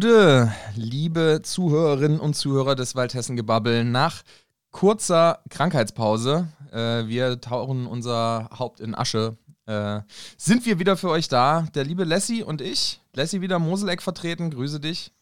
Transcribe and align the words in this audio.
Gute, 0.00 0.52
liebe 0.76 1.40
Zuhörerinnen 1.42 2.20
und 2.20 2.34
Zuhörer 2.34 2.76
des 2.76 2.94
Waldhessen-Gebabbel. 2.94 3.82
Nach 3.82 4.22
kurzer 4.70 5.42
Krankheitspause, 5.50 6.46
äh, 6.70 7.08
wir 7.08 7.40
tauchen 7.40 7.88
unser 7.88 8.48
Haupt 8.56 8.78
in 8.78 8.94
Asche, 8.94 9.36
äh, 9.66 10.02
sind 10.36 10.64
wir 10.66 10.78
wieder 10.78 10.96
für 10.96 11.10
euch 11.10 11.26
da. 11.26 11.66
Der 11.74 11.82
liebe 11.82 12.04
Lassie 12.04 12.44
und 12.44 12.60
ich. 12.60 13.00
Lassie 13.12 13.40
wieder 13.40 13.58
Moseleck 13.58 14.00
vertreten. 14.00 14.52
Grüße 14.52 14.78
dich. 14.78 15.12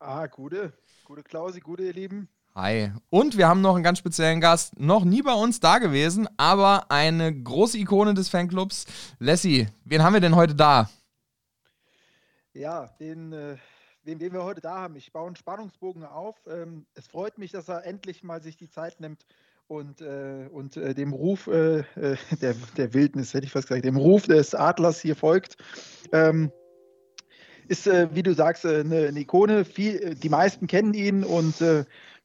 Ah, 0.00 0.26
gute. 0.26 0.72
Gute 1.04 1.22
Klausi, 1.22 1.60
gute, 1.60 1.84
ihr 1.84 1.94
Lieben. 1.94 2.28
Hi. 2.56 2.90
Und 3.08 3.36
wir 3.36 3.46
haben 3.46 3.60
noch 3.60 3.76
einen 3.76 3.84
ganz 3.84 3.98
speziellen 3.98 4.40
Gast, 4.40 4.80
noch 4.80 5.04
nie 5.04 5.22
bei 5.22 5.34
uns 5.34 5.60
da 5.60 5.78
gewesen, 5.78 6.28
aber 6.38 6.90
eine 6.90 7.32
große 7.32 7.78
Ikone 7.78 8.14
des 8.14 8.30
Fanclubs. 8.30 8.86
Lassie, 9.20 9.68
wen 9.84 10.02
haben 10.02 10.14
wir 10.14 10.20
denn 10.20 10.34
heute 10.34 10.56
da? 10.56 10.90
Ja, 12.52 12.88
den, 12.98 13.32
äh, 13.32 13.56
wen, 14.02 14.18
wen 14.20 14.32
wir 14.32 14.42
heute 14.42 14.60
da 14.60 14.74
haben. 14.74 14.96
Ich 14.96 15.12
baue 15.12 15.26
einen 15.26 15.36
Spannungsbogen 15.36 16.04
auf. 16.04 16.36
Ähm, 16.48 16.84
es 16.94 17.06
freut 17.06 17.38
mich, 17.38 17.52
dass 17.52 17.68
er 17.68 17.86
endlich 17.86 18.24
mal 18.24 18.42
sich 18.42 18.56
die 18.56 18.68
Zeit 18.68 19.00
nimmt 19.00 19.24
und, 19.68 20.00
äh, 20.00 20.48
und 20.50 20.76
äh, 20.76 20.94
dem 20.94 21.12
Ruf 21.12 21.46
äh, 21.46 21.80
äh 21.94 22.16
der, 22.40 22.54
der 22.76 22.92
Wildnis, 22.92 23.34
hätte 23.34 23.46
ich 23.46 23.52
fast 23.52 23.68
gesagt, 23.68 23.84
dem 23.84 23.96
Ruf 23.96 24.26
des 24.26 24.54
Adlers 24.54 25.00
hier 25.00 25.14
folgt. 25.14 25.58
Ähm, 26.12 26.50
ist, 27.68 27.86
äh, 27.86 28.08
wie 28.12 28.24
du 28.24 28.34
sagst, 28.34 28.66
eine, 28.66 29.06
eine 29.06 29.20
Ikone. 29.20 29.64
Viel, 29.64 30.16
die 30.16 30.28
meisten 30.28 30.66
kennen 30.66 30.92
ihn 30.92 31.22
und 31.22 31.62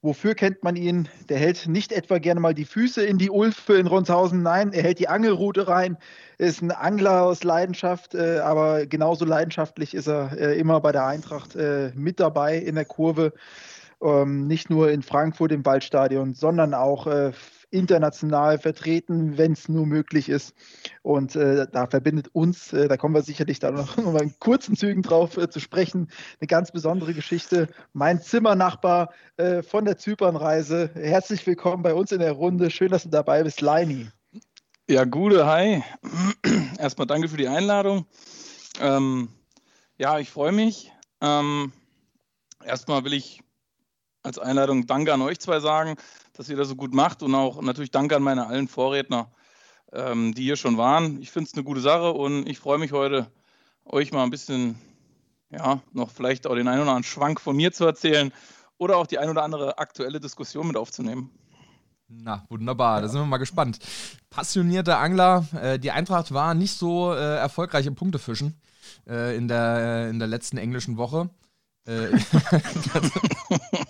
Wofür 0.05 0.35
kennt 0.35 0.63
man 0.63 0.75
ihn? 0.75 1.09
Der 1.29 1.39
hält 1.39 1.67
nicht 1.67 1.91
etwa 1.91 2.19
gerne 2.19 2.39
mal 2.39 2.53
die 2.53 2.65
Füße 2.65 3.03
in 3.03 3.17
die 3.17 3.31
Ulfe 3.31 3.73
in 3.73 3.87
Rundshausen, 3.87 4.43
nein, 4.43 4.71
er 4.71 4.83
hält 4.83 4.99
die 4.99 5.07
Angelrute 5.07 5.67
rein, 5.67 5.97
ist 6.37 6.61
ein 6.61 6.69
Angler 6.69 7.23
aus 7.23 7.43
Leidenschaft, 7.43 8.13
äh, 8.13 8.37
aber 8.37 8.85
genauso 8.85 9.25
leidenschaftlich 9.25 9.95
ist 9.95 10.07
er 10.07 10.37
äh, 10.37 10.59
immer 10.59 10.79
bei 10.79 10.91
der 10.91 11.07
Eintracht 11.07 11.55
äh, 11.55 11.91
mit 11.95 12.19
dabei 12.19 12.55
in 12.55 12.75
der 12.75 12.85
Kurve. 12.85 13.33
Ähm, 13.99 14.45
nicht 14.45 14.69
nur 14.69 14.91
in 14.91 15.01
Frankfurt 15.01 15.51
im 15.51 15.65
Waldstadion, 15.65 16.35
sondern 16.35 16.75
auch 16.75 17.07
äh, 17.07 17.31
international 17.75 18.57
vertreten, 18.57 19.37
wenn 19.37 19.51
es 19.51 19.69
nur 19.69 19.85
möglich 19.85 20.29
ist. 20.29 20.55
Und 21.03 21.35
äh, 21.35 21.67
da 21.71 21.87
verbindet 21.87 22.29
uns, 22.33 22.73
äh, 22.73 22.87
da 22.87 22.97
kommen 22.97 23.13
wir 23.13 23.21
sicherlich 23.21 23.59
da 23.59 23.71
noch, 23.71 23.97
mal 23.97 24.23
in 24.23 24.33
kurzen 24.39 24.75
Zügen 24.75 25.01
drauf 25.01 25.37
äh, 25.37 25.49
zu 25.49 25.59
sprechen, 25.59 26.09
eine 26.39 26.47
ganz 26.47 26.71
besondere 26.71 27.13
Geschichte. 27.13 27.67
Mein 27.93 28.21
Zimmernachbar 28.21 29.13
äh, 29.37 29.61
von 29.61 29.85
der 29.85 29.97
Zypernreise. 29.97 30.91
Herzlich 30.93 31.45
willkommen 31.45 31.83
bei 31.83 31.93
uns 31.93 32.11
in 32.11 32.19
der 32.19 32.31
Runde. 32.31 32.71
Schön, 32.71 32.89
dass 32.89 33.03
du 33.03 33.09
dabei 33.09 33.43
bist, 33.43 33.61
Leini. 33.61 34.09
Ja, 34.89 35.03
gute, 35.03 35.45
hi. 35.45 35.83
Erstmal 36.79 37.07
danke 37.07 37.27
für 37.27 37.37
die 37.37 37.47
Einladung. 37.47 38.05
Ähm, 38.79 39.29
ja, 39.97 40.19
ich 40.19 40.29
freue 40.29 40.51
mich. 40.51 40.91
Ähm, 41.21 41.71
erstmal 42.63 43.03
will 43.03 43.13
ich 43.13 43.41
als 44.23 44.39
Einladung 44.39 44.87
Danke 44.87 45.13
an 45.13 45.21
euch 45.21 45.39
zwei 45.39 45.59
sagen 45.59 45.95
dass 46.37 46.49
ihr 46.49 46.57
das 46.57 46.67
so 46.67 46.75
gut 46.75 46.93
macht 46.93 47.23
und 47.23 47.33
auch 47.33 47.61
natürlich 47.61 47.91
danke 47.91 48.15
an 48.15 48.23
meine 48.23 48.47
allen 48.47 48.67
Vorredner, 48.67 49.31
ähm, 49.93 50.33
die 50.33 50.43
hier 50.43 50.57
schon 50.57 50.77
waren. 50.77 51.21
Ich 51.21 51.31
finde 51.31 51.49
es 51.49 51.53
eine 51.53 51.63
gute 51.63 51.81
Sache 51.81 52.11
und 52.11 52.47
ich 52.47 52.59
freue 52.59 52.77
mich 52.77 52.91
heute, 52.91 53.31
euch 53.85 54.11
mal 54.11 54.23
ein 54.23 54.29
bisschen, 54.29 54.79
ja, 55.49 55.81
noch 55.93 56.11
vielleicht 56.11 56.47
auch 56.47 56.55
den 56.55 56.67
einen 56.67 56.81
oder 56.81 56.91
anderen 56.91 57.03
Schwank 57.03 57.39
von 57.39 57.55
mir 57.55 57.71
zu 57.71 57.85
erzählen 57.85 58.33
oder 58.77 58.97
auch 58.97 59.07
die 59.07 59.19
ein 59.19 59.29
oder 59.29 59.43
andere 59.43 59.77
aktuelle 59.77 60.19
Diskussion 60.19 60.67
mit 60.67 60.77
aufzunehmen. 60.77 61.31
Na, 62.07 62.45
wunderbar, 62.49 63.01
da 63.01 63.07
sind 63.07 63.21
wir 63.21 63.25
mal 63.25 63.37
gespannt. 63.37 63.79
Passionierter 64.29 64.99
Angler, 64.99 65.47
äh, 65.59 65.79
die 65.79 65.91
Eintracht 65.91 66.33
war 66.33 66.53
nicht 66.53 66.77
so 66.77 67.13
äh, 67.13 67.37
erfolgreich 67.37 67.87
im 67.87 67.95
Punktefischen 67.95 68.61
äh, 69.07 69.35
in, 69.35 69.47
der, 69.47 70.09
in 70.09 70.19
der 70.19 70.27
letzten 70.27 70.57
englischen 70.57 70.97
Woche. 70.97 71.29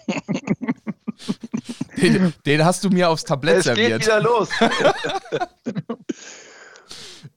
Äh, 2.06 2.20
Den, 2.20 2.34
den, 2.46 2.66
hast 2.66 2.84
du 2.84 2.90
mir 2.90 3.10
aufs 3.10 3.24
Tablett 3.24 3.58
es 3.58 3.64
serviert. 3.66 4.02
Es 4.02 4.08
geht 4.08 4.08
wieder 4.08 4.22
los. 4.22 4.50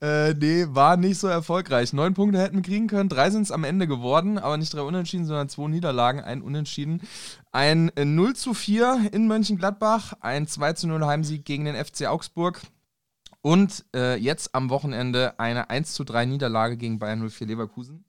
äh, 0.01 0.35
nee, 0.35 0.67
war 0.69 0.97
nicht 0.97 1.19
so 1.19 1.27
erfolgreich. 1.29 1.93
Neun 1.93 2.15
Punkte 2.15 2.39
hätten 2.39 2.57
wir 2.57 2.63
kriegen 2.63 2.87
können, 2.87 3.09
drei 3.09 3.31
sind 3.31 3.43
es 3.43 3.51
am 3.51 3.65
Ende 3.65 3.87
geworden, 3.87 4.39
aber 4.39 4.57
nicht 4.57 4.73
drei 4.75 4.83
Unentschieden, 4.83 5.27
sondern 5.27 5.49
zwei 5.49 5.69
Niederlagen, 5.69 6.21
ein 6.21 6.43
Unentschieden. 6.43 7.03
Ein 7.53 7.91
0 7.97 8.35
zu 8.37 8.55
4 8.55 9.11
in 9.13 9.27
Mönchengladbach, 9.27 10.15
ein 10.21 10.47
2 10.47 10.75
zu 10.75 10.87
0 10.87 11.05
Heimsieg 11.07 11.45
gegen 11.45 11.65
den 11.65 11.77
FC 11.77 12.07
Augsburg. 12.07 12.61
Und 13.41 13.85
äh, 13.95 14.17
jetzt 14.17 14.55
am 14.55 14.69
Wochenende 14.69 15.39
eine 15.39 15.71
1 15.71 15.95
zu 15.95 16.05
3 16.05 16.27
Niederlage 16.27 16.77
gegen 16.77 16.99
Bayern 16.99 17.29
04 17.29 17.47
Leverkusen. 17.47 18.05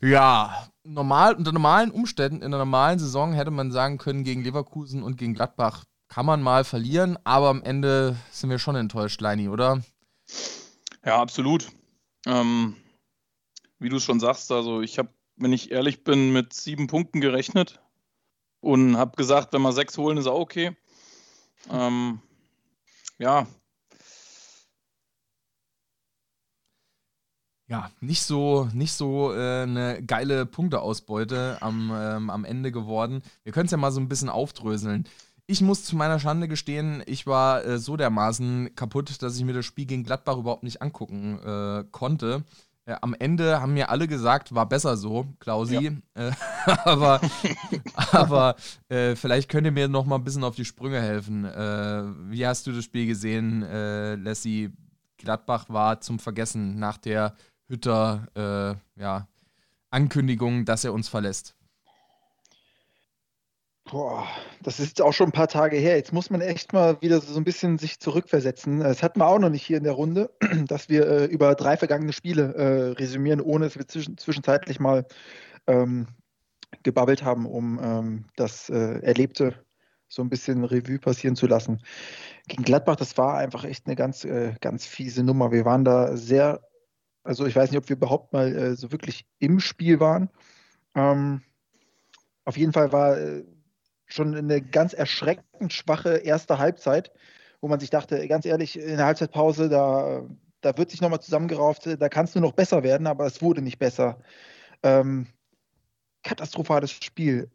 Ja, 0.00 0.68
normal, 0.84 1.34
unter 1.34 1.52
normalen 1.52 1.90
Umständen, 1.90 2.38
in 2.38 2.44
einer 2.44 2.58
normalen 2.58 2.98
Saison 2.98 3.32
hätte 3.32 3.50
man 3.50 3.72
sagen 3.72 3.98
können, 3.98 4.22
gegen 4.22 4.44
Leverkusen 4.44 5.02
und 5.02 5.16
gegen 5.16 5.34
Gladbach 5.34 5.84
kann 6.08 6.24
man 6.24 6.40
mal 6.40 6.64
verlieren, 6.64 7.18
aber 7.24 7.48
am 7.48 7.62
Ende 7.62 8.16
sind 8.30 8.48
wir 8.50 8.58
schon 8.58 8.76
enttäuscht, 8.76 9.20
Leini, 9.20 9.48
oder? 9.48 9.82
Ja, 11.04 11.20
absolut. 11.20 11.68
Ähm, 12.26 12.76
wie 13.78 13.88
du 13.88 13.98
schon 13.98 14.20
sagst, 14.20 14.50
also 14.52 14.80
ich 14.80 14.98
habe, 14.98 15.10
wenn 15.36 15.52
ich 15.52 15.70
ehrlich 15.70 16.04
bin, 16.04 16.32
mit 16.32 16.52
sieben 16.52 16.86
Punkten 16.86 17.20
gerechnet 17.20 17.80
und 18.60 18.96
habe 18.96 19.16
gesagt, 19.16 19.52
wenn 19.52 19.62
wir 19.62 19.72
sechs 19.72 19.98
holen, 19.98 20.16
ist 20.16 20.26
auch 20.26 20.40
okay. 20.40 20.76
Ähm, 21.70 22.20
ja, 23.18 23.46
ja, 27.68 27.90
nicht 28.00 28.22
so, 28.22 28.68
nicht 28.72 28.92
so 28.92 29.32
äh, 29.32 29.62
eine 29.62 30.02
geile 30.02 30.46
Punkteausbeute 30.46 31.58
am, 31.60 31.92
ähm, 31.94 32.30
am 32.30 32.44
Ende 32.44 32.72
geworden. 32.72 33.22
Wir 33.44 33.52
können 33.52 33.66
es 33.66 33.72
ja 33.72 33.76
mal 33.76 33.92
so 33.92 34.00
ein 34.00 34.08
bisschen 34.08 34.30
aufdröseln. 34.30 35.04
Ich 35.46 35.60
muss 35.60 35.84
zu 35.84 35.94
meiner 35.94 36.18
Schande 36.18 36.48
gestehen, 36.48 37.02
ich 37.06 37.26
war 37.26 37.64
äh, 37.64 37.78
so 37.78 37.96
dermaßen 37.96 38.74
kaputt, 38.74 39.22
dass 39.22 39.36
ich 39.36 39.44
mir 39.44 39.52
das 39.52 39.66
Spiel 39.66 39.84
gegen 39.84 40.04
Gladbach 40.04 40.38
überhaupt 40.38 40.62
nicht 40.62 40.80
angucken 40.80 41.38
äh, 41.44 41.84
konnte. 41.90 42.44
Äh, 42.86 42.96
am 43.02 43.14
Ende 43.18 43.60
haben 43.60 43.74
mir 43.74 43.90
alle 43.90 44.08
gesagt, 44.08 44.54
war 44.54 44.66
besser 44.66 44.96
so, 44.96 45.26
Klausi. 45.38 45.92
Ja. 46.16 46.28
Äh, 46.28 46.32
aber 46.84 47.20
aber 47.96 48.56
äh, 48.88 49.14
vielleicht 49.14 49.50
könnt 49.50 49.66
ihr 49.66 49.72
mir 49.72 49.88
noch 49.88 50.06
mal 50.06 50.16
ein 50.16 50.24
bisschen 50.24 50.44
auf 50.44 50.56
die 50.56 50.64
Sprünge 50.64 51.02
helfen. 51.02 51.44
wie 51.44 52.46
hast 52.46 52.66
du 52.66 52.72
das 52.72 52.84
Spiel 52.84 53.06
gesehen, 53.06 53.62
äh, 53.62 54.14
Lassie? 54.14 54.72
Gladbach 55.18 55.68
war 55.68 56.00
zum 56.00 56.18
Vergessen 56.18 56.78
nach 56.78 56.96
der 56.96 57.34
Hütter 57.68 58.80
äh, 58.96 59.00
ja, 59.00 59.28
Ankündigung, 59.90 60.64
dass 60.64 60.84
er 60.84 60.92
uns 60.92 61.08
verlässt? 61.08 61.54
Boah, 63.90 64.26
das 64.62 64.80
ist 64.80 65.00
auch 65.00 65.14
schon 65.14 65.28
ein 65.28 65.32
paar 65.32 65.48
Tage 65.48 65.78
her. 65.78 65.96
Jetzt 65.96 66.12
muss 66.12 66.28
man 66.28 66.42
echt 66.42 66.74
mal 66.74 67.00
wieder 67.00 67.20
so 67.22 67.38
ein 67.38 67.44
bisschen 67.44 67.78
sich 67.78 68.00
zurückversetzen. 68.00 68.80
Das 68.80 69.02
hatten 69.02 69.20
wir 69.20 69.26
auch 69.26 69.38
noch 69.38 69.48
nicht 69.48 69.64
hier 69.64 69.78
in 69.78 69.84
der 69.84 69.94
Runde, 69.94 70.30
dass 70.66 70.90
wir 70.90 71.08
äh, 71.08 71.24
über 71.24 71.54
drei 71.54 71.76
vergangene 71.78 72.12
Spiele 72.12 72.54
äh, 72.54 72.92
resümieren, 72.92 73.40
ohne 73.40 73.66
dass 73.66 73.78
wir 73.78 73.88
zwischen, 73.88 74.18
zwischenzeitlich 74.18 74.78
mal 74.78 75.06
ähm, 75.66 76.06
gebabbelt 76.82 77.24
haben, 77.24 77.46
um 77.46 77.80
ähm, 77.82 78.24
das 78.36 78.68
äh, 78.68 79.00
Erlebte 79.00 79.54
so 80.06 80.22
ein 80.22 80.28
bisschen 80.28 80.64
Revue 80.64 80.98
passieren 80.98 81.36
zu 81.36 81.46
lassen. 81.46 81.82
Gegen 82.46 82.64
Gladbach, 82.64 82.96
das 82.96 83.16
war 83.16 83.38
einfach 83.38 83.64
echt 83.64 83.86
eine 83.86 83.96
ganz, 83.96 84.24
äh, 84.24 84.54
ganz 84.60 84.86
fiese 84.86 85.22
Nummer. 85.22 85.50
Wir 85.50 85.64
waren 85.64 85.84
da 85.84 86.14
sehr 86.16 86.60
also 87.24 87.46
ich 87.46 87.56
weiß 87.56 87.70
nicht, 87.70 87.78
ob 87.78 87.88
wir 87.88 87.96
überhaupt 87.96 88.32
mal 88.32 88.54
äh, 88.54 88.74
so 88.76 88.92
wirklich 88.92 89.26
im 89.38 89.60
Spiel 89.60 90.00
waren. 90.00 90.30
Ähm, 90.94 91.42
auf 92.44 92.56
jeden 92.56 92.72
Fall 92.72 92.92
war 92.92 93.18
äh, 93.18 93.44
schon 94.06 94.34
eine 94.34 94.62
ganz 94.62 94.94
erschreckend 94.94 95.72
schwache 95.72 96.16
erste 96.16 96.58
Halbzeit, 96.58 97.12
wo 97.60 97.68
man 97.68 97.80
sich 97.80 97.90
dachte, 97.90 98.26
ganz 98.28 98.46
ehrlich, 98.46 98.78
in 98.78 98.96
der 98.96 99.06
Halbzeitpause, 99.06 99.68
da, 99.68 100.24
da 100.60 100.76
wird 100.78 100.90
sich 100.90 101.00
nochmal 101.00 101.20
zusammengerauft, 101.20 101.86
da 101.86 102.08
kann 102.08 102.24
es 102.24 102.34
nur 102.34 102.42
noch 102.42 102.52
besser 102.52 102.82
werden, 102.82 103.06
aber 103.06 103.26
es 103.26 103.42
wurde 103.42 103.60
nicht 103.60 103.78
besser. 103.78 104.18
Ähm, 104.82 105.26
katastrophales 106.22 106.90
Spiel 106.90 107.50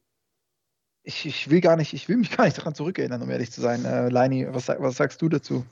ich, 1.04 1.26
ich, 1.26 1.50
will 1.50 1.60
gar 1.60 1.76
nicht, 1.76 1.94
ich 1.94 2.08
will 2.08 2.18
mich 2.18 2.32
gar 2.38 2.46
nicht 2.46 2.58
daran 2.58 2.76
zurückerinnern, 2.76 3.22
um 3.22 3.30
ehrlich 3.30 3.52
zu 3.52 3.62
sein. 3.62 3.86
Äh, 3.86 4.10
Leini, 4.10 4.48
was, 4.50 4.70
was 4.70 4.96
sagst 4.96 5.22
du 5.22 5.30
dazu? 5.30 5.66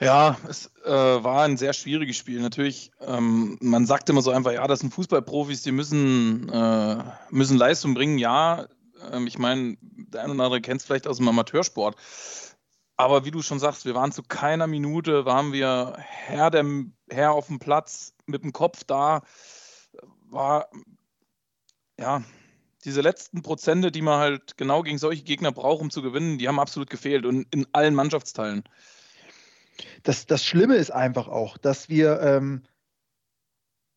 Ja, 0.00 0.36
es 0.48 0.70
äh, 0.84 0.90
war 0.90 1.44
ein 1.44 1.56
sehr 1.56 1.72
schwieriges 1.72 2.16
Spiel. 2.16 2.40
Natürlich, 2.40 2.92
ähm, 3.00 3.58
man 3.60 3.86
sagt 3.86 4.08
immer 4.10 4.22
so 4.22 4.30
einfach, 4.30 4.52
ja, 4.52 4.66
das 4.66 4.80
sind 4.80 4.92
Fußballprofis, 4.92 5.62
die 5.62 5.72
müssen, 5.72 6.48
äh, 6.50 7.02
müssen 7.30 7.56
Leistung 7.56 7.94
bringen. 7.94 8.18
Ja, 8.18 8.66
ähm, 9.10 9.26
ich 9.26 9.38
meine, 9.38 9.76
der 9.80 10.22
eine 10.22 10.34
oder 10.34 10.44
andere 10.44 10.60
kennt 10.60 10.80
es 10.80 10.86
vielleicht 10.86 11.06
aus 11.06 11.16
dem 11.16 11.28
Amateursport. 11.28 11.96
Aber 12.96 13.24
wie 13.24 13.32
du 13.32 13.42
schon 13.42 13.58
sagst, 13.58 13.86
wir 13.86 13.94
waren 13.94 14.12
zu 14.12 14.22
keiner 14.22 14.66
Minute, 14.66 15.24
waren 15.24 15.52
wir 15.52 15.96
Herr, 15.98 16.50
dem, 16.50 16.94
Herr 17.10 17.32
auf 17.32 17.48
dem 17.48 17.58
Platz, 17.58 18.14
mit 18.26 18.44
dem 18.44 18.52
Kopf 18.52 18.84
da. 18.84 19.22
War, 20.30 20.68
ja, 21.98 22.22
diese 22.84 23.00
letzten 23.00 23.42
Prozente, 23.42 23.90
die 23.90 24.02
man 24.02 24.18
halt 24.18 24.56
genau 24.56 24.82
gegen 24.82 24.98
solche 24.98 25.22
Gegner 25.22 25.52
braucht, 25.52 25.80
um 25.80 25.90
zu 25.90 26.02
gewinnen, 26.02 26.38
die 26.38 26.48
haben 26.48 26.60
absolut 26.60 26.90
gefehlt 26.90 27.26
und 27.26 27.46
in 27.52 27.66
allen 27.72 27.94
Mannschaftsteilen. 27.94 28.64
Das, 30.02 30.26
das 30.26 30.44
Schlimme 30.44 30.76
ist 30.76 30.90
einfach 30.90 31.28
auch, 31.28 31.58
dass 31.58 31.88
wir, 31.88 32.20
ähm, 32.20 32.62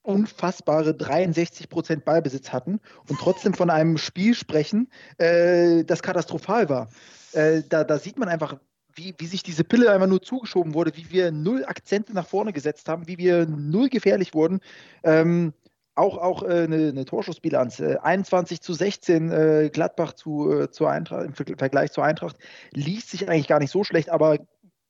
unfassbare 0.07 0.95
63 0.95 1.68
Prozent 1.68 2.06
Ballbesitz 2.06 2.54
hatten 2.54 2.80
und 3.10 3.19
trotzdem 3.19 3.54
von 3.54 3.69
einem 3.69 3.98
Spiel 3.98 4.36
sprechen, 4.36 4.90
äh, 5.18 5.83
das 5.83 6.01
katastrophal 6.01 6.69
war. 6.69 6.90
Äh, 7.33 7.63
da, 7.68 7.83
da 7.83 8.00
sieht 8.00 8.18
man 8.18 8.30
einfach, 8.30 8.56
wie, 8.95 9.13
wie 9.18 9.28
sich 9.28 9.44
diese 9.44 9.66
Pille 9.66 9.92
einfach 9.92 10.07
nur 10.07 10.22
zugeschoben 10.22 10.74
wurde, 10.74 10.95
wie 10.95 11.12
wir 11.12 11.31
null 11.31 11.66
Akzente 11.66 12.13
nach 12.13 12.25
vorne 12.25 12.54
gesetzt 12.54 12.88
haben, 12.88 13.07
wie 13.07 13.18
wir 13.18 13.45
null 13.48 13.90
gefährlich 13.90 14.33
wurden. 14.33 14.62
Ähm, 15.04 15.54
auch, 15.97 16.17
auch 16.17 16.44
äh, 16.44 16.63
eine, 16.63 16.89
eine 16.89 17.05
Torschussbilanz. 17.05 17.79
Äh, 17.79 17.97
21 18.01 18.61
zu 18.61 18.73
16 18.73 19.31
äh, 19.31 19.69
Gladbach 19.71 20.13
zu, 20.13 20.51
äh, 20.51 20.71
zur 20.71 20.89
Eintracht, 20.89 21.25
im 21.25 21.57
Vergleich 21.57 21.91
zur 21.91 22.03
Eintracht 22.03 22.38
liest 22.71 23.09
sich 23.09 23.27
eigentlich 23.29 23.47
gar 23.47 23.59
nicht 23.59 23.71
so 23.71 23.83
schlecht, 23.83 24.09
aber 24.09 24.38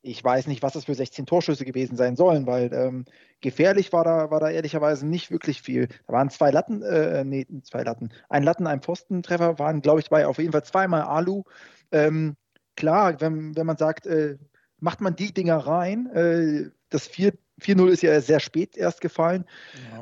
ich 0.02 0.22
weiß 0.22 0.46
nicht, 0.46 0.62
was 0.62 0.74
das 0.74 0.84
für 0.84 0.94
16 0.94 1.26
Torschüsse 1.26 1.64
gewesen 1.64 1.96
sein 1.96 2.14
sollen, 2.14 2.46
weil 2.46 2.72
ähm, 2.72 3.04
gefährlich 3.40 3.92
war 3.92 4.04
da, 4.04 4.30
war 4.30 4.40
da 4.40 4.48
ehrlicherweise 4.48 5.06
nicht 5.06 5.30
wirklich 5.30 5.60
viel. 5.60 5.88
Da 6.06 6.12
waren 6.12 6.30
zwei 6.30 6.50
Latten, 6.50 6.82
äh, 6.82 7.24
nee, 7.24 7.46
zwei 7.64 7.82
Latten, 7.82 8.12
ein 8.28 8.44
Latten, 8.44 8.66
ein 8.66 8.80
Pfostentreffer, 8.80 9.58
waren, 9.58 9.82
glaube 9.82 10.00
ich, 10.00 10.08
bei 10.08 10.26
auf 10.26 10.38
jeden 10.38 10.52
Fall 10.52 10.64
zweimal 10.64 11.02
Alu. 11.02 11.42
Ähm, 11.90 12.36
klar, 12.76 13.20
wenn, 13.20 13.56
wenn 13.56 13.66
man 13.66 13.76
sagt, 13.76 14.06
äh, 14.06 14.38
macht 14.78 15.00
man 15.00 15.16
die 15.16 15.34
Dinger 15.34 15.56
rein, 15.56 16.72
das 16.88 17.08
4-0 17.60 17.88
ist 17.88 18.02
ja 18.02 18.20
sehr 18.20 18.40
spät 18.40 18.76
erst 18.76 19.00
gefallen, 19.00 19.44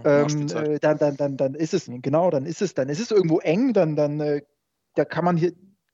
ja, 0.05 0.23
ähm, 0.23 0.47
äh, 0.49 0.79
dann, 0.79 0.99
dann, 0.99 1.17
dann, 1.17 1.37
dann 1.37 1.55
ist 1.55 1.75
es, 1.75 1.91
genau, 2.03 2.31
dann 2.31 2.47
ist 2.47 2.63
es, 2.63 2.75
dann 2.75 2.89
ist 2.89 3.01
es 3.01 3.11
irgendwo 3.11 3.41
eng, 3.41 3.73
dann, 3.73 3.97
dann 3.97 4.21
äh, 4.21 4.43
da 4.95 5.05
kann 5.05 5.25
man 5.25 5.37
hier 5.37 5.53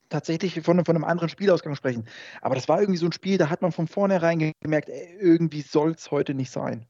tatsächlich 0.08 0.60
von, 0.62 0.84
von 0.84 0.96
einem 0.96 1.04
anderen 1.04 1.28
Spielausgang 1.28 1.74
sprechen. 1.74 2.06
Aber 2.40 2.54
das 2.54 2.68
war 2.68 2.80
irgendwie 2.80 2.98
so 2.98 3.06
ein 3.06 3.12
Spiel, 3.12 3.38
da 3.38 3.50
hat 3.50 3.62
man 3.62 3.72
von 3.72 3.88
vornherein 3.88 4.52
gemerkt, 4.60 4.88
ey, 4.88 5.16
irgendwie 5.18 5.62
soll 5.62 5.92
es 5.92 6.10
heute 6.10 6.34
nicht 6.34 6.50
sein. 6.50 6.86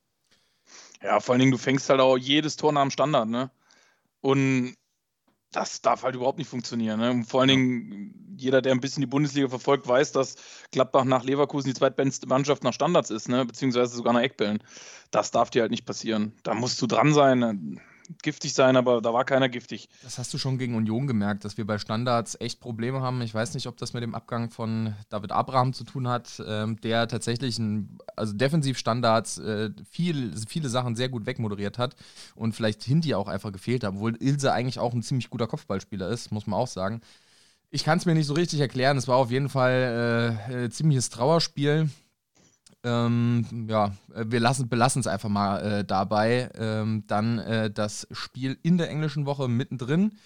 Ja, 1.02 1.20
vor 1.20 1.32
allen 1.32 1.40
Dingen, 1.40 1.52
du 1.52 1.58
fängst 1.58 1.88
halt 1.88 2.00
auch 2.00 2.16
jedes 2.16 2.56
Tor 2.56 2.72
nach 2.72 2.82
dem 2.82 2.90
Standard, 2.90 3.28
ne? 3.28 3.50
Und 4.20 4.74
das 5.52 5.82
darf 5.82 6.02
halt 6.02 6.14
überhaupt 6.14 6.38
nicht 6.38 6.48
funktionieren. 6.48 6.98
Ne? 6.98 7.10
Und 7.10 7.24
vor 7.24 7.40
allen 7.40 7.48
Dingen, 7.48 8.34
jeder, 8.36 8.62
der 8.62 8.72
ein 8.72 8.80
bisschen 8.80 9.02
die 9.02 9.06
Bundesliga 9.06 9.48
verfolgt, 9.48 9.86
weiß, 9.86 10.12
dass 10.12 10.36
Gladbach 10.70 11.04
nach 11.04 11.24
Leverkusen 11.24 11.68
die 11.68 11.74
zweitbeste 11.74 12.26
Mannschaft 12.26 12.64
nach 12.64 12.72
Standards 12.72 13.10
ist, 13.10 13.28
ne? 13.28 13.44
beziehungsweise 13.44 13.94
sogar 13.94 14.14
nach 14.14 14.22
Eckbällen. 14.22 14.62
Das 15.10 15.30
darf 15.30 15.50
dir 15.50 15.62
halt 15.62 15.70
nicht 15.70 15.84
passieren. 15.84 16.32
Da 16.42 16.54
musst 16.54 16.80
du 16.80 16.86
dran 16.86 17.12
sein. 17.12 17.80
Giftig 18.22 18.54
sein, 18.54 18.76
aber 18.76 19.00
da 19.00 19.12
war 19.12 19.24
keiner 19.24 19.48
giftig. 19.48 19.88
Das 20.02 20.18
hast 20.18 20.32
du 20.34 20.38
schon 20.38 20.58
gegen 20.58 20.74
Union 20.74 21.06
gemerkt, 21.06 21.44
dass 21.44 21.56
wir 21.56 21.66
bei 21.66 21.78
Standards 21.78 22.36
echt 22.40 22.60
Probleme 22.60 23.00
haben. 23.00 23.20
Ich 23.22 23.32
weiß 23.32 23.54
nicht, 23.54 23.66
ob 23.66 23.76
das 23.76 23.92
mit 23.92 24.02
dem 24.02 24.14
Abgang 24.14 24.50
von 24.50 24.94
David 25.08 25.32
Abraham 25.32 25.72
zu 25.72 25.84
tun 25.84 26.08
hat, 26.08 26.42
ähm, 26.46 26.80
der 26.80 27.08
tatsächlich 27.08 27.58
ein, 27.58 27.98
also 28.16 28.32
Defensivstandards 28.32 29.38
äh, 29.38 29.70
viel, 29.88 30.32
viele 30.48 30.68
Sachen 30.68 30.96
sehr 30.96 31.08
gut 31.08 31.26
wegmoderiert 31.26 31.78
hat 31.78 31.96
und 32.34 32.54
vielleicht 32.54 32.82
Hindi 32.82 33.14
auch 33.14 33.28
einfach 33.28 33.52
gefehlt 33.52 33.84
hat, 33.84 33.94
obwohl 33.94 34.16
Ilse 34.16 34.52
eigentlich 34.52 34.78
auch 34.78 34.92
ein 34.92 35.02
ziemlich 35.02 35.30
guter 35.30 35.46
Kopfballspieler 35.46 36.08
ist, 36.08 36.32
muss 36.32 36.46
man 36.46 36.58
auch 36.58 36.68
sagen. 36.68 37.00
Ich 37.70 37.84
kann 37.84 37.98
es 37.98 38.04
mir 38.04 38.14
nicht 38.14 38.26
so 38.26 38.34
richtig 38.34 38.60
erklären. 38.60 38.98
Es 38.98 39.08
war 39.08 39.16
auf 39.16 39.30
jeden 39.30 39.48
Fall 39.48 40.36
äh, 40.50 40.64
ein 40.64 40.70
ziemliches 40.70 41.08
Trauerspiel. 41.08 41.88
Ähm, 42.84 43.66
ja, 43.68 43.92
äh, 44.14 44.24
wir 44.26 44.40
lassen, 44.40 44.68
belassen 44.68 45.00
es 45.00 45.06
einfach 45.06 45.28
mal 45.28 45.58
äh, 45.60 45.84
dabei. 45.84 46.50
Ähm, 46.56 47.04
dann 47.06 47.38
äh, 47.38 47.70
das 47.70 48.08
Spiel 48.10 48.58
in 48.62 48.78
der 48.78 48.90
englischen 48.90 49.26
Woche 49.26 49.48
mittendrin 49.48 50.18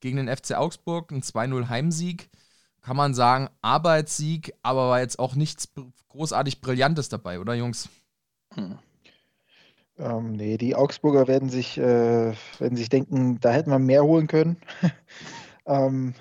gegen 0.00 0.18
den 0.18 0.34
FC 0.34 0.52
Augsburg, 0.52 1.10
ein 1.10 1.22
2-0 1.22 1.68
Heimsieg. 1.68 2.30
Kann 2.82 2.96
man 2.96 3.14
sagen, 3.14 3.48
Arbeitssieg, 3.62 4.52
aber 4.62 4.90
war 4.90 5.00
jetzt 5.00 5.18
auch 5.18 5.34
nichts 5.34 5.68
großartig 6.10 6.60
Brillantes 6.60 7.08
dabei, 7.08 7.40
oder 7.40 7.54
Jungs? 7.54 7.88
Hm. 8.52 8.78
Ähm, 9.96 10.32
nee, 10.32 10.58
die 10.58 10.74
Augsburger 10.74 11.26
werden 11.26 11.48
sich, 11.48 11.78
äh, 11.78 12.34
werden 12.58 12.76
sich 12.76 12.88
denken, 12.88 13.40
da 13.40 13.52
hätten 13.52 13.70
wir 13.70 13.78
mehr 13.78 14.04
holen 14.04 14.26
können. 14.26 14.56
ähm, 15.66 16.14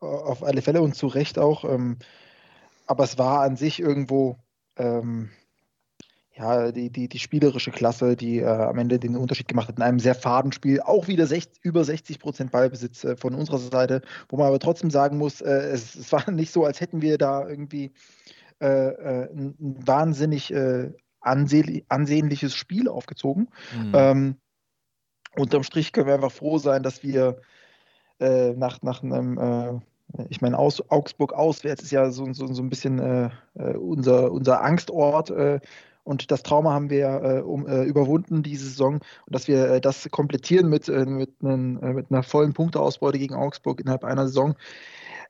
auf 0.00 0.42
alle 0.42 0.62
Fälle 0.62 0.82
und 0.82 0.94
zu 0.94 1.06
Recht 1.06 1.38
auch. 1.38 1.64
Ähm, 1.64 1.98
aber 2.86 3.04
es 3.04 3.18
war 3.18 3.42
an 3.42 3.56
sich 3.56 3.80
irgendwo 3.80 4.36
ähm, 4.76 5.30
ja, 6.38 6.70
die, 6.70 6.90
die, 6.90 7.08
die 7.08 7.18
spielerische 7.18 7.72
Klasse, 7.72 8.14
die 8.14 8.38
äh, 8.38 8.46
am 8.46 8.78
Ende 8.78 8.98
den 8.98 9.16
Unterschied 9.16 9.48
gemacht 9.48 9.68
hat 9.68 9.76
in 9.76 9.82
einem 9.82 9.98
sehr 9.98 10.14
faden 10.14 10.52
Spiel. 10.52 10.80
Auch 10.80 11.08
wieder 11.08 11.26
60, 11.26 11.64
über 11.64 11.82
60 11.82 12.20
Prozent 12.20 12.52
Ballbesitz 12.52 13.04
äh, 13.04 13.16
von 13.16 13.34
unserer 13.34 13.58
Seite, 13.58 14.02
wo 14.28 14.36
man 14.36 14.46
aber 14.46 14.60
trotzdem 14.60 14.90
sagen 14.90 15.18
muss, 15.18 15.40
äh, 15.40 15.48
es, 15.48 15.96
es, 15.96 16.12
war 16.12 16.30
nicht 16.30 16.52
so, 16.52 16.64
als 16.64 16.80
hätten 16.80 17.02
wir 17.02 17.18
da 17.18 17.48
irgendwie 17.48 17.92
äh, 18.60 18.66
äh, 18.66 19.32
ein, 19.32 19.56
ein, 19.58 19.86
wahnsinnig 19.86 20.52
äh, 20.52 20.92
anseh 21.20 21.84
ansehnliches 21.88 22.54
Spiel 22.54 22.88
aufgezogen. 22.88 23.48
Mhm. 23.76 23.92
Ähm, 23.94 24.36
unterm 25.36 25.64
Strich 25.64 25.92
können 25.92 26.06
wir 26.06 26.14
einfach 26.14 26.32
froh 26.32 26.58
sein, 26.58 26.82
dass 26.82 27.02
wir 27.02 27.40
nach, 28.20 28.82
nach 28.82 29.04
einem 29.04 29.80
ich 30.28 30.40
meine, 30.40 30.58
aus, 30.58 30.82
Augsburg 30.90 31.32
auswärts 31.32 31.84
ist 31.84 31.92
ja 31.92 32.10
so, 32.10 32.32
so, 32.32 32.52
so 32.52 32.62
ein 32.62 32.68
bisschen 32.68 32.98
äh, 32.98 33.30
unser, 33.76 34.32
unser 34.32 34.62
Angstort. 34.64 35.30
Äh, 35.30 35.60
und 36.08 36.30
das 36.30 36.42
Trauma 36.42 36.72
haben 36.72 36.88
wir 36.88 37.06
äh, 37.22 37.40
um, 37.42 37.66
äh, 37.66 37.82
überwunden 37.84 38.42
diese 38.42 38.64
Saison. 38.64 38.94
Und 38.94 39.02
dass 39.26 39.46
wir 39.46 39.72
äh, 39.72 39.80
das 39.82 40.08
komplettieren 40.10 40.70
mit, 40.70 40.88
mit, 40.88 41.32
einen, 41.42 41.74
mit, 41.94 42.10
einer 42.10 42.22
vollen 42.22 42.54
Punkteausbeute 42.54 43.18
gegen 43.18 43.34
Augsburg 43.34 43.80
innerhalb 43.80 44.04
einer 44.04 44.26
Saison, 44.26 44.54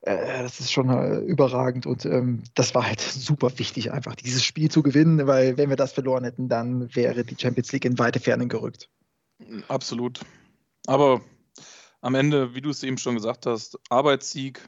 das 0.00 0.60
ist 0.60 0.70
schon 0.70 1.26
überragend. 1.26 1.84
Und 1.84 2.06
ähm, 2.06 2.44
das 2.54 2.72
war 2.76 2.86
halt 2.86 3.00
super 3.00 3.50
wichtig, 3.58 3.90
einfach 3.90 4.14
dieses 4.14 4.44
Spiel 4.44 4.70
zu 4.70 4.84
gewinnen, 4.84 5.26
weil 5.26 5.56
wenn 5.56 5.70
wir 5.70 5.76
das 5.76 5.92
verloren 5.92 6.22
hätten, 6.22 6.48
dann 6.48 6.94
wäre 6.94 7.24
die 7.24 7.36
Champions 7.36 7.72
League 7.72 7.84
in 7.84 7.98
weite 7.98 8.20
Ferne 8.20 8.46
gerückt. 8.46 8.88
Absolut. 9.66 10.20
Aber 10.86 11.20
am 12.00 12.14
Ende, 12.14 12.54
wie 12.54 12.60
du 12.60 12.70
es 12.70 12.84
eben 12.84 12.96
schon 12.96 13.16
gesagt 13.16 13.46
hast, 13.46 13.76
Arbeitssieg 13.90 14.60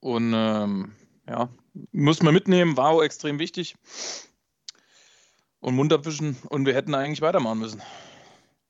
und 0.00 0.32
ähm, 0.34 0.92
ja, 1.28 1.50
muss 1.92 2.22
man 2.22 2.32
mitnehmen, 2.32 2.78
war 2.78 2.88
auch 2.88 3.02
extrem 3.02 3.38
wichtig 3.38 3.76
und 5.60 5.74
Mund 5.74 5.92
abwischen 5.92 6.36
und 6.48 6.66
wir 6.66 6.74
hätten 6.74 6.94
eigentlich 6.94 7.22
weitermachen 7.22 7.58
müssen. 7.58 7.82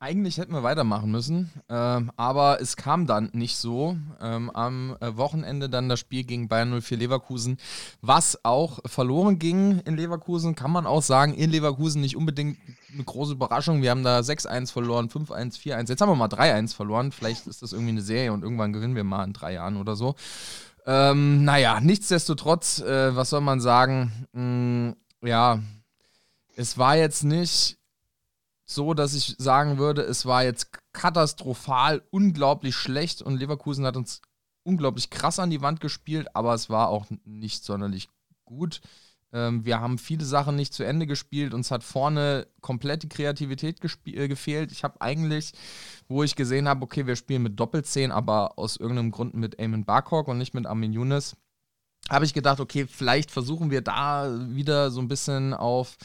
Eigentlich 0.00 0.38
hätten 0.38 0.52
wir 0.52 0.62
weitermachen 0.62 1.10
müssen, 1.10 1.50
ähm, 1.68 2.12
aber 2.16 2.60
es 2.60 2.76
kam 2.76 3.08
dann 3.08 3.30
nicht 3.32 3.56
so. 3.56 3.96
Ähm, 4.20 4.48
am 4.50 4.96
äh, 5.00 5.16
Wochenende 5.16 5.68
dann 5.68 5.88
das 5.88 5.98
Spiel 5.98 6.22
gegen 6.22 6.46
Bayern 6.46 6.80
04 6.80 6.98
Leverkusen, 6.98 7.58
was 8.00 8.44
auch 8.44 8.78
verloren 8.86 9.40
ging 9.40 9.80
in 9.80 9.96
Leverkusen, 9.96 10.54
kann 10.54 10.70
man 10.70 10.86
auch 10.86 11.02
sagen, 11.02 11.34
in 11.34 11.50
Leverkusen 11.50 12.00
nicht 12.00 12.16
unbedingt 12.16 12.58
eine 12.94 13.02
große 13.02 13.32
Überraschung. 13.32 13.82
Wir 13.82 13.90
haben 13.90 14.04
da 14.04 14.20
6-1 14.20 14.70
verloren, 14.70 15.08
5-1, 15.08 15.58
4-1. 15.60 15.88
Jetzt 15.88 16.00
haben 16.00 16.10
wir 16.10 16.14
mal 16.14 16.28
3-1 16.28 16.76
verloren. 16.76 17.10
Vielleicht 17.10 17.48
ist 17.48 17.62
das 17.62 17.72
irgendwie 17.72 17.90
eine 17.90 18.02
Serie 18.02 18.32
und 18.32 18.44
irgendwann 18.44 18.72
gewinnen 18.72 18.94
wir 18.94 19.02
mal 19.02 19.24
in 19.24 19.32
drei 19.32 19.54
Jahren 19.54 19.76
oder 19.76 19.96
so. 19.96 20.14
Ähm, 20.86 21.42
naja, 21.42 21.80
nichtsdestotrotz, 21.80 22.78
äh, 22.82 23.16
was 23.16 23.30
soll 23.30 23.40
man 23.40 23.60
sagen? 23.60 24.28
Mh, 24.32 24.42
mm, 24.42 24.96
ja, 25.26 25.58
es 26.58 26.76
war 26.76 26.96
jetzt 26.96 27.22
nicht 27.22 27.78
so, 28.64 28.92
dass 28.92 29.14
ich 29.14 29.36
sagen 29.38 29.78
würde, 29.78 30.02
es 30.02 30.26
war 30.26 30.42
jetzt 30.42 30.70
katastrophal, 30.92 32.02
unglaublich 32.10 32.74
schlecht 32.74 33.22
und 33.22 33.36
Leverkusen 33.36 33.86
hat 33.86 33.96
uns 33.96 34.20
unglaublich 34.64 35.08
krass 35.08 35.38
an 35.38 35.50
die 35.50 35.62
Wand 35.62 35.80
gespielt, 35.80 36.26
aber 36.34 36.54
es 36.54 36.68
war 36.68 36.88
auch 36.88 37.06
nicht 37.24 37.64
sonderlich 37.64 38.08
gut. 38.44 38.80
Ähm, 39.32 39.64
wir 39.64 39.80
haben 39.80 39.98
viele 39.98 40.24
Sachen 40.24 40.56
nicht 40.56 40.74
zu 40.74 40.82
Ende 40.82 41.06
gespielt. 41.06 41.54
Uns 41.54 41.70
hat 41.70 41.84
vorne 41.84 42.48
komplett 42.60 43.04
die 43.04 43.08
Kreativität 43.08 43.78
äh, 44.06 44.26
gefehlt. 44.26 44.72
Ich 44.72 44.82
habe 44.82 45.00
eigentlich, 45.00 45.52
wo 46.08 46.24
ich 46.24 46.34
gesehen 46.34 46.66
habe, 46.66 46.82
okay, 46.82 47.06
wir 47.06 47.14
spielen 47.14 47.44
mit 47.44 47.60
Doppelzehn, 47.60 48.10
aber 48.10 48.58
aus 48.58 48.76
irgendeinem 48.76 49.12
Grund 49.12 49.34
mit 49.34 49.60
Eamon 49.60 49.84
Barcock 49.84 50.26
und 50.26 50.38
nicht 50.38 50.54
mit 50.54 50.66
Armin 50.66 50.92
Younes, 50.92 51.36
habe 52.10 52.24
ich 52.24 52.34
gedacht, 52.34 52.58
okay, 52.58 52.86
vielleicht 52.86 53.30
versuchen 53.30 53.70
wir 53.70 53.80
da 53.80 54.28
wieder 54.50 54.90
so 54.90 55.00
ein 55.00 55.08
bisschen 55.08 55.54
auf 55.54 55.96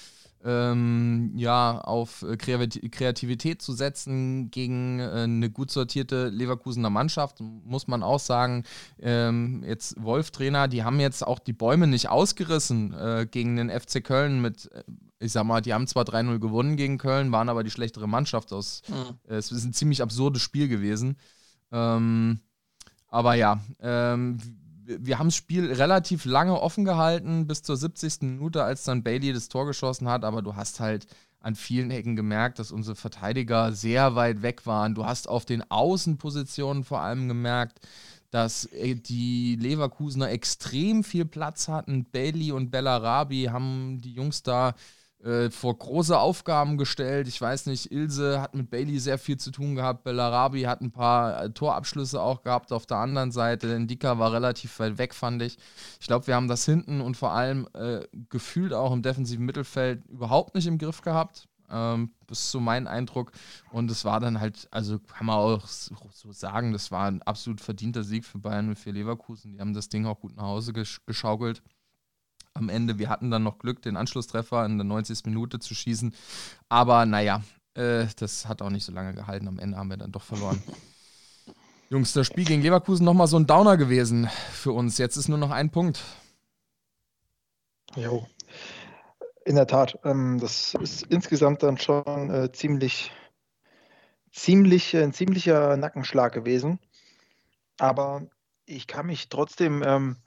ähm, 0.43 1.31
ja, 1.35 1.79
auf 1.79 2.23
äh, 2.23 2.35
Kreativität 2.37 3.61
zu 3.61 3.73
setzen 3.73 4.51
gegen 4.51 4.99
äh, 4.99 5.23
eine 5.23 5.49
gut 5.49 5.71
sortierte 5.71 6.27
Leverkusener 6.29 6.89
Mannschaft, 6.89 7.39
muss 7.39 7.87
man 7.87 8.03
auch 8.03 8.19
sagen. 8.19 8.63
Ähm, 8.99 9.63
jetzt 9.65 10.01
Wolf-Trainer, 10.01 10.67
die 10.67 10.83
haben 10.83 10.99
jetzt 10.99 11.25
auch 11.25 11.39
die 11.39 11.53
Bäume 11.53 11.87
nicht 11.87 12.09
ausgerissen 12.09 12.93
äh, 12.93 13.27
gegen 13.29 13.55
den 13.55 13.69
FC 13.69 14.03
Köln 14.03 14.41
mit, 14.41 14.71
äh, 14.73 14.83
ich 15.19 15.31
sag 15.31 15.45
mal, 15.45 15.61
die 15.61 15.73
haben 15.73 15.87
zwar 15.87 16.03
3-0 16.03 16.39
gewonnen 16.39 16.75
gegen 16.75 16.97
Köln, 16.97 17.31
waren 17.31 17.49
aber 17.49 17.63
die 17.63 17.71
schlechtere 17.71 18.07
Mannschaft 18.07 18.51
aus. 18.51 18.81
Mhm. 18.89 19.17
es 19.27 19.51
ist 19.51 19.63
ein 19.63 19.73
ziemlich 19.73 20.01
absurdes 20.01 20.41
Spiel 20.41 20.67
gewesen. 20.67 21.17
Ähm, 21.71 22.39
aber 23.07 23.35
ja, 23.35 23.61
ähm, 23.79 24.37
wir 24.85 25.19
haben 25.19 25.27
das 25.27 25.35
Spiel 25.35 25.71
relativ 25.71 26.25
lange 26.25 26.59
offen 26.59 26.85
gehalten, 26.85 27.47
bis 27.47 27.63
zur 27.63 27.77
70. 27.77 28.21
Minute, 28.21 28.63
als 28.63 28.83
dann 28.83 29.03
Bailey 29.03 29.33
das 29.33 29.49
Tor 29.49 29.65
geschossen 29.65 30.07
hat, 30.09 30.23
aber 30.23 30.41
du 30.41 30.55
hast 30.55 30.79
halt 30.79 31.07
an 31.39 31.55
vielen 31.55 31.91
Ecken 31.91 32.15
gemerkt, 32.15 32.59
dass 32.59 32.71
unsere 32.71 32.95
Verteidiger 32.95 33.73
sehr 33.73 34.15
weit 34.15 34.41
weg 34.41 34.65
waren. 34.65 34.95
Du 34.95 35.05
hast 35.05 35.27
auf 35.27 35.45
den 35.45 35.69
Außenpositionen 35.69 36.83
vor 36.85 37.01
allem 37.01 37.27
gemerkt, 37.27 37.79
dass 38.31 38.65
äh, 38.65 38.95
die 38.95 39.57
Leverkusener 39.57 40.31
extrem 40.31 41.03
viel 41.03 41.25
Platz 41.25 41.67
hatten. 41.67 42.05
Bailey 42.05 42.51
und 42.51 42.71
Bellarabi 42.71 43.49
haben 43.51 43.99
die 44.01 44.13
Jungs 44.13 44.41
da 44.41 44.73
äh, 45.23 45.49
vor 45.49 45.77
große 45.77 46.17
Aufgaben 46.17 46.77
gestellt. 46.77 47.27
Ich 47.29 47.39
weiß 47.39 47.67
nicht, 47.67 47.91
Ilse 47.91 48.41
hat 48.41 48.55
mit 48.55 48.69
Bailey 48.69 48.99
sehr 48.99 49.17
viel 49.17 49.37
zu 49.37 49.51
tun 49.51 49.75
gehabt. 49.75 50.03
Bellarabi 50.03 50.63
hat 50.63 50.81
ein 50.81 50.91
paar 50.91 51.43
äh, 51.43 51.49
Torabschlüsse 51.49 52.21
auch 52.21 52.43
gehabt 52.43 52.73
auf 52.73 52.85
der 52.85 52.97
anderen 52.97 53.31
Seite. 53.31 53.79
Ndika 53.79 54.19
war 54.19 54.33
relativ 54.33 54.77
weit 54.79 54.97
weg, 54.97 55.13
fand 55.13 55.41
ich. 55.41 55.57
Ich 56.01 56.07
glaube, 56.07 56.27
wir 56.27 56.35
haben 56.35 56.49
das 56.49 56.65
hinten 56.65 56.99
und 56.99 57.15
vor 57.15 57.31
allem 57.31 57.67
äh, 57.73 58.01
gefühlt 58.29 58.73
auch 58.73 58.91
im 58.91 59.01
defensiven 59.01 59.45
Mittelfeld 59.45 60.05
überhaupt 60.07 60.55
nicht 60.55 60.67
im 60.67 60.77
Griff 60.77 61.01
gehabt. 61.01 61.47
Ähm, 61.69 62.11
das 62.27 62.39
ist 62.39 62.51
so 62.51 62.59
mein 62.59 62.87
Eindruck. 62.87 63.31
Und 63.71 63.89
es 63.91 64.03
war 64.03 64.19
dann 64.19 64.41
halt, 64.41 64.67
also 64.71 64.99
kann 64.99 65.27
man 65.27 65.37
auch 65.37 65.65
so 65.67 66.33
sagen, 66.33 66.73
das 66.73 66.91
war 66.91 67.07
ein 67.07 67.21
absolut 67.21 67.61
verdienter 67.61 68.03
Sieg 68.03 68.25
für 68.25 68.39
Bayern 68.39 68.67
und 68.67 68.77
für 68.77 68.91
Leverkusen. 68.91 69.53
Die 69.53 69.59
haben 69.61 69.73
das 69.73 69.87
Ding 69.87 70.05
auch 70.05 70.19
gut 70.19 70.35
nach 70.35 70.43
Hause 70.43 70.73
geschaukelt 70.73 71.61
am 72.53 72.69
Ende. 72.69 72.99
Wir 72.99 73.09
hatten 73.09 73.31
dann 73.31 73.43
noch 73.43 73.59
Glück, 73.59 73.81
den 73.81 73.97
Anschlusstreffer 73.97 74.65
in 74.65 74.77
der 74.77 74.85
90. 74.85 75.25
Minute 75.25 75.59
zu 75.59 75.73
schießen. 75.73 76.13
Aber 76.69 77.05
naja, 77.05 77.41
äh, 77.75 78.05
das 78.17 78.47
hat 78.47 78.61
auch 78.61 78.69
nicht 78.69 78.85
so 78.85 78.91
lange 78.91 79.13
gehalten. 79.13 79.47
Am 79.47 79.59
Ende 79.59 79.77
haben 79.77 79.89
wir 79.89 79.97
dann 79.97 80.11
doch 80.11 80.23
verloren. 80.23 80.61
Jungs, 81.89 82.13
das 82.13 82.27
Spiel 82.27 82.45
gegen 82.45 82.61
Leverkusen 82.61 83.05
nochmal 83.05 83.27
so 83.27 83.37
ein 83.37 83.45
Downer 83.45 83.77
gewesen 83.77 84.27
für 84.51 84.71
uns. 84.71 84.97
Jetzt 84.97 85.17
ist 85.17 85.27
nur 85.27 85.37
noch 85.37 85.51
ein 85.51 85.69
Punkt. 85.69 86.03
Jo, 87.95 88.25
in 89.45 89.55
der 89.55 89.67
Tat. 89.67 89.99
Ähm, 90.03 90.39
das 90.39 90.73
ist 90.75 91.03
insgesamt 91.03 91.63
dann 91.63 91.77
schon 91.77 92.29
äh, 92.29 92.51
ziemlich, 92.51 93.11
ziemlich, 94.31 94.93
äh, 94.93 95.03
ein 95.03 95.13
ziemlicher 95.13 95.77
Nackenschlag 95.77 96.33
gewesen. 96.33 96.79
Aber 97.77 98.27
ich 98.65 98.87
kann 98.87 99.07
mich 99.07 99.29
trotzdem 99.29 99.83
ähm, 99.85 100.17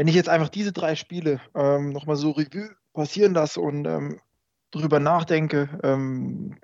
wenn 0.00 0.08
ich 0.08 0.14
jetzt 0.14 0.30
einfach 0.30 0.48
diese 0.48 0.72
drei 0.72 0.96
Spiele 0.96 1.42
ähm, 1.54 1.90
nochmal 1.90 2.16
so 2.16 2.30
Revue 2.30 2.70
passieren 2.94 3.34
lasse 3.34 3.60
und 3.60 3.84
ähm, 3.84 4.18
drüber 4.70 4.98
nachdenke, 4.98 5.78
ähm, 5.82 6.56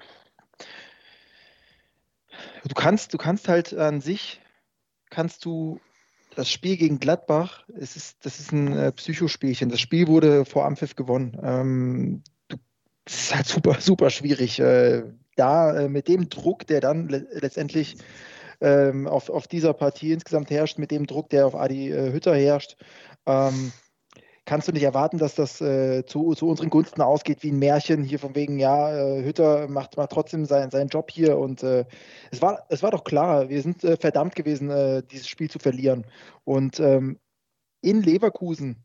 du 2.67 2.75
kannst, 2.75 3.13
du 3.13 3.19
kannst 3.19 3.47
halt 3.49 3.75
an 3.75 4.01
sich, 4.01 4.41
kannst 5.11 5.45
du 5.45 5.83
das 6.35 6.51
Spiel 6.51 6.79
gegen 6.79 6.99
Gladbach, 6.99 7.65
es 7.79 7.95
ist, 7.95 8.25
das 8.25 8.41
ist 8.41 8.53
ein 8.53 8.75
äh, 8.75 8.91
Psychospielchen. 8.93 9.69
Das 9.69 9.81
Spiel 9.81 10.07
wurde 10.07 10.47
vor 10.47 10.65
Ampfiff 10.65 10.97
gewonnen. 10.97 11.39
Ähm, 11.43 12.23
du, 12.49 12.57
das 13.05 13.17
ist 13.17 13.35
halt 13.37 13.47
super, 13.47 13.83
super 13.83 14.09
schwierig. 14.09 14.61
Äh, 14.61 15.03
da 15.35 15.77
äh, 15.77 15.89
mit 15.91 16.09
dem 16.09 16.31
Druck, 16.31 16.67
der 16.67 16.81
dann 16.81 17.11
le 17.11 17.27
letztendlich 17.33 17.99
ähm, 18.63 19.07
auf, 19.07 19.29
auf 19.29 19.47
dieser 19.47 19.75
Partie 19.75 20.13
insgesamt 20.13 20.49
herrscht, 20.51 20.79
mit 20.79 20.91
dem 20.91 21.07
Druck, 21.07 21.29
der 21.29 21.47
auf 21.47 21.55
Adi 21.55 21.91
äh, 21.91 22.13
Hütter 22.13 22.35
herrscht, 22.35 22.79
ähm, 23.27 23.73
kannst 24.47 24.69
du 24.69 24.73
nicht 24.73 24.85
erwarten, 24.85 25.19
dass 25.19 25.35
das 25.35 25.61
äh, 25.61 26.07
zu, 26.07 26.35
zu, 26.35 26.49
unseren 26.49 26.71
Gunsten 26.71 27.03
ausgeht 27.03 27.43
wie 27.43 27.51
ein 27.51 27.59
Märchen 27.59 28.05
hier 28.05 28.19
von 28.19 28.35
wegen, 28.35 28.59
ja, 28.59 28.97
äh, 28.97 29.25
Hütter 29.25 29.69
macht, 29.69 29.97
macht 29.97 30.11
trotzdem 30.11 30.47
sein, 30.47 30.71
seinen 30.71 30.89
Job 30.89 31.11
hier 31.11 31.37
und 31.37 31.63
äh, 31.63 31.85
es, 32.31 32.41
war, 32.41 32.65
es 32.69 32.83
war 32.83 32.93
doch 32.93 33.05
klar, 33.05 33.49
wir 33.49 33.61
sind 33.61 33.85
äh, 33.85 33.97
verdammt 33.97 34.37
gewesen, 34.37 34.71
äh, 34.71 35.03
dieses 35.03 35.29
Spiel 35.29 35.51
zu 35.51 35.59
verlieren. 35.59 36.07
Und 36.45 36.81
ähm, 36.81 37.19
in 37.83 38.03
Leverkusen, 38.03 38.85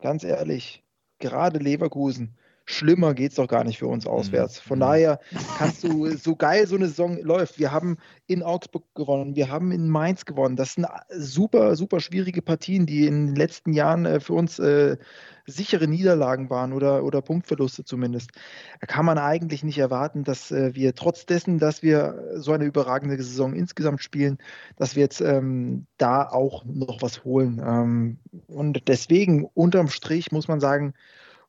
ganz 0.00 0.24
ehrlich, 0.24 0.84
gerade 1.18 1.58
Leverkusen, 1.58 2.36
schlimmer 2.70 3.14
geht 3.14 3.32
es 3.32 3.36
doch 3.36 3.48
gar 3.48 3.64
nicht 3.64 3.78
für 3.78 3.86
uns 3.86 4.06
auswärts. 4.06 4.58
Von 4.60 4.78
mhm. 4.78 4.82
daher 4.82 5.20
kannst 5.58 5.84
du, 5.84 6.06
so 6.16 6.36
geil 6.36 6.66
so 6.66 6.76
eine 6.76 6.86
Saison 6.86 7.20
läuft. 7.22 7.58
Wir 7.58 7.72
haben 7.72 7.96
in 8.26 8.42
Augsburg 8.42 8.84
gewonnen, 8.94 9.36
wir 9.36 9.50
haben 9.50 9.72
in 9.72 9.88
Mainz 9.88 10.24
gewonnen. 10.24 10.56
Das 10.56 10.74
sind 10.74 10.86
super, 11.10 11.76
super 11.76 12.00
schwierige 12.00 12.42
Partien, 12.42 12.86
die 12.86 13.06
in 13.06 13.28
den 13.28 13.36
letzten 13.36 13.72
Jahren 13.72 14.06
äh, 14.06 14.20
für 14.20 14.34
uns 14.34 14.58
äh, 14.58 14.96
sichere 15.46 15.88
Niederlagen 15.88 16.48
waren 16.50 16.72
oder, 16.72 17.04
oder 17.04 17.22
Punktverluste 17.22 17.84
zumindest. 17.84 18.30
Da 18.80 18.86
kann 18.86 19.04
man 19.04 19.18
eigentlich 19.18 19.64
nicht 19.64 19.78
erwarten, 19.78 20.24
dass 20.24 20.50
äh, 20.50 20.74
wir 20.74 20.94
trotz 20.94 21.26
dessen, 21.26 21.58
dass 21.58 21.82
wir 21.82 22.32
so 22.36 22.52
eine 22.52 22.64
überragende 22.64 23.16
Saison 23.16 23.54
insgesamt 23.54 24.02
spielen, 24.02 24.38
dass 24.76 24.96
wir 24.96 25.02
jetzt 25.02 25.20
ähm, 25.20 25.86
da 25.98 26.28
auch 26.28 26.64
noch 26.64 27.02
was 27.02 27.24
holen. 27.24 27.60
Ähm, 27.64 28.18
und 28.46 28.88
deswegen 28.88 29.44
unterm 29.54 29.88
Strich 29.88 30.32
muss 30.32 30.48
man 30.48 30.60
sagen, 30.60 30.94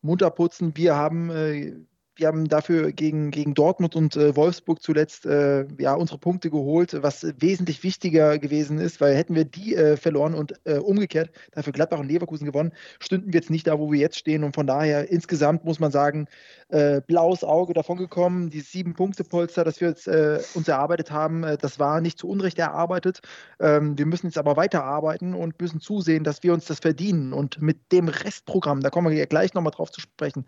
munter 0.02 0.32
putzen. 0.32 0.76
Wir 0.76 0.96
haben, 0.96 1.30
äh, 1.30 1.74
wir 2.16 2.28
haben 2.28 2.48
dafür 2.48 2.92
gegen, 2.92 3.32
gegen 3.32 3.54
Dortmund 3.54 3.96
und 3.96 4.16
äh, 4.16 4.36
Wolfsburg 4.36 4.82
zuletzt 4.82 5.26
äh, 5.26 5.66
ja, 5.80 5.94
unsere 5.94 6.20
Punkte 6.20 6.50
geholt, 6.50 6.98
was 7.02 7.26
wesentlich 7.40 7.84
wichtiger 7.84 8.38
gewesen 8.38 8.80
ist, 8.80 9.02
weil 9.02 9.16
hätten 9.16 9.36
wir 9.36 9.46
die 9.46 9.76
äh, 9.76 9.98
verloren 9.98 10.34
und 10.34 10.54
äh, 10.66 10.78
umgekehrt 10.78 11.32
dafür 11.52 11.74
Gladbach 11.74 12.00
und 12.00 12.08
Leverkusen 12.08 12.46
gewonnen, 12.46 12.74
stünden 13.00 13.34
wir 13.34 13.40
jetzt 13.40 13.50
nicht 13.50 13.68
da, 13.68 13.80
wo 13.80 13.92
wir 13.92 14.00
jetzt 14.00 14.18
stehen. 14.18 14.44
Und 14.44 14.56
von 14.56 14.68
daher 14.68 15.10
insgesamt 15.10 15.64
muss 15.64 15.80
man 15.80 15.92
sagen, 15.92 16.28
äh, 16.70 17.02
blaues 17.02 17.44
Auge 17.44 17.74
davon 17.74 17.98
gekommen. 17.98 18.50
Die 18.50 18.62
sieben 18.62 18.94
Punkte 18.94 19.24
Polster, 19.24 19.64
das 19.64 19.80
wir 19.82 19.90
jetzt 19.90 20.08
uns 20.08 20.68
erarbeitet 20.68 21.12
haben, 21.12 21.44
das 21.60 21.80
war 21.80 22.02
nicht 22.02 22.18
zu 22.18 22.28
Unrecht 22.28 22.60
erarbeitet. 22.60 23.22
Ähm, 23.60 23.98
wir 23.98 24.06
müssen 24.06 24.28
jetzt 24.28 24.38
aber 24.38 24.58
weiterarbeiten 24.58 25.34
und 25.34 25.60
müssen 25.62 25.80
zusehen, 25.80 26.24
dass 26.24 26.44
wir 26.44 26.54
uns 26.54 26.66
das 26.66 26.80
verdienen. 26.80 27.34
Und 27.34 27.62
mit 27.62 27.92
dem 27.92 28.08
Restprogramm, 28.08 28.82
da 28.82 28.90
kommen 28.90 29.12
wir 29.12 29.18
ja 29.18 29.26
gleich 29.26 29.54
nochmal 29.54 29.72
drauf 29.72 29.92
zu 29.92 30.02
sprechen, 30.02 30.46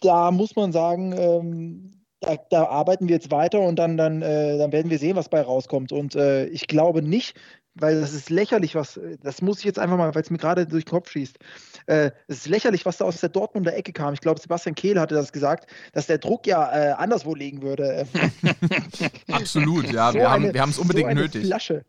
da 0.00 0.30
muss 0.30 0.56
man 0.56 0.72
sagen, 0.72 1.12
ähm, 1.16 1.92
da, 2.20 2.36
da, 2.50 2.64
arbeiten 2.64 3.08
wir 3.08 3.14
jetzt 3.14 3.30
weiter 3.30 3.60
und 3.60 3.76
dann, 3.76 3.96
dann, 3.96 4.22
äh, 4.22 4.58
dann 4.58 4.72
werden 4.72 4.90
wir 4.90 4.98
sehen, 4.98 5.16
was 5.16 5.28
bei 5.28 5.40
rauskommt. 5.40 5.92
Und 5.92 6.16
äh, 6.16 6.46
ich 6.46 6.66
glaube 6.66 7.00
nicht, 7.00 7.36
weil 7.74 8.00
das 8.00 8.12
ist 8.12 8.28
lächerlich, 8.28 8.74
was, 8.74 8.98
das 9.22 9.40
muss 9.40 9.60
ich 9.60 9.64
jetzt 9.64 9.78
einfach 9.78 9.96
mal, 9.96 10.12
weil 10.14 10.22
es 10.22 10.30
mir 10.30 10.38
gerade 10.38 10.66
durch 10.66 10.84
den 10.84 10.90
Kopf 10.90 11.10
schießt. 11.10 11.38
Äh, 11.86 12.10
es 12.26 12.38
ist 12.38 12.48
lächerlich, 12.48 12.84
was 12.86 12.96
da 12.96 13.04
aus 13.04 13.20
der 13.20 13.28
Dortmunder 13.28 13.76
Ecke 13.76 13.92
kam. 13.92 14.14
Ich 14.14 14.20
glaube, 14.20 14.40
Sebastian 14.40 14.74
Kehl 14.74 14.98
hatte 14.98 15.14
das 15.14 15.32
gesagt, 15.32 15.70
dass 15.92 16.06
der 16.06 16.18
Druck 16.18 16.46
ja 16.46 16.72
äh, 16.72 16.92
anderswo 16.92 17.34
liegen 17.36 17.62
würde. 17.62 18.06
Absolut, 19.30 19.92
ja. 19.92 20.10
So 20.10 20.18
wir, 20.18 20.30
eine, 20.30 20.60
haben, 20.60 20.70
es 20.70 20.78
unbedingt 20.78 21.10
so 21.10 21.14
nötig. 21.14 21.46
Flasche 21.46 21.84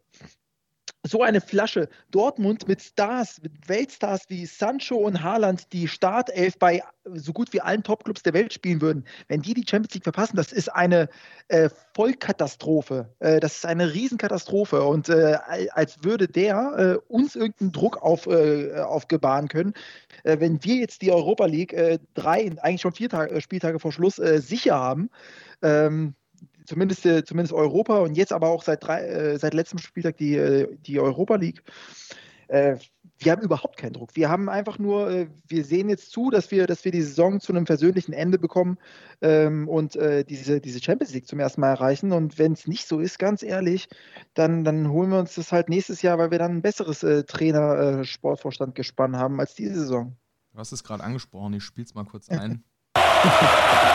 so 1.09 1.23
eine 1.23 1.41
Flasche 1.41 1.89
Dortmund 2.11 2.67
mit 2.67 2.81
Stars, 2.81 3.41
mit 3.41 3.67
Weltstars 3.67 4.29
wie 4.29 4.45
Sancho 4.45 4.95
und 4.95 5.23
Haaland, 5.23 5.73
die 5.73 5.87
Startelf 5.87 6.57
bei 6.57 6.83
so 7.13 7.33
gut 7.33 7.51
wie 7.53 7.61
allen 7.61 7.83
Topclubs 7.83 8.23
der 8.23 8.33
Welt 8.33 8.53
spielen 8.53 8.81
würden, 8.81 9.05
wenn 9.27 9.41
die 9.41 9.53
die 9.53 9.65
Champions 9.67 9.93
League 9.95 10.03
verpassen, 10.03 10.35
das 10.35 10.51
ist 10.51 10.69
eine 10.69 11.09
äh, 11.47 11.69
Vollkatastrophe. 11.95 13.09
Äh, 13.19 13.39
das 13.39 13.57
ist 13.57 13.65
eine 13.65 13.93
Riesenkatastrophe. 13.93 14.83
Und 14.83 15.09
äh, 15.09 15.37
als 15.71 16.03
würde 16.03 16.27
der 16.27 16.99
äh, 17.07 17.11
uns 17.11 17.35
irgendeinen 17.35 17.71
Druck 17.71 18.01
auf, 18.01 18.27
äh, 18.27 18.79
aufgebahnen 18.79 19.49
können, 19.49 19.73
äh, 20.23 20.39
wenn 20.39 20.63
wir 20.63 20.75
jetzt 20.75 21.01
die 21.01 21.11
Europa 21.11 21.45
League 21.45 21.75
drei, 22.13 22.51
eigentlich 22.61 22.81
schon 22.81 22.93
vier 22.93 23.09
Tage, 23.09 23.41
Spieltage 23.41 23.79
vor 23.79 23.91
Schluss 23.91 24.15
sicher 24.15 24.75
haben. 24.75 25.09
Ähm, 25.61 26.15
zumindest, 26.69 27.05
äh, 27.05 27.25
zumindest 27.25 27.53
Europa 27.53 27.97
und 27.97 28.15
jetzt 28.15 28.31
aber 28.31 28.47
auch 28.47 28.63
seit, 28.63 28.83
drei, 28.83 29.01
äh, 29.01 29.38
seit 29.38 29.53
letztem 29.53 29.79
Spieltag 29.79 30.17
die, 30.17 30.35
äh, 30.35 30.67
die 30.85 30.99
Europa 30.99 31.35
League. 31.35 31.63
Wir 32.51 33.31
haben 33.31 33.43
überhaupt 33.43 33.77
keinen 33.77 33.93
Druck. 33.93 34.15
Wir 34.15 34.27
haben 34.27 34.49
einfach 34.49 34.79
nur, 34.79 35.27
wir 35.47 35.63
sehen 35.63 35.88
jetzt 35.88 36.09
zu, 36.09 36.31
dass 36.31 36.49
wir, 36.49 36.65
dass 36.65 36.83
wir 36.83 36.91
die 36.91 37.03
Saison 37.03 37.39
zu 37.39 37.53
einem 37.53 37.65
persönlichen 37.65 38.11
Ende 38.11 38.39
bekommen 38.39 38.79
ähm, 39.21 39.69
und 39.69 39.93
diese, 39.93 40.59
diese 40.59 40.81
Champions 40.81 41.13
League 41.13 41.27
zum 41.27 41.39
ersten 41.39 41.61
Mal 41.61 41.69
erreichen. 41.69 42.11
Und 42.11 42.39
wenn 42.39 42.53
es 42.53 42.65
nicht 42.65 42.88
so 42.88 42.99
ist, 42.99 43.19
ganz 43.19 43.43
ehrlich, 43.43 43.88
dann, 44.33 44.63
dann 44.63 44.89
holen 44.89 45.11
wir 45.11 45.19
uns 45.19 45.35
das 45.35 45.51
halt 45.51 45.69
nächstes 45.69 46.01
Jahr, 46.01 46.17
weil 46.17 46.31
wir 46.31 46.39
dann 46.39 46.53
ein 46.53 46.63
besseres 46.63 47.01
Trainer-Sportvorstand 47.01 48.73
gespannt 48.73 49.15
haben 49.15 49.39
als 49.39 49.53
diese 49.53 49.75
Saison. 49.75 50.17
Du 50.51 50.57
hast 50.57 50.71
es 50.71 50.83
gerade 50.83 51.03
angesprochen, 51.03 51.53
ich 51.53 51.63
spiele 51.63 51.85
es 51.85 51.93
mal 51.93 52.05
kurz 52.05 52.29
ein. 52.31 52.63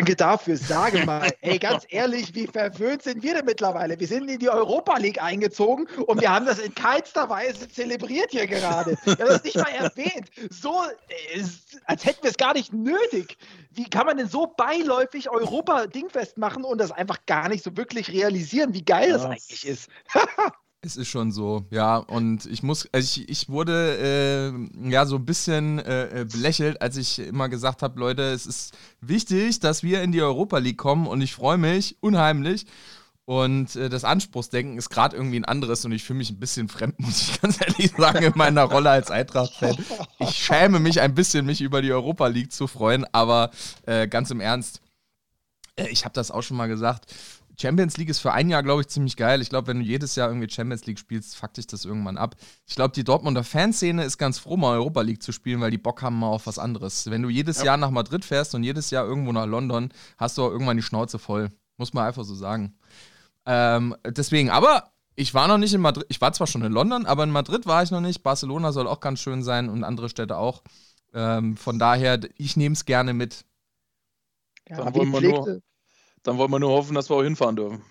Danke 0.00 0.16
dafür. 0.16 0.56
Sage 0.56 1.04
mal, 1.06 1.30
ey, 1.42 1.58
ganz 1.58 1.84
ehrlich, 1.90 2.34
wie 2.34 2.46
verwöhnt 2.46 3.02
sind 3.02 3.22
wir 3.22 3.34
denn 3.34 3.44
mittlerweile? 3.44 4.00
Wir 4.00 4.06
sind 4.06 4.30
in 4.30 4.38
die 4.38 4.48
Europa 4.48 4.96
League 4.96 5.22
eingezogen 5.22 5.86
und 6.06 6.22
wir 6.22 6.32
haben 6.32 6.46
das 6.46 6.58
in 6.58 6.74
keinster 6.74 7.28
Weise 7.28 7.68
zelebriert 7.68 8.30
hier 8.30 8.46
gerade. 8.46 8.96
Wir 9.04 9.18
haben 9.18 9.28
das 9.28 9.44
nicht 9.44 9.56
mal 9.56 9.68
erwähnt. 9.68 10.30
So, 10.48 10.72
äh, 11.34 11.42
als 11.84 12.06
hätten 12.06 12.22
wir 12.22 12.30
es 12.30 12.38
gar 12.38 12.54
nicht 12.54 12.72
nötig. 12.72 13.36
Wie 13.72 13.90
kann 13.90 14.06
man 14.06 14.16
denn 14.16 14.28
so 14.28 14.46
beiläufig 14.46 15.28
Europa-Dingfest 15.28 16.38
machen 16.38 16.64
und 16.64 16.78
das 16.78 16.92
einfach 16.92 17.18
gar 17.26 17.50
nicht 17.50 17.62
so 17.62 17.76
wirklich 17.76 18.10
realisieren, 18.10 18.72
wie 18.72 18.84
geil 18.84 19.10
das, 19.10 19.20
das 19.20 19.30
eigentlich 19.30 19.66
ist? 19.66 19.90
Es 20.82 20.96
ist 20.96 21.08
schon 21.08 21.30
so, 21.30 21.66
ja. 21.70 21.98
Und 21.98 22.46
ich 22.46 22.62
muss, 22.62 22.88
also 22.92 23.20
ich, 23.20 23.28
ich 23.28 23.48
wurde 23.50 23.98
äh, 24.82 24.88
ja 24.90 25.04
so 25.04 25.16
ein 25.16 25.26
bisschen 25.26 25.78
äh, 25.78 26.22
äh, 26.22 26.24
belächelt, 26.24 26.80
als 26.80 26.96
ich 26.96 27.18
immer 27.18 27.50
gesagt 27.50 27.82
habe, 27.82 28.00
Leute, 28.00 28.22
es 28.22 28.46
ist 28.46 28.72
wichtig, 29.02 29.60
dass 29.60 29.82
wir 29.82 30.02
in 30.02 30.10
die 30.10 30.22
Europa 30.22 30.56
League 30.56 30.78
kommen 30.78 31.06
und 31.06 31.20
ich 31.20 31.34
freue 31.34 31.58
mich 31.58 31.96
unheimlich. 32.00 32.64
Und 33.26 33.76
äh, 33.76 33.90
das 33.90 34.04
Anspruchsdenken 34.04 34.78
ist 34.78 34.88
gerade 34.88 35.16
irgendwie 35.16 35.38
ein 35.38 35.44
anderes 35.44 35.84
und 35.84 35.92
ich 35.92 36.02
fühle 36.02 36.16
mich 36.18 36.30
ein 36.30 36.40
bisschen 36.40 36.68
fremd, 36.68 36.98
muss 36.98 37.28
ich 37.28 37.40
ganz 37.42 37.60
ehrlich 37.60 37.92
sagen, 37.92 38.24
in 38.24 38.32
meiner 38.34 38.64
Rolle 38.64 38.88
als 38.88 39.10
Eintracht-Fan. 39.10 39.76
Ich 40.18 40.30
schäme 40.30 40.80
mich 40.80 41.02
ein 41.02 41.14
bisschen, 41.14 41.44
mich 41.44 41.60
über 41.60 41.82
die 41.82 41.92
Europa 41.92 42.26
League 42.26 42.52
zu 42.52 42.66
freuen, 42.66 43.04
aber 43.12 43.50
äh, 43.84 44.08
ganz 44.08 44.30
im 44.30 44.40
Ernst, 44.40 44.80
äh, 45.76 45.88
ich 45.88 46.04
habe 46.04 46.14
das 46.14 46.30
auch 46.30 46.42
schon 46.42 46.56
mal 46.56 46.68
gesagt. 46.68 47.14
Champions 47.60 47.96
League 47.96 48.08
ist 48.08 48.20
für 48.20 48.32
ein 48.32 48.48
Jahr, 48.48 48.62
glaube 48.62 48.80
ich, 48.80 48.88
ziemlich 48.88 49.16
geil. 49.16 49.42
Ich 49.42 49.50
glaube, 49.50 49.68
wenn 49.68 49.80
du 49.80 49.84
jedes 49.84 50.16
Jahr 50.16 50.28
irgendwie 50.28 50.48
Champions 50.48 50.86
League 50.86 50.98
spielst, 50.98 51.36
fuckt 51.36 51.58
dich 51.58 51.66
das 51.66 51.84
irgendwann 51.84 52.16
ab. 52.16 52.36
Ich 52.66 52.74
glaube, 52.74 52.94
die 52.94 53.04
Dortmunder 53.04 53.44
Fanszene 53.44 54.04
ist 54.04 54.18
ganz 54.18 54.38
froh, 54.38 54.56
mal 54.56 54.78
Europa 54.78 55.02
League 55.02 55.22
zu 55.22 55.32
spielen, 55.32 55.60
weil 55.60 55.70
die 55.70 55.78
Bock 55.78 56.02
haben 56.02 56.18
mal 56.18 56.28
auf 56.28 56.46
was 56.46 56.58
anderes. 56.58 57.10
Wenn 57.10 57.22
du 57.22 57.28
jedes 57.28 57.58
ja. 57.58 57.66
Jahr 57.66 57.76
nach 57.76 57.90
Madrid 57.90 58.24
fährst 58.24 58.54
und 58.54 58.64
jedes 58.64 58.90
Jahr 58.90 59.04
irgendwo 59.04 59.32
nach 59.32 59.46
London, 59.46 59.92
hast 60.16 60.38
du 60.38 60.42
auch 60.42 60.50
irgendwann 60.50 60.76
die 60.78 60.82
Schnauze 60.82 61.18
voll. 61.18 61.50
Muss 61.76 61.92
man 61.92 62.06
einfach 62.06 62.24
so 62.24 62.34
sagen. 62.34 62.78
Ähm, 63.46 63.94
deswegen, 64.06 64.50
aber 64.50 64.90
ich 65.14 65.34
war 65.34 65.48
noch 65.48 65.58
nicht 65.58 65.74
in 65.74 65.80
Madrid. 65.82 66.06
Ich 66.08 66.20
war 66.20 66.32
zwar 66.32 66.46
schon 66.46 66.62
in 66.62 66.72
London, 66.72 67.04
aber 67.04 67.24
in 67.24 67.30
Madrid 67.30 67.66
war 67.66 67.82
ich 67.82 67.90
noch 67.90 68.00
nicht. 68.00 68.22
Barcelona 68.22 68.72
soll 68.72 68.86
auch 68.86 69.00
ganz 69.00 69.20
schön 69.20 69.42
sein 69.42 69.68
und 69.68 69.84
andere 69.84 70.08
Städte 70.08 70.38
auch. 70.38 70.62
Ähm, 71.12 71.56
von 71.56 71.78
daher, 71.78 72.20
ich 72.36 72.56
nehme 72.56 72.72
es 72.72 72.86
gerne 72.86 73.12
mit. 73.12 73.44
Ja, 74.68 74.84
dann, 74.84 74.94
wollen 74.94 75.10
wir 75.10 75.20
nur, 75.20 75.62
dann 76.22 76.38
wollen 76.38 76.50
wir 76.50 76.58
nur 76.58 76.70
hoffen, 76.70 76.94
dass 76.94 77.10
wir 77.10 77.16
auch 77.16 77.22
hinfahren 77.22 77.56
dürfen. 77.56 77.82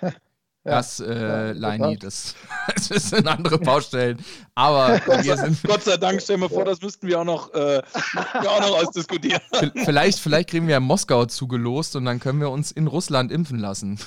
das, 0.64 1.00
äh, 1.00 1.52
Leini, 1.52 1.96
das, 1.96 2.34
das 2.88 2.88
sind 3.10 3.26
andere 3.26 3.58
Baustellen. 3.58 4.24
Aber 4.54 5.00
wir 5.22 5.36
sind. 5.36 5.62
Gott 5.64 5.84
sei 5.84 5.96
Dank, 5.96 6.22
stell 6.22 6.38
mir 6.38 6.48
vor, 6.48 6.64
das 6.64 6.80
müssten 6.80 7.06
wir 7.06 7.20
auch 7.20 7.24
noch, 7.24 7.52
äh, 7.54 7.82
wir 7.82 8.50
auch 8.50 8.60
noch 8.60 8.82
ausdiskutieren. 8.82 9.40
Vielleicht, 9.84 10.18
vielleicht 10.18 10.50
kriegen 10.50 10.66
wir 10.66 10.74
ja 10.74 10.80
Moskau 10.80 11.26
zugelost 11.26 11.96
und 11.96 12.04
dann 12.04 12.20
können 12.20 12.40
wir 12.40 12.50
uns 12.50 12.72
in 12.72 12.86
Russland 12.86 13.32
impfen 13.32 13.58
lassen. 13.58 13.98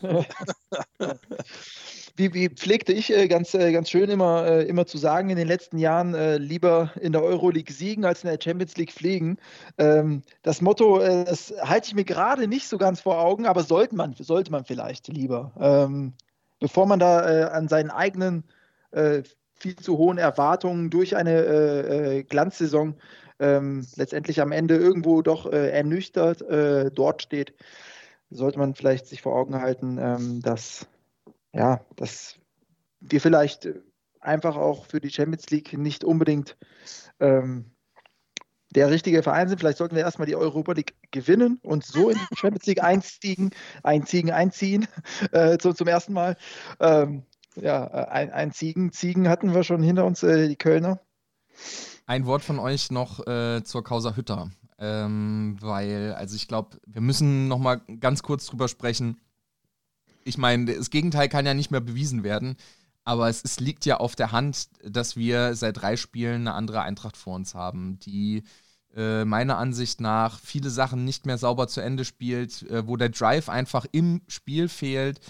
Ja. 0.00 1.14
Wie, 2.16 2.34
wie 2.34 2.48
pflegte 2.48 2.92
ich 2.92 3.12
äh, 3.12 3.26
ganz, 3.28 3.54
äh, 3.54 3.72
ganz 3.72 3.88
schön 3.88 4.10
immer, 4.10 4.46
äh, 4.46 4.64
immer 4.64 4.86
zu 4.86 4.98
sagen, 4.98 5.30
in 5.30 5.36
den 5.36 5.48
letzten 5.48 5.78
Jahren 5.78 6.14
lieber 6.42 6.92
in 7.00 7.12
der 7.12 7.22
Euroleague 7.22 7.72
siegen 7.72 8.04
als 8.04 8.22
in 8.22 8.30
der 8.30 8.38
Champions 8.42 8.76
League 8.76 8.92
fliegen. 8.92 9.38
Ähm, 9.78 10.22
das 10.42 10.60
Motto, 10.60 10.98
das 10.98 11.54
halte 11.62 11.88
ich 11.88 11.94
mir 11.94 12.04
gerade 12.04 12.46
nicht 12.46 12.68
so 12.68 12.78
ganz 12.78 13.00
vor 13.00 13.20
Augen, 13.20 13.46
aber 13.46 13.62
sollte 13.62 13.94
man, 13.94 14.14
sollte 14.18 14.50
man 14.50 14.64
vielleicht 14.64 15.08
lieber. 15.08 15.52
Ähm, 15.58 16.12
bevor 16.60 16.86
man 16.86 16.98
da 16.98 17.48
an 17.48 17.68
seinen 17.68 17.90
eigenen 17.90 18.44
viel 19.54 19.76
zu 19.76 19.96
hohen 19.96 20.18
Erwartungen 20.18 20.90
durch 20.90 21.16
eine 21.16 22.24
Glanzsaison 22.28 22.94
ähm, 23.40 23.86
letztendlich 23.96 24.40
am 24.42 24.52
Ende 24.52 24.76
irgendwo 24.76 25.22
doch 25.22 25.50
ernüchtert 25.50 26.44
dort 26.94 27.22
steht, 27.22 27.54
sollte 28.30 28.58
man 28.58 28.74
vielleicht 28.74 29.06
sich 29.06 29.22
vor 29.22 29.34
Augen 29.34 29.60
halten, 29.60 30.42
dass 30.42 30.86
ja, 31.52 31.84
dass 31.96 32.36
wir 33.00 33.20
vielleicht 33.20 33.68
einfach 34.20 34.56
auch 34.56 34.86
für 34.86 35.00
die 35.00 35.10
Champions 35.10 35.50
League 35.50 35.76
nicht 35.76 36.04
unbedingt 36.04 36.56
ähm, 37.20 37.72
der 38.70 38.90
richtige 38.90 39.22
Verein 39.22 39.48
sind. 39.48 39.58
Vielleicht 39.58 39.78
sollten 39.78 39.96
wir 39.96 40.02
erstmal 40.02 40.26
die 40.26 40.36
Europa 40.36 40.72
League 40.72 40.94
gewinnen 41.10 41.58
und 41.62 41.84
so 41.84 42.10
in 42.10 42.18
die 42.18 42.36
Champions 42.36 42.66
League 42.66 42.82
einziehen, 42.82 43.50
einziehen, 43.82 44.30
einziehen 44.32 44.86
äh, 45.32 45.58
so, 45.60 45.72
zum 45.72 45.88
ersten 45.88 46.12
Mal. 46.12 46.36
Ähm, 46.80 47.24
ja, 47.56 47.86
äh, 47.86 48.08
ein, 48.08 48.30
ein 48.30 48.52
Ziegen, 48.52 48.92
Ziegen 48.92 49.28
hatten 49.28 49.54
wir 49.54 49.64
schon 49.64 49.82
hinter 49.82 50.06
uns, 50.06 50.22
äh, 50.22 50.48
die 50.48 50.56
Kölner. 50.56 51.00
Ein 52.06 52.26
Wort 52.26 52.42
von 52.42 52.58
euch 52.58 52.90
noch 52.90 53.26
äh, 53.26 53.62
zur 53.62 53.84
Causa 53.84 54.16
Hütter. 54.16 54.50
Ähm, 54.78 55.56
weil, 55.60 56.14
also 56.14 56.34
ich 56.34 56.48
glaube, 56.48 56.78
wir 56.86 57.02
müssen 57.02 57.46
noch 57.46 57.58
mal 57.58 57.80
ganz 58.00 58.22
kurz 58.22 58.46
drüber 58.46 58.68
sprechen 58.68 59.20
ich 60.24 60.38
meine, 60.38 60.76
das 60.76 60.90
Gegenteil 60.90 61.28
kann 61.28 61.46
ja 61.46 61.54
nicht 61.54 61.70
mehr 61.70 61.80
bewiesen 61.80 62.24
werden. 62.24 62.56
Aber 63.04 63.28
es, 63.28 63.42
es, 63.42 63.58
liegt 63.58 63.84
ja 63.84 63.96
auf 63.96 64.14
der 64.14 64.30
Hand, 64.30 64.68
dass 64.84 65.16
wir 65.16 65.56
seit 65.56 65.82
drei 65.82 65.96
Spielen 65.96 66.42
eine 66.42 66.54
andere 66.54 66.82
Eintracht 66.82 67.16
vor 67.16 67.34
uns 67.34 67.54
haben, 67.54 67.98
die 67.98 68.44
äh, 68.94 69.24
meiner 69.24 69.58
Ansicht 69.58 70.00
nach 70.00 70.38
viele 70.38 70.70
Sachen 70.70 71.04
nicht 71.04 71.26
mehr 71.26 71.38
sauber 71.38 71.66
zu 71.66 71.80
Ende 71.80 72.04
spielt, 72.04 72.62
äh, 72.70 72.86
wo 72.86 72.96
der 72.96 73.08
Drive 73.08 73.48
einfach 73.48 73.86
im 73.90 74.22
Spiel 74.28 74.68
fehlt 74.68 75.20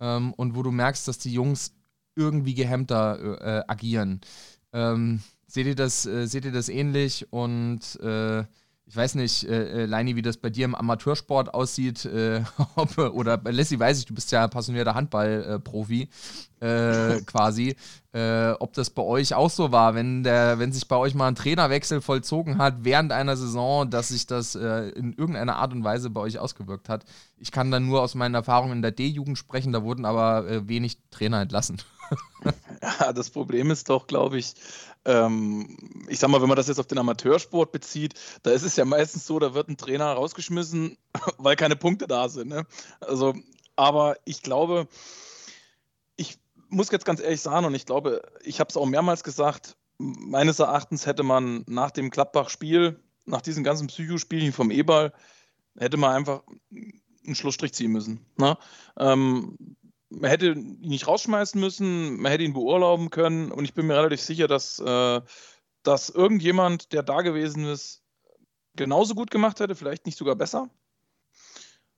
ähm, 0.00 0.32
und 0.34 0.56
wo 0.56 0.62
du 0.62 0.72
merkst, 0.72 1.06
dass 1.06 1.18
die 1.18 1.32
Jungs 1.32 1.72
irgendwie 2.16 2.54
gehemmter 2.54 3.40
äh, 3.40 3.64
agieren. 3.68 4.20
Ähm, 4.72 5.22
seht, 5.46 5.66
ihr 5.66 5.74
das, 5.74 6.06
äh, 6.06 6.26
seht 6.26 6.44
ihr 6.44 6.52
das 6.52 6.68
ähnlich? 6.68 7.32
Und 7.32 8.00
äh, 8.00 8.44
ich 8.90 8.96
weiß 8.96 9.14
nicht, 9.14 9.44
äh, 9.44 9.84
äh, 9.84 9.86
Leini, 9.86 10.16
wie 10.16 10.22
das 10.22 10.36
bei 10.36 10.50
dir 10.50 10.64
im 10.64 10.74
Amateursport 10.74 11.54
aussieht, 11.54 12.04
äh, 12.06 12.42
ob, 12.74 12.98
oder 12.98 13.40
Leslie 13.44 13.78
weiß 13.78 14.00
ich, 14.00 14.04
du 14.04 14.14
bist 14.14 14.32
ja 14.32 14.48
passionierter 14.48 14.96
Handballprofi 14.96 16.08
äh, 16.58 17.20
quasi, 17.26 17.76
äh, 18.12 18.50
ob 18.58 18.72
das 18.72 18.90
bei 18.90 19.02
euch 19.02 19.32
auch 19.34 19.48
so 19.48 19.70
war, 19.70 19.94
wenn 19.94 20.24
der, 20.24 20.58
wenn 20.58 20.72
sich 20.72 20.88
bei 20.88 20.96
euch 20.96 21.14
mal 21.14 21.28
ein 21.28 21.36
Trainerwechsel 21.36 22.00
vollzogen 22.00 22.58
hat 22.58 22.78
während 22.82 23.12
einer 23.12 23.36
Saison, 23.36 23.88
dass 23.88 24.08
sich 24.08 24.26
das 24.26 24.56
äh, 24.56 24.88
in 24.88 25.12
irgendeiner 25.12 25.54
Art 25.54 25.72
und 25.72 25.84
Weise 25.84 26.10
bei 26.10 26.22
euch 26.22 26.40
ausgewirkt 26.40 26.88
hat. 26.88 27.04
Ich 27.38 27.52
kann 27.52 27.70
dann 27.70 27.86
nur 27.86 28.02
aus 28.02 28.16
meinen 28.16 28.34
Erfahrungen 28.34 28.72
in 28.72 28.82
der 28.82 28.90
D-Jugend 28.90 29.38
sprechen, 29.38 29.72
da 29.72 29.84
wurden 29.84 30.04
aber 30.04 30.66
wenig 30.68 30.98
Trainer 31.12 31.40
entlassen. 31.40 31.80
ja, 33.00 33.12
das 33.12 33.30
Problem 33.30 33.70
ist 33.70 33.88
doch, 33.88 34.08
glaube 34.08 34.38
ich, 34.38 34.54
ähm, 35.04 35.76
ich 36.08 36.18
sag 36.18 36.28
mal, 36.28 36.40
wenn 36.42 36.48
man 36.48 36.56
das 36.56 36.68
jetzt 36.68 36.78
auf 36.78 36.86
den 36.86 36.98
Amateursport 36.98 37.72
bezieht, 37.72 38.14
da 38.42 38.50
ist 38.50 38.62
es 38.62 38.76
ja 38.76 38.84
meistens 38.84 39.26
so, 39.26 39.38
da 39.38 39.54
wird 39.54 39.68
ein 39.68 39.76
Trainer 39.76 40.12
rausgeschmissen, 40.12 40.98
weil 41.38 41.56
keine 41.56 41.76
Punkte 41.76 42.06
da 42.06 42.28
sind. 42.28 42.48
Ne? 42.48 42.66
Also, 43.00 43.34
aber 43.76 44.16
ich 44.24 44.42
glaube, 44.42 44.88
ich 46.16 46.38
muss 46.68 46.90
jetzt 46.90 47.04
ganz 47.04 47.20
ehrlich 47.20 47.40
sagen, 47.40 47.66
und 47.66 47.74
ich 47.74 47.86
glaube, 47.86 48.22
ich 48.42 48.60
habe 48.60 48.68
es 48.68 48.76
auch 48.76 48.86
mehrmals 48.86 49.24
gesagt, 49.24 49.76
meines 49.98 50.58
Erachtens 50.58 51.06
hätte 51.06 51.22
man 51.22 51.64
nach 51.66 51.90
dem 51.90 52.10
Klappbach-Spiel, 52.10 53.00
nach 53.26 53.42
diesen 53.42 53.64
ganzen 53.64 53.86
Psychospielchen 53.86 54.52
vom 54.52 54.70
E-Ball, 54.70 55.12
hätte 55.78 55.96
man 55.96 56.12
einfach 56.14 56.42
einen 57.24 57.34
Schlussstrich 57.34 57.72
ziehen 57.74 57.92
müssen. 57.92 58.24
Ne? 58.36 58.56
Ähm, 58.98 59.56
man 60.10 60.30
hätte 60.30 60.50
ihn 60.50 60.78
nicht 60.80 61.06
rausschmeißen 61.06 61.60
müssen, 61.60 62.20
man 62.20 62.32
hätte 62.32 62.44
ihn 62.44 62.52
beurlauben 62.52 63.10
können 63.10 63.50
und 63.52 63.64
ich 63.64 63.74
bin 63.74 63.86
mir 63.86 63.96
relativ 63.96 64.20
sicher, 64.20 64.48
dass, 64.48 64.78
äh, 64.80 65.20
dass 65.82 66.10
irgendjemand, 66.10 66.92
der 66.92 67.02
da 67.02 67.22
gewesen 67.22 67.64
ist, 67.64 68.02
genauso 68.74 69.14
gut 69.14 69.30
gemacht 69.30 69.60
hätte, 69.60 69.74
vielleicht 69.74 70.06
nicht 70.06 70.18
sogar 70.18 70.34
besser. 70.34 70.68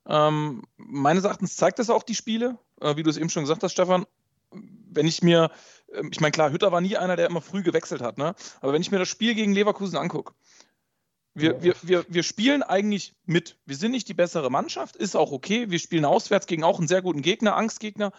Ähm, 0.07 0.63
meines 0.77 1.25
Erachtens 1.25 1.57
zeigt 1.57 1.79
das 1.79 1.91
auch 1.91 2.03
die 2.03 2.15
Spiele, 2.15 2.59
äh, 2.81 2.97
wie 2.97 3.03
du 3.03 3.11
es 3.11 3.17
eben 3.17 3.31
schon 3.31 3.45
gesagt 3.45 3.63
hast, 3.63 3.73
Stefan. 3.73 4.07
Wenn 4.51 5.07
ich 5.07 5.23
mir, 5.23 5.51
äh, 5.93 6.03
ich 6.11 6.21
meine, 6.21 6.33
klar, 6.33 6.51
Hütter 6.51 6.73
war 6.73 6.81
nie 6.81 6.97
einer, 6.97 7.17
der 7.17 7.27
immer 7.27 7.41
früh 7.41 7.63
gewechselt 7.63 8.03
hat, 8.03 8.19
ne? 8.19 8.35
aber 8.61 8.73
wenn 8.73 8.83
ich 8.83 8.91
mir 8.91 8.99
das 8.99 9.09
Spiel 9.09 9.35
gegen 9.35 9.55
Leverkusen 9.55 9.97
angucke, 9.97 10.35
wir, 11.35 11.63
wir, 11.63 11.75
wir, 11.83 12.05
wir 12.09 12.23
spielen 12.23 12.63
eigentlich 12.63 13.15
mit. 13.25 13.57
Wir 13.65 13.77
sind 13.77 13.93
nicht 13.93 14.09
die 14.09 14.15
bessere 14.15 14.51
Mannschaft, 14.51 14.97
ist 14.97 15.17
auch 15.17 15.33
okay. 15.33 15.71
Wir 15.71 15.79
spielen 15.79 16.05
auswärts 16.05 16.47
gegen 16.47 16.65
auch 16.65 16.79
einen 16.79 16.89
sehr 16.89 17.03
guten 17.03 17.23
Gegner, 17.23 17.57
Angstgegner. 17.57 18.13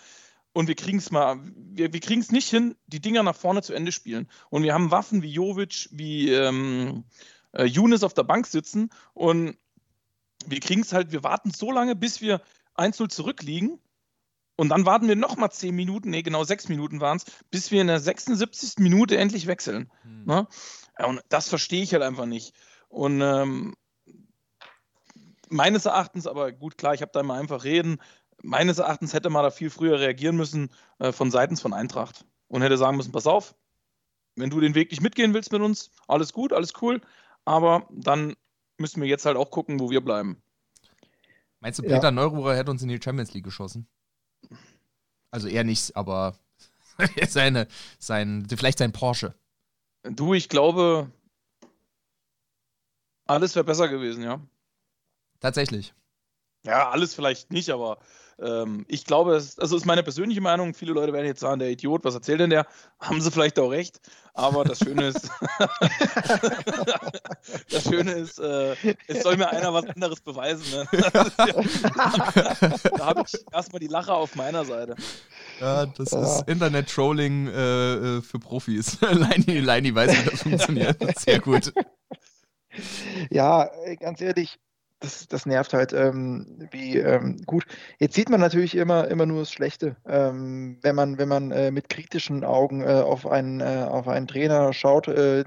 Und 0.52 0.67
wir 0.67 0.76
kriegen 0.76 0.99
es 0.99 1.12
mal, 1.12 1.39
wir, 1.56 1.93
wir 1.93 1.99
kriegen 1.99 2.21
es 2.21 2.32
nicht 2.32 2.49
hin, 2.49 2.76
die 2.88 3.02
Dinger 3.02 3.23
nach 3.23 3.36
vorne 3.36 3.63
zu 3.63 3.73
Ende 3.73 3.91
spielen. 3.91 4.30
Und 4.49 4.63
wir 4.63 4.73
haben 4.73 4.91
Waffen 4.91 5.23
wie 5.23 5.32
Jovic, 5.32 5.89
wie 5.91 6.32
ähm, 6.32 7.06
äh, 7.54 7.65
Younes 7.65 8.04
auf 8.04 8.13
der 8.13 8.23
Bank 8.23 8.47
sitzen. 8.47 8.89
Und 9.13 9.58
wir 10.45 10.60
kriegen 10.60 10.82
es 10.82 10.93
halt, 10.93 11.12
wir 11.12 11.23
warten 11.23 11.52
so 11.52 11.71
lange, 11.71 11.95
bis 11.95 12.21
wir 12.21 12.41
1-0 12.76 13.10
zurückliegen. 13.10 13.80
Und 14.56 14.69
dann 14.69 14.86
warten 14.86 15.08
wir 15.08 15.15
nochmal 15.15 15.52
10 15.52 15.76
Minuten, 15.76 16.12
nee, 16.12 16.21
genau 16.21 16.43
6 16.43 16.69
Minuten 16.69 17.02
waren 17.02 17.17
es, 17.17 17.26
bis 17.49 17.71
wir 17.71 17.82
in 17.82 17.88
der 17.88 17.99
76. 17.99 18.78
Minute 18.78 19.17
endlich 19.17 19.47
wechseln. 19.47 19.91
Hm. 20.04 20.26
Ne? 20.26 20.47
Und 21.04 21.21
das 21.30 21.49
verstehe 21.49 21.82
ich 21.82 21.93
halt 21.93 22.04
einfach 22.04 22.28
nicht. 22.28 22.54
Und 22.94 23.22
ähm, 23.22 23.74
meines 25.50 25.86
Erachtens, 25.86 26.28
aber 26.28 26.52
gut, 26.52 26.78
klar, 26.78 26.94
ich 26.94 27.02
habe 27.02 27.12
da 27.12 27.24
mal 27.24 27.40
einfach 27.40 27.64
reden, 27.64 28.00
meines 28.44 28.78
Erachtens 28.78 29.14
hätte 29.16 29.32
man 29.32 29.42
da 29.42 29.50
viel 29.50 29.72
früher 29.72 30.00
reagieren 30.00 30.36
müssen 30.36 30.70
äh, 31.00 31.12
von 31.12 31.32
seitens 31.32 31.60
von 31.60 31.74
Eintracht 31.74 32.24
und 32.50 32.62
hätte 32.62 32.78
sagen 32.78 32.96
müssen, 32.96 33.12
pass 33.12 33.26
auf, 33.26 33.56
wenn 34.36 34.52
du 34.52 34.60
den 34.60 34.76
Weg 34.76 34.92
nicht 34.92 35.02
mitgehen 35.02 35.34
willst 35.34 35.52
mit 35.52 35.64
uns, 35.64 35.90
alles 36.08 36.34
gut, 36.34 36.54
alles 36.54 36.74
cool, 36.84 37.02
aber 37.46 37.88
dann 37.90 38.36
müssen 38.78 39.02
wir 39.02 39.10
jetzt 39.10 39.26
halt 39.26 39.38
auch 39.38 39.50
gucken, 39.50 39.80
wo 39.80 39.90
wir 39.90 40.02
bleiben. 40.02 40.40
Meinst 41.60 41.80
du, 41.80 41.84
Peter 41.84 42.04
ja. 42.04 42.12
Neururer 42.12 42.56
hätte 42.56 42.70
uns 42.70 42.84
in 42.84 42.90
die 42.90 43.02
Champions 43.04 43.34
League 43.34 43.46
geschossen? 43.46 43.88
Also 45.32 45.48
er 45.48 45.64
nicht, 45.64 45.98
aber 45.98 46.38
seine, 47.28 47.68
sein, 47.98 48.46
vielleicht 48.56 48.78
sein 48.78 48.92
Porsche. 48.92 49.34
Du, 50.04 50.36
ich 50.36 50.48
glaube, 50.48 51.10
alles 53.26 53.56
wäre 53.56 53.66
besser 53.66 53.88
gewesen, 53.88 54.24
ja. 54.24 54.42
Tatsächlich. 55.40 55.94
Ja, 56.66 56.90
alles 56.90 57.14
vielleicht 57.14 57.52
nicht, 57.52 57.70
aber 57.70 58.00
äh, 58.00 58.24
ähm, 58.44 58.86
ich 58.88 59.06
glaube, 59.06 59.34
das, 59.34 59.60
also 59.60 59.78
ist 59.78 59.86
meine 59.86 60.02
persönliche 60.04 60.42
Meinung. 60.42 60.74
Viele 60.74 60.94
Leute 60.94 61.14
werden 61.14 61.26
jetzt 61.26 61.42
sagen, 61.42 61.60
der 61.60 61.70
Idiot, 61.70 62.04
was 62.04 62.16
erzählt 62.16 62.40
denn 62.40 62.50
der? 62.50 62.66
Haben 63.00 63.22
sie 63.22 63.30
vielleicht 63.32 63.60
auch 63.60 63.70
recht. 63.70 64.02
Aber 64.36 64.64
das 64.64 64.80
Schöne 64.80 65.10
ist, 65.10 65.30
das 67.70 67.84
Schöne 67.84 68.14
ist, 68.14 68.40
äh, 68.40 68.76
es 69.08 69.22
soll 69.22 69.38
mir 69.38 69.48
einer 69.50 69.72
was 69.76 69.86
anderes 69.86 70.22
beweisen. 70.22 70.64
Ne? 70.72 70.88
da 72.98 73.06
habe 73.06 73.24
ich 73.28 73.46
erstmal 73.52 73.80
die 73.80 73.88
Lache 73.88 74.12
auf 74.12 74.36
meiner 74.36 74.66
Seite. 74.66 74.96
Ja, 75.60 75.86
das 75.86 76.10
ja. 76.12 76.24
ist 76.24 76.48
Internet-Trolling 76.48 77.48
äh, 77.48 78.18
äh 78.18 78.22
für 78.24 78.40
Profis. 78.40 78.98
Leini, 79.02 79.60
Leini 79.60 79.94
weiß, 79.94 80.12
wie 80.12 80.30
das 80.32 80.42
funktioniert. 80.42 80.98
Sehr 81.20 81.40
gut. 81.40 81.72
Ja, 83.30 83.70
ganz 84.00 84.22
ehrlich, 84.22 84.60
das, 85.04 85.28
das 85.28 85.46
nervt 85.46 85.74
halt. 85.74 85.94
Ähm, 85.94 86.68
wie 86.72 86.98
ähm, 86.98 87.38
gut. 87.46 87.66
Jetzt 88.00 88.16
sieht 88.16 88.30
man 88.30 88.40
natürlich 88.40 88.76
immer, 88.76 89.08
immer 89.10 89.26
nur 89.26 89.40
das 89.42 89.52
Schlechte, 89.52 89.96
ähm, 90.08 90.80
wenn 90.82 90.96
man, 90.96 91.18
wenn 91.18 91.28
man 91.28 91.52
äh, 91.52 91.72
mit 91.72 91.90
kritischen 91.90 92.44
Augen 92.44 92.82
äh, 92.82 93.02
auf, 93.02 93.28
einen, 93.28 93.60
äh, 93.60 93.86
auf 93.90 94.08
einen 94.08 94.28
Trainer 94.28 94.74
schaut, 94.74 95.08
äh, 95.10 95.44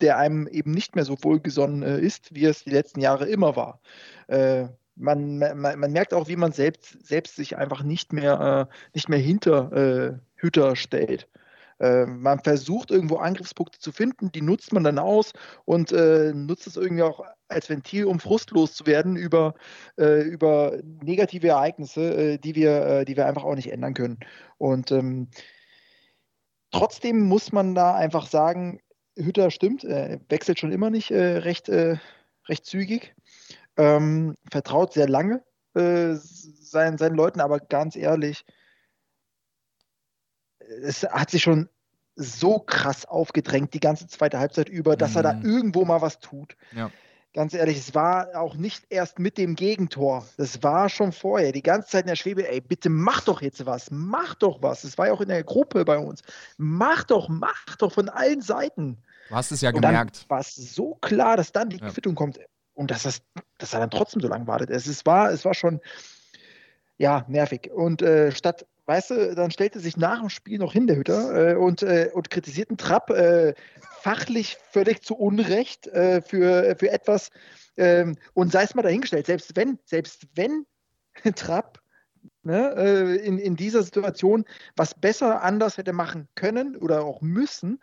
der 0.00 0.18
einem 0.18 0.46
eben 0.48 0.72
nicht 0.72 0.94
mehr 0.94 1.04
so 1.04 1.16
wohlgesonnen 1.22 1.82
äh, 1.82 2.00
ist, 2.00 2.34
wie 2.34 2.44
es 2.44 2.64
die 2.64 2.70
letzten 2.70 3.00
Jahre 3.00 3.28
immer 3.28 3.56
war. 3.56 3.80
Äh, 4.26 4.66
man, 4.96 5.38
man, 5.38 5.78
man, 5.78 5.92
merkt 5.92 6.12
auch, 6.12 6.26
wie 6.26 6.36
man 6.36 6.50
selbst, 6.50 7.06
selbst 7.06 7.36
sich 7.36 7.56
einfach 7.56 7.84
nicht 7.84 8.12
mehr, 8.12 8.68
nicht 8.94 9.08
mehr 9.08 9.20
hinter 9.20 10.18
Hütter 10.34 10.74
stellt. 10.74 11.28
Äh, 11.80 12.06
man 12.06 12.40
versucht 12.40 12.90
irgendwo 12.90 13.16
Angriffspunkte 13.16 13.78
zu 13.78 13.92
finden, 13.92 14.32
die 14.32 14.42
nutzt 14.42 14.72
man 14.72 14.84
dann 14.84 14.98
aus 14.98 15.32
und 15.64 15.92
äh, 15.92 16.32
nutzt 16.34 16.66
es 16.66 16.76
irgendwie 16.76 17.04
auch 17.04 17.24
als 17.48 17.68
Ventil, 17.68 18.06
um 18.06 18.20
frustlos 18.20 18.74
zu 18.74 18.86
werden 18.86 19.16
über, 19.16 19.54
äh, 19.96 20.22
über 20.22 20.78
negative 21.02 21.48
Ereignisse, 21.48 22.34
äh, 22.34 22.38
die, 22.38 22.54
wir, 22.54 22.86
äh, 22.86 23.04
die 23.04 23.16
wir 23.16 23.26
einfach 23.26 23.44
auch 23.44 23.54
nicht 23.54 23.72
ändern 23.72 23.94
können. 23.94 24.18
Und 24.58 24.90
ähm, 24.90 25.28
trotzdem 26.70 27.20
muss 27.20 27.52
man 27.52 27.74
da 27.74 27.94
einfach 27.94 28.26
sagen, 28.26 28.80
Hütter 29.16 29.50
stimmt, 29.50 29.82
wechselt 29.82 30.60
schon 30.60 30.70
immer 30.70 30.90
nicht 30.90 31.10
recht, 31.10 31.68
recht 31.68 32.64
zügig, 32.64 33.16
ähm, 33.76 34.36
vertraut 34.48 34.92
sehr 34.92 35.08
lange 35.08 35.42
seinen, 35.74 36.98
seinen 36.98 37.16
Leuten, 37.16 37.40
aber 37.40 37.58
ganz 37.58 37.96
ehrlich, 37.96 38.44
es 40.82 41.02
hat 41.04 41.30
sich 41.30 41.42
schon 41.42 41.68
so 42.16 42.58
krass 42.58 43.06
aufgedrängt 43.06 43.74
die 43.74 43.80
ganze 43.80 44.06
zweite 44.08 44.38
Halbzeit 44.38 44.68
über, 44.68 44.96
dass 44.96 45.12
mhm. 45.12 45.16
er 45.16 45.22
da 45.22 45.32
mhm. 45.34 45.44
irgendwo 45.44 45.84
mal 45.84 46.02
was 46.02 46.18
tut. 46.18 46.56
Ja. 46.74 46.90
Ganz 47.34 47.54
ehrlich, 47.54 47.78
es 47.78 47.94
war 47.94 48.30
auch 48.34 48.56
nicht 48.56 48.86
erst 48.88 49.18
mit 49.18 49.38
dem 49.38 49.54
Gegentor. 49.54 50.26
Das 50.38 50.62
war 50.62 50.88
schon 50.88 51.12
vorher. 51.12 51.52
Die 51.52 51.62
ganze 51.62 51.88
Zeit 51.88 52.02
in 52.02 52.08
der 52.08 52.16
Schwebe, 52.16 52.48
ey, 52.48 52.60
bitte 52.60 52.88
mach 52.88 53.20
doch 53.20 53.42
jetzt 53.42 53.64
was. 53.66 53.90
Mach 53.90 54.34
doch 54.34 54.62
was. 54.62 54.82
Das 54.82 54.98
war 54.98 55.06
ja 55.06 55.12
auch 55.12 55.20
in 55.20 55.28
der 55.28 55.44
Gruppe 55.44 55.84
bei 55.84 55.98
uns. 55.98 56.22
Mach 56.56 57.04
doch, 57.04 57.28
mach 57.28 57.76
doch 57.76 57.92
von 57.92 58.08
allen 58.08 58.40
Seiten. 58.40 58.98
Du 59.28 59.34
hast 59.34 59.52
es 59.52 59.60
ja 59.60 59.70
und 59.70 59.82
gemerkt. 59.82 60.24
War 60.28 60.40
es 60.40 60.54
so 60.56 60.94
klar, 60.96 61.36
dass 61.36 61.52
dann 61.52 61.68
die 61.68 61.76
ja. 61.76 61.90
Quittung 61.90 62.14
kommt 62.14 62.40
und 62.74 62.90
dass, 62.90 63.02
das, 63.02 63.20
dass 63.58 63.74
er 63.74 63.80
dann 63.80 63.90
trotzdem 63.90 64.22
so 64.22 64.28
lange 64.28 64.46
wartet. 64.46 64.70
Es, 64.70 64.86
es, 64.86 65.04
war, 65.04 65.30
es 65.30 65.44
war 65.44 65.54
schon, 65.54 65.80
ja, 66.96 67.24
nervig. 67.28 67.70
Und 67.70 68.00
äh, 68.00 68.32
statt 68.32 68.66
weißt 68.88 69.10
du, 69.10 69.34
dann 69.34 69.50
stellte 69.50 69.80
sich 69.80 69.98
nach 69.98 70.20
dem 70.20 70.30
Spiel 70.30 70.58
noch 70.58 70.72
hin, 70.72 70.86
der 70.86 70.96
Hütter, 70.96 71.50
äh, 71.50 71.54
und, 71.54 71.82
äh, 71.82 72.10
und 72.14 72.30
kritisiert 72.30 72.70
Trapp 72.78 73.10
äh, 73.10 73.54
fachlich 74.00 74.56
völlig 74.70 75.02
zu 75.02 75.14
Unrecht 75.14 75.86
äh, 75.88 76.22
für, 76.22 76.74
für 76.78 76.90
etwas. 76.90 77.30
Ähm, 77.76 78.16
und 78.32 78.50
sei 78.50 78.62
es 78.62 78.74
mal 78.74 78.82
dahingestellt, 78.82 79.26
selbst 79.26 79.54
wenn, 79.56 79.78
selbst 79.84 80.26
wenn 80.34 80.64
Trapp 81.36 81.82
ne, 82.42 82.74
äh, 82.76 83.16
in, 83.16 83.38
in 83.38 83.56
dieser 83.56 83.82
Situation 83.82 84.46
was 84.74 84.94
besser 84.94 85.42
anders 85.42 85.76
hätte 85.76 85.92
machen 85.92 86.26
können 86.34 86.74
oder 86.74 87.04
auch 87.04 87.20
müssen, 87.20 87.80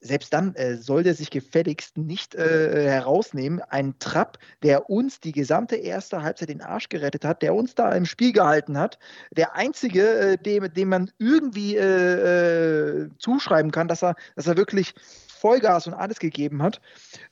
selbst 0.00 0.32
dann 0.32 0.54
äh, 0.54 0.76
soll 0.76 1.02
der 1.02 1.14
sich 1.14 1.30
gefälligst 1.30 1.96
nicht 1.96 2.34
äh, 2.34 2.88
herausnehmen. 2.88 3.60
Ein 3.60 3.98
Trapp, 3.98 4.38
der 4.62 4.88
uns 4.90 5.20
die 5.20 5.32
gesamte 5.32 5.76
erste 5.76 6.22
Halbzeit 6.22 6.48
den 6.48 6.62
Arsch 6.62 6.88
gerettet 6.88 7.24
hat, 7.24 7.42
der 7.42 7.54
uns 7.54 7.74
da 7.74 7.92
im 7.92 8.06
Spiel 8.06 8.32
gehalten 8.32 8.78
hat, 8.78 8.98
der 9.32 9.54
einzige, 9.54 10.18
äh, 10.18 10.36
dem, 10.38 10.72
dem 10.72 10.88
man 10.88 11.10
irgendwie 11.18 11.76
äh, 11.76 13.04
äh, 13.04 13.08
zuschreiben 13.18 13.70
kann, 13.70 13.88
dass 13.88 14.02
er, 14.02 14.14
dass 14.36 14.46
er 14.46 14.56
wirklich 14.56 14.94
Vollgas 15.26 15.86
und 15.86 15.94
alles 15.94 16.18
gegeben 16.18 16.62
hat, 16.62 16.80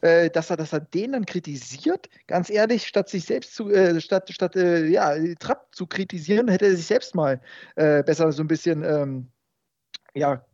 äh, 0.01 0.31
dass 0.31 0.51
er, 0.51 0.57
dass 0.57 0.73
er 0.73 0.81
den 0.81 1.13
dann 1.13 1.27
kritisiert. 1.27 2.09
Ganz 2.27 2.51
ehrlich, 2.51 2.87
statt 2.87 3.09
sich 3.09 3.25
selbst 3.25 3.55
zu, 3.55 3.71
statt, 4.01 4.31
statt 4.33 4.55
ja, 4.55 5.15
Trapp 5.39 5.69
zu 5.73 5.87
kritisieren, 5.87 6.49
hätte 6.49 6.67
er 6.67 6.77
sich 6.77 6.87
selbst 6.87 7.15
mal 7.15 7.41
besser 7.75 8.31
so 8.31 8.43
ein 8.43 8.49
bisschen 8.49 8.85
ähm, 8.85 9.29
ja, 10.15 10.45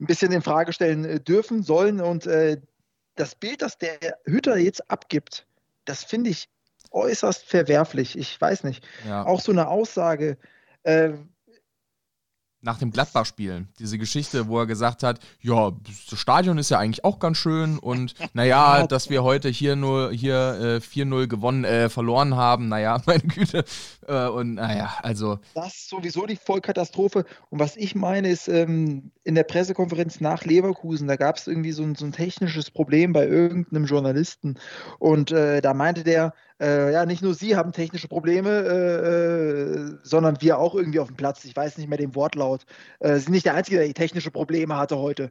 ein 0.00 0.06
bisschen 0.06 0.32
in 0.32 0.42
Frage 0.42 0.72
stellen 0.72 1.04
äh, 1.04 1.20
dürfen, 1.20 1.62
sollen. 1.62 2.00
Und 2.00 2.26
äh, 2.26 2.60
das 3.16 3.34
Bild, 3.34 3.62
das 3.62 3.78
der 3.78 3.98
Hütter 4.24 4.56
jetzt 4.56 4.90
abgibt, 4.90 5.46
das 5.84 6.04
finde 6.04 6.30
ich 6.30 6.48
äußerst 6.90 7.44
verwerflich. 7.44 8.16
Ich 8.16 8.40
weiß 8.40 8.64
nicht. 8.64 8.86
Ja. 9.06 9.26
Auch 9.26 9.40
so 9.40 9.52
eine 9.52 9.68
Aussage, 9.68 10.38
äh, 10.84 11.12
nach 12.60 12.78
dem 12.78 12.90
Gladbach-Spiel. 12.90 13.68
Diese 13.78 13.98
Geschichte, 13.98 14.48
wo 14.48 14.58
er 14.58 14.66
gesagt 14.66 15.02
hat, 15.02 15.20
ja, 15.40 15.70
das 16.10 16.18
Stadion 16.18 16.58
ist 16.58 16.70
ja 16.70 16.78
eigentlich 16.78 17.04
auch 17.04 17.18
ganz 17.18 17.38
schön 17.38 17.78
und 17.78 18.14
naja, 18.34 18.86
dass 18.86 19.10
wir 19.10 19.22
heute 19.22 19.48
hier 19.48 19.76
nur 19.76 20.12
hier 20.12 20.80
äh, 20.82 20.84
4-0 20.84 21.28
gewonnen, 21.28 21.64
äh, 21.64 21.88
verloren 21.88 22.34
haben, 22.34 22.68
naja, 22.68 23.00
meine 23.06 23.22
Güte. 23.22 23.64
Äh, 24.08 24.28
und 24.28 24.54
naja, 24.54 24.94
also. 25.02 25.38
Das 25.54 25.74
ist 25.74 25.90
sowieso 25.90 26.24
die 26.24 26.36
Vollkatastrophe. 26.36 27.26
Und 27.50 27.58
was 27.58 27.76
ich 27.76 27.94
meine, 27.94 28.30
ist, 28.30 28.48
ähm, 28.48 29.10
in 29.22 29.34
der 29.34 29.44
Pressekonferenz 29.44 30.20
nach 30.20 30.44
Leverkusen, 30.44 31.06
da 31.06 31.16
gab 31.16 31.36
es 31.36 31.46
irgendwie 31.46 31.72
so 31.72 31.82
ein, 31.82 31.94
so 31.94 32.06
ein, 32.06 32.12
technisches 32.12 32.70
Problem 32.70 33.12
bei 33.12 33.26
irgendeinem 33.26 33.84
Journalisten. 33.84 34.58
Und 34.98 35.30
äh, 35.30 35.60
da 35.60 35.74
meinte 35.74 36.04
der, 36.04 36.32
äh, 36.58 36.90
ja, 36.90 37.04
nicht 37.04 37.22
nur 37.22 37.34
Sie 37.34 37.54
haben 37.54 37.72
technische 37.72 38.08
Probleme, 38.08 38.50
äh, 38.50 39.92
äh, 39.92 39.98
sondern 40.02 40.40
wir 40.40 40.58
auch 40.58 40.74
irgendwie 40.74 41.00
auf 41.00 41.08
dem 41.08 41.16
Platz. 41.16 41.44
Ich 41.44 41.54
weiß 41.54 41.76
nicht 41.76 41.88
mehr 41.88 41.98
den 41.98 42.14
Wortlaut. 42.14 42.64
Äh, 43.00 43.16
Sie 43.16 43.24
sind 43.24 43.32
nicht 43.32 43.44
der 43.44 43.54
Einzige, 43.54 43.76
der 43.78 43.92
technische 43.92 44.30
Probleme 44.30 44.76
hatte 44.76 44.96
heute. 44.96 45.30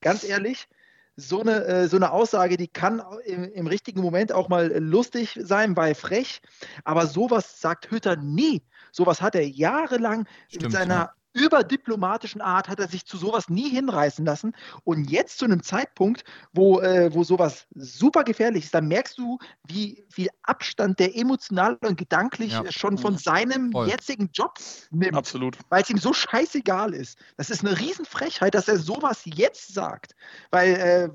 Ganz 0.00 0.24
ehrlich, 0.24 0.68
so 1.16 1.40
eine, 1.40 1.64
äh, 1.64 1.88
so 1.88 1.96
eine 1.96 2.10
Aussage, 2.12 2.56
die 2.56 2.68
kann 2.68 3.02
im, 3.24 3.44
im, 3.44 3.66
richtigen 3.66 4.00
Moment 4.00 4.32
auch 4.32 4.48
mal 4.48 4.72
lustig 4.78 5.38
sein, 5.42 5.76
weil 5.76 5.94
frech, 5.94 6.40
aber 6.84 7.06
sowas 7.06 7.60
sagt 7.60 7.90
Hütter 7.90 8.16
nie. 8.16 8.62
Sowas 8.92 9.22
hat 9.22 9.34
er 9.34 9.46
jahrelang 9.46 10.26
Stimmt, 10.48 10.64
mit 10.64 10.72
seiner 10.72 11.12
überdiplomatischen 11.34 12.40
Art 12.40 12.68
hat 12.68 12.80
er 12.80 12.88
sich 12.88 13.04
zu 13.04 13.18
sowas 13.18 13.48
nie 13.48 13.68
hinreißen 13.68 14.24
lassen. 14.24 14.54
Und 14.84 15.10
jetzt 15.10 15.38
zu 15.38 15.44
einem 15.44 15.62
Zeitpunkt, 15.62 16.24
wo, 16.52 16.80
äh, 16.80 17.12
wo 17.12 17.24
sowas 17.24 17.66
super 17.74 18.24
gefährlich 18.24 18.64
ist, 18.64 18.74
da 18.74 18.80
merkst 18.80 19.18
du, 19.18 19.38
wie 19.66 20.04
viel 20.08 20.28
Abstand 20.44 20.98
der 21.00 21.16
emotional 21.16 21.76
und 21.82 21.98
gedanklich 21.98 22.52
ja. 22.52 22.70
schon 22.70 22.96
von 22.96 23.18
seinem 23.18 23.72
Voll. 23.72 23.88
jetzigen 23.88 24.30
Job 24.32 24.54
nimmt. 24.90 25.16
Absolut. 25.16 25.58
Weil 25.68 25.82
es 25.82 25.90
ihm 25.90 25.98
so 25.98 26.12
scheißegal 26.12 26.94
ist. 26.94 27.18
Das 27.36 27.50
ist 27.50 27.64
eine 27.64 27.78
Riesenfrechheit, 27.78 28.54
dass 28.54 28.68
er 28.68 28.78
sowas 28.78 29.22
jetzt 29.24 29.74
sagt. 29.74 30.14
Weil 30.50 30.74
äh, 30.74 31.08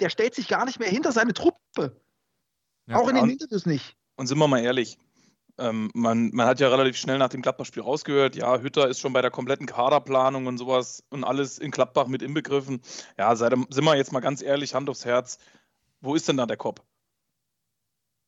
der 0.00 0.10
stellt 0.10 0.34
sich 0.34 0.48
gar 0.48 0.66
nicht 0.66 0.78
mehr 0.78 0.88
hinter 0.88 1.12
seine 1.12 1.32
Truppe. 1.32 2.00
Ja, 2.86 2.96
Auch 2.96 3.08
in 3.08 3.16
den 3.16 3.30
Interviews 3.30 3.64
nicht. 3.64 3.96
Und 4.16 4.26
sind 4.26 4.38
wir 4.38 4.46
mal 4.46 4.60
ehrlich, 4.60 4.98
ähm, 5.58 5.90
man, 5.94 6.30
man 6.32 6.46
hat 6.46 6.60
ja 6.60 6.68
relativ 6.68 6.96
schnell 6.96 7.18
nach 7.18 7.28
dem 7.28 7.42
Gladbach-Spiel 7.42 7.82
rausgehört, 7.82 8.36
ja, 8.36 8.58
Hütter 8.58 8.88
ist 8.88 9.00
schon 9.00 9.12
bei 9.12 9.22
der 9.22 9.30
kompletten 9.30 9.66
Kaderplanung 9.66 10.46
und 10.46 10.58
sowas 10.58 11.04
und 11.10 11.24
alles 11.24 11.58
in 11.58 11.70
Gladbach 11.70 12.06
mit 12.06 12.22
inbegriffen. 12.22 12.80
Ja, 13.18 13.34
sei, 13.36 13.48
sind 13.48 13.84
wir 13.84 13.96
jetzt 13.96 14.12
mal 14.12 14.20
ganz 14.20 14.42
ehrlich, 14.42 14.74
Hand 14.74 14.90
aufs 14.90 15.04
Herz, 15.04 15.38
wo 16.00 16.14
ist 16.14 16.28
denn 16.28 16.36
da 16.36 16.46
der 16.46 16.56
Kopf? 16.56 16.82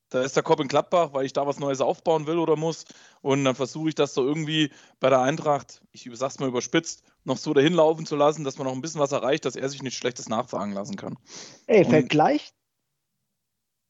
Da 0.08 0.22
ist 0.22 0.36
der 0.36 0.44
Kopf 0.44 0.60
in 0.60 0.68
Gladbach, 0.68 1.10
weil 1.14 1.26
ich 1.26 1.32
da 1.32 1.48
was 1.48 1.58
Neues 1.58 1.80
aufbauen 1.80 2.28
will 2.28 2.38
oder 2.38 2.54
muss. 2.54 2.84
Und 3.22 3.44
dann 3.44 3.56
versuche 3.56 3.88
ich 3.88 3.96
das 3.96 4.14
so 4.14 4.24
irgendwie 4.24 4.70
bei 5.00 5.10
der 5.10 5.20
Eintracht, 5.20 5.82
ich 5.90 6.08
sag's 6.12 6.38
mal 6.38 6.48
überspitzt, 6.48 7.02
noch 7.24 7.36
so 7.36 7.52
dahin 7.52 7.72
laufen 7.72 8.06
zu 8.06 8.14
lassen, 8.14 8.44
dass 8.44 8.56
man 8.56 8.68
noch 8.68 8.74
ein 8.74 8.80
bisschen 8.80 9.00
was 9.00 9.10
erreicht, 9.10 9.44
dass 9.44 9.56
er 9.56 9.68
sich 9.68 9.82
nichts 9.82 9.98
Schlechtes 9.98 10.28
nachfragen 10.28 10.72
lassen 10.72 10.94
kann. 10.94 11.18
Ey, 11.66 11.84
vergleicht. 11.84 12.54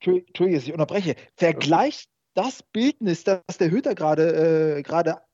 Entschuldigung, 0.01 0.55
dass 0.55 0.63
ich 0.63 0.73
unterbreche. 0.73 1.17
Vergleicht 1.37 2.09
das 2.37 2.63
Bildnis, 2.63 3.25
das 3.25 3.41
der 3.59 3.71
Hüter 3.71 3.95
gerade 3.95 4.85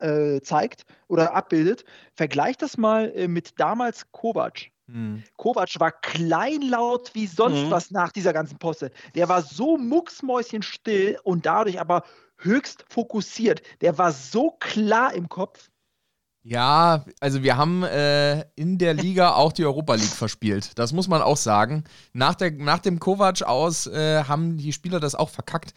äh, 0.01 0.37
äh, 0.37 0.41
zeigt 0.43 0.85
oder 1.09 1.35
abbildet, 1.35 1.85
vergleicht 2.15 2.63
das 2.63 2.79
mal 2.79 3.13
äh, 3.15 3.29
mit 3.29 3.59
damals 3.59 4.11
Kovac. 4.13 4.71
Mhm. 4.87 5.25
Kovac 5.37 5.81
war 5.81 5.93
kleinlaut 5.93 7.11
wie 7.15 7.27
sonst 7.27 7.65
mhm. 7.65 7.71
was 7.71 7.91
nach 7.91 8.13
dieser 8.13 8.33
ganzen 8.33 8.59
Posse. 8.59 8.91
Der 9.15 9.29
war 9.29 9.43
so 9.43 9.77
mucksmäuschenstill 9.77 11.19
und 11.25 11.45
dadurch 11.47 11.81
aber 11.81 12.05
höchst 12.39 12.85
fokussiert. 12.89 13.63
Der 13.81 13.99
war 13.99 14.13
so 14.13 14.53
klar 14.53 15.13
im 15.15 15.29
Kopf. 15.29 15.71
Ja, 16.45 17.05
also 17.21 17.45
wir 17.45 17.57
haben 17.57 17.85
äh, 17.85 18.41
in 18.57 18.77
der 18.77 18.95
Liga 18.95 19.33
auch 19.35 19.53
die 19.53 19.65
Europa 19.65 19.95
League 19.95 20.07
verspielt. 20.07 20.77
Das 20.77 20.93
muss 20.93 21.07
man 21.07 21.23
auch 21.23 21.37
sagen. 21.37 21.85
Nach, 22.13 22.35
der, 22.35 22.51
nach 22.51 22.81
dem 22.81 22.99
Kovac 22.99 23.43
aus 23.43 23.87
äh, 23.87 24.25
haben 24.25 24.57
die 24.57 24.73
Spieler 24.73 24.99
das 24.99 25.15
auch 25.15 25.31
verkackt. 25.31 25.73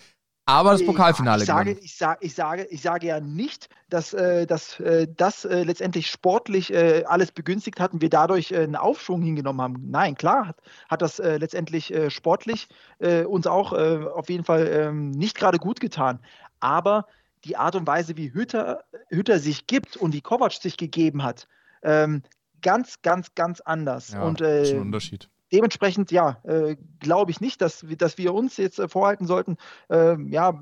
Aber 0.47 0.73
das 0.73 0.85
Pokalfinale 0.85 1.41
ich 1.41 1.47
sage, 1.47 1.71
ich, 1.71 1.95
sage, 1.97 2.19
ich, 2.21 2.35
sage, 2.35 2.67
ich 2.69 2.81
sage 2.81 3.07
ja 3.07 3.19
nicht, 3.19 3.69
dass, 3.89 4.13
äh, 4.13 4.45
dass 4.45 4.79
äh, 4.79 5.07
das 5.07 5.43
äh, 5.43 5.63
letztendlich 5.63 6.09
sportlich 6.09 6.75
alles 7.07 7.31
begünstigt 7.31 7.79
hat 7.79 7.93
und 7.93 8.01
wir 8.01 8.09
dadurch 8.09 8.55
einen 8.55 8.75
Aufschwung 8.75 9.21
hingenommen 9.21 9.61
haben. 9.61 9.89
Nein, 9.89 10.15
klar 10.15 10.47
hat, 10.47 10.57
hat 10.89 11.01
das 11.01 11.17
letztendlich 11.17 11.93
sportlich 12.09 12.67
uns 12.99 13.47
auch 13.47 13.71
auf 13.73 14.29
jeden 14.29 14.43
Fall 14.43 14.67
ähm, 14.67 15.11
nicht 15.11 15.35
gerade 15.35 15.57
gut 15.57 15.79
getan. 15.79 16.19
Aber 16.59 17.07
die 17.43 17.57
Art 17.57 17.75
und 17.75 17.87
Weise, 17.87 18.17
wie 18.17 18.33
Hütter, 18.33 18.83
Hütter 19.09 19.39
sich 19.39 19.67
gibt 19.67 19.97
und 19.97 20.13
wie 20.13 20.21
Kovac 20.21 20.53
sich 20.53 20.77
gegeben 20.77 21.23
hat, 21.23 21.47
ähm, 21.83 22.23
ganz, 22.61 23.01
ganz, 23.01 23.35
ganz 23.35 23.61
anders. 23.61 24.13
Ja, 24.13 24.23
und, 24.23 24.41
äh, 24.41 24.71
ein 24.71 24.81
Unterschied 24.81 25.29
dementsprechend, 25.51 26.11
ja, 26.11 26.37
äh, 26.43 26.75
glaube 26.99 27.31
ich 27.31 27.41
nicht, 27.41 27.61
dass, 27.61 27.85
dass 27.97 28.17
wir 28.17 28.33
uns 28.33 28.57
jetzt 28.57 28.79
äh, 28.79 28.87
vorhalten 28.87 29.27
sollten, 29.27 29.57
äh, 29.89 30.15
ja, 30.29 30.59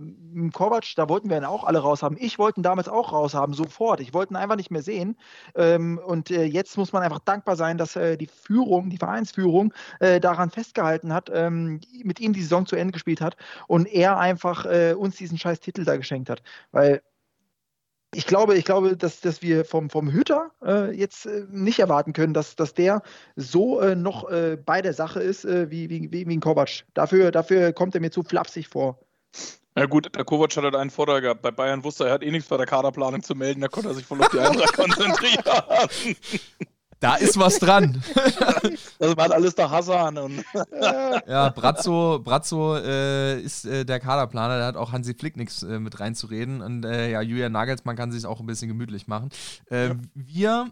Kovac, 0.54 0.86
da 0.96 1.10
wollten 1.10 1.30
wir 1.30 1.38
ihn 1.38 1.46
auch 1.46 1.64
alle 1.64 1.80
raushaben. 1.80 2.18
Ich 2.20 2.40
wollte 2.40 2.60
ihn 2.60 2.64
damals 2.64 2.88
auch 2.88 3.12
raushaben, 3.12 3.54
sofort. 3.54 4.00
Ich 4.00 4.14
wollte 4.14 4.34
ihn 4.34 4.38
einfach 4.38 4.56
nicht 4.56 4.72
mehr 4.72 4.82
sehen. 4.82 5.18
Ähm, 5.56 6.00
und 6.06 6.32
äh, 6.32 6.44
jetzt 6.44 6.78
muss 6.78 6.94
man 6.94 7.04
einfach 7.04 7.20
dankbar 7.20 7.56
sein, 7.56 7.78
dass 7.78 7.96
äh, 7.96 8.18
die 8.18 8.28
Führung, 8.28 8.90
die 8.90 8.98
Vereinsführung 8.98 9.74
äh, 10.00 10.20
daran 10.20 10.50
festgehalten 10.50 11.14
hat, 11.14 11.30
ähm, 11.34 11.80
mit 12.04 12.20
ihm 12.20 12.34
die 12.34 12.42
Saison 12.42 12.66
zu 12.66 12.76
Ende 12.76 12.92
gespielt 12.94 13.22
hat 13.22 13.38
und 13.68 13.88
er 13.88 14.18
einfach 14.18 14.66
uns 14.96 15.16
diesen 15.16 15.38
scheiß 15.38 15.60
Titel 15.60 15.84
da 15.84 15.98
geschenkt 15.98 16.30
hat. 16.30 16.42
Weil 16.72 17.02
ich 18.14 18.26
glaube, 18.26 18.56
ich 18.56 18.66
glaube, 18.66 18.96
dass, 18.98 19.22
dass 19.22 19.42
wir 19.42 19.66
vom, 19.66 19.90
vom 19.90 20.10
Hüter 20.10 20.52
äh, 20.64 20.92
jetzt 20.96 21.26
äh, 21.26 21.46
nicht 21.50 21.80
erwarten 21.80 22.14
können, 22.14 22.34
dass, 22.34 22.56
dass 22.56 22.74
der 22.74 23.02
so 23.36 23.80
äh, 23.80 23.96
noch 23.96 24.30
äh, 24.30 24.58
bei 24.58 24.82
der 24.82 24.94
Sache 24.94 25.22
ist 25.22 25.46
äh, 25.46 25.70
wie, 25.70 25.90
wie, 25.90 26.12
wie, 26.12 26.26
ein 26.26 26.40
Kovac. 26.40 26.84
Dafür, 26.94 27.32
dafür 27.32 27.74
kommt 27.74 27.96
er 27.96 28.02
mir 28.02 28.12
zu 28.12 28.24
flapsig 28.24 28.68
vor. 28.68 29.00
Ja 29.76 29.88
gut, 29.88 30.16
der 30.16 30.24
Kovac 30.24 30.56
hat 30.56 30.64
halt 30.64 30.76
einen 30.76 30.92
Vorteil 30.92 31.22
gehabt. 31.22 31.42
Bei 31.42 31.52
Bayern 31.52 31.84
wusste 31.84 32.04
er, 32.04 32.10
er 32.10 32.14
hat 32.14 32.24
eh 32.24 32.32
nichts 32.32 32.50
bei 32.50 32.58
der 32.58 32.68
Kaderplanung 32.68 33.24
zu 33.24 33.34
melden, 33.34 33.62
da 33.62 33.68
konnte 33.68 33.90
er 33.90 33.96
sich 33.96 34.06
voll 34.06 34.22
auf 34.22 34.30
die 34.30 34.40
Eintracht 34.40 34.74
konzentrieren. 34.78 35.44
Da 37.04 37.16
ist 37.16 37.38
was 37.38 37.60
dran. 37.60 38.02
das 38.98 39.18
war 39.18 39.30
alles 39.30 39.56
der 39.56 39.70
Hassan. 39.70 40.18
Und 40.18 40.46
ja, 41.28 41.50
Brazzo, 41.50 42.22
Brazzo 42.24 42.78
äh, 42.78 43.42
ist 43.42 43.66
äh, 43.66 43.84
der 43.84 44.00
Kaderplaner, 44.00 44.56
der 44.56 44.68
hat 44.68 44.78
auch 44.78 44.94
Hansi 44.94 45.14
Flick 45.14 45.36
nichts 45.36 45.64
äh, 45.64 45.80
mit 45.80 46.00
reinzureden. 46.00 46.62
Und 46.62 46.86
äh, 46.86 47.12
ja, 47.12 47.22
Julian 47.22 47.52
Nagelsmann 47.52 47.98
kann 47.98 48.14
sich 48.14 48.26
auch 48.26 48.40
ein 48.40 48.46
bisschen 48.46 48.70
gemütlich 48.70 49.08
machen. 49.08 49.32
Äh, 49.70 49.88
ja. 49.88 49.96
Wir 50.14 50.72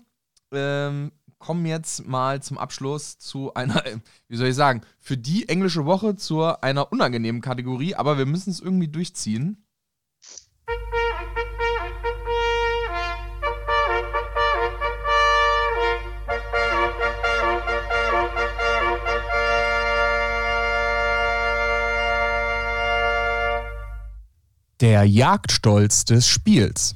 ähm, 0.54 1.12
kommen 1.38 1.66
jetzt 1.66 2.08
mal 2.08 2.42
zum 2.42 2.58
Abschluss 2.58 3.18
zu 3.18 3.54
einer, 3.54 3.84
wie 4.30 4.38
soll 4.38 4.48
ich 4.48 4.56
sagen, 4.56 4.84
für 5.00 5.18
die 5.18 5.50
englische 5.50 5.84
Woche 5.84 6.16
zu 6.16 6.44
einer 6.44 6.94
unangenehmen 6.94 7.42
Kategorie, 7.42 7.96
aber 7.96 8.18
wir 8.18 8.26
müssen 8.26 8.52
es 8.52 8.62
irgendwie 8.62 8.88
durchziehen. 8.88 9.66
Der 24.82 25.04
Jagdstolz 25.04 26.06
des 26.06 26.28
Spiels. 26.28 26.96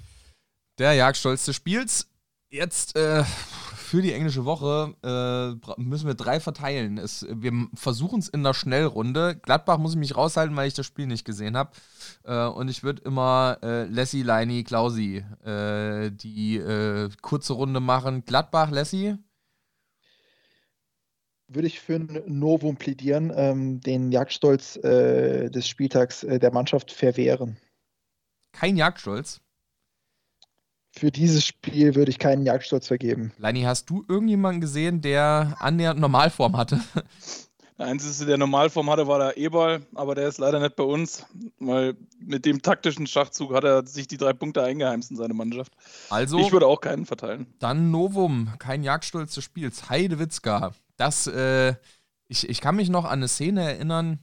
Der 0.79 0.93
Jagdstolz 0.93 1.45
des 1.45 1.55
Spiels. 1.55 2.07
Jetzt 2.49 2.95
äh, 2.97 3.23
für 3.23 4.01
die 4.01 4.11
englische 4.11 4.43
Woche 4.43 4.95
äh, 5.03 5.79
müssen 5.79 6.07
wir 6.07 6.15
drei 6.15 6.39
verteilen. 6.39 6.97
Es, 6.97 7.27
wir 7.29 7.51
versuchen 7.75 8.17
es 8.17 8.27
in 8.27 8.41
der 8.41 8.55
Schnellrunde. 8.55 9.35
Gladbach 9.35 9.77
muss 9.77 9.91
ich 9.91 9.99
mich 9.99 10.17
raushalten, 10.17 10.55
weil 10.55 10.67
ich 10.67 10.73
das 10.73 10.87
Spiel 10.87 11.05
nicht 11.05 11.25
gesehen 11.25 11.55
habe. 11.55 11.73
Äh, 12.23 12.47
und 12.47 12.69
ich 12.69 12.81
würde 12.81 13.03
immer 13.03 13.59
äh, 13.61 13.83
Lassie, 13.83 14.23
Leini, 14.23 14.63
Klausi 14.63 15.23
äh, 15.45 16.09
die 16.09 16.57
äh, 16.57 17.11
kurze 17.21 17.53
Runde 17.53 17.81
machen. 17.81 18.25
Gladbach, 18.25 18.71
Lassie? 18.71 19.15
würde 21.47 21.67
ich 21.67 21.79
für 21.79 21.97
ein 21.97 22.23
Novum 22.25 22.77
plädieren, 22.77 23.31
ähm, 23.35 23.79
den 23.79 24.11
Jagdstolz 24.11 24.77
äh, 24.77 25.51
des 25.51 25.67
Spieltags 25.67 26.23
äh, 26.23 26.39
der 26.39 26.51
Mannschaft 26.51 26.91
verwehren 26.91 27.59
kein 28.55 28.77
Jagdstolz? 28.77 29.41
Für 30.91 31.11
dieses 31.11 31.45
Spiel 31.45 31.95
würde 31.95 32.09
ich 32.09 32.19
keinen 32.19 32.45
Jagdstolz 32.45 32.87
vergeben. 32.87 33.33
Leini, 33.37 33.63
hast 33.63 33.89
du 33.89 34.05
irgendjemanden 34.07 34.61
gesehen, 34.61 35.01
der 35.01 35.57
annähernd 35.59 35.99
Normalform 35.99 36.55
hatte? 36.55 36.79
Der 37.77 37.87
Einzige, 37.87 38.25
der 38.25 38.37
Normalform 38.37 38.89
hatte, 38.89 39.05
war 39.05 39.19
der 39.19 39.35
Eberl, 39.35 39.85
aber 39.95 40.15
der 40.15 40.29
ist 40.29 40.37
leider 40.37 40.61
nicht 40.61 40.77
bei 40.77 40.85
uns, 40.85 41.25
weil 41.59 41.97
mit 42.19 42.45
dem 42.45 42.61
taktischen 42.61 43.05
Schachzug 43.05 43.53
hat 43.53 43.65
er 43.65 43.85
sich 43.85 44.07
die 44.07 44.15
drei 44.15 44.31
Punkte 44.31 44.63
eingeheimst 44.63 45.11
in 45.11 45.17
seine 45.17 45.33
Mannschaft. 45.33 45.73
Also, 46.09 46.39
ich 46.39 46.53
würde 46.53 46.67
auch 46.67 46.79
keinen 46.79 47.05
verteilen. 47.05 47.47
Dann 47.59 47.91
Novum, 47.91 48.53
kein 48.59 48.81
Jagdstolz 48.81 49.35
des 49.35 49.43
Spiels. 49.43 49.89
Heidewitzka. 49.89 50.71
Das, 50.95 51.27
äh, 51.27 51.75
ich, 52.29 52.47
ich 52.47 52.61
kann 52.61 52.77
mich 52.77 52.87
noch 52.87 53.03
an 53.03 53.19
eine 53.19 53.27
Szene 53.27 53.63
erinnern, 53.63 54.19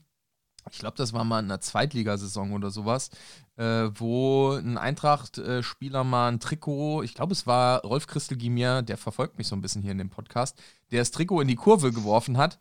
ich 0.71 0.79
glaube, 0.79 0.97
das 0.97 1.13
war 1.13 1.23
mal 1.23 1.39
in 1.39 1.45
einer 1.45 1.59
Zweitligasaison 1.59 2.53
oder 2.53 2.71
sowas, 2.71 3.09
äh, 3.57 3.89
wo 3.93 4.53
ein 4.53 4.77
Eintracht-Spieler 4.77 6.03
mal 6.03 6.31
ein 6.31 6.39
Trikot, 6.39 7.03
ich 7.03 7.13
glaube, 7.13 7.33
es 7.33 7.45
war 7.45 7.81
Rolf 7.81 8.07
Christel 8.07 8.37
Gimier, 8.37 8.81
der 8.81 8.97
verfolgt 8.97 9.37
mich 9.37 9.47
so 9.47 9.55
ein 9.55 9.61
bisschen 9.61 9.81
hier 9.81 9.91
in 9.91 9.99
dem 9.99 10.09
Podcast, 10.09 10.57
der 10.91 10.99
das 10.99 11.11
Trikot 11.11 11.41
in 11.41 11.47
die 11.47 11.55
Kurve 11.55 11.91
geworfen 11.91 12.37
hat 12.37 12.59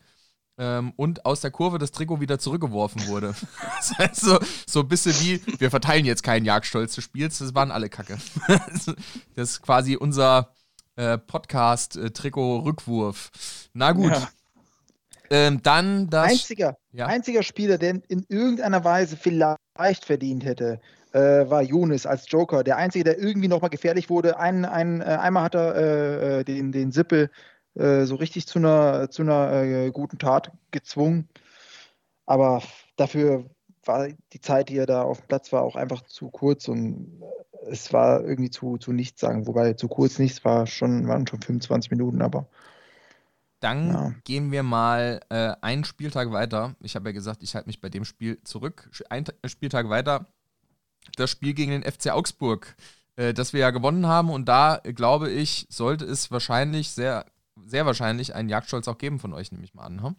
ähm, 0.59 0.93
und 0.97 1.25
aus 1.25 1.41
der 1.41 1.51
Kurve 1.51 1.79
das 1.79 1.93
Trikot 1.93 2.21
wieder 2.21 2.39
zurückgeworfen 2.39 3.07
wurde. 3.07 3.35
das 3.77 3.97
heißt 3.99 4.21
so, 4.21 4.39
so 4.67 4.81
ein 4.81 4.89
bisschen 4.89 5.15
wie, 5.21 5.41
wir 5.59 5.71
verteilen 5.71 6.05
jetzt 6.05 6.23
keinen 6.23 6.45
Jagdstolz 6.45 6.95
des 6.95 7.05
Spiels, 7.05 7.39
das 7.39 7.55
waren 7.55 7.71
alle 7.71 7.89
Kacke. 7.89 8.19
das 8.49 8.95
ist 9.35 9.63
quasi 9.63 9.97
unser 9.97 10.53
äh, 10.97 11.17
Podcast-Trikot-Rückwurf. 11.17 13.31
Na 13.73 13.93
gut. 13.93 14.13
Ja. 14.13 14.29
Ähm, 15.31 15.63
dann 15.63 16.11
das. 16.11 16.33
Einziger, 16.33 16.77
ja? 16.91 17.07
einziger 17.07 17.43
Spieler, 17.43 17.79
der 17.79 18.03
in 18.09 18.27
irgendeiner 18.29 18.85
Weise 18.85 19.17
vielleicht 19.17 19.62
verdient 19.77 20.45
hätte, 20.45 20.81
äh, 21.13 21.49
war 21.49 21.63
Younes 21.63 22.07
als 22.07 22.31
Joker. 22.31 22.65
Der 22.65 22.77
einzige, 22.77 23.05
der 23.05 23.19
irgendwie 23.19 23.49
nochmal 23.49 23.71
gefährlich 23.71 24.11
wurde. 24.11 24.39
Ein, 24.39 24.65
ein, 24.65 25.01
äh, 25.01 25.05
einmal 25.05 25.45
hat 25.45 25.55
er 25.55 25.75
äh, 25.75 26.41
äh 26.41 26.45
den, 26.45 26.73
den 26.73 26.93
Sippel 26.93 27.31
äh, 27.75 28.05
so 28.05 28.17
richtig 28.17 28.47
zu 28.47 28.59
einer, 28.59 29.11
zu 29.11 29.23
einer 29.23 29.53
äh, 29.63 29.91
guten 29.91 30.19
Tat 30.19 30.53
gezwungen. 30.71 31.29
Aber 32.27 32.63
dafür 32.97 33.47
war 33.85 34.09
die 34.33 34.41
Zeit, 34.41 34.69
die 34.69 34.77
er 34.79 34.87
da 34.87 35.03
auf 35.03 35.21
dem 35.21 35.27
Platz 35.29 35.53
war, 35.53 35.63
auch 35.63 35.77
einfach 35.77 36.03
zu 36.03 36.31
kurz 36.31 36.69
und 36.69 37.23
es 37.69 37.93
war 37.93 38.23
irgendwie 38.25 38.51
zu, 38.51 38.77
zu 38.79 38.93
nichts 38.93 39.21
sagen. 39.21 39.47
Wobei 39.47 39.73
zu 39.75 39.89
kurz 39.89 40.19
nichts 40.19 40.45
war 40.45 40.67
schon, 40.67 41.09
waren 41.09 41.27
schon 41.27 41.41
25 41.41 41.91
Minuten, 41.91 42.23
aber 42.23 42.47
dann 43.63 43.89
ja. 43.89 44.15
gehen 44.25 44.51
wir 44.51 44.63
mal 44.63 45.21
äh, 45.29 45.55
einen 45.61 45.85
Spieltag 45.85 46.33
weiter. 46.33 46.75
Ich 46.81 46.97
habe 46.97 47.09
ja 47.09 47.13
gesagt, 47.13 47.43
ich 47.43 47.55
halte 47.55 47.69
mich 47.69 47.81
bei 47.81 47.89
dem 47.89 48.05
Spiel 48.05 48.43
zurück. 48.43 48.91
Ein 49.09 49.25
Spieltag 49.47 49.89
weiter. 49.89 50.27
Das 51.17 51.31
Spiel 51.31 51.55
gegen 51.55 51.73
den 51.73 51.83
FC 51.83 52.11
Augsburg, 52.11 52.75
äh, 53.17 53.33
das 53.33 53.53
wir 53.53 53.61
ja 53.61 53.71
gewonnen 53.71 54.07
haben. 54.07 54.31
Und 54.31 54.47
da, 54.47 54.81
glaube 54.85 55.31
ich, 55.31 55.67
sollte 55.69 56.05
es 56.05 56.31
wahrscheinlich, 56.31 56.91
sehr, 56.91 57.27
sehr 57.65 57.87
wahrscheinlich 57.87 58.35
einen 58.35 58.49
Jagdstolz 58.49 58.89
auch 58.89 58.99
geben 58.99 59.19
von 59.19 59.33
euch, 59.33 59.53
nehme 59.53 59.65
ich 59.65 59.75
mal 59.75 59.85
an. 59.85 60.03
Hm? 60.03 60.17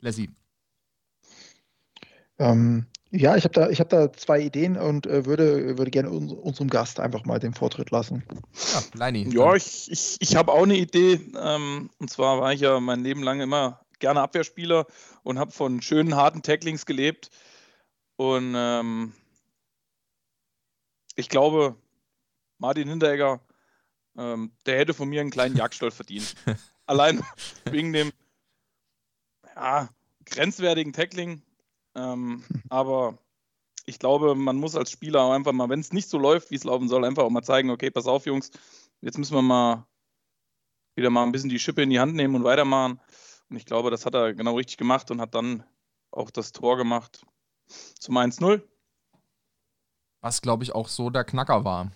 Lassie. 0.00 0.30
Ähm, 2.38 2.86
ja, 3.10 3.36
ich 3.36 3.44
habe 3.44 3.54
da, 3.54 3.68
hab 3.70 3.88
da 3.88 4.12
zwei 4.12 4.40
Ideen 4.40 4.76
und 4.76 5.06
äh, 5.06 5.26
würde, 5.26 5.78
würde 5.78 5.90
gerne 5.90 6.10
uns, 6.10 6.32
unserem 6.32 6.68
Gast 6.68 6.98
einfach 6.98 7.24
mal 7.24 7.38
den 7.38 7.54
Vortritt 7.54 7.90
lassen. 7.90 8.24
Ja, 8.72 8.82
Leini. 8.94 9.28
Ja, 9.32 9.54
ich, 9.54 9.90
ich, 9.90 10.16
ich 10.20 10.36
habe 10.36 10.52
auch 10.52 10.64
eine 10.64 10.76
Idee. 10.76 11.20
Ähm, 11.40 11.90
und 11.98 12.10
zwar 12.10 12.40
war 12.40 12.52
ich 12.52 12.60
ja 12.60 12.80
mein 12.80 13.04
Leben 13.04 13.22
lang 13.22 13.40
immer 13.40 13.80
gerne 14.00 14.20
Abwehrspieler 14.20 14.86
und 15.22 15.38
habe 15.38 15.52
von 15.52 15.80
schönen, 15.82 16.16
harten 16.16 16.42
Tacklings 16.42 16.84
gelebt. 16.84 17.30
Und 18.16 18.54
ähm, 18.56 19.12
ich 21.14 21.28
glaube, 21.28 21.76
Martin 22.58 22.88
Hinteregger, 22.88 23.40
ähm, 24.18 24.52
der 24.66 24.78
hätte 24.78 24.94
von 24.94 25.08
mir 25.08 25.20
einen 25.20 25.30
kleinen 25.30 25.56
Jagdstolz 25.56 25.94
verdient. 25.94 26.34
Allein 26.86 27.22
wegen 27.70 27.92
dem 27.92 28.12
ja, 29.54 29.88
grenzwertigen 30.24 30.92
Tackling 30.92 31.42
ähm, 31.96 32.44
aber 32.68 33.18
ich 33.86 33.98
glaube, 33.98 34.34
man 34.34 34.56
muss 34.56 34.76
als 34.76 34.90
Spieler 34.90 35.22
auch 35.22 35.32
einfach 35.32 35.52
mal, 35.52 35.68
wenn 35.68 35.80
es 35.80 35.92
nicht 35.92 36.08
so 36.08 36.18
läuft, 36.18 36.50
wie 36.50 36.56
es 36.56 36.64
laufen 36.64 36.88
soll, 36.88 37.04
einfach 37.04 37.22
auch 37.22 37.30
mal 37.30 37.42
zeigen, 37.42 37.70
okay, 37.70 37.90
pass 37.90 38.06
auf, 38.06 38.26
Jungs, 38.26 38.50
jetzt 39.00 39.18
müssen 39.18 39.34
wir 39.34 39.42
mal 39.42 39.86
wieder 40.96 41.10
mal 41.10 41.22
ein 41.24 41.32
bisschen 41.32 41.50
die 41.50 41.58
Schippe 41.58 41.82
in 41.82 41.90
die 41.90 42.00
Hand 42.00 42.14
nehmen 42.14 42.34
und 42.34 42.44
weitermachen. 42.44 43.00
Und 43.48 43.56
ich 43.56 43.66
glaube, 43.66 43.90
das 43.90 44.06
hat 44.06 44.14
er 44.14 44.34
genau 44.34 44.56
richtig 44.56 44.76
gemacht 44.76 45.10
und 45.10 45.20
hat 45.20 45.34
dann 45.34 45.62
auch 46.10 46.30
das 46.30 46.52
Tor 46.52 46.76
gemacht 46.76 47.24
zum 47.98 48.16
1-0. 48.16 48.62
Was, 50.20 50.42
glaube 50.42 50.64
ich, 50.64 50.74
auch 50.74 50.88
so 50.88 51.10
der 51.10 51.24
Knacker 51.24 51.64
war. 51.64 51.92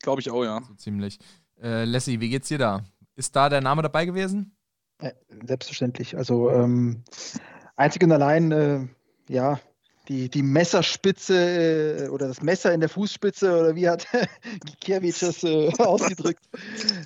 Glaube 0.00 0.20
ich 0.20 0.30
auch, 0.30 0.42
ja. 0.42 0.62
So 0.66 0.74
ziemlich. 0.74 1.18
Äh, 1.62 1.84
Lassie, 1.84 2.20
wie 2.20 2.30
geht's 2.30 2.48
dir 2.48 2.58
da? 2.58 2.84
Ist 3.14 3.36
da 3.36 3.48
der 3.48 3.60
Name 3.60 3.82
dabei 3.82 4.06
gewesen? 4.06 4.56
Äh, 4.98 5.12
selbstverständlich. 5.46 6.16
Also 6.16 6.50
ähm, 6.50 7.04
einzig 7.76 8.02
und 8.02 8.12
allein 8.12 8.52
äh, 8.52 8.88
ja, 9.28 9.58
die, 10.08 10.28
die 10.28 10.42
Messerspitze 10.42 12.04
äh, 12.04 12.08
oder 12.08 12.28
das 12.28 12.42
Messer 12.42 12.74
in 12.74 12.80
der 12.80 12.88
Fußspitze 12.90 13.58
oder 13.58 13.74
wie 13.74 13.88
hat 13.88 14.06
Gikiewicz 14.66 15.20
das 15.20 15.42
äh, 15.44 15.70
ausgedrückt, 15.78 16.44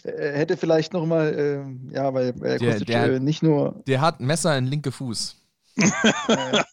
äh, 0.03 0.33
hätte 0.33 0.57
vielleicht 0.57 0.93
nochmal, 0.93 1.35
äh, 1.35 1.95
ja, 1.95 2.13
weil 2.13 2.31
äh, 2.43 2.59
Der- 2.59 2.81
der- 2.81 3.21
nicht 3.21 3.43
nur 3.43 3.83
Der 3.87 4.01
hat 4.01 4.21
Messer 4.21 4.57
in 4.59 4.67
linke 4.67 4.91
Fuß. 4.93 5.37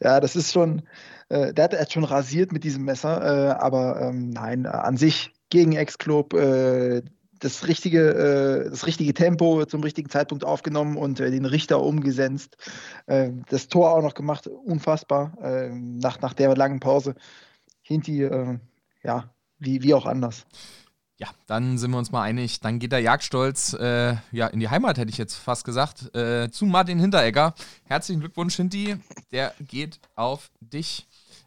ja, 0.00 0.20
das 0.20 0.36
ist 0.36 0.52
schon, 0.52 0.82
äh, 1.28 1.52
der 1.52 1.64
hat, 1.64 1.72
er 1.74 1.80
hat 1.80 1.92
schon 1.92 2.04
rasiert 2.04 2.52
mit 2.52 2.64
diesem 2.64 2.84
Messer, 2.84 3.22
äh, 3.22 3.50
aber 3.52 4.00
ähm, 4.00 4.30
nein, 4.30 4.66
an 4.66 4.96
sich 4.96 5.32
gegen 5.50 5.72
Ex-Club 5.72 6.34
äh, 6.34 7.02
das 7.44 7.68
richtige, 7.68 8.64
äh, 8.66 8.70
das 8.70 8.86
richtige 8.86 9.12
Tempo 9.12 9.64
zum 9.66 9.82
richtigen 9.82 10.08
Zeitpunkt 10.08 10.44
aufgenommen 10.44 10.96
und 10.96 11.20
äh, 11.20 11.30
den 11.30 11.44
Richter 11.44 11.82
umgesetzt. 11.82 12.56
Äh, 13.06 13.30
das 13.48 13.68
Tor 13.68 13.92
auch 13.92 14.02
noch 14.02 14.14
gemacht, 14.14 14.46
unfassbar, 14.46 15.36
äh, 15.42 15.68
nach, 15.68 16.20
nach 16.20 16.32
der 16.32 16.56
langen 16.56 16.80
Pause. 16.80 17.14
Hinti, 17.82 18.22
äh, 18.22 18.58
ja, 19.02 19.30
wie, 19.58 19.82
wie 19.82 19.92
auch 19.94 20.06
anders. 20.06 20.46
Ja, 21.16 21.28
dann 21.46 21.78
sind 21.78 21.92
wir 21.92 21.98
uns 21.98 22.10
mal 22.10 22.22
einig. 22.22 22.60
Dann 22.60 22.78
geht 22.78 22.90
der 22.90 23.00
Jagdstolz 23.00 23.74
äh, 23.74 24.16
ja, 24.32 24.46
in 24.48 24.58
die 24.58 24.68
Heimat, 24.68 24.98
hätte 24.98 25.10
ich 25.10 25.18
jetzt 25.18 25.36
fast 25.36 25.64
gesagt, 25.64 26.14
äh, 26.16 26.50
zu 26.50 26.64
Martin 26.64 26.98
Hinteregger. 26.98 27.54
Herzlichen 27.84 28.20
Glückwunsch, 28.20 28.56
Hinti. 28.56 28.96
Der 29.30 29.54
geht 29.60 30.00
auf 30.16 30.50
dich. 30.60 31.06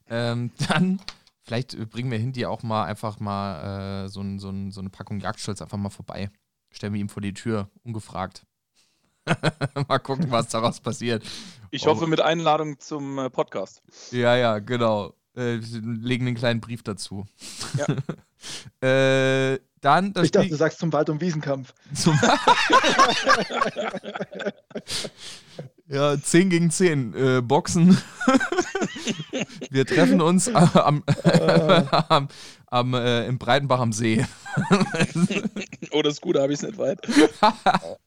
Ähm, 0.10 0.52
dann, 0.70 1.02
vielleicht 1.48 1.74
äh, 1.74 1.86
bringen 1.86 2.12
wir 2.12 2.18
Hinti 2.20 2.46
auch 2.46 2.62
mal 2.62 2.84
einfach 2.84 3.20
mal 3.22 4.04
äh, 4.06 4.10
so, 4.10 4.20
ein, 4.22 4.38
so, 4.38 4.50
ein, 4.50 4.72
so 4.72 4.82
eine 4.82 4.90
Packung 4.90 5.20
Jagdstolz 5.22 5.62
einfach 5.62 5.78
mal 5.78 5.90
vorbei. 5.90 6.30
Stellen 6.70 6.94
wir 6.94 7.00
ihm 7.00 7.08
vor 7.10 7.22
die 7.22 7.34
Tür, 7.34 7.70
ungefragt. 7.84 8.46
mal 9.88 10.00
gucken, 10.00 10.30
was 10.30 10.50
daraus 10.50 10.80
passiert. 10.82 11.24
Ich 11.72 11.86
Oh. 11.86 11.92
hoffe 11.92 12.08
mit 12.08 12.20
Einladung 12.22 12.80
zum 12.80 13.18
äh, 13.18 13.30
Podcast. 13.30 13.82
Ja, 14.12 14.36
ja, 14.36 14.60
genau. 14.60 15.14
Äh, 15.36 15.60
wir 15.62 15.82
legen 15.82 16.28
einen 16.28 16.36
kleinen 16.36 16.60
Brief 16.62 16.84
dazu. 16.84 17.26
äh, 18.82 19.58
dann 19.80 20.12
das 20.14 20.26
ich 20.26 20.32
dachte, 20.32 20.46
Spiel- 20.46 20.50
du 20.52 20.58
sagst 20.58 20.80
zum 20.80 20.92
Wald- 20.92 21.10
und 21.10 21.22
Wiesenkampf. 21.22 21.74
Zum 21.94 22.20
ja, 25.90 26.20
10 26.20 26.50
gegen 26.50 26.70
10. 26.70 27.14
Äh, 27.14 27.42
Boxen. 27.42 27.98
Wir 29.70 29.86
treffen 29.86 30.22
uns 30.22 30.50
am, 30.50 31.04
am, 32.10 32.28
am, 32.66 32.94
äh, 32.94 33.26
im 33.26 33.38
Breitenbach 33.38 33.80
am 33.80 33.92
See. 33.94 34.26
Oh, 35.92 36.02
das 36.02 36.16
ist 36.16 36.22
gut, 36.22 36.36
da 36.36 36.42
habe 36.42 36.52
ich 36.52 36.60
es 36.60 36.66
nicht 36.66 36.78
weit. 36.78 37.00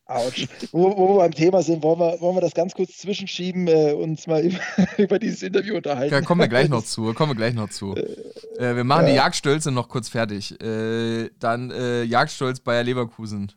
Autsch. 0.05 0.47
Wo, 0.71 0.97
wo 0.97 1.14
wir 1.14 1.16
beim 1.19 1.33
Thema 1.33 1.62
sind, 1.62 1.83
wollen 1.83 1.99
wir, 1.99 2.21
wollen 2.21 2.37
wir 2.37 2.40
das 2.40 2.55
ganz 2.55 2.75
kurz 2.75 2.99
zwischenschieben, 2.99 3.69
äh, 3.69 3.93
uns 3.95 4.27
mal 4.27 4.45
über, 4.45 4.59
über 4.99 5.19
dieses 5.19 5.43
Interview 5.43 5.77
unterhalten. 5.77 6.11
Da 6.11 6.21
kommen 6.21 6.40
wir 6.40 6.49
gleich 6.49 6.69
noch 6.69 6.85
zu. 6.85 7.14
Kommen 7.14 7.31
wir 7.33 7.37
gleich 7.37 7.55
noch 7.55 7.71
zu. 7.71 7.97
Äh, 7.97 8.77
wir 8.77 8.85
machen 8.85 9.07
die 9.07 9.14
Jagdstölze 9.14 9.71
noch 9.71 9.88
kurz 9.88 10.09
fertig. 10.09 10.61
Äh, 10.61 11.31
dann 11.38 11.71
äh, 11.71 12.03
Jagdstolz 12.03 12.61
Bayer 12.61 12.85
Leverkusen. 12.85 13.53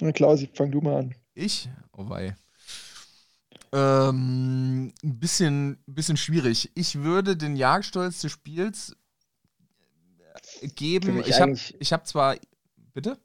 Na, 0.00 0.12
Klausi, 0.12 0.48
fang 0.52 0.70
du 0.70 0.80
mal 0.80 0.96
an. 0.96 1.14
Ich? 1.38 1.68
Oh 1.96 2.08
wei. 2.10 2.36
Ähm, 3.72 4.92
ein 5.04 5.20
bisschen, 5.20 5.78
bisschen 5.86 6.16
schwierig. 6.16 6.72
Ich 6.74 6.96
würde 6.96 7.36
den 7.36 7.54
Jagdstolz 7.54 8.22
des 8.22 8.32
Spiels 8.32 8.96
äh, 10.60 10.66
geben. 10.66 11.22
Ich 11.24 11.40
habe 11.40 11.56
ich 11.78 11.92
hab 11.92 12.08
zwar. 12.08 12.36
Bitte? 12.92 13.18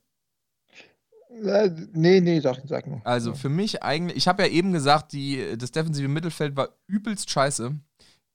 Äh, 1.43 1.71
nee, 1.93 2.21
nee, 2.21 2.39
sag, 2.39 2.61
sag 2.65 2.85
nur. 2.85 3.01
Also 3.03 3.33
für 3.33 3.49
mich 3.49 3.81
eigentlich, 3.81 4.17
ich 4.17 4.27
habe 4.27 4.43
ja 4.43 4.49
eben 4.49 4.73
gesagt, 4.73 5.13
die, 5.13 5.57
das 5.57 5.71
defensive 5.71 6.07
Mittelfeld 6.07 6.55
war 6.55 6.69
übelst 6.85 7.31
scheiße. 7.31 7.73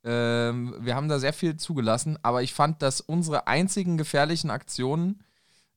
Ähm, 0.03 0.75
wir 0.81 0.97
haben 0.97 1.09
da 1.09 1.21
sehr 1.21 1.33
viel 1.33 1.57
zugelassen, 1.57 2.19
aber 2.23 2.43
ich 2.43 2.53
fand, 2.53 2.83
dass 2.83 3.01
unsere 3.01 3.47
einzigen 3.47 3.97
gefährlichen 3.97 4.51
Aktionen 4.51 5.23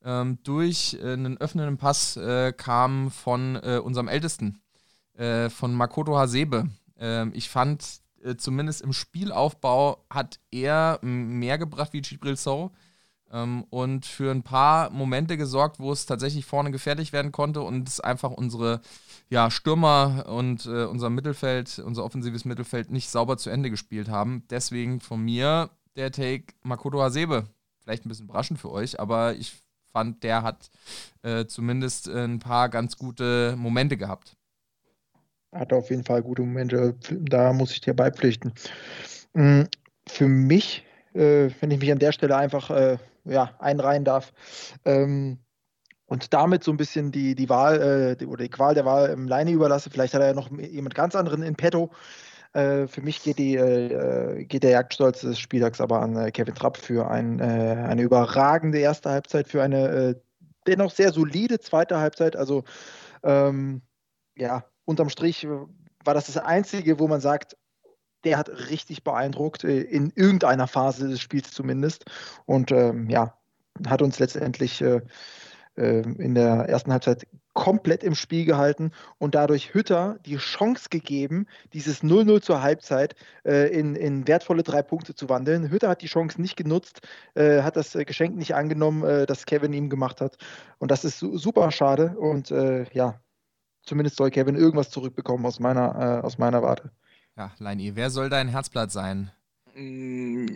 ähm, 0.04 0.40
durch 0.44 0.98
äh, 1.02 1.14
einen 1.14 1.38
öffnenden 1.38 1.78
Pass 1.78 2.18
äh, 2.18 2.54
kamen 2.54 3.12
von 3.12 3.56
äh, 3.58 3.80
unserem 3.84 4.08
Ältesten, 4.08 4.62
äh, 5.14 5.50
von 5.50 5.74
Makoto 5.74 6.18
Hasebe. 6.18 6.70
Ähm, 6.98 7.32
ich 7.34 7.50
fand, 7.50 8.02
äh, 8.24 8.36
zumindest 8.36 8.82
im 8.82 8.94
Spielaufbau 8.94 10.04
hat 10.10 10.40
er 10.52 11.00
mehr 11.02 11.58
gebracht 11.58 11.94
wie 11.94 12.02
Gibril 12.02 12.38
So 12.38 12.72
ähm, 13.32 13.66
und 13.70 14.06
für 14.06 14.32
ein 14.32 14.44
paar 14.44 14.90
Momente 14.90 15.38
gesorgt, 15.38 15.80
wo 15.80 15.92
es 15.92 16.06
tatsächlich 16.06 16.46
vorne 16.46 16.72
gefährlich 16.72 17.14
werden 17.14 17.32
konnte 17.32 17.62
und 17.62 17.88
es 17.88 18.00
einfach 18.00 18.32
unsere 18.32 18.82
ja, 19.30 19.50
Stürmer 19.50 20.26
und 20.28 20.66
äh, 20.66 20.86
unser 20.86 21.10
Mittelfeld, 21.10 21.80
unser 21.80 22.04
offensives 22.04 22.46
Mittelfeld 22.46 22.92
nicht 22.92 23.10
sauber 23.10 23.38
zu 23.38 23.50
Ende 23.50 23.70
gespielt 23.70 24.10
haben. 24.10 24.44
Deswegen 24.50 25.00
von 25.00 25.22
mir 25.22 25.70
der 25.96 26.12
Take 26.12 26.54
Makoto 26.64 27.02
Hasebe. 27.02 27.48
Vielleicht 27.80 28.06
ein 28.06 28.10
bisschen 28.10 28.26
überraschend 28.26 28.60
für 28.60 28.72
euch, 28.72 29.00
aber 29.00 29.34
ich 29.34 29.54
fand, 29.92 30.24
der 30.24 30.44
hat 30.44 30.70
äh, 31.24 31.46
zumindest 31.46 32.08
äh, 32.08 32.26
ein 32.26 32.40
paar 32.40 32.70
ganz 32.70 32.98
gute 32.98 33.56
Momente 33.58 33.98
gehabt. 33.98 34.36
Hat 35.54 35.74
auf 35.74 35.90
jeden 35.90 36.06
Fall 36.06 36.22
gute 36.22 36.42
Momente, 36.42 36.96
da 37.10 37.52
muss 37.54 37.72
ich 37.72 37.82
dir 37.82 37.94
beipflichten. 37.94 38.54
Mm, 39.34 39.64
Für 40.08 40.28
mich, 40.28 40.86
äh, 41.14 41.50
wenn 41.60 41.72
ich 41.72 41.80
mich 41.80 41.92
an 41.92 42.00
der 42.00 42.14
Stelle 42.14 42.38
einfach 42.38 42.70
äh, 42.70 42.98
ja, 43.26 43.54
einreihen 43.60 44.06
darf, 44.06 44.34
ähm, 44.86 45.40
und 46.12 46.34
damit 46.34 46.62
so 46.62 46.72
ein 46.72 46.78
bisschen 46.78 47.14
die, 47.14 47.36
die 47.36 47.48
Wahl 47.48 47.82
äh, 47.82 48.16
die, 48.18 48.26
oder 48.26 48.44
die 48.44 48.50
Qual 48.50 48.74
der 48.74 48.84
Wahl 48.84 49.12
im 49.12 49.30
Leine 49.30 49.52
überlasse, 49.52 49.90
vielleicht 49.90 50.14
hat 50.14 50.20
er 50.20 50.28
ja 50.28 50.34
noch 50.34 50.52
jemand 50.52 50.94
ganz 50.94 51.16
anderen 51.16 51.42
in 51.42 51.56
petto. 51.56 51.90
Äh, 52.54 52.88
für 52.88 53.02
mich 53.02 53.24
geht, 53.24 53.38
die, 53.38 53.56
äh, 53.56 54.44
geht 54.46 54.64
der 54.64 54.72
Jagdstolz 54.72 55.22
des 55.22 55.40
Spieltags 55.40 55.80
aber 55.80 56.02
an 56.02 56.16
äh, 56.18 56.32
Kevin 56.32 56.56
Trapp 56.56 56.78
für 56.78 57.10
ein, 57.10 57.40
äh, 57.40 57.44
eine 57.44 58.02
überragende 58.02 58.80
erste 58.80 59.10
Halbzeit, 59.10 59.48
für 59.48 59.64
eine 59.64 59.88
äh, 59.90 60.16
dennoch 60.68 60.92
sehr 60.92 61.14
solide 61.14 61.60
zweite 61.60 61.98
Halbzeit. 62.00 62.36
Also 62.36 62.64
ähm, 63.24 63.82
ja, 64.36 64.66
unterm 64.86 65.10
Strich 65.10 65.48
war 65.48 66.14
das 66.14 66.28
das 66.28 66.38
Einzige, 66.38 67.00
wo 67.00 67.08
man 67.08 67.22
sagt, 67.22 67.58
der 68.24 68.38
hat 68.38 68.50
richtig 68.70 69.04
beeindruckt, 69.04 69.64
äh, 69.64 69.82
in 69.82 70.12
irgendeiner 70.16 70.68
Phase 70.68 71.08
des 71.08 71.22
Spiels 71.22 71.52
zumindest. 71.52 72.06
Und 72.46 72.72
ähm, 72.72 73.10
ja, 73.10 73.38
hat 73.88 74.02
uns 74.02 74.20
letztendlich 74.20 74.82
äh, 74.82 74.96
äh, 74.96 75.02
in 75.90 76.36
der 76.36 76.70
ersten 76.70 76.92
Halbzeit 76.92 77.26
komplett 77.54 78.04
im 78.04 78.16
Spiel 78.16 78.46
gehalten 78.46 78.92
und 79.18 79.36
dadurch 79.36 79.74
Hütter 79.74 80.18
die 80.26 80.38
Chance 80.38 80.88
gegeben, 80.90 81.48
dieses 81.74 82.04
0-0 82.04 82.42
zur 82.42 82.62
Halbzeit 82.62 83.16
äh, 83.46 83.68
in, 83.78 83.96
in 83.96 84.28
wertvolle 84.28 84.64
drei 84.64 84.82
Punkte 84.82 85.16
zu 85.16 85.28
wandeln. 85.28 85.70
Hütter 85.70 85.90
hat 85.90 86.02
die 86.02 86.08
Chance 86.08 86.42
nicht 86.42 86.56
genutzt, 86.56 87.02
äh, 87.36 87.62
hat 87.62 87.76
das 87.76 87.96
äh, 87.96 88.06
Geschenk 88.06 88.38
nicht 88.38 88.56
angenommen, 88.56 89.04
äh, 89.04 89.26
das 89.26 89.46
Kevin 89.46 89.74
ihm 89.74 89.90
gemacht 89.90 90.22
hat. 90.22 90.38
Und 90.80 90.92
das 90.92 91.04
ist 91.04 91.20
su 91.20 91.38
super 91.38 91.72
schade. 91.72 92.16
Und 92.18 92.52
äh, 92.52 92.86
ja, 92.94 93.20
zumindest 93.84 94.18
soll 94.18 94.32
Kevin 94.32 94.56
irgendwas 94.56 94.90
zurückbekommen 94.90 95.46
aus 95.46 95.60
meiner, 95.60 96.22
äh, 96.22 96.26
aus 96.26 96.38
meiner 96.38 96.62
Warte. 96.62 96.92
Ja, 97.38 97.52
Leini, 97.60 97.96
wer 97.96 98.10
soll 98.10 98.30
dein 98.30 98.48
Herzblatt 98.48 98.92
sein? 98.92 99.32
Mm, 99.76 100.56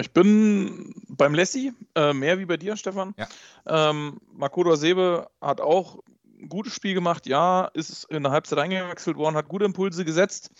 Ich 0.00 0.12
bin 0.12 0.94
beim 1.16 1.34
Lessi, 1.34 1.72
äh, 1.94 2.12
mehr 2.12 2.38
wie 2.38 2.46
bei 2.46 2.56
dir, 2.56 2.76
Stefan. 2.76 3.14
Ja. 3.16 3.28
Ähm, 3.66 4.20
Makoto 4.32 4.76
Sebe 4.76 5.28
hat 5.40 5.60
auch 5.60 5.98
ein 6.38 6.48
gutes 6.48 6.74
Spiel 6.74 6.94
gemacht, 6.94 7.26
ja, 7.26 7.66
ist 7.74 8.04
in 8.04 8.22
der 8.22 8.32
Halbzeit 8.32 8.58
eingewechselt 8.58 9.16
worden, 9.16 9.36
hat 9.36 9.48
gute 9.48 9.64
Impulse 9.64 10.04
gesetzt. 10.04 10.50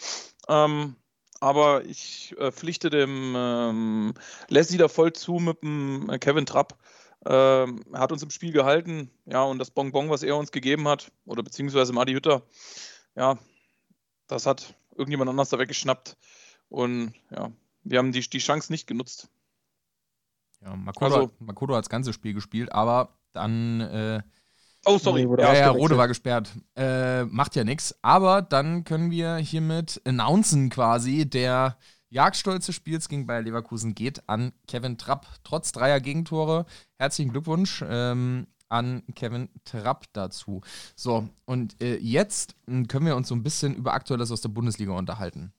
Ähm, 0.48 0.96
aber 1.40 1.84
ich 1.84 2.34
äh, 2.38 2.50
pflichte 2.50 2.90
dem 2.90 3.34
ähm, 3.36 4.14
Leslie 4.48 4.78
da 4.78 4.88
voll 4.88 5.12
zu 5.12 5.34
mit 5.34 5.62
dem 5.62 6.08
äh, 6.08 6.18
Kevin 6.18 6.46
Trapp. 6.46 6.78
Ähm, 7.26 7.82
er 7.92 8.00
hat 8.00 8.12
uns 8.12 8.22
im 8.22 8.30
Spiel 8.30 8.52
gehalten, 8.52 9.10
ja, 9.26 9.42
und 9.42 9.58
das 9.58 9.70
Bonbon, 9.70 10.10
was 10.10 10.22
er 10.22 10.36
uns 10.36 10.52
gegeben 10.52 10.88
hat, 10.88 11.10
oder 11.24 11.42
beziehungsweise 11.42 11.92
Madi 11.92 12.12
Hütter, 12.12 12.42
ja, 13.16 13.38
das 14.28 14.46
hat 14.46 14.74
irgendjemand 14.92 15.28
anders 15.28 15.50
da 15.50 15.58
weggeschnappt. 15.58 16.16
Und 16.68 17.14
ja, 17.30 17.50
wir 17.84 17.98
haben 17.98 18.12
die, 18.12 18.20
die 18.20 18.38
Chance 18.38 18.72
nicht 18.72 18.86
genutzt. 18.86 19.28
Ja, 20.66 20.76
Makoto, 20.76 21.04
Also- 21.06 21.22
hat, 21.28 21.40
Makoto 21.40 21.74
hat 21.74 21.84
das 21.84 21.88
ganze 21.90 22.12
Spiel 22.12 22.34
gespielt, 22.34 22.72
aber 22.72 23.16
dann 23.32 23.80
äh, 23.80 24.22
Oh, 24.88 24.98
sorry. 24.98 25.28
Wurde 25.28 25.42
Ja, 25.42 25.52
ja. 25.52 25.70
Rode 25.70 25.96
war 25.98 26.06
gesperrt. 26.06 26.48
Äh, 26.76 27.24
macht 27.24 27.56
ja 27.56 27.64
nichts. 27.64 27.92
Aber 28.02 28.40
dann 28.40 28.84
können 28.84 29.10
wir 29.10 29.34
hiermit 29.36 30.00
announcen 30.04 30.70
quasi, 30.70 31.28
der 31.28 31.76
Jagdstolz 32.08 32.66
des 32.66 32.76
Spiels 32.76 33.08
gegen 33.08 33.26
Bayer 33.26 33.42
Leverkusen 33.42 33.96
geht 33.96 34.28
an 34.28 34.52
Kevin 34.68 34.96
Trapp. 34.96 35.26
Trotz 35.42 35.72
dreier 35.72 35.98
Gegentore. 36.00 36.66
Herzlichen 36.98 37.32
Glückwunsch 37.32 37.84
ähm, 37.88 38.46
an 38.68 39.02
Kevin 39.16 39.48
Trapp 39.64 40.04
dazu. 40.12 40.60
So, 40.94 41.28
und 41.46 41.82
äh, 41.82 41.96
jetzt 41.96 42.54
mh, 42.66 42.84
können 42.86 43.06
wir 43.06 43.16
uns 43.16 43.26
so 43.26 43.34
ein 43.34 43.42
bisschen 43.42 43.74
über 43.74 43.92
Aktuelles 43.92 44.30
aus 44.30 44.40
der 44.40 44.50
Bundesliga 44.50 44.92
unterhalten. 44.92 45.52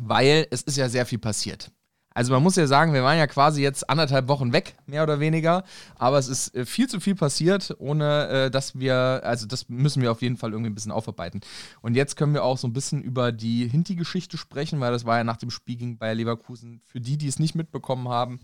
Weil 0.00 0.46
es 0.50 0.62
ist 0.62 0.78
ja 0.78 0.88
sehr 0.88 1.04
viel 1.04 1.18
passiert. 1.18 1.70
Also 2.14 2.32
man 2.32 2.42
muss 2.42 2.56
ja 2.56 2.66
sagen, 2.66 2.92
wir 2.92 3.02
waren 3.02 3.18
ja 3.18 3.26
quasi 3.26 3.62
jetzt 3.62 3.88
anderthalb 3.88 4.28
Wochen 4.28 4.52
weg, 4.52 4.74
mehr 4.86 5.02
oder 5.02 5.20
weniger. 5.20 5.64
Aber 5.96 6.18
es 6.18 6.28
ist 6.28 6.54
äh, 6.54 6.66
viel 6.66 6.88
zu 6.88 7.00
viel 7.00 7.14
passiert, 7.14 7.74
ohne 7.78 8.28
äh, 8.28 8.50
dass 8.50 8.78
wir, 8.78 9.20
also 9.24 9.46
das 9.46 9.68
müssen 9.68 10.02
wir 10.02 10.12
auf 10.12 10.22
jeden 10.22 10.36
Fall 10.36 10.52
irgendwie 10.52 10.70
ein 10.70 10.74
bisschen 10.74 10.92
aufarbeiten. 10.92 11.40
Und 11.80 11.94
jetzt 11.94 12.16
können 12.16 12.34
wir 12.34 12.44
auch 12.44 12.58
so 12.58 12.66
ein 12.66 12.72
bisschen 12.72 13.02
über 13.02 13.32
die 13.32 13.68
Hinti-Geschichte 13.68 14.36
sprechen, 14.36 14.80
weil 14.80 14.92
das 14.92 15.04
war 15.04 15.18
ja 15.18 15.24
nach 15.24 15.36
dem 15.36 15.50
Spiel 15.50 15.76
gegen 15.76 15.98
Bayer 15.98 16.14
Leverkusen. 16.14 16.80
Für 16.86 17.00
die, 17.00 17.16
die 17.16 17.28
es 17.28 17.38
nicht 17.38 17.54
mitbekommen 17.54 18.08
haben, 18.08 18.40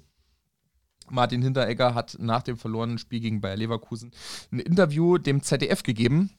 Martin 1.11 1.43
Hinteregger 1.43 1.95
hat 1.95 2.17
nach 2.21 2.43
dem 2.43 2.57
verlorenen 2.57 2.99
Spiel 2.99 3.21
gegen 3.21 3.41
Bayer 3.41 3.57
Leverkusen 3.57 4.13
ein 4.53 4.61
Interview 4.61 5.19
dem 5.19 5.43
ZDF 5.43 5.83
gegeben 5.83 6.31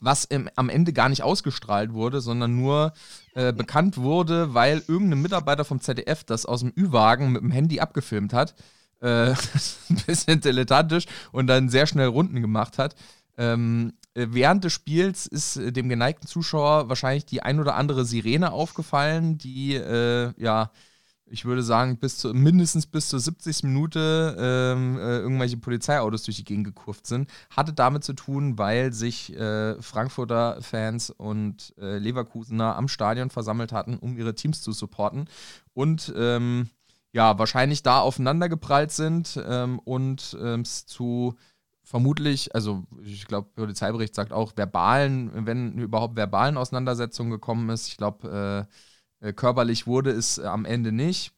was 0.00 0.24
im, 0.24 0.48
am 0.56 0.68
Ende 0.68 0.92
gar 0.92 1.08
nicht 1.08 1.22
ausgestrahlt 1.22 1.92
wurde, 1.92 2.20
sondern 2.20 2.56
nur 2.56 2.92
äh, 3.34 3.52
bekannt 3.52 3.96
wurde, 3.98 4.54
weil 4.54 4.82
irgendein 4.86 5.22
Mitarbeiter 5.22 5.64
vom 5.64 5.80
ZDF 5.80 6.24
das 6.24 6.46
aus 6.46 6.60
dem 6.60 6.72
Ü-Wagen 6.76 7.32
mit 7.32 7.42
dem 7.42 7.50
Handy 7.50 7.80
abgefilmt 7.80 8.32
hat. 8.32 8.54
Äh, 9.00 9.30
ein 9.90 10.02
bisschen 10.06 10.40
dilettantisch 10.40 11.06
und 11.32 11.46
dann 11.46 11.68
sehr 11.68 11.86
schnell 11.86 12.08
Runden 12.08 12.40
gemacht 12.40 12.78
hat. 12.78 12.94
Ähm, 13.36 13.92
äh, 14.14 14.26
während 14.30 14.64
des 14.64 14.72
Spiels 14.72 15.26
ist 15.26 15.56
äh, 15.56 15.72
dem 15.72 15.88
geneigten 15.88 16.26
Zuschauer 16.26 16.88
wahrscheinlich 16.88 17.24
die 17.24 17.42
ein 17.42 17.60
oder 17.60 17.76
andere 17.76 18.04
Sirene 18.04 18.52
aufgefallen, 18.52 19.38
die 19.38 19.74
äh, 19.74 20.32
ja 20.36 20.70
ich 21.30 21.44
würde 21.44 21.62
sagen, 21.62 21.98
bis 21.98 22.18
zu, 22.18 22.32
mindestens 22.34 22.86
bis 22.86 23.08
zur 23.08 23.20
70. 23.20 23.64
Minute 23.64 24.36
ähm, 24.38 24.96
äh, 24.98 25.18
irgendwelche 25.18 25.56
Polizeiautos 25.56 26.24
durch 26.24 26.36
die 26.36 26.44
Gegend 26.44 26.64
gekurft 26.64 27.06
sind. 27.06 27.28
Hatte 27.50 27.72
damit 27.72 28.04
zu 28.04 28.12
tun, 28.12 28.58
weil 28.58 28.92
sich 28.92 29.34
äh, 29.34 29.80
Frankfurter 29.82 30.60
Fans 30.60 31.10
und 31.10 31.74
äh, 31.78 31.98
Leverkusener 31.98 32.76
am 32.76 32.88
Stadion 32.88 33.30
versammelt 33.30 33.72
hatten, 33.72 33.96
um 33.98 34.16
ihre 34.16 34.34
Teams 34.34 34.62
zu 34.62 34.72
supporten. 34.72 35.28
Und 35.74 36.12
ähm, 36.16 36.70
ja, 37.12 37.38
wahrscheinlich 37.38 37.82
da 37.82 38.00
aufeinander 38.00 38.48
geprallt 38.48 38.92
sind 38.92 39.40
ähm, 39.46 39.78
und 39.80 40.36
ähm, 40.40 40.60
es 40.60 40.86
zu 40.86 41.34
vermutlich, 41.88 42.54
also 42.54 42.84
ich 43.02 43.26
glaube, 43.26 43.48
Polizeibericht 43.54 44.14
sagt 44.14 44.30
auch 44.30 44.52
verbalen, 44.56 45.30
wenn 45.46 45.78
überhaupt 45.78 46.16
verbalen 46.16 46.58
Auseinandersetzungen 46.58 47.30
gekommen 47.30 47.70
ist. 47.70 47.88
Ich 47.88 47.96
glaube, 47.96 48.66
äh, 48.68 48.74
körperlich 49.32 49.86
wurde 49.86 50.10
es 50.10 50.38
äh, 50.38 50.44
am 50.44 50.64
Ende 50.64 50.92
nicht. 50.92 51.32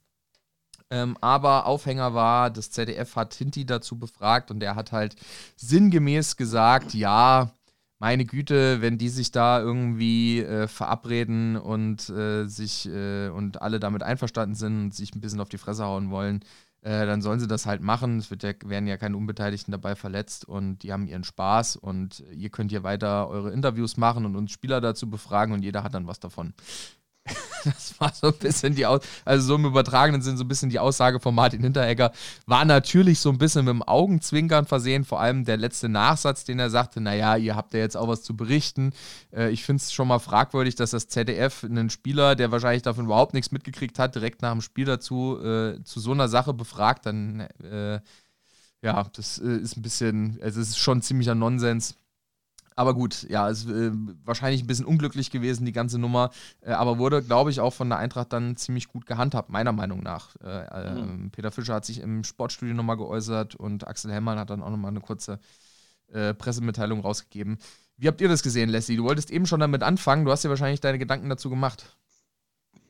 Ähm, 0.90 1.16
aber 1.20 1.66
Aufhänger 1.66 2.14
war, 2.14 2.50
das 2.50 2.70
ZDF 2.70 3.14
hat 3.14 3.34
Hinti 3.34 3.64
dazu 3.64 3.98
befragt 3.98 4.50
und 4.50 4.62
er 4.62 4.74
hat 4.74 4.90
halt 4.90 5.14
sinngemäß 5.56 6.36
gesagt, 6.36 6.94
ja, 6.94 7.52
meine 8.00 8.24
Güte, 8.24 8.80
wenn 8.80 8.98
die 8.98 9.10
sich 9.10 9.30
da 9.30 9.60
irgendwie 9.60 10.40
äh, 10.40 10.66
verabreden 10.66 11.56
und 11.56 12.08
äh, 12.08 12.46
sich 12.46 12.88
äh, 12.88 13.28
und 13.28 13.62
alle 13.62 13.78
damit 13.78 14.02
einverstanden 14.02 14.54
sind 14.56 14.84
und 14.84 14.94
sich 14.94 15.14
ein 15.14 15.20
bisschen 15.20 15.40
auf 15.40 15.50
die 15.50 15.58
Fresse 15.58 15.84
hauen 15.84 16.10
wollen, 16.10 16.40
äh, 16.82 17.04
dann 17.04 17.20
sollen 17.20 17.40
sie 17.40 17.46
das 17.46 17.66
halt 17.66 17.82
machen. 17.82 18.18
Es 18.18 18.30
ja, 18.30 18.52
werden 18.64 18.86
ja 18.86 18.96
keine 18.96 19.16
Unbeteiligten 19.16 19.70
dabei 19.70 19.94
verletzt 19.94 20.46
und 20.46 20.78
die 20.78 20.92
haben 20.92 21.06
ihren 21.06 21.24
Spaß 21.24 21.76
und 21.76 22.24
ihr 22.32 22.48
könnt 22.48 22.70
hier 22.70 22.82
weiter 22.82 23.28
eure 23.28 23.52
Interviews 23.52 23.98
machen 23.98 24.24
und 24.24 24.34
uns 24.34 24.50
Spieler 24.50 24.80
dazu 24.80 25.08
befragen 25.10 25.52
und 25.52 25.62
jeder 25.62 25.82
hat 25.82 25.94
dann 25.94 26.06
was 26.06 26.20
davon. 26.20 26.54
Das 27.64 27.94
war 28.00 28.12
so 28.14 28.28
ein 28.28 28.38
bisschen 28.38 28.74
die 28.74 28.86
Aus 28.86 29.02
also 29.24 29.48
so 29.48 29.54
im 29.56 29.66
übertragenen 29.66 30.22
Sinn 30.22 30.38
so 30.38 30.44
ein 30.44 30.48
bisschen 30.48 30.70
die 30.70 30.78
Aussage 30.78 31.20
von 31.20 31.34
Martin 31.34 31.62
Hinteregger 31.62 32.12
war 32.46 32.64
natürlich 32.64 33.20
so 33.20 33.28
ein 33.28 33.36
bisschen 33.36 33.66
mit 33.66 33.74
dem 33.74 33.82
Augenzwinkern 33.82 34.64
versehen, 34.64 35.04
vor 35.04 35.20
allem 35.20 35.44
der 35.44 35.58
letzte 35.58 35.88
Nachsatz, 35.90 36.44
den 36.44 36.58
er 36.58 36.70
sagte, 36.70 37.02
naja, 37.02 37.36
ihr 37.36 37.56
habt 37.56 37.74
ja 37.74 37.80
jetzt 37.80 37.96
auch 37.96 38.08
was 38.08 38.22
zu 38.22 38.34
berichten. 38.34 38.92
Äh, 39.32 39.50
ich 39.50 39.64
finde 39.64 39.82
es 39.82 39.92
schon 39.92 40.08
mal 40.08 40.18
fragwürdig, 40.18 40.74
dass 40.74 40.90
das 40.90 41.08
ZDF 41.08 41.64
einen 41.64 41.90
Spieler, 41.90 42.34
der 42.34 42.50
wahrscheinlich 42.50 42.82
davon 42.82 43.04
überhaupt 43.04 43.34
nichts 43.34 43.52
mitgekriegt 43.52 43.98
hat, 43.98 44.14
direkt 44.14 44.40
nach 44.40 44.52
dem 44.52 44.62
Spiel 44.62 44.86
dazu 44.86 45.38
äh, 45.42 45.82
zu 45.84 46.00
so 46.00 46.12
einer 46.12 46.28
Sache 46.28 46.54
befragt, 46.54 47.04
dann 47.04 47.40
äh, 47.62 48.00
ja, 48.82 49.06
das 49.14 49.38
äh, 49.38 49.56
ist 49.58 49.76
ein 49.76 49.82
bisschen, 49.82 50.38
also 50.42 50.60
es 50.60 50.70
ist 50.70 50.78
schon 50.78 51.02
ziemlicher 51.02 51.34
Nonsens. 51.34 51.96
Aber 52.80 52.94
gut, 52.94 53.26
ja, 53.28 53.46
ist 53.50 53.68
äh, 53.68 53.90
wahrscheinlich 54.24 54.64
ein 54.64 54.66
bisschen 54.66 54.86
unglücklich 54.86 55.30
gewesen, 55.30 55.66
die 55.66 55.72
ganze 55.72 55.98
Nummer. 55.98 56.30
Äh, 56.62 56.70
aber 56.70 56.96
wurde, 56.96 57.22
glaube 57.22 57.50
ich, 57.50 57.60
auch 57.60 57.74
von 57.74 57.90
der 57.90 57.98
Eintracht 57.98 58.32
dann 58.32 58.56
ziemlich 58.56 58.88
gut 58.88 59.04
gehandhabt, 59.04 59.50
meiner 59.50 59.72
Meinung 59.72 60.02
nach. 60.02 60.34
Äh, 60.36 60.94
mhm. 60.94 61.30
Peter 61.30 61.50
Fischer 61.50 61.74
hat 61.74 61.84
sich 61.84 62.00
im 62.00 62.24
Sportstudio 62.24 62.74
nochmal 62.74 62.96
geäußert 62.96 63.54
und 63.54 63.86
Axel 63.86 64.10
Hellmann 64.10 64.38
hat 64.38 64.48
dann 64.48 64.62
auch 64.62 64.70
nochmal 64.70 64.92
eine 64.92 65.02
kurze 65.02 65.40
äh, 66.10 66.32
Pressemitteilung 66.32 67.00
rausgegeben. 67.00 67.58
Wie 67.98 68.08
habt 68.08 68.22
ihr 68.22 68.30
das 68.30 68.42
gesehen, 68.42 68.70
Leslie? 68.70 68.96
Du 68.96 69.04
wolltest 69.04 69.30
eben 69.30 69.44
schon 69.44 69.60
damit 69.60 69.82
anfangen. 69.82 70.24
Du 70.24 70.30
hast 70.30 70.42
dir 70.42 70.48
wahrscheinlich 70.48 70.80
deine 70.80 70.98
Gedanken 70.98 71.28
dazu 71.28 71.50
gemacht. 71.50 71.84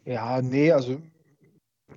Ja, 0.04 0.40
nee, 0.40 0.70
also 0.70 1.02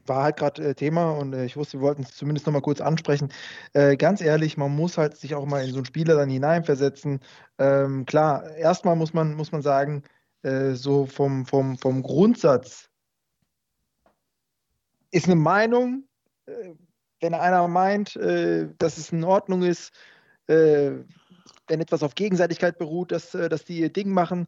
war 0.05 0.23
halt 0.23 0.37
gerade 0.37 0.69
äh, 0.69 0.75
Thema 0.75 1.11
und 1.11 1.33
äh, 1.33 1.45
ich 1.45 1.55
wusste, 1.57 1.79
wir 1.79 1.81
wollten 1.81 2.03
es 2.03 2.15
zumindest 2.15 2.45
noch 2.45 2.53
mal 2.53 2.61
kurz 2.61 2.81
ansprechen. 2.81 3.29
Äh, 3.73 3.97
ganz 3.97 4.21
ehrlich, 4.21 4.57
man 4.57 4.75
muss 4.75 4.97
halt 4.97 5.17
sich 5.17 5.35
auch 5.35 5.45
mal 5.45 5.63
in 5.63 5.71
so 5.71 5.77
einen 5.77 5.85
Spieler 5.85 6.15
dann 6.15 6.29
hineinversetzen. 6.29 7.19
Ähm, 7.59 8.05
klar, 8.05 8.49
erstmal 8.55 8.95
muss 8.95 9.13
man, 9.13 9.33
muss 9.35 9.51
man 9.51 9.61
sagen, 9.61 10.03
äh, 10.43 10.73
so 10.73 11.05
vom, 11.05 11.45
vom, 11.45 11.77
vom 11.77 12.03
Grundsatz 12.03 12.89
ist 15.11 15.25
eine 15.25 15.35
Meinung, 15.35 16.07
äh, 16.45 16.73
wenn 17.21 17.33
einer 17.33 17.67
meint, 17.67 18.15
äh, 18.17 18.67
dass 18.77 18.97
es 18.97 19.11
in 19.11 19.23
Ordnung 19.23 19.63
ist, 19.63 19.91
wenn 20.45 21.05
etwas 21.69 22.03
auf 22.03 22.15
Gegenseitigkeit 22.15 22.77
beruht, 22.77 23.13
dass, 23.13 23.31
dass 23.31 23.63
die 23.63 23.79
ihr 23.79 23.93
Ding 23.93 24.09
machen, 24.09 24.45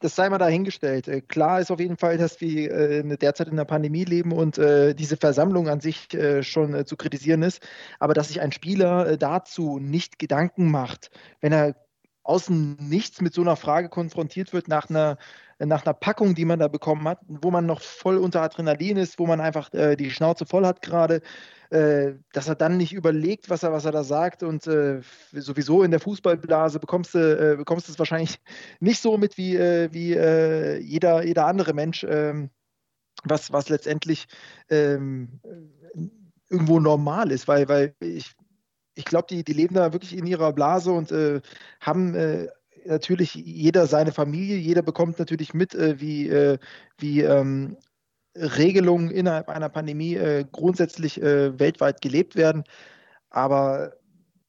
das 0.00 0.16
sei 0.16 0.28
mal 0.28 0.38
dahingestellt. 0.38 1.08
Äh, 1.08 1.20
klar 1.20 1.60
ist 1.60 1.70
auf 1.70 1.78
jeden 1.78 1.96
Fall, 1.96 2.18
dass 2.18 2.40
wir 2.40 2.72
äh, 2.72 3.16
derzeit 3.16 3.48
in 3.48 3.56
der 3.56 3.64
Pandemie 3.64 4.04
leben 4.04 4.32
und 4.32 4.58
äh, 4.58 4.94
diese 4.94 5.16
Versammlung 5.16 5.68
an 5.68 5.80
sich 5.80 6.08
schon 6.40 6.86
zu 6.86 6.96
kritisieren 6.96 7.42
ist. 7.42 7.62
Aber 7.98 8.14
dass 8.14 8.28
sich 8.28 8.40
ein 8.40 8.52
Spieler 8.52 9.16
dazu 9.16 9.78
nicht 9.78 10.18
Gedanken 10.18 10.70
macht, 10.70 11.10
wenn 11.40 11.52
er 11.52 11.74
außen 12.22 12.76
nichts 12.80 13.20
mit 13.20 13.34
so 13.34 13.42
einer 13.42 13.56
Frage 13.56 13.88
konfrontiert 13.88 14.52
wird 14.52 14.68
nach 14.68 14.90
einer, 14.90 15.18
nach 15.58 15.84
einer 15.84 15.94
Packung, 15.94 16.34
die 16.34 16.44
man 16.44 16.58
da 16.58 16.68
bekommen 16.68 17.08
hat, 17.08 17.20
wo 17.26 17.50
man 17.50 17.66
noch 17.66 17.80
voll 17.80 18.18
unter 18.18 18.42
Adrenalin 18.42 18.96
ist, 18.96 19.18
wo 19.18 19.26
man 19.26 19.40
einfach 19.40 19.70
die 19.70 20.10
Schnauze 20.10 20.46
voll 20.46 20.66
hat 20.66 20.82
gerade, 20.82 21.22
äh, 21.70 22.14
dass 22.32 22.48
er 22.48 22.56
dann 22.56 22.76
nicht 22.76 22.92
überlegt, 22.92 23.48
was 23.48 23.62
er, 23.62 23.72
was 23.72 23.84
er 23.84 23.92
da 23.92 24.02
sagt 24.02 24.42
und 24.42 24.66
äh, 24.66 25.02
sowieso 25.30 25.84
in 25.84 25.92
der 25.92 26.00
Fußballblase 26.00 26.80
bekommst 26.80 27.14
du 27.14 27.52
äh, 27.52 27.56
bekommst 27.56 27.88
es 27.88 27.98
wahrscheinlich 27.98 28.40
nicht 28.80 29.00
so 29.00 29.16
mit 29.16 29.38
wie, 29.38 29.54
äh, 29.54 29.88
wie 29.92 30.14
äh, 30.14 30.78
jeder, 30.80 31.24
jeder 31.24 31.46
andere 31.46 31.72
Mensch, 31.72 32.04
ähm, 32.08 32.50
was, 33.22 33.52
was 33.52 33.68
letztendlich 33.68 34.26
ähm, 34.68 35.40
irgendwo 36.48 36.80
normal 36.80 37.30
ist, 37.30 37.46
weil, 37.46 37.68
weil 37.68 37.94
ich, 38.00 38.34
ich 39.00 39.04
glaube, 39.04 39.26
die, 39.30 39.42
die 39.44 39.52
leben 39.52 39.74
da 39.74 39.92
wirklich 39.92 40.16
in 40.16 40.26
ihrer 40.26 40.52
Blase 40.52 40.92
und 40.92 41.10
äh, 41.12 41.40
haben 41.80 42.48
natürlich 42.86 43.34
jeder 43.34 43.86
seine 43.86 44.12
Familie, 44.12 44.56
jeder 44.56 44.82
bekommt 44.82 45.18
natürlich 45.18 45.52
mit, 45.52 45.74
wie, 45.74 46.30
wie 46.98 47.20
ähm, 47.20 47.76
Regelungen 48.36 49.10
innerhalb 49.10 49.48
einer 49.48 49.68
Pandemie 49.68 50.14
äh, 50.14 50.44
grundsätzlich 50.50 51.20
äh, 51.20 51.58
weltweit 51.58 52.00
gelebt 52.00 52.36
werden. 52.36 52.64
Aber 53.30 53.92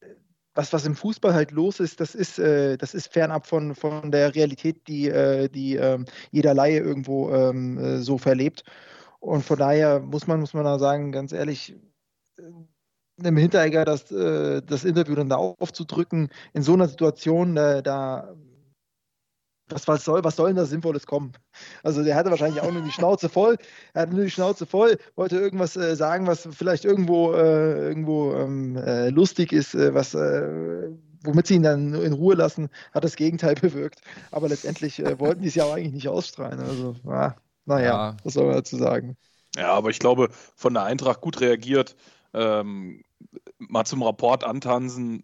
äh, 0.02 0.08
was, 0.54 0.86
im 0.86 0.95
Fußball 0.95 1.34
halt 1.34 1.52
los 1.52 1.80
ist, 1.80 1.99
das 1.99 2.16
ist, 2.16 2.39
äh, 2.39 2.78
das 2.78 2.93
ist 2.93 3.12
fernab 3.12 3.47
von, 3.47 3.76
von 3.76 4.12
der 4.12 4.36
Realität, 4.36 4.88
die, 4.88 5.10
äh, 5.10 5.49
die 5.49 5.76
ähm, 5.76 6.06
jeder 6.32 6.54
Laie 6.54 6.80
irgendwo 6.80 7.32
ähm, 7.32 7.78
äh, 7.78 7.97
so 7.99 8.18
verlebt. 8.18 8.64
Und 9.20 9.43
von 9.43 9.58
daher 9.58 9.99
muss 9.99 10.28
man, 10.28 10.39
muss 10.39 10.54
man 10.54 10.66
da 10.66 10.80
sagen, 10.80 11.12
ganz 11.12 11.32
ehrlich, 11.32 11.76
im 13.24 13.38
Hinteregger 13.38 13.86
das, 13.86 14.05
das 14.07 14.84
Interview 14.84 15.15
dann 15.15 15.30
da 15.30 15.36
aufzudrücken, 15.38 16.30
in 16.53 16.63
so 16.63 16.74
einer 16.74 16.88
Situation, 16.88 17.55
da 17.55 18.34
was, 19.72 19.88
was, 19.88 20.05
soll, 20.05 20.24
was 20.24 20.36
soll 20.36 20.47
denn 20.47 20.57
da 20.57 20.65
Sinnvolles 20.65 21.05
kommen? 21.05 21.34
Also 21.84 22.03
der 22.03 22.15
hatte 22.15 22.30
wahrscheinlich 22.30 22.61
auch 22.61 22.72
nur 22.72 22.82
die 22.82 22.91
Schnauze 22.91 23.30
voll. 23.30 23.57
Er 23.93 24.03
hatte 24.03 24.13
nur 24.13 24.26
die 24.26 24.32
Schnauze 24.32 24.65
voll, 24.65 24.97
wollte 25.15 25.38
irgendwas 25.38 25.76
äh, 25.78 25.95
sagen, 25.95 26.28
was 26.28 26.47
vielleicht 26.51 26.86
irgendwo, 26.86 27.34
äh, 27.34 27.88
irgendwo 27.88 28.34
ähm, 28.34 28.76
äh, 28.78 29.09
lustig 29.09 29.51
ist, 29.51 29.74
äh, 29.74 29.93
was, 29.93 30.13
äh, 30.13 30.89
womit 31.24 31.47
sie 31.47 31.55
ihn 31.55 31.63
dann 31.63 31.93
in 31.93 32.13
Ruhe 32.13 32.36
lassen, 32.36 32.69
hat 32.93 33.03
das 33.03 33.15
Gegenteil 33.15 33.55
bewirkt. 33.61 34.01
Aber 34.32 34.47
letztendlich 34.47 34.99
äh, 34.99 35.19
wollten 35.19 35.41
die 35.41 35.47
es 35.47 35.55
ja 35.55 35.65
auch 35.65 35.74
eigentlich 35.74 35.93
nicht 35.93 36.09
ausstrahlen. 36.09 36.59
Also, 36.59 36.95
ah, 37.07 37.36
naja, 37.65 37.86
ja. 37.86 38.17
was 38.24 38.34
soll 38.34 38.45
man 38.45 38.55
dazu 38.55 38.78
sagen? 38.78 39.17
Ja, 39.55 39.74
aber 39.74 39.89
ich 39.89 39.99
glaube, 39.99 40.30
von 40.55 40.74
der 40.74 40.84
Eintracht 40.84 41.22
gut 41.22 41.41
reagiert. 41.41 41.95
Ähm, 42.34 43.03
mal 43.57 43.86
zum 43.86 44.03
Rapport 44.03 44.43
antanzen, 44.43 45.24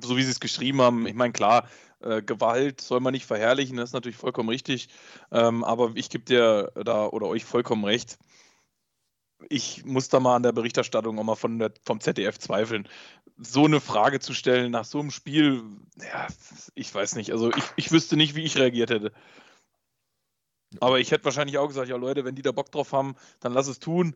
so 0.00 0.16
wie 0.16 0.22
sie 0.22 0.30
es 0.30 0.40
geschrieben 0.40 0.80
haben. 0.80 1.06
Ich 1.06 1.14
meine, 1.14 1.32
klar, 1.32 1.68
äh, 2.00 2.22
Gewalt 2.22 2.80
soll 2.80 3.00
man 3.00 3.12
nicht 3.12 3.26
verherrlichen, 3.26 3.76
das 3.76 3.90
ist 3.90 3.94
natürlich 3.94 4.16
vollkommen 4.16 4.48
richtig. 4.48 4.88
Ähm, 5.32 5.64
aber 5.64 5.92
ich 5.94 6.10
gebe 6.10 6.24
dir 6.24 6.72
da 6.74 7.06
oder 7.06 7.26
euch 7.26 7.44
vollkommen 7.44 7.84
recht. 7.84 8.18
Ich 9.48 9.84
muss 9.84 10.08
da 10.08 10.18
mal 10.20 10.36
an 10.36 10.42
der 10.42 10.52
Berichterstattung 10.52 11.18
auch 11.18 11.24
mal 11.24 11.36
von 11.36 11.58
der, 11.58 11.72
vom 11.84 12.00
ZDF 12.00 12.38
zweifeln. 12.38 12.88
So 13.36 13.66
eine 13.66 13.80
Frage 13.80 14.18
zu 14.20 14.34
stellen 14.34 14.72
nach 14.72 14.84
so 14.84 14.98
einem 14.98 15.12
Spiel, 15.12 15.62
ja, 15.96 16.26
ich 16.74 16.92
weiß 16.92 17.14
nicht. 17.14 17.32
Also 17.32 17.50
ich, 17.54 17.64
ich 17.76 17.92
wüsste 17.92 18.16
nicht, 18.16 18.34
wie 18.34 18.42
ich 18.42 18.56
reagiert 18.58 18.90
hätte. 18.90 19.12
Aber 20.80 20.98
ich 21.00 21.10
hätte 21.12 21.24
wahrscheinlich 21.24 21.58
auch 21.58 21.68
gesagt, 21.68 21.88
ja 21.88 21.96
Leute, 21.96 22.24
wenn 22.24 22.34
die 22.34 22.42
da 22.42 22.52
Bock 22.52 22.70
drauf 22.72 22.92
haben, 22.92 23.14
dann 23.40 23.52
lass 23.52 23.68
es 23.68 23.78
tun. 23.78 24.14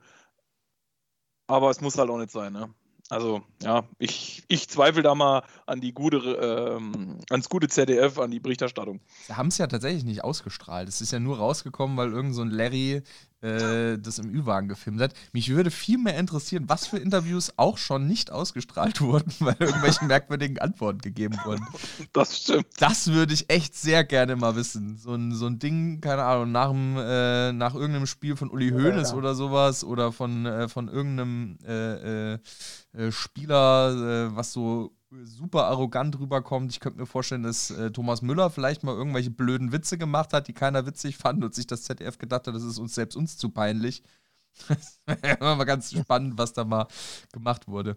Aber 1.47 1.71
es 1.71 1.81
muss 1.81 1.99
halt 1.99 2.11
auch 2.11 2.19
nicht 2.19 2.31
sein, 2.31 2.53
ne? 2.53 2.75
Also, 3.13 3.43
ja, 3.63 3.85
ich, 3.99 4.43
ich 4.49 4.71
zweifle 4.71 5.03
da 5.03 5.15
mal 5.15 5.43
an 5.67 5.83
die 5.83 5.93
gute, 5.93 6.17
ähm, 6.17 7.19
ans 7.29 7.51
gute 7.51 7.69
ZDF, 7.69 8.19
an 8.19 8.31
die 8.31 8.41
Berichterstattung. 8.41 9.01
Sie 9.27 9.35
haben 9.35 9.49
es 9.49 9.59
ja 9.59 9.67
tatsächlich 9.67 10.05
nicht 10.05 10.25
ausgestrahlt. 10.25 10.89
Es 10.89 11.03
ist 11.03 11.13
ja 11.13 11.21
nur 11.21 11.37
rausgekommen, 11.37 11.99
weil 11.99 12.11
irgend 12.11 12.35
so 12.35 12.41
ein 12.41 12.49
Larry 12.49 13.03
äh, 13.43 13.99
das 13.99 14.19
im 14.19 14.31
Ü-Wagen 14.31 14.69
gefilmt 14.69 15.01
hat. 15.01 15.15
Mich 15.33 15.51
würde 15.51 15.71
viel 15.71 15.99
mehr 15.99 16.17
interessieren, 16.19 16.65
was 16.69 16.87
für 16.87 16.99
Interviews 16.99 17.53
auch 17.57 17.77
schon 17.77 18.07
nicht 18.07 18.31
ausgestrahlt 18.31 19.01
wurden, 19.01 19.33
weil 19.41 19.57
irgendwelche 19.59 20.05
merkwürdigen 20.05 20.59
Antworten 20.59 21.01
gegeben 21.01 21.39
wurden. 21.45 21.67
Das 22.13 22.39
stimmt. 22.39 22.67
Das 22.79 23.09
würde 23.09 23.35
ich 23.35 23.51
echt 23.51 23.75
sehr 23.75 24.05
gerne 24.05 24.37
mal 24.37 24.57
wissen. 24.57 24.97
So 24.97 25.15
ein, 25.15 25.33
so 25.33 25.47
ein 25.47 25.59
Ding, 25.59 26.01
keine 26.01 26.25
Ahnung, 26.25 26.53
nach, 26.53 26.71
dem, 26.71 26.97
äh, 26.97 27.53
nach 27.53 27.75
irgendeinem 27.75 28.07
Spiel 28.07 28.37
von 28.37 28.51
Uli 28.51 28.71
Hoeneß 28.71 29.09
ja, 29.09 29.15
ja. 29.15 29.19
oder 29.19 29.35
sowas 29.35 29.85
oder 29.85 30.13
von, 30.13 30.47
äh, 30.47 30.69
von 30.69 30.89
irgendeinem 30.89 31.59
äh, 31.67 32.35
äh, 32.35 32.39
äh, 32.93 33.13
Spieler, 33.13 34.37
was 34.37 34.53
so 34.53 34.95
super 35.25 35.65
arrogant 35.67 36.19
rüberkommt. 36.19 36.73
Ich 36.73 36.81
könnte 36.81 36.99
mir 36.99 37.07
vorstellen, 37.07 37.43
dass 37.43 37.71
äh, 37.71 37.91
Thomas 37.91 38.23
Müller 38.23 38.51
vielleicht 38.51 38.83
mal 38.83 38.95
irgendwelche 38.95 39.31
blöden 39.31 39.73
Witze 39.73 39.99
gemacht 39.99 40.33
hat, 40.33 40.49
die 40.49 40.53
keiner 40.53 40.87
witzig 40.87 41.17
fand 41.17 41.45
und 41.45 41.55
sich 41.55 41.67
das 41.67 41.83
ZDF 41.83 42.19
gedacht 42.19 42.47
hat, 42.47 42.55
das 42.55 42.63
ist 42.63 42.79
uns 42.79 42.95
selbst 42.95 43.17
uns 43.17 43.37
zu 43.37 43.51
peinlich. 43.51 44.03
das 44.69 45.01
wäre 45.07 45.57
mal 45.57 45.65
ganz 45.65 45.93
spannend, 45.93 46.39
was 46.39 46.53
da 46.53 46.65
mal 46.65 46.87
gemacht 47.33 47.69
wurde. 47.69 47.97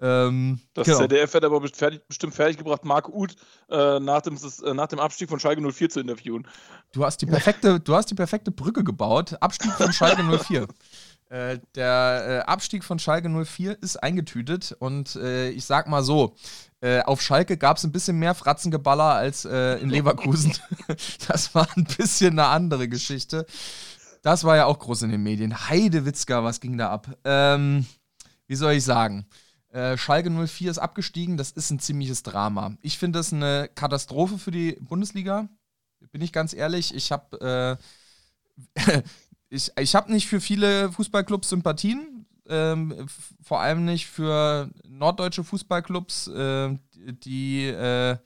Ähm, 0.00 0.60
das 0.74 0.86
genau. 0.86 0.98
ZDF 0.98 1.34
hätte 1.34 1.46
aber 1.46 1.66
fertig, 1.68 2.06
bestimmt 2.06 2.34
fertiggebracht, 2.34 2.84
Marc 2.84 3.08
Uth 3.08 3.34
äh, 3.68 3.98
nach, 3.98 4.22
dem, 4.22 4.36
äh, 4.36 4.74
nach 4.74 4.86
dem 4.86 5.00
Abstieg 5.00 5.28
von 5.28 5.40
Schalke 5.40 5.60
04 5.60 5.90
zu 5.90 6.00
interviewen. 6.00 6.46
Du 6.92 7.04
hast 7.04 7.20
die 7.20 7.26
perfekte, 7.26 7.80
du 7.80 7.94
hast 7.94 8.10
die 8.10 8.14
perfekte 8.14 8.52
Brücke 8.52 8.84
gebaut. 8.84 9.36
Abstieg 9.40 9.72
von 9.72 9.92
Schalke 9.92 10.22
04. 10.22 10.68
Äh, 11.30 11.58
der 11.74 12.44
äh, 12.46 12.50
Abstieg 12.50 12.82
von 12.82 12.98
Schalke 12.98 13.28
04 13.28 13.82
ist 13.82 14.02
eingetütet 14.02 14.74
und 14.78 15.14
äh, 15.16 15.50
ich 15.50 15.66
sag 15.66 15.86
mal 15.86 16.02
so, 16.02 16.34
äh, 16.80 17.02
auf 17.02 17.20
Schalke 17.20 17.58
gab 17.58 17.76
es 17.76 17.84
ein 17.84 17.92
bisschen 17.92 18.18
mehr 18.18 18.34
Fratzengeballer 18.34 19.12
als 19.12 19.44
in 19.44 19.90
Leverkusen. 19.90 20.54
das 21.28 21.54
war 21.54 21.68
ein 21.76 21.84
bisschen 21.84 22.38
eine 22.38 22.48
andere 22.48 22.88
Geschichte. 22.88 23.44
Das 24.22 24.44
war 24.44 24.56
ja 24.56 24.66
auch 24.66 24.78
groß 24.78 25.02
in 25.02 25.10
den 25.10 25.22
Medien. 25.22 25.68
Heidewitzka, 25.68 26.42
was 26.44 26.60
ging 26.60 26.76
da 26.78 26.90
ab? 26.90 27.16
Ähm, 27.24 27.86
wie 28.46 28.56
soll 28.56 28.72
ich 28.72 28.84
sagen? 28.84 29.26
Schalke 29.96 30.30
04 30.30 30.70
ist 30.70 30.78
abgestiegen, 30.78 31.36
das 31.36 31.50
ist 31.50 31.70
ein 31.70 31.78
ziemliches 31.78 32.22
Drama. 32.22 32.74
Ich 32.80 32.96
finde 32.96 33.18
das 33.18 33.34
eine 33.34 33.68
Katastrophe 33.74 34.38
für 34.38 34.50
die 34.50 34.78
Bundesliga. 34.80 35.50
Bin 36.10 36.22
ich 36.22 36.32
ganz 36.32 36.54
ehrlich. 36.54 36.94
Ich 36.94 37.12
habe 37.12 37.78
ich, 39.50 39.70
ich 39.78 39.94
habe 39.94 40.12
nicht 40.12 40.26
für 40.26 40.40
viele 40.40 40.90
Fußballclubs 40.92 41.48
Sympathien, 41.50 42.26
ähm, 42.48 43.06
vor 43.42 43.60
allem 43.60 43.84
nicht 43.84 44.06
für 44.06 44.70
norddeutsche 44.86 45.44
Fußballclubs, 45.44 46.28
äh, 46.28 46.78
die 46.94 47.66
äh, 47.66 48.16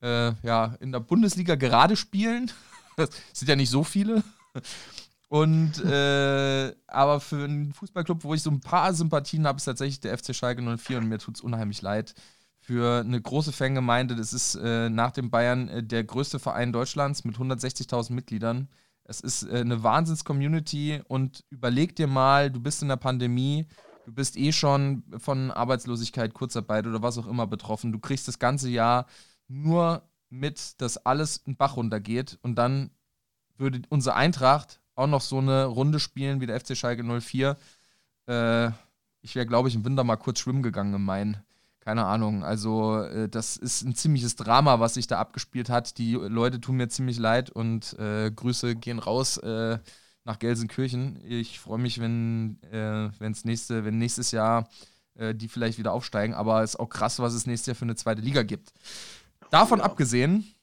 äh, 0.00 0.32
ja, 0.42 0.76
in 0.80 0.92
der 0.92 1.00
Bundesliga 1.00 1.54
gerade 1.54 1.96
spielen. 1.96 2.50
Das 2.96 3.10
sind 3.32 3.48
ja 3.48 3.56
nicht 3.56 3.70
so 3.70 3.82
viele. 3.82 4.22
Und 5.34 5.84
äh, 5.84 6.72
aber 6.86 7.18
für 7.18 7.42
einen 7.42 7.72
Fußballclub, 7.72 8.22
wo 8.22 8.34
ich 8.34 8.42
so 8.44 8.52
ein 8.52 8.60
paar 8.60 8.94
Sympathien 8.94 9.48
habe, 9.48 9.56
ist 9.56 9.64
tatsächlich 9.64 9.98
der 9.98 10.16
FC 10.16 10.32
Schalke 10.32 10.62
04 10.62 10.98
und 10.98 11.08
mir 11.08 11.18
tut 11.18 11.34
es 11.34 11.40
unheimlich 11.40 11.82
leid. 11.82 12.14
Für 12.60 13.00
eine 13.00 13.20
große 13.20 13.50
Fangemeinde, 13.50 14.14
das 14.14 14.32
ist 14.32 14.54
äh, 14.54 14.88
nach 14.88 15.10
dem 15.10 15.32
Bayern 15.32 15.66
äh, 15.66 15.82
der 15.82 16.04
größte 16.04 16.38
Verein 16.38 16.72
Deutschlands 16.72 17.24
mit 17.24 17.34
160.000 17.34 18.12
Mitgliedern. 18.12 18.68
Es 19.02 19.20
ist 19.20 19.42
äh, 19.42 19.56
eine 19.56 19.82
Wahnsinns-Community 19.82 21.02
und 21.08 21.42
überleg 21.50 21.96
dir 21.96 22.06
mal, 22.06 22.48
du 22.48 22.60
bist 22.60 22.82
in 22.82 22.88
der 22.88 22.96
Pandemie, 22.96 23.66
du 24.04 24.12
bist 24.12 24.36
eh 24.36 24.52
schon 24.52 25.02
von 25.18 25.50
Arbeitslosigkeit, 25.50 26.32
Kurzarbeit 26.32 26.86
oder 26.86 27.02
was 27.02 27.18
auch 27.18 27.26
immer 27.26 27.48
betroffen. 27.48 27.90
Du 27.90 27.98
kriegst 27.98 28.28
das 28.28 28.38
ganze 28.38 28.70
Jahr 28.70 29.06
nur 29.48 30.08
mit, 30.30 30.80
dass 30.80 30.96
alles 30.96 31.38
in 31.38 31.56
Bach 31.56 31.76
runtergeht 31.76 32.38
und 32.42 32.54
dann 32.54 32.90
würde 33.56 33.82
unsere 33.88 34.14
Eintracht 34.14 34.80
auch 34.94 35.06
noch 35.06 35.20
so 35.20 35.38
eine 35.38 35.64
Runde 35.64 36.00
spielen 36.00 36.40
wie 36.40 36.46
der 36.46 36.60
FC 36.60 36.76
Schalke 36.76 37.02
04. 37.02 37.56
Äh, 38.26 38.70
ich 39.22 39.34
wäre, 39.34 39.46
glaube 39.46 39.68
ich, 39.68 39.74
im 39.74 39.84
Winter 39.84 40.04
mal 40.04 40.16
kurz 40.16 40.40
schwimmen 40.40 40.62
gegangen 40.62 40.94
im 40.94 41.04
Main 41.04 41.42
keine 41.84 42.06
Ahnung. 42.06 42.44
Also, 42.44 43.02
äh, 43.02 43.28
das 43.28 43.56
ist 43.56 43.82
ein 43.82 43.94
ziemliches 43.94 44.36
Drama, 44.36 44.80
was 44.80 44.94
sich 44.94 45.06
da 45.06 45.18
abgespielt 45.18 45.68
hat. 45.68 45.98
Die 45.98 46.14
Leute 46.14 46.60
tun 46.60 46.76
mir 46.76 46.88
ziemlich 46.88 47.18
leid 47.18 47.50
und 47.50 47.98
äh, 47.98 48.30
Grüße 48.30 48.74
gehen 48.76 48.98
raus 48.98 49.36
äh, 49.38 49.78
nach 50.24 50.38
Gelsenkirchen. 50.38 51.20
Ich 51.24 51.60
freue 51.60 51.78
mich, 51.78 52.00
wenn 52.00 52.58
äh, 52.72 53.10
wenn's 53.18 53.44
nächste, 53.44 53.84
wenn 53.84 53.98
nächstes 53.98 54.30
Jahr 54.30 54.68
äh, 55.16 55.34
die 55.34 55.48
vielleicht 55.48 55.78
wieder 55.78 55.92
aufsteigen. 55.92 56.34
Aber 56.34 56.62
es 56.62 56.70
ist 56.70 56.80
auch 56.80 56.88
krass, 56.88 57.18
was 57.18 57.34
es 57.34 57.46
nächstes 57.46 57.66
Jahr 57.66 57.76
für 57.76 57.84
eine 57.84 57.96
zweite 57.96 58.22
Liga 58.22 58.42
gibt. 58.42 58.72
Davon 59.50 59.80
ja. 59.80 59.84
abgesehen 59.84 60.53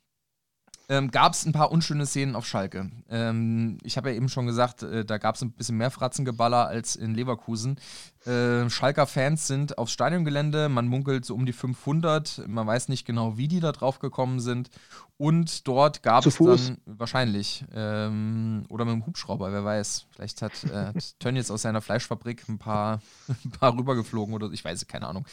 ähm, 0.91 1.09
gab 1.09 1.31
es 1.31 1.45
ein 1.45 1.53
paar 1.53 1.71
unschöne 1.71 2.05
Szenen 2.05 2.35
auf 2.35 2.45
Schalke. 2.45 2.91
Ähm, 3.09 3.77
ich 3.81 3.95
habe 3.95 4.09
ja 4.09 4.15
eben 4.17 4.27
schon 4.27 4.45
gesagt, 4.45 4.83
äh, 4.83 5.05
da 5.05 5.19
gab 5.19 5.35
es 5.35 5.41
ein 5.41 5.53
bisschen 5.53 5.77
mehr 5.77 5.89
Fratzengeballer 5.89 6.67
als 6.67 6.97
in 6.97 7.15
Leverkusen. 7.15 7.79
Äh, 8.25 8.69
Schalker 8.69 9.07
Fans 9.07 9.47
sind 9.47 9.77
aufs 9.77 9.93
Stadiongelände, 9.93 10.67
man 10.67 10.87
munkelt 10.87 11.23
so 11.23 11.33
um 11.33 11.45
die 11.45 11.53
500, 11.53 12.43
man 12.45 12.67
weiß 12.67 12.89
nicht 12.89 13.05
genau, 13.05 13.37
wie 13.37 13.47
die 13.47 13.61
da 13.61 13.71
drauf 13.71 13.99
gekommen 13.99 14.41
sind. 14.41 14.69
Und 15.15 15.65
dort 15.65 16.03
gab 16.03 16.25
es 16.25 16.37
dann 16.37 16.79
wahrscheinlich, 16.85 17.63
ähm, 17.73 18.65
oder 18.67 18.83
mit 18.83 18.95
dem 18.95 19.05
Hubschrauber, 19.05 19.53
wer 19.53 19.63
weiß. 19.63 20.07
Vielleicht 20.09 20.41
hat, 20.41 20.61
äh, 20.65 20.87
hat 20.93 21.19
Tönn 21.19 21.37
jetzt 21.37 21.51
aus 21.51 21.61
seiner 21.61 21.79
Fleischfabrik 21.79 22.49
ein 22.49 22.57
paar, 22.59 22.99
ein 23.45 23.51
paar 23.51 23.77
rübergeflogen 23.77 24.35
oder 24.35 24.51
ich 24.51 24.65
weiß, 24.65 24.85
keine 24.87 25.07
Ahnung. 25.07 25.25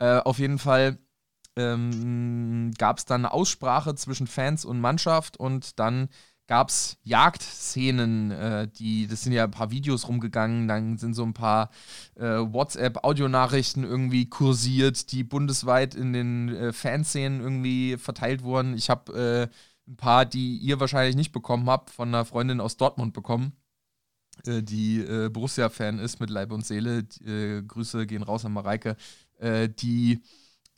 Äh, 0.00 0.16
auf 0.18 0.40
jeden 0.40 0.58
Fall 0.58 0.98
ähm, 1.56 2.72
gab 2.78 2.98
es 2.98 3.04
dann 3.04 3.24
eine 3.24 3.32
Aussprache 3.32 3.94
zwischen 3.94 4.26
Fans 4.26 4.64
und 4.64 4.80
Mannschaft 4.80 5.36
und 5.36 5.78
dann 5.78 6.08
gab 6.46 6.68
es 6.68 6.98
Jagdszenen, 7.02 8.30
äh, 8.30 8.68
die, 8.68 9.06
das 9.06 9.22
sind 9.22 9.32
ja 9.32 9.44
ein 9.44 9.50
paar 9.50 9.70
Videos 9.70 10.08
rumgegangen, 10.08 10.68
dann 10.68 10.98
sind 10.98 11.14
so 11.14 11.22
ein 11.24 11.32
paar 11.32 11.70
äh, 12.16 12.22
WhatsApp-Audionachrichten 12.22 13.82
irgendwie 13.84 14.28
kursiert, 14.28 15.10
die 15.12 15.24
bundesweit 15.24 15.94
in 15.94 16.12
den 16.12 16.48
äh, 16.50 16.72
Fanszenen 16.72 17.40
irgendwie 17.40 17.96
verteilt 17.96 18.42
wurden. 18.42 18.74
Ich 18.74 18.90
habe 18.90 19.48
äh, 19.48 19.90
ein 19.90 19.96
paar, 19.96 20.26
die 20.26 20.58
ihr 20.58 20.80
wahrscheinlich 20.80 21.16
nicht 21.16 21.32
bekommen 21.32 21.68
habt, 21.70 21.90
von 21.90 22.08
einer 22.08 22.24
Freundin 22.24 22.60
aus 22.60 22.76
Dortmund 22.76 23.14
bekommen, 23.14 23.52
äh, 24.46 24.62
die 24.62 25.00
äh, 25.00 25.30
Borussia-Fan 25.30 25.98
ist 25.98 26.20
mit 26.20 26.28
Leib 26.28 26.52
und 26.52 26.66
Seele. 26.66 27.04
Grüße 27.04 28.06
gehen 28.06 28.22
raus 28.22 28.44
an 28.44 28.52
Mareike, 28.52 28.96
die 29.40 30.22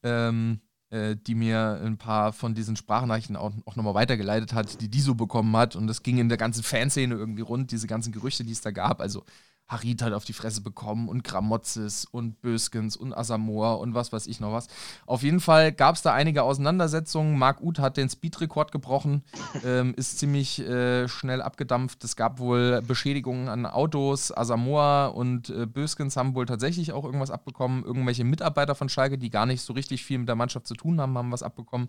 ähm, 0.03 0.61
äh, 0.97 1.17
die 1.17 1.35
mir 1.35 1.81
ein 1.85 1.99
paar 1.99 2.33
von 2.33 2.55
diesen 2.55 2.77
Sprachnachrichten 2.77 3.37
auch, 3.37 3.53
auch 3.67 3.77
nochmal 3.77 3.95
weitergeleitet 3.95 4.55
hat, 4.55 4.81
die 4.81 4.89
die 4.89 5.01
so 5.01 5.15
bekommen 5.15 5.55
hat. 5.57 5.77
Und 5.77 5.87
das 5.87 6.03
ging 6.03 6.19
in 6.19 6.29
der 6.29 6.39
ganzen 6.39 6.63
Fanszene 6.63 7.15
irgendwie 7.15 7.43
rund, 7.43 7.71
diese 7.71 7.87
ganzen 7.87 8.13
Gerüchte, 8.13 8.45
die 8.45 8.53
es 8.53 8.63
da 8.63 8.71
gab. 8.71 9.01
Also 9.01 9.25
Harit 9.69 10.01
hat 10.03 10.13
auf 10.13 10.25
die 10.25 10.33
Fresse 10.33 10.61
bekommen 10.61 11.09
und 11.09 11.25
Gramozis 11.25 12.05
und 12.05 12.41
Böskens 12.41 12.97
und 12.97 13.13
Asamoah 13.13 13.81
und 13.81 13.95
was 13.95 14.13
weiß 14.13 14.29
ich 14.29 14.39
noch 14.39 14.53
was. 14.53 14.69
Auf 15.07 15.23
jeden 15.23 15.41
Fall 15.41 15.73
gab 15.73 15.97
es 15.97 16.03
da 16.03 16.13
einige 16.13 16.45
Auseinandersetzungen. 16.45 17.37
Marc 17.37 17.61
Uth 17.61 17.81
hat 17.81 17.97
den 17.97 18.09
Speedrekord 18.09 18.71
gebrochen, 18.71 19.25
ähm, 19.65 19.95
ist 19.97 20.19
ziemlich 20.19 20.61
äh, 20.61 21.09
schnell 21.09 21.43
abgedampft. 21.43 22.05
Es 22.05 22.15
gab 22.15 22.39
wohl 22.39 22.81
Beschädigungen 22.87 23.49
an 23.49 23.67
Autos. 23.67 24.31
Asamoah 24.31 25.13
und 25.15 25.51
äh, 25.51 25.67
Böskens 25.67 26.17
haben 26.17 26.37
wohl 26.37 26.47
tatsächlich 26.47 26.93
auch 26.93 27.05
irgendwas 27.05 27.33
abbekommen. 27.33 27.85
Irgendwelche 27.85 28.25
Mitarbeiter 28.25 28.77
von 28.77 28.89
Schalke, 28.89 29.19
die 29.19 29.31
gar 29.31 29.47
nicht 29.47 29.63
so 29.63 29.73
richtig 29.73 30.05
viel 30.05 30.19
mit 30.19 30.29
der 30.29 30.37
Mannschaft 30.37 30.69
zu 30.69 30.75
tun 30.75 31.01
haben, 31.01 31.19
haben 31.19 31.33
was 31.33 31.43
abbekommen. 31.43 31.89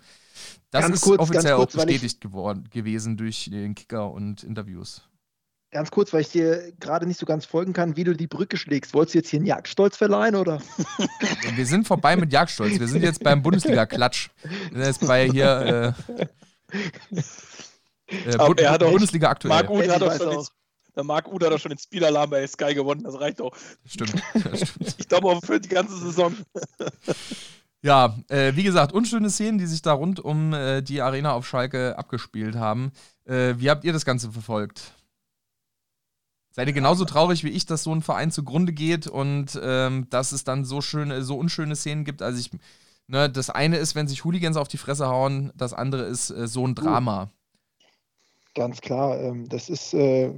Das 0.72 0.82
ganz 0.82 0.96
ist 0.96 1.02
kurz, 1.02 1.20
offiziell 1.20 1.56
kurz, 1.56 1.76
auch 1.76 1.86
bestätigt 1.86 2.22
geworden, 2.22 2.68
gewesen 2.72 3.18
durch 3.18 3.50
den 3.52 3.76
Kicker 3.76 4.12
und 4.12 4.44
Interviews. 4.44 5.04
Ganz 5.72 5.92
kurz, 5.92 6.14
weil 6.14 6.22
ich 6.22 6.30
dir 6.30 6.72
gerade 6.80 7.06
nicht 7.06 7.20
so 7.20 7.26
ganz 7.26 7.46
folgen 7.46 7.74
kann, 7.74 7.98
wie 7.98 8.06
du 8.06 8.16
die 8.16 8.28
Brücke 8.28 8.56
schlägst. 8.56 8.94
Wolltest 8.94 9.16
du 9.16 9.20
jetzt 9.20 9.30
hier 9.30 9.40
einen 9.40 9.48
Jagdstolz 9.48 9.98
verleihen 9.98 10.36
oder? 10.36 10.62
Wir 11.56 11.66
sind 11.66 11.86
vorbei 11.86 12.16
mit 12.16 12.32
Jagdstolz. 12.32 12.80
Wir 12.80 12.88
sind 12.88 13.04
jetzt 13.04 13.22
beim 13.22 13.44
Bundesliga-Klatsch. 13.44 14.30
Sind 14.72 14.82
jetzt 14.82 15.06
bei 15.06 15.28
hier. 15.30 15.96
Äh, 16.70 16.78
äh, 18.08 18.38
Bu 18.38 18.54
er 18.54 18.72
hat 18.72 18.80
Bundesliga 18.80 19.30
aktuell. 19.30 19.50
Marc 19.50 19.70
Uth 19.70 19.90
hat 19.90 20.02
auch 20.02 20.18
schon 20.18 20.30
den, 20.30 20.46
der 20.96 21.04
Marc 21.04 21.28
Uth 21.28 21.44
hat 21.44 21.52
auch 21.52 21.60
schon 21.60 21.70
den 21.70 21.80
Spielalarm 21.80 22.30
bei 22.30 22.48
Sky 22.48 22.74
gewonnen. 22.74 23.04
Das 23.04 23.20
reicht 23.20 23.42
auch. 23.42 23.56
Stimmt. 23.86 24.16
stimmt. 24.32 24.96
Ich 24.98 25.08
glaube 25.08 25.28
auch 25.28 25.44
für 25.44 25.60
die 25.60 25.70
ganze 25.70 25.98
Saison. 25.98 26.36
Ja, 27.84 28.18
äh, 28.30 28.56
wie 28.56 28.64
gesagt, 28.64 28.92
unschöne 28.92 29.30
Szenen, 29.30 29.60
die 29.60 29.68
sich 29.68 29.82
da 29.82 29.94
rund 29.94 30.20
um 30.20 30.54
äh, 30.54 30.82
die 30.82 31.02
Arena 31.02 31.34
auf 31.34 31.48
Schalke 31.48 31.98
abgespielt 31.98 32.56
haben. 32.56 32.92
Äh, 33.26 33.56
wie 33.58 33.70
habt 33.70 33.84
ihr 33.84 33.94
das 33.94 34.04
Ganze 34.04 34.32
verfolgt? 34.32 34.97
Seid 36.58 36.70
ihr 36.70 36.74
genauso 36.74 37.06
traurig 37.06 37.44
wie 37.44 37.52
ich, 37.52 37.68
dass 37.68 37.84
so 37.84 37.94
ein 37.94 38.02
Verein 38.02 38.32
zugrunde 38.32 38.74
geht 38.74 39.06
und 39.06 39.60
ähm, 39.62 40.08
dass 40.10 40.32
es 40.32 40.44
dann 40.44 40.66
so 40.66 40.82
schöne, 40.82 41.22
so 41.22 41.38
unschöne 41.38 41.76
Szenen 41.76 42.04
gibt? 42.04 42.24
Also 42.24 42.40
ich, 42.40 42.50
ne, 43.06 43.30
das 43.30 43.52
eine 43.52 43.78
ist, 43.78 43.94
wenn 43.94 44.08
sich 44.08 44.26
Hooligans 44.26 44.58
auf 44.58 44.68
die 44.68 44.80
Fresse 44.80 45.08
hauen, 45.08 45.54
das 45.56 45.74
andere 45.74 46.06
ist 46.06 46.32
äh, 46.32 46.48
so 46.48 46.66
ein 46.66 46.74
Drama. 46.74 47.30
Ganz 48.56 48.82
klar. 48.82 49.20
Ähm, 49.20 49.48
das 49.48 49.70
ist 49.70 49.94
äh, 49.94 50.34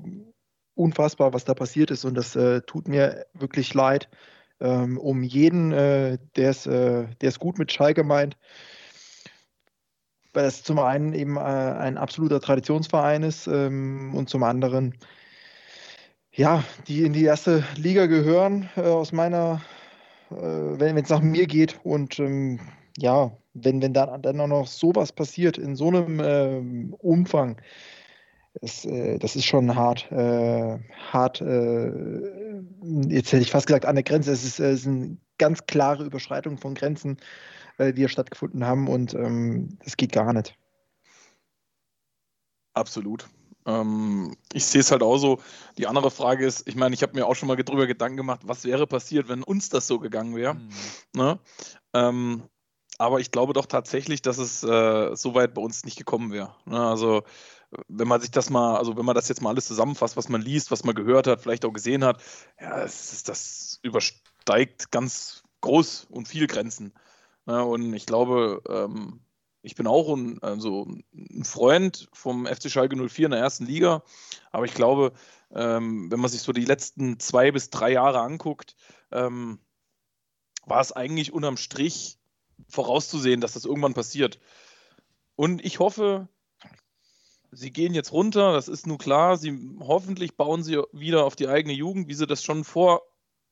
unfassbar, 0.76 1.32
was 1.32 1.46
da 1.46 1.54
passiert 1.54 1.90
ist 1.90 2.04
und 2.04 2.16
das 2.16 2.36
äh, 2.36 2.64
tut 2.64 2.90
mir 2.90 3.26
wirklich 3.34 3.74
leid 3.74 4.10
ähm, 4.60 4.98
um 4.98 5.24
jeden, 5.24 5.72
äh, 5.72 6.18
der 6.36 6.50
es 7.22 7.40
gut 7.40 7.58
mit 7.58 7.72
Schalke 7.72 8.04
meint 8.04 8.36
weil 10.34 10.44
das 10.44 10.64
zum 10.64 10.80
einen 10.80 11.14
eben 11.14 11.38
äh, 11.38 11.40
ein 11.40 11.98
absoluter 11.98 12.40
Traditionsverein 12.40 13.24
ist 13.24 13.48
ähm, 13.48 14.14
und 14.16 14.30
zum 14.30 14.44
anderen, 14.44 14.96
ja, 16.32 16.64
die 16.88 17.04
in 17.04 17.14
die 17.14 17.24
erste 17.24 17.64
Liga 17.76 18.06
gehören, 18.06 18.70
äh, 18.76 18.82
aus 18.82 19.12
meiner, 19.12 19.62
äh, 20.32 20.36
wenn 20.36 20.98
es 20.98 21.10
nach 21.10 21.22
mir 21.22 21.48
geht. 21.48 21.80
Und 21.84 22.20
ähm, 22.20 22.60
ja, 22.98 23.32
wenn, 23.54 23.82
wenn 23.82 23.94
dann, 23.94 24.22
dann 24.22 24.40
auch 24.42 24.48
noch 24.48 24.68
sowas 24.68 25.12
passiert 25.12 25.58
in 25.58 25.76
so 25.76 25.88
einem 25.88 26.22
ähm, 26.24 26.96
Umfang, 27.00 27.62
das, 28.62 28.86
äh, 28.86 29.18
das 29.20 29.36
ist 29.36 29.46
schon 29.46 29.76
hart, 29.76 30.12
äh, 30.12 30.80
hart, 31.12 31.42
äh, 31.42 31.92
jetzt 33.08 33.32
hätte 33.32 33.44
ich 33.44 33.52
fast 33.52 33.68
gesagt, 33.68 33.86
an 33.86 33.96
der 33.96 34.04
Grenze. 34.04 34.32
Es 34.32 34.44
ist, 34.44 34.60
es 34.60 34.82
ist 34.82 34.88
eine 34.88 35.18
ganz 35.38 35.66
klare 35.66 36.04
Überschreitung 36.04 36.58
von 36.58 36.76
Grenzen 36.76 37.18
äh, 37.80 37.94
die 37.94 38.04
ja 38.04 38.10
stattgefunden 38.10 38.66
haben 38.66 38.88
und 38.88 39.14
ähm, 39.16 39.80
das 39.84 39.98
geht 39.98 40.12
gar 40.12 40.32
nicht. 40.34 40.56
Absolut. 42.74 43.28
Ähm, 43.66 44.36
ich 44.54 44.66
sehe 44.66 44.82
es 44.82 44.92
halt 44.92 45.04
auch 45.04 45.18
so. 45.18 45.40
Die 45.78 45.88
andere 45.88 46.12
Frage 46.12 46.46
ist, 46.46 46.68
ich 46.68 46.76
meine, 46.76 46.96
ich 46.96 47.04
habe 47.04 47.16
mir 47.16 47.26
auch 47.26 47.36
schon 47.36 47.48
mal 47.48 47.58
darüber 47.58 47.88
Gedanken 47.88 48.18
gemacht, 48.18 48.42
was 48.44 48.64
wäre 48.64 48.88
passiert, 48.88 49.30
wenn 49.30 49.44
uns 49.44 49.70
das 49.70 49.88
so 49.88 50.00
gegangen 50.00 50.36
wäre. 50.36 50.56
Mhm. 50.56 50.70
Ne? 51.14 51.40
Ähm, 51.94 52.44
aber 52.98 53.20
ich 53.20 53.32
glaube 53.32 53.54
doch 53.54 53.66
tatsächlich, 53.66 54.22
dass 54.22 54.38
es 54.38 54.64
äh, 54.64 55.16
so 55.16 55.34
weit 55.34 55.54
bei 55.54 55.62
uns 55.62 55.86
nicht 55.86 55.98
gekommen 55.98 56.32
wäre. 56.32 56.56
Ne? 56.66 56.80
Also 56.80 57.24
wenn 57.88 58.08
man 58.08 58.20
sich 58.20 58.32
das 58.32 58.50
mal, 58.50 58.78
also 58.78 58.98
wenn 58.98 59.06
man 59.06 59.16
das 59.16 59.30
jetzt 59.30 59.42
mal 59.42 59.52
alles 59.52 59.68
zusammenfasst, 59.68 60.18
was 60.18 60.30
man 60.30 60.42
liest, 60.42 60.72
was 60.72 60.84
man 60.84 60.96
gehört 60.96 61.28
hat, 61.28 61.42
vielleicht 61.42 61.66
auch 61.66 61.72
gesehen 61.72 62.04
hat, 62.04 62.22
ja, 62.60 62.82
das, 62.82 63.24
das 63.24 63.80
übersteigt 63.84 64.92
ganz 64.92 65.44
groß 65.62 66.08
und 66.10 66.28
viel 66.28 66.48
Grenzen. 66.48 66.94
Ja, 67.46 67.62
und 67.62 67.94
ich 67.94 68.06
glaube, 68.06 68.62
ähm, 68.68 69.22
ich 69.62 69.76
bin 69.76 69.88
auch 69.88 70.14
ein, 70.14 70.42
also 70.42 70.88
ein 71.14 71.44
Freund 71.44 72.10
vom 72.14 72.46
FC 72.46 72.70
Schalke 72.70 72.96
04 72.96 73.26
in 73.26 73.32
der 73.32 73.40
ersten 73.40 73.66
Liga, 73.66 74.04
aber 74.52 74.66
ich 74.66 74.74
glaube, 74.74 75.14
ähm, 75.52 76.12
wenn 76.12 76.20
man 76.20 76.30
sich 76.30 76.42
so 76.42 76.54
die 76.54 76.66
letzten 76.66 77.20
zwei 77.20 77.52
bis 77.52 77.70
drei 77.70 77.92
Jahre 77.92 78.22
anguckt, 78.22 78.76
ähm, 79.12 79.60
war 80.66 80.82
es 80.82 80.92
eigentlich 80.92 81.34
unterm 81.34 81.58
Strich 81.58 82.20
vorauszusehen, 82.68 83.42
dass 83.42 83.54
das 83.54 83.66
irgendwann 83.66 83.94
passiert. 83.94 84.40
Und 85.36 85.64
ich 85.64 85.80
hoffe, 85.80 86.28
sie 87.52 87.72
gehen 87.72 87.94
jetzt 87.94 88.12
runter, 88.12 88.54
das 88.54 88.68
ist 88.68 88.86
nur 88.86 88.98
klar, 88.98 89.38
sie 89.38 89.58
hoffentlich 89.80 90.36
bauen 90.36 90.64
sie 90.64 90.82
wieder 90.92 91.26
auf 91.26 91.36
die 91.36 91.48
eigene 91.48 91.74
Jugend, 91.74 92.08
wie 92.08 92.14
sie 92.14 92.28
das 92.28 92.44
schon 92.44 92.64
vor, 92.64 93.02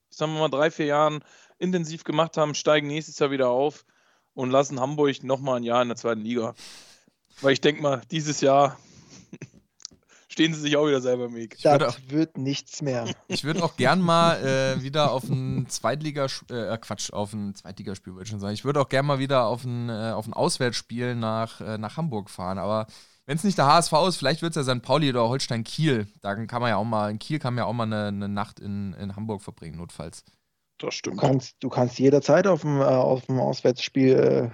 sagen 0.10 0.34
wir 0.34 0.41
mal, 0.41 0.49
drei, 0.49 0.70
vier 0.70 0.88
Jahren 0.88 1.24
intensiv 1.58 2.03
gemacht 2.03 2.38
haben, 2.38 2.53
steigen 2.53 2.88
nächstes 2.88 3.18
Jahr 3.20 3.32
wieder 3.32 3.49
auf 3.49 3.86
und 4.38 4.52
lassen 4.52 4.80
Hamburg 4.80 5.24
nochmal 5.24 5.58
ein 5.58 5.64
Jahr 5.64 5.82
in 5.82 5.88
der 5.88 5.98
zweiten 5.98 6.22
Liga. 6.22 6.54
Weil 7.42 7.54
ich 7.54 7.62
denke 7.62 7.82
mal, 7.82 8.02
dieses 8.12 8.40
Jahr 8.40 8.78
stehen 10.28 10.54
sie 10.54 10.62
sich 10.62 10.78
auch 10.78 10.86
wieder 10.86 11.02
selber 11.02 11.26
im 11.26 11.36
Weg. 11.36 11.58
Das 11.64 11.82
auch, 11.82 11.98
wird 12.08 12.38
nichts 12.38 12.84
mehr. 12.84 13.10
Ich 13.28 13.44
würde 13.44 13.64
auch 13.64 13.76
gern 13.78 14.00
mal 14.00 14.36
äh, 14.78 14.84
wieder 14.84 15.12
auf 15.12 15.24
ein 15.24 15.68
Zweitliga, 15.70 16.28
äh, 16.52 16.78
Quatsch, 16.78 17.12
auf 17.12 17.34
ein 17.34 17.56
Zweitligaspiel 17.56 18.14
würde 18.14 18.26
ich 18.26 18.30
schon 18.30 18.40
sagen. 18.40 18.54
Ich 18.54 18.64
würde 18.64 18.80
auch 18.80 18.90
gern 18.90 19.08
mal 19.08 19.18
wieder 19.18 19.48
auf 19.48 19.64
ein, 19.64 19.90
äh, 19.90 20.12
auf 20.12 20.28
ein 20.28 20.34
Auswärtsspiel 20.34 21.16
nach, 21.16 21.60
äh, 21.60 21.80
nach 21.80 21.98
Hamburg 21.98 22.30
fahren, 22.30 22.60
aber 22.60 22.86
wenn 23.26 23.38
es 23.38 23.44
nicht 23.44 23.58
der 23.58 23.66
HSV 23.66 23.92
ist, 24.08 24.18
vielleicht 24.18 24.44
wird 24.44 24.56
es 24.56 24.68
ja 24.68 24.76
St. 24.76 24.84
Pauli 24.84 25.10
oder 25.10 25.28
Holstein 25.28 25.64
Kiel. 25.64 26.08
Da 26.22 26.36
kann 26.36 26.62
man 26.62 26.70
ja 26.70 26.78
auch 26.78 26.86
mal, 26.86 27.10
in 27.10 27.20
Kiel 27.20 27.40
kann 27.40 27.56
man 27.56 27.64
ja 27.64 27.66
auch 27.66 27.74
mal 27.74 27.84
eine, 27.84 28.06
eine 28.06 28.30
Nacht 28.30 28.60
in, 28.60 28.94
in 28.94 29.16
Hamburg 29.16 29.42
verbringen, 29.42 29.78
notfalls. 29.78 30.24
Das 30.80 30.94
stimmt. 30.94 31.18
Du 31.18 31.22
kannst, 31.22 31.56
du 31.60 31.70
kannst 31.70 31.98
jederzeit 31.98 32.46
auf 32.46 32.62
dem, 32.62 32.80
äh, 32.80 32.84
auf 32.84 33.26
dem 33.26 33.40
Auswärtsspiel 33.40 34.52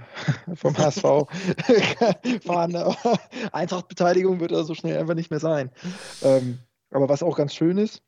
äh, 0.49 0.55
vom 0.55 0.77
HSV 0.77 1.03
fahren, 2.45 2.75
aber 2.75 3.19
Eintrachtbeteiligung 3.51 4.39
wird 4.39 4.51
da 4.51 4.63
so 4.63 4.73
schnell 4.73 4.97
einfach 4.97 5.15
nicht 5.15 5.31
mehr 5.31 5.39
sein. 5.39 5.71
Ähm, 6.21 6.59
aber 6.91 7.09
was 7.09 7.23
auch 7.23 7.35
ganz 7.35 7.53
schön 7.53 7.77
ist, 7.77 8.01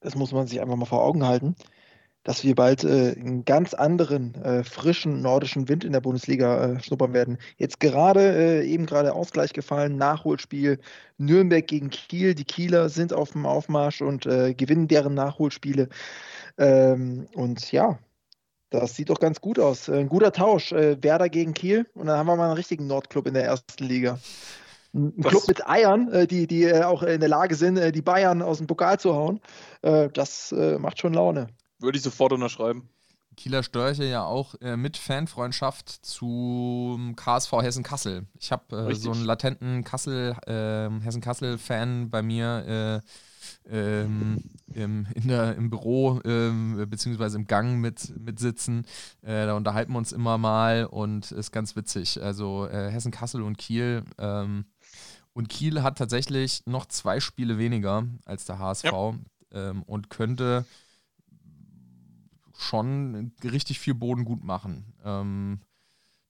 das 0.00 0.14
muss 0.14 0.32
man 0.32 0.46
sich 0.46 0.60
einfach 0.60 0.76
mal 0.76 0.84
vor 0.84 1.02
Augen 1.02 1.24
halten, 1.24 1.56
dass 2.24 2.44
wir 2.44 2.54
bald 2.54 2.84
äh, 2.84 3.14
einen 3.16 3.44
ganz 3.44 3.72
anderen, 3.72 4.34
äh, 4.34 4.62
frischen 4.62 5.22
nordischen 5.22 5.68
Wind 5.68 5.84
in 5.84 5.92
der 5.92 6.00
Bundesliga 6.00 6.72
äh, 6.72 6.82
schnuppern 6.82 7.14
werden. 7.14 7.38
Jetzt 7.56 7.80
gerade, 7.80 8.64
eben 8.64 8.86
gerade 8.86 9.14
Ausgleich 9.14 9.52
gefallen, 9.52 9.96
Nachholspiel 9.96 10.78
Nürnberg 11.16 11.66
gegen 11.66 11.90
Kiel. 11.90 12.34
Die 12.34 12.44
Kieler 12.44 12.90
sind 12.90 13.12
auf 13.12 13.32
dem 13.32 13.46
Aufmarsch 13.46 14.02
und 14.02 14.22
gewinnen 14.22 14.88
deren 14.88 15.14
Nachholspiele. 15.14 15.88
Ähm, 16.58 17.26
und 17.34 17.72
ja, 17.72 17.98
das 18.70 18.94
sieht 18.94 19.10
doch 19.10 19.20
ganz 19.20 19.40
gut 19.40 19.58
aus. 19.58 19.88
Ein 19.88 20.08
guter 20.08 20.32
Tausch. 20.32 20.72
Äh, 20.72 21.02
Werder 21.02 21.28
gegen 21.28 21.54
Kiel. 21.54 21.86
Und 21.94 22.06
dann 22.06 22.18
haben 22.18 22.26
wir 22.26 22.36
mal 22.36 22.46
einen 22.46 22.56
richtigen 22.56 22.86
Nordclub 22.86 23.26
in 23.26 23.34
der 23.34 23.44
ersten 23.44 23.84
Liga. 23.84 24.18
Ein 24.94 25.14
das 25.16 25.30
Club 25.30 25.48
mit 25.48 25.66
Eiern, 25.66 26.12
äh, 26.12 26.26
die, 26.26 26.46
die 26.46 26.64
äh, 26.64 26.82
auch 26.82 27.02
in 27.02 27.20
der 27.20 27.28
Lage 27.28 27.54
sind, 27.54 27.78
äh, 27.78 27.92
die 27.92 28.02
Bayern 28.02 28.42
aus 28.42 28.58
dem 28.58 28.66
Pokal 28.66 28.98
zu 28.98 29.14
hauen. 29.14 29.40
Äh, 29.82 30.08
das 30.10 30.52
äh, 30.52 30.78
macht 30.78 30.98
schon 30.98 31.14
Laune. 31.14 31.48
Würde 31.78 31.96
ich 31.96 32.04
sofort 32.04 32.32
unterschreiben. 32.32 32.88
Kieler 33.36 33.62
Störche 33.62 34.04
ja 34.04 34.24
auch 34.24 34.56
äh, 34.60 34.76
mit 34.76 34.96
Fanfreundschaft 34.96 35.88
zum 36.04 37.14
KSV 37.14 37.52
Hessen-Kassel. 37.52 38.26
Ich 38.38 38.50
habe 38.50 38.90
äh, 38.90 38.94
so 38.94 39.12
einen 39.12 39.24
latenten 39.24 39.84
Kassel, 39.84 40.34
äh, 40.46 41.04
Hessen-Kassel-Fan 41.04 42.10
bei 42.10 42.22
mir 42.22 43.02
ähm, 43.68 44.44
im, 44.72 45.06
in 45.14 45.28
der, 45.28 45.56
im 45.56 45.70
Büro 45.70 46.20
ähm, 46.24 46.86
beziehungsweise 46.88 47.36
im 47.36 47.46
Gang 47.46 47.80
mit, 47.80 48.18
mit 48.18 48.38
sitzen. 48.38 48.84
Äh, 49.22 49.46
da 49.46 49.54
unterhalten 49.54 49.92
wir 49.92 49.98
uns 49.98 50.12
immer 50.12 50.38
mal 50.38 50.84
und 50.86 51.32
ist 51.32 51.52
ganz 51.52 51.76
witzig. 51.76 52.22
Also 52.22 52.66
äh, 52.66 52.90
Hessen, 52.90 53.12
Kassel 53.12 53.42
und 53.42 53.58
Kiel. 53.58 54.04
Ähm, 54.18 54.66
und 55.32 55.48
Kiel 55.48 55.82
hat 55.82 55.98
tatsächlich 55.98 56.66
noch 56.66 56.86
zwei 56.86 57.20
Spiele 57.20 57.58
weniger 57.58 58.06
als 58.24 58.44
der 58.44 58.58
HSV 58.58 58.84
ja. 58.84 59.14
Ähm, 59.52 59.82
und 59.84 60.10
könnte 60.10 60.64
schon 62.58 63.32
richtig 63.44 63.78
viel 63.78 63.94
Boden 63.94 64.24
gut 64.24 64.42
machen. 64.42 64.92
Ähm, 65.04 65.60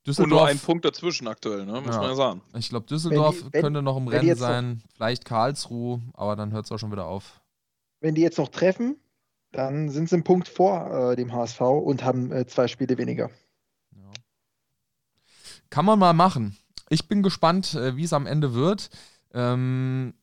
Düsseldorf, 0.09 0.33
und 0.33 0.39
nur 0.39 0.47
ein 0.47 0.59
Punkt 0.59 0.85
dazwischen 0.87 1.29
aktuell, 1.29 1.67
ne? 1.67 1.81
muss 1.83 1.95
ja. 1.95 2.01
man 2.01 2.11
ja 2.11 2.15
sagen. 2.15 2.43
Ich 2.57 2.71
glaube, 2.71 2.87
Düsseldorf 2.87 3.37
wenn 3.37 3.47
die, 3.47 3.53
wenn, 3.53 3.63
könnte 3.63 3.83
noch 3.83 3.97
im 3.99 4.09
Rennen 4.09 4.37
sein, 4.37 4.71
noch, 4.71 4.95
vielleicht 4.95 5.25
Karlsruhe, 5.27 6.01
aber 6.15 6.35
dann 6.35 6.53
hört 6.53 6.65
es 6.65 6.73
auch 6.73 6.79
schon 6.79 6.91
wieder 6.91 7.07
auf. 7.07 7.43
Wenn 8.01 8.15
die 8.15 8.23
jetzt 8.23 8.39
noch 8.39 8.49
treffen, 8.49 8.97
dann 9.53 9.91
sind 9.91 10.09
sie 10.09 10.17
einen 10.17 10.25
Punkt 10.25 10.49
vor 10.49 11.11
äh, 11.11 11.17
dem 11.17 11.33
HSV 11.33 11.61
und 11.61 12.05
haben 12.05 12.33
äh, 12.33 12.47
zwei 12.47 12.69
Spiele 12.69 12.97
weniger. 12.97 13.31
Ja. 13.95 14.11
Kann 15.69 15.85
man 15.85 15.99
mal 15.99 16.15
machen. 16.15 16.57
Ich 16.89 17.07
bin 17.07 17.23
gespannt, 17.23 17.75
äh, 17.75 17.97
wie 17.97 18.05
es 18.05 18.15
am 18.15 18.27
Ende 18.27 18.55
wird. 18.55 18.89
Ähm, 19.35 20.15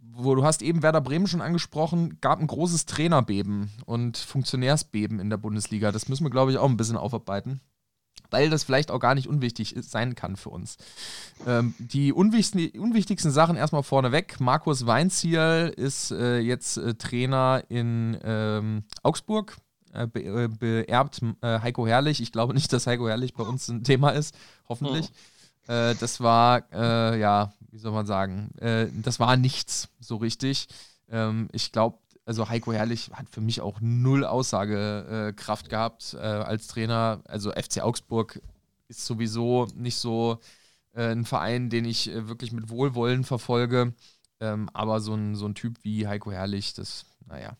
wo 0.00 0.34
du 0.34 0.42
hast 0.42 0.62
eben 0.62 0.82
Werder 0.82 1.00
Bremen 1.00 1.28
schon 1.28 1.40
angesprochen, 1.40 2.18
gab 2.20 2.40
ein 2.40 2.48
großes 2.48 2.86
Trainerbeben 2.86 3.70
und 3.86 4.16
Funktionärsbeben 4.16 5.20
in 5.20 5.30
der 5.30 5.36
Bundesliga. 5.36 5.92
Das 5.92 6.08
müssen 6.08 6.24
wir, 6.24 6.30
glaube 6.30 6.50
ich, 6.50 6.58
auch 6.58 6.68
ein 6.68 6.76
bisschen 6.76 6.96
aufarbeiten 6.96 7.60
weil 8.30 8.50
das 8.50 8.64
vielleicht 8.64 8.90
auch 8.90 9.00
gar 9.00 9.14
nicht 9.14 9.28
unwichtig 9.28 9.74
sein 9.80 10.14
kann 10.14 10.36
für 10.36 10.50
uns. 10.50 10.76
Ähm, 11.46 11.74
die 11.78 12.12
unwichtigsten, 12.12 12.80
unwichtigsten 12.80 13.30
Sachen 13.30 13.56
erstmal 13.56 13.82
vorneweg. 13.82 14.40
Markus 14.40 14.86
Weinziel 14.86 15.72
ist 15.76 16.10
äh, 16.10 16.38
jetzt 16.38 16.78
äh, 16.78 16.94
Trainer 16.94 17.62
in 17.68 18.18
ähm, 18.22 18.84
Augsburg, 19.02 19.56
äh, 19.92 20.06
be 20.06 20.22
äh, 20.22 20.48
beerbt 20.48 21.20
äh, 21.40 21.60
Heiko 21.60 21.86
Herrlich. 21.86 22.20
Ich 22.20 22.32
glaube 22.32 22.54
nicht, 22.54 22.72
dass 22.72 22.86
Heiko 22.86 23.08
Herrlich 23.08 23.34
bei 23.34 23.44
uns 23.44 23.68
ein 23.68 23.84
Thema 23.84 24.10
ist, 24.10 24.34
hoffentlich. 24.68 25.10
Oh. 25.10 25.12
das 25.70 26.20
war, 26.20 26.62
ja, 26.72 27.52
wie 27.70 27.78
soll 27.78 27.92
man 27.92 28.06
sagen, 28.06 28.48
das 28.56 29.20
war 29.20 29.36
nichts 29.36 29.90
so 30.00 30.16
richtig. 30.16 30.66
Ähm, 31.10 31.48
ich 31.52 31.72
glaube, 31.72 31.98
also 32.28 32.46
Heiko 32.50 32.74
Herrlich 32.74 33.10
hat 33.14 33.30
für 33.30 33.40
mich 33.40 33.62
auch 33.62 33.80
null 33.80 34.22
Aussagekraft 34.22 35.70
gehabt 35.70 36.12
äh, 36.12 36.18
als 36.18 36.66
Trainer. 36.66 37.22
Also 37.24 37.52
FC 37.52 37.80
Augsburg 37.80 38.42
ist 38.86 39.06
sowieso 39.06 39.66
nicht 39.74 39.96
so 39.96 40.38
äh, 40.92 41.10
ein 41.10 41.24
Verein, 41.24 41.70
den 41.70 41.86
ich 41.86 42.10
äh, 42.10 42.28
wirklich 42.28 42.52
mit 42.52 42.68
Wohlwollen 42.68 43.24
verfolge. 43.24 43.94
Ähm, 44.40 44.68
aber 44.74 45.00
so 45.00 45.14
ein, 45.14 45.36
so 45.36 45.46
ein 45.46 45.54
Typ 45.54 45.78
wie 45.84 46.06
Heiko 46.06 46.30
Herrlich, 46.30 46.74
das, 46.74 47.06
naja, 47.26 47.56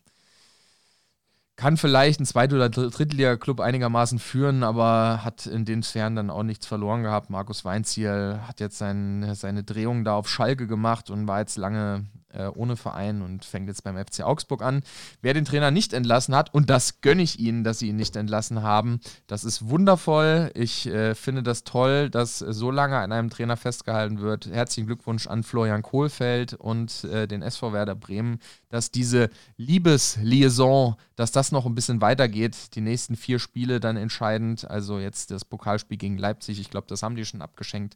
kann 1.59 1.75
vielleicht 1.75 2.21
ein 2.21 2.25
Zweit- 2.25 2.53
oder 2.53 2.69
Drittliga-Club 2.69 3.59
einigermaßen 3.59 4.17
führen, 4.17 4.63
aber 4.63 5.25
hat 5.25 5.45
in 5.45 5.65
den 5.65 5.83
Sphären 5.83 6.15
dann 6.15 6.29
auch 6.29 6.43
nichts 6.43 6.65
verloren 6.65 7.03
gehabt. 7.03 7.29
Markus 7.29 7.65
Weinziel 7.65 8.39
hat 8.47 8.61
jetzt 8.61 8.77
sein, 8.77 9.29
seine 9.35 9.65
Drehung 9.65 10.05
da 10.05 10.15
auf 10.15 10.29
Schalke 10.29 10.67
gemacht 10.67 11.09
und 11.09 11.27
war 11.27 11.39
jetzt 11.39 11.57
lange 11.57 12.05
äh, 12.33 12.47
ohne 12.47 12.75
Verein 12.75 13.21
und 13.21 13.45
fängt 13.45 13.67
jetzt 13.67 13.83
beim 13.83 13.97
FC 13.97 14.21
Augsburg 14.21 14.61
an. 14.61 14.83
Wer 15.21 15.33
den 15.33 15.45
Trainer 15.45 15.71
nicht 15.71 15.93
entlassen 15.93 16.35
hat, 16.35 16.53
und 16.53 16.69
das 16.69 17.01
gönne 17.01 17.21
ich 17.21 17.39
Ihnen, 17.39 17.63
dass 17.63 17.79
Sie 17.79 17.89
ihn 17.89 17.95
nicht 17.95 18.15
entlassen 18.15 18.61
haben, 18.61 18.99
das 19.27 19.43
ist 19.43 19.69
wundervoll. 19.69 20.51
Ich 20.53 20.87
äh, 20.87 21.15
finde 21.15 21.43
das 21.43 21.63
toll, 21.63 22.09
dass 22.09 22.39
so 22.39 22.71
lange 22.71 22.97
an 22.97 23.11
einem 23.11 23.29
Trainer 23.29 23.57
festgehalten 23.57 24.19
wird. 24.19 24.47
Herzlichen 24.47 24.87
Glückwunsch 24.87 25.27
an 25.27 25.43
Florian 25.43 25.81
Kohlfeld 25.81 26.53
und 26.53 27.03
äh, 27.05 27.27
den 27.27 27.41
SV 27.41 27.73
Werder 27.73 27.95
Bremen, 27.95 28.39
dass 28.69 28.91
diese 28.91 29.29
Liebesliaison, 29.57 30.95
dass 31.15 31.31
das 31.31 31.48
noch 31.51 31.65
ein 31.65 31.75
bisschen 31.75 32.01
weitergeht. 32.01 32.75
Die 32.75 32.81
nächsten 32.81 33.15
vier 33.15 33.39
Spiele 33.39 33.79
dann 33.79 33.97
entscheidend. 33.97 34.69
Also 34.69 34.99
jetzt 34.99 35.31
das 35.31 35.45
Pokalspiel 35.45 35.97
gegen 35.97 36.17
Leipzig, 36.17 36.59
ich 36.59 36.69
glaube, 36.69 36.87
das 36.87 37.03
haben 37.03 37.15
die 37.15 37.25
schon 37.25 37.41
abgeschenkt. 37.41 37.95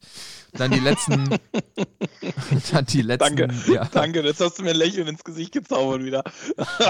Dann 0.54 0.72
die 0.72 0.80
letzten. 0.80 1.30
dann 2.72 2.86
die 2.86 3.02
letzten. 3.02 3.36
Danke, 3.36 3.72
ja. 3.72 3.86
danke, 3.86 4.22
jetzt 4.22 4.42
hast 4.42 4.60
du 4.60 4.64
mir 4.64 4.72
ein 4.72 4.76
Lächeln 4.76 5.08
ins 5.08 5.24
Gesicht 5.24 5.54
gezaubert 5.54 6.04
wieder. 6.04 6.24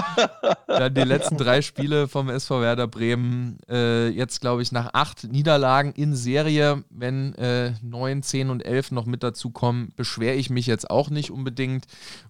dann 0.67 0.93
die 0.93 1.01
letzten 1.01 1.37
drei 1.37 1.61
Spiele 1.61 2.07
vom 2.07 2.29
SV 2.29 2.61
Werder 2.61 2.87
Bremen. 2.87 3.57
Äh, 3.69 4.09
jetzt, 4.09 4.41
glaube 4.41 4.61
ich, 4.61 4.71
nach 4.71 4.89
acht 4.93 5.23
Niederlagen 5.23 5.93
in 5.93 6.15
Serie, 6.15 6.83
wenn 6.89 7.35
äh, 7.35 7.73
9, 7.81 8.23
10 8.23 8.49
und 8.49 8.65
11 8.65 8.91
noch 8.91 9.05
mit 9.05 9.23
dazu 9.23 9.49
kommen, 9.49 9.93
beschwere 9.95 10.35
ich 10.35 10.49
mich 10.49 10.67
jetzt 10.67 10.89
auch 10.89 11.09
nicht 11.09 11.31
unbedingt. 11.31 11.85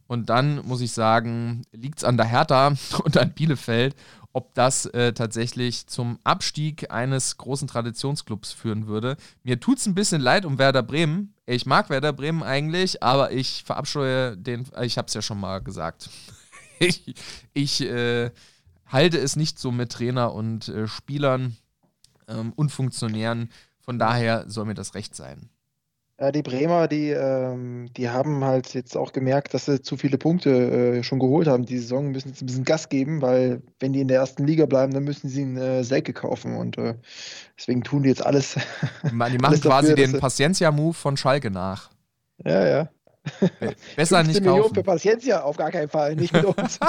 Und 0.07 0.29
dann 0.29 0.65
muss 0.65 0.81
ich 0.81 0.91
sagen, 0.91 1.63
liegt 1.71 1.99
es 1.99 2.03
an 2.03 2.17
der 2.17 2.27
Hertha 2.27 2.73
und 3.03 3.17
an 3.17 3.33
Bielefeld, 3.33 3.95
ob 4.33 4.53
das 4.55 4.87
äh, 4.87 5.13
tatsächlich 5.13 5.87
zum 5.87 6.19
Abstieg 6.23 6.91
eines 6.91 7.37
großen 7.37 7.67
Traditionsclubs 7.67 8.51
führen 8.51 8.87
würde. 8.87 9.15
Mir 9.43 9.59
tut 9.59 9.77
es 9.77 9.85
ein 9.85 9.95
bisschen 9.95 10.21
leid 10.21 10.45
um 10.45 10.57
Werder 10.57 10.83
Bremen. 10.83 11.35
Ich 11.45 11.65
mag 11.67 11.89
Werder 11.89 12.13
Bremen 12.13 12.41
eigentlich, 12.41 13.03
aber 13.03 13.31
ich 13.31 13.63
verabscheue 13.63 14.35
den, 14.35 14.65
ich 14.81 14.97
habe 14.97 15.07
es 15.07 15.13
ja 15.13 15.21
schon 15.21 15.39
mal 15.39 15.59
gesagt. 15.59 16.09
ich 16.79 17.13
ich 17.53 17.81
äh, 17.81 18.31
halte 18.87 19.19
es 19.19 19.35
nicht 19.35 19.59
so 19.59 19.71
mit 19.71 19.91
Trainer 19.91 20.33
und 20.33 20.67
äh, 20.67 20.87
Spielern 20.87 21.55
ähm, 22.27 22.53
und 22.55 22.71
Funktionären. 22.71 23.49
Von 23.81 23.99
daher 23.99 24.49
soll 24.49 24.65
mir 24.65 24.73
das 24.73 24.95
recht 24.95 25.15
sein. 25.15 25.49
Ja, 26.19 26.31
die 26.31 26.43
Bremer, 26.43 26.87
die, 26.87 27.09
ähm, 27.09 27.91
die 27.97 28.09
haben 28.09 28.43
halt 28.43 28.75
jetzt 28.75 28.95
auch 28.95 29.13
gemerkt, 29.13 29.55
dass 29.55 29.65
sie 29.65 29.81
zu 29.81 29.97
viele 29.97 30.19
Punkte 30.19 30.51
äh, 30.51 31.03
schon 31.03 31.17
geholt 31.17 31.47
haben. 31.47 31.65
Die 31.65 31.79
Saison 31.79 32.11
müssen 32.11 32.29
jetzt 32.29 32.41
ein 32.41 32.45
bisschen 32.45 32.65
Gas 32.65 32.89
geben, 32.89 33.21
weil 33.23 33.63
wenn 33.79 33.93
die 33.93 34.01
in 34.01 34.07
der 34.07 34.19
ersten 34.19 34.45
Liga 34.45 34.67
bleiben, 34.67 34.93
dann 34.93 35.03
müssen 35.03 35.27
sie 35.27 35.41
einen 35.41 35.57
äh, 35.57 35.83
Selke 35.83 36.13
kaufen. 36.13 36.55
Und 36.55 36.77
äh, 36.77 36.95
deswegen 37.57 37.83
tun 37.83 38.03
die 38.03 38.09
jetzt 38.09 38.23
alles. 38.23 38.57
Die 39.03 39.11
machen 39.15 39.43
alles 39.43 39.61
quasi 39.61 39.95
dafür, 39.95 40.07
den 40.07 40.19
Paciencia-Move 40.19 40.93
von 40.93 41.17
Schalke 41.17 41.49
nach. 41.49 41.89
Ja, 42.45 42.67
ja. 42.67 42.89
Besser 43.95 44.21
nicht 44.21 44.43
kaufen. 44.43 44.53
Millionen 44.53 44.75
für 44.75 44.83
Paciencia 44.83 45.41
auf 45.41 45.57
gar 45.57 45.71
keinen 45.71 45.89
Fall, 45.89 46.15
nicht 46.15 46.33
mit 46.33 46.45
uns. 46.45 46.79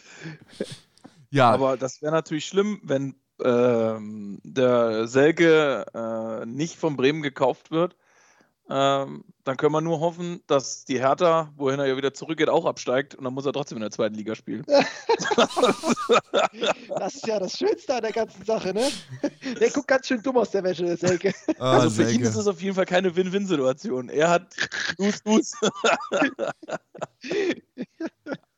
ja. 1.30 1.50
Aber 1.50 1.78
das 1.78 2.02
wäre 2.02 2.12
natürlich 2.12 2.44
schlimm, 2.44 2.80
wenn 2.82 3.14
ähm, 3.42 4.40
der 4.44 5.06
Selke 5.06 5.86
äh, 5.94 6.46
nicht 6.46 6.76
von 6.76 6.96
Bremen 6.96 7.22
gekauft 7.22 7.70
wird 7.70 7.96
ähm, 8.70 9.24
dann 9.44 9.56
können 9.56 9.72
wir 9.72 9.80
nur 9.80 9.98
hoffen, 10.00 10.42
dass 10.46 10.84
die 10.84 11.00
Hertha, 11.00 11.50
wohin 11.56 11.80
er 11.80 11.86
ja 11.86 11.96
wieder 11.96 12.14
zurückgeht, 12.14 12.48
auch 12.48 12.66
absteigt 12.66 13.16
und 13.16 13.24
dann 13.24 13.34
muss 13.34 13.46
er 13.46 13.52
trotzdem 13.52 13.78
in 13.78 13.82
der 13.82 13.90
zweiten 13.90 14.14
Liga 14.14 14.36
spielen. 14.36 14.64
das 16.98 17.16
ist 17.16 17.26
ja 17.26 17.40
das 17.40 17.58
Schönste 17.58 17.96
an 17.96 18.02
der 18.02 18.12
ganzen 18.12 18.44
Sache, 18.44 18.72
ne? 18.72 18.88
Der 19.60 19.70
guckt 19.70 19.88
ganz 19.88 20.06
schön 20.06 20.22
dumm 20.22 20.36
aus 20.36 20.50
der 20.50 20.62
Wäsche, 20.62 20.84
der 20.84 20.96
Selke. 20.96 21.34
Oh, 21.58 21.64
also 21.64 21.90
für 21.90 22.04
Selke. 22.04 22.12
ihn 22.12 22.20
ist 22.22 22.36
es 22.36 22.46
auf 22.46 22.62
jeden 22.62 22.76
Fall 22.76 22.86
keine 22.86 23.16
Win-Win-Situation. 23.16 24.08
Er 24.08 24.30
hat 24.30 24.54
Dus, 24.98 25.20
Dus. 25.22 25.52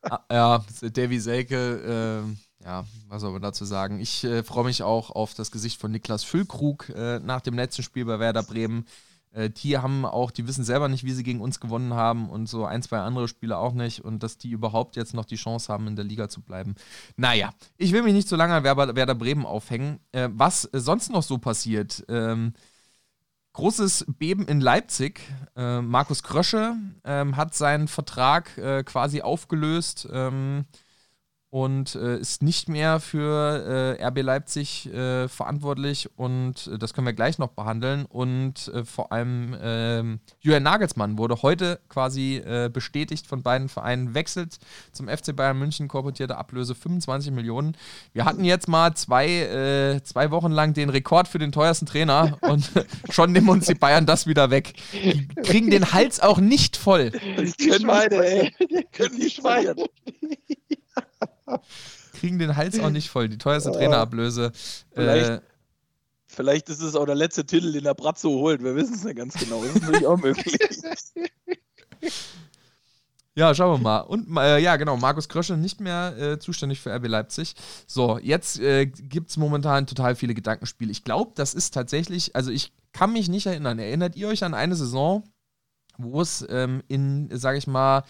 Ah, 0.01 0.19
ja, 0.29 0.65
Davy 0.81 1.19
Selke, 1.19 2.21
äh, 2.21 2.65
ja, 2.65 2.85
was 3.07 3.21
soll 3.21 3.31
man 3.31 3.41
dazu 3.41 3.65
sagen? 3.65 3.99
Ich 3.99 4.23
äh, 4.23 4.43
freue 4.43 4.65
mich 4.65 4.83
auch 4.83 5.09
auf 5.09 5.33
das 5.33 5.49
Gesicht 5.49 5.79
von 5.79 5.91
Niklas 5.91 6.23
Füllkrug 6.23 6.89
äh, 6.89 7.19
nach 7.19 7.41
dem 7.41 7.55
letzten 7.55 7.83
Spiel 7.83 8.05
bei 8.05 8.19
Werder 8.19 8.43
Bremen. 8.43 8.85
Äh, 9.33 9.49
die 9.49 9.77
haben 9.77 10.05
auch, 10.05 10.31
die 10.31 10.47
wissen 10.47 10.63
selber 10.63 10.87
nicht, 10.87 11.03
wie 11.03 11.11
sie 11.11 11.23
gegen 11.23 11.41
uns 11.41 11.59
gewonnen 11.59 11.93
haben 11.93 12.29
und 12.29 12.47
so 12.47 12.65
ein, 12.65 12.81
zwei 12.81 12.99
andere 12.99 13.27
Spieler 13.27 13.59
auch 13.59 13.73
nicht 13.73 14.01
und 14.01 14.23
dass 14.23 14.37
die 14.37 14.51
überhaupt 14.51 14.95
jetzt 14.95 15.13
noch 15.13 15.25
die 15.25 15.35
Chance 15.35 15.71
haben, 15.71 15.87
in 15.87 15.95
der 15.95 16.05
Liga 16.05 16.29
zu 16.29 16.41
bleiben. 16.41 16.75
Naja, 17.17 17.53
ich 17.77 17.91
will 17.91 18.03
mich 18.03 18.13
nicht 18.13 18.29
so 18.29 18.35
lange 18.35 18.53
an 18.53 18.63
Werder, 18.63 19.15
Bremen 19.15 19.45
aufhängen. 19.45 19.99
Äh, 20.11 20.29
was 20.31 20.69
sonst 20.71 21.11
noch 21.11 21.23
so 21.23 21.37
passiert? 21.37 22.05
Ähm, 22.07 22.53
großes 23.53 24.05
Beben 24.07 24.47
in 24.47 24.61
Leipzig. 24.61 25.21
Äh, 25.55 25.81
Markus 25.81 26.23
Krösche 26.23 26.75
ähm, 27.03 27.35
hat 27.35 27.55
seinen 27.55 27.87
Vertrag 27.87 28.57
äh, 28.57 28.83
quasi 28.83 29.21
aufgelöst. 29.21 30.07
Und 31.53 31.93
äh, 31.93 32.17
ist 32.17 32.41
nicht 32.41 32.67
mehr 32.67 32.99
für 32.99 33.95
äh, 33.99 34.03
RB 34.03 34.23
Leipzig 34.23 34.91
äh, 34.91 35.27
verantwortlich 35.27 36.09
und 36.15 36.65
äh, 36.65 36.79
das 36.79 36.95
können 36.95 37.05
wir 37.05 37.13
gleich 37.13 37.37
noch 37.37 37.49
behandeln. 37.49 38.05
Und 38.05 38.69
äh, 38.69 38.83
vor 38.83 39.11
allem 39.11 39.55
ähm, 39.61 40.19
Julian 40.39 40.63
Nagelsmann 40.63 41.19
wurde 41.19 41.43
heute 41.43 41.79
quasi 41.89 42.37
äh, 42.37 42.71
bestätigt 42.73 43.27
von 43.27 43.43
beiden 43.43 43.69
Vereinen, 43.69 44.15
wechselt 44.15 44.57
zum 44.93 45.07
FC 45.07 45.35
Bayern 45.35 45.59
München, 45.59 45.87
korportierte 45.87 46.37
Ablöse 46.37 46.73
25 46.73 47.31
Millionen. 47.31 47.77
Wir 48.13 48.25
hatten 48.25 48.45
jetzt 48.45 48.67
mal 48.67 48.95
zwei, 48.95 50.01
zwei 50.03 50.31
Wochen 50.31 50.51
lang 50.51 50.73
den 50.73 50.89
Rekord 50.89 51.27
für 51.27 51.37
den 51.37 51.51
teuersten 51.51 51.85
Trainer 51.85 52.39
und 52.41 52.71
schon 53.11 53.31
nehmen 53.31 53.49
uns 53.49 53.67
die 53.67 53.75
Bayern 53.75 54.07
das 54.07 54.25
wieder 54.25 54.49
weg. 54.49 54.73
Die 54.91 55.27
kriegen 55.43 55.69
den 55.69 55.93
Hals 55.93 56.19
auch 56.19 56.39
nicht 56.39 56.77
voll. 56.77 57.11
Die 57.11 57.71
Schweine, 57.71 58.15
ey. 58.15 58.55
Die 58.59 58.87
können 58.91 59.19
die 59.19 59.29
Schweine. 59.29 59.75
Kriegen 62.13 62.39
den 62.39 62.55
Hals 62.55 62.79
auch 62.79 62.89
nicht 62.89 63.09
voll. 63.09 63.27
Die 63.29 63.37
teuerste 63.37 63.71
Trainerablöse. 63.71 64.51
Vielleicht, 64.93 65.29
äh, 65.29 65.41
vielleicht 66.27 66.69
ist 66.69 66.81
es 66.81 66.95
auch 66.95 67.05
der 67.05 67.15
letzte 67.15 67.45
Titel, 67.45 67.71
den 67.71 67.83
der 67.83 67.95
Bratzo 67.95 68.29
holt. 68.29 68.63
Wir 68.63 68.75
wissen 68.75 68.93
es 68.93 69.03
nicht 69.03 69.17
ganz 69.17 69.33
genau. 69.33 69.63
Das 69.63 69.75
ist 69.75 69.81
natürlich 69.81 70.05
auch 70.07 70.17
möglich. 70.17 70.57
Ja, 73.35 73.55
schauen 73.55 73.79
wir 73.79 73.83
mal. 73.83 74.01
Und 74.01 74.37
äh, 74.37 74.59
ja, 74.59 74.75
genau, 74.75 74.95
Markus 74.95 75.27
Krösche 75.27 75.57
nicht 75.57 75.81
mehr 75.81 76.15
äh, 76.17 76.39
zuständig 76.39 76.79
für 76.79 76.93
RB 76.95 77.07
Leipzig. 77.07 77.55
So, 77.87 78.19
jetzt 78.19 78.59
äh, 78.59 78.85
gibt 78.85 79.31
es 79.31 79.37
momentan 79.37 79.87
total 79.87 80.15
viele 80.15 80.35
Gedankenspiele. 80.35 80.91
Ich 80.91 81.03
glaube, 81.03 81.31
das 81.33 81.55
ist 81.55 81.73
tatsächlich, 81.73 82.35
also 82.35 82.51
ich 82.51 82.73
kann 82.91 83.11
mich 83.11 83.29
nicht 83.29 83.47
erinnern. 83.47 83.79
Erinnert 83.79 84.15
ihr 84.15 84.27
euch 84.27 84.43
an 84.43 84.53
eine 84.53 84.75
Saison, 84.75 85.23
wo 85.97 86.21
es 86.21 86.45
ähm, 86.47 86.83
in, 86.87 87.27
sage 87.31 87.57
ich 87.57 87.65
mal, 87.65 88.03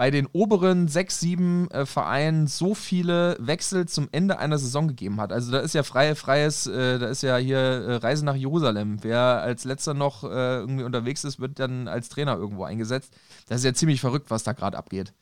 bei 0.00 0.10
den 0.10 0.26
oberen 0.32 0.88
sechs, 0.88 1.20
sieben 1.20 1.70
äh, 1.72 1.84
Vereinen 1.84 2.46
so 2.46 2.74
viele 2.74 3.36
Wechsel 3.38 3.84
zum 3.84 4.08
Ende 4.12 4.38
einer 4.38 4.56
Saison 4.56 4.88
gegeben 4.88 5.20
hat. 5.20 5.30
Also 5.30 5.52
da 5.52 5.58
ist 5.58 5.74
ja 5.74 5.82
freie, 5.82 6.14
freies, 6.14 6.66
äh, 6.66 6.98
da 6.98 7.08
ist 7.08 7.22
ja 7.22 7.36
hier 7.36 7.58
äh, 7.58 7.94
Reise 7.96 8.24
nach 8.24 8.34
Jerusalem. 8.34 8.96
Wer 9.02 9.20
als 9.20 9.64
letzter 9.64 9.92
noch 9.92 10.24
äh, 10.24 10.60
irgendwie 10.60 10.84
unterwegs 10.84 11.24
ist, 11.24 11.38
wird 11.38 11.58
dann 11.58 11.86
als 11.86 12.08
Trainer 12.08 12.34
irgendwo 12.38 12.64
eingesetzt. 12.64 13.12
Das 13.46 13.58
ist 13.58 13.66
ja 13.66 13.74
ziemlich 13.74 14.00
verrückt, 14.00 14.30
was 14.30 14.42
da 14.42 14.54
gerade 14.54 14.78
abgeht. 14.78 15.12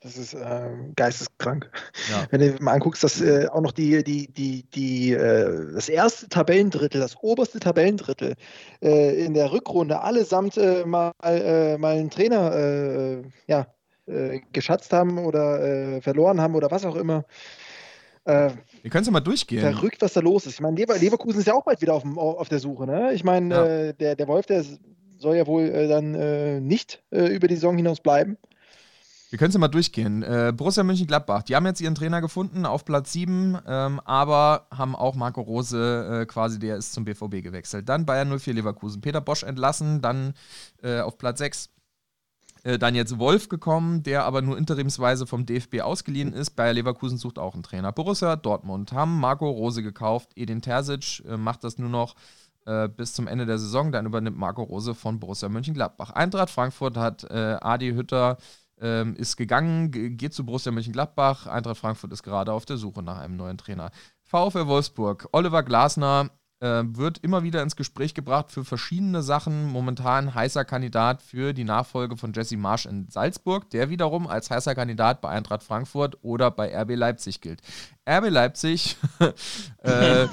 Das 0.00 0.16
ist 0.16 0.32
äh, 0.32 0.70
geisteskrank. 0.94 1.68
Ja. 2.08 2.26
Wenn 2.30 2.40
du 2.40 2.62
mal 2.62 2.74
anguckst, 2.74 3.02
dass 3.02 3.20
äh, 3.20 3.48
auch 3.50 3.60
noch 3.60 3.72
die, 3.72 4.04
die, 4.04 4.32
die, 4.32 4.62
die, 4.70 5.12
äh, 5.12 5.72
das 5.74 5.88
erste 5.88 6.28
Tabellendrittel, 6.28 7.00
das 7.00 7.16
oberste 7.20 7.58
Tabellendrittel 7.58 8.34
äh, 8.80 9.24
in 9.24 9.34
der 9.34 9.50
Rückrunde 9.50 10.00
allesamt 10.00 10.56
äh, 10.56 10.84
mal, 10.86 11.10
äh, 11.24 11.76
mal 11.78 11.96
einen 11.96 12.10
Trainer 12.10 12.38
ja, 13.46 13.66
geschatzt 14.52 14.92
haben 14.92 15.18
oder 15.18 16.00
verloren 16.00 16.40
haben 16.40 16.54
oder 16.54 16.70
was 16.70 16.84
auch 16.84 16.96
immer. 16.96 17.24
Wir 18.24 18.50
können 18.90 19.02
es 19.02 19.06
ja 19.06 19.12
mal 19.12 19.20
durchgehen. 19.20 19.60
Verrückt, 19.60 20.00
was 20.00 20.12
da 20.14 20.20
los 20.20 20.46
ist. 20.46 20.54
Ich 20.54 20.60
meine, 20.60 20.76
Lever 20.76 20.98
Leverkusen 20.98 21.40
ist 21.40 21.46
ja 21.46 21.54
auch 21.54 21.64
bald 21.64 21.80
wieder 21.80 21.94
auf, 21.94 22.04
auf 22.16 22.48
der 22.48 22.58
Suche. 22.58 22.86
Ne? 22.86 23.12
Ich 23.14 23.24
meine, 23.24 23.54
ja. 23.54 23.92
der, 23.92 24.16
der 24.16 24.28
Wolf, 24.28 24.46
der 24.46 24.64
soll 25.18 25.36
ja 25.36 25.46
wohl 25.46 25.70
dann 25.88 26.66
nicht 26.66 27.02
über 27.10 27.48
die 27.48 27.54
Saison 27.54 27.76
hinaus 27.76 28.00
bleiben. 28.00 28.38
Wir 29.30 29.38
können 29.38 29.48
es 29.48 29.54
ja 29.54 29.60
mal 29.60 29.68
durchgehen. 29.68 30.22
Äh, 30.22 30.54
Borussia 30.56 30.82
Mönchengladbach, 30.82 31.42
die 31.42 31.54
haben 31.54 31.66
jetzt 31.66 31.82
ihren 31.82 31.94
Trainer 31.94 32.22
gefunden 32.22 32.64
auf 32.64 32.86
Platz 32.86 33.12
7, 33.12 33.58
ähm, 33.66 34.00
aber 34.06 34.66
haben 34.70 34.96
auch 34.96 35.14
Marco 35.16 35.42
Rose 35.42 36.22
äh, 36.22 36.26
quasi, 36.26 36.58
der 36.58 36.78
ist 36.78 36.94
zum 36.94 37.04
BVB 37.04 37.42
gewechselt. 37.42 37.90
Dann 37.90 38.06
Bayern 38.06 38.30
04 38.38 38.54
Leverkusen, 38.54 39.02
Peter 39.02 39.20
Bosch 39.20 39.42
entlassen, 39.42 40.00
dann 40.00 40.32
äh, 40.82 41.00
auf 41.00 41.18
Platz 41.18 41.40
6 41.40 41.68
äh, 42.64 42.78
dann 42.78 42.94
jetzt 42.94 43.18
Wolf 43.18 43.50
gekommen, 43.50 44.02
der 44.02 44.24
aber 44.24 44.40
nur 44.40 44.56
interimsweise 44.56 45.26
vom 45.26 45.44
DFB 45.44 45.80
ausgeliehen 45.82 46.32
ist. 46.32 46.50
Bayer 46.50 46.72
Leverkusen 46.72 47.18
sucht 47.18 47.38
auch 47.38 47.52
einen 47.52 47.62
Trainer. 47.62 47.92
Borussia 47.92 48.34
Dortmund 48.34 48.92
haben 48.92 49.20
Marco 49.20 49.50
Rose 49.50 49.82
gekauft. 49.82 50.30
Edin 50.36 50.62
Terzic 50.62 51.22
äh, 51.28 51.36
macht 51.36 51.64
das 51.64 51.76
nur 51.76 51.90
noch 51.90 52.14
äh, 52.64 52.88
bis 52.88 53.12
zum 53.12 53.26
Ende 53.26 53.44
der 53.44 53.58
Saison. 53.58 53.92
Dann 53.92 54.06
übernimmt 54.06 54.38
Marco 54.38 54.62
Rose 54.62 54.94
von 54.94 55.20
Borussia 55.20 55.50
Mönchengladbach. 55.50 56.12
Eintracht 56.12 56.48
Frankfurt 56.48 56.96
hat 56.96 57.30
Adi 57.30 57.92
Hütter 57.92 58.38
ähm, 58.80 59.16
ist 59.16 59.36
gegangen, 59.36 59.90
geht 60.16 60.34
zu 60.34 60.44
Borussia 60.44 60.72
Mönchengladbach. 60.72 61.46
Eintracht 61.46 61.78
Frankfurt 61.78 62.12
ist 62.12 62.22
gerade 62.22 62.52
auf 62.52 62.66
der 62.66 62.76
Suche 62.76 63.02
nach 63.02 63.18
einem 63.18 63.36
neuen 63.36 63.58
Trainer. 63.58 63.90
VfL 64.22 64.66
Wolfsburg, 64.66 65.28
Oliver 65.32 65.62
Glasner 65.62 66.30
äh, 66.60 66.82
wird 66.84 67.18
immer 67.18 67.42
wieder 67.42 67.62
ins 67.62 67.76
Gespräch 67.76 68.14
gebracht 68.14 68.50
für 68.50 68.64
verschiedene 68.64 69.22
Sachen. 69.22 69.66
Momentan 69.66 70.34
heißer 70.34 70.64
Kandidat 70.64 71.22
für 71.22 71.52
die 71.52 71.64
Nachfolge 71.64 72.16
von 72.16 72.32
Jesse 72.32 72.56
Marsch 72.56 72.86
in 72.86 73.08
Salzburg, 73.08 73.70
der 73.70 73.90
wiederum 73.90 74.26
als 74.26 74.50
heißer 74.50 74.74
Kandidat 74.74 75.20
bei 75.20 75.28
Eintracht 75.28 75.62
Frankfurt 75.62 76.18
oder 76.22 76.50
bei 76.50 76.74
RB 76.74 76.96
Leipzig 76.96 77.40
gilt. 77.40 77.60
RB 78.08 78.30
Leipzig 78.30 78.96
äh, 79.82 80.26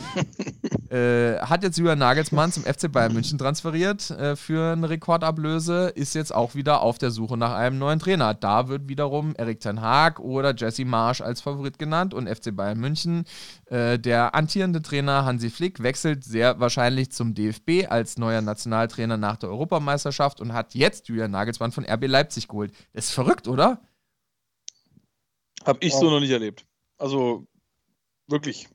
äh, 0.89 1.39
hat 1.39 1.63
jetzt 1.63 1.78
Julian 1.78 1.99
Nagelsmann 1.99 2.51
zum 2.51 2.63
FC 2.63 2.91
Bayern 2.91 3.13
München 3.13 3.38
transferiert 3.38 4.09
äh, 4.11 4.36
für 4.36 4.73
eine 4.73 4.89
Rekordablöse, 4.89 5.89
ist 5.89 6.15
jetzt 6.15 6.34
auch 6.34 6.55
wieder 6.55 6.82
auf 6.82 6.97
der 6.97 7.11
Suche 7.11 7.38
nach 7.38 7.53
einem 7.53 7.78
neuen 7.78 7.99
Trainer. 7.99 8.34
Da 8.34 8.67
wird 8.67 8.88
wiederum 8.88 9.34
Erik 9.38 9.59
Ten 9.59 9.82
Haag 9.82 10.19
oder 10.19 10.55
Jesse 10.55 10.86
Marsch 10.86 11.21
als 11.21 11.41
Favorit 11.41 11.78
genannt 11.78 12.13
und 12.13 12.30
FC 12.30 12.55
Bayern 12.55 12.80
München. 12.80 13.26
Äh, 13.68 13.97
der 13.97 14.36
antierende 14.36 14.82
Trainer 14.82 15.26
Hansi 15.26 15.49
Flick 15.49 15.82
wechselt 15.82 16.24
sehr 16.24 16.59
wahrscheinlich 16.59 17.11
zum 17.11 17.34
DFB 17.34 17.88
als 17.89 18.18
neuer 18.18 18.41
Nationaltrainer 18.41 19.18
nach 19.18 19.38
der 19.38 19.49
Europameisterschaft 19.49 20.39
und 20.39 20.53
hat 20.53 20.76
jetzt 20.76 21.07
Julian 21.07 21.32
Nagelsmann 21.32 21.72
von 21.72 21.86
RB 21.86 22.07
Leipzig 22.07 22.47
geholt. 22.47 22.74
Das 22.93 23.05
ist 23.05 23.11
verrückt, 23.11 23.47
oder? 23.47 23.82
Hab 25.66 25.84
ich 25.84 25.93
so 25.93 26.09
noch 26.09 26.20
nicht 26.20 26.32
erlebt. 26.32 26.66
Also 26.97 27.47
Wirklich. 28.28 28.68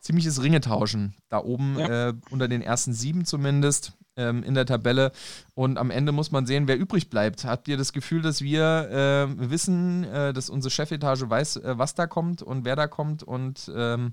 Ziemliches 0.00 0.42
Ringetauschen. 0.42 1.14
Da 1.28 1.42
oben 1.42 1.78
ja. 1.78 2.08
äh, 2.08 2.14
unter 2.30 2.48
den 2.48 2.62
ersten 2.62 2.92
sieben 2.92 3.24
zumindest 3.24 3.92
ähm, 4.18 4.42
in 4.42 4.54
der 4.54 4.66
Tabelle. 4.66 5.12
Und 5.54 5.78
am 5.78 5.90
Ende 5.90 6.12
muss 6.12 6.30
man 6.30 6.44
sehen, 6.44 6.68
wer 6.68 6.78
übrig 6.78 7.08
bleibt. 7.08 7.44
Habt 7.44 7.68
ihr 7.68 7.78
das 7.78 7.92
Gefühl, 7.94 8.20
dass 8.20 8.42
wir 8.42 8.90
äh, 8.90 9.50
wissen, 9.50 10.04
äh, 10.04 10.34
dass 10.34 10.50
unsere 10.50 10.70
Chefetage 10.70 11.30
weiß, 11.30 11.56
äh, 11.56 11.78
was 11.78 11.94
da 11.94 12.06
kommt 12.06 12.42
und 12.42 12.64
wer 12.64 12.76
da 12.76 12.86
kommt 12.86 13.22
und, 13.22 13.70
ähm, 13.74 14.12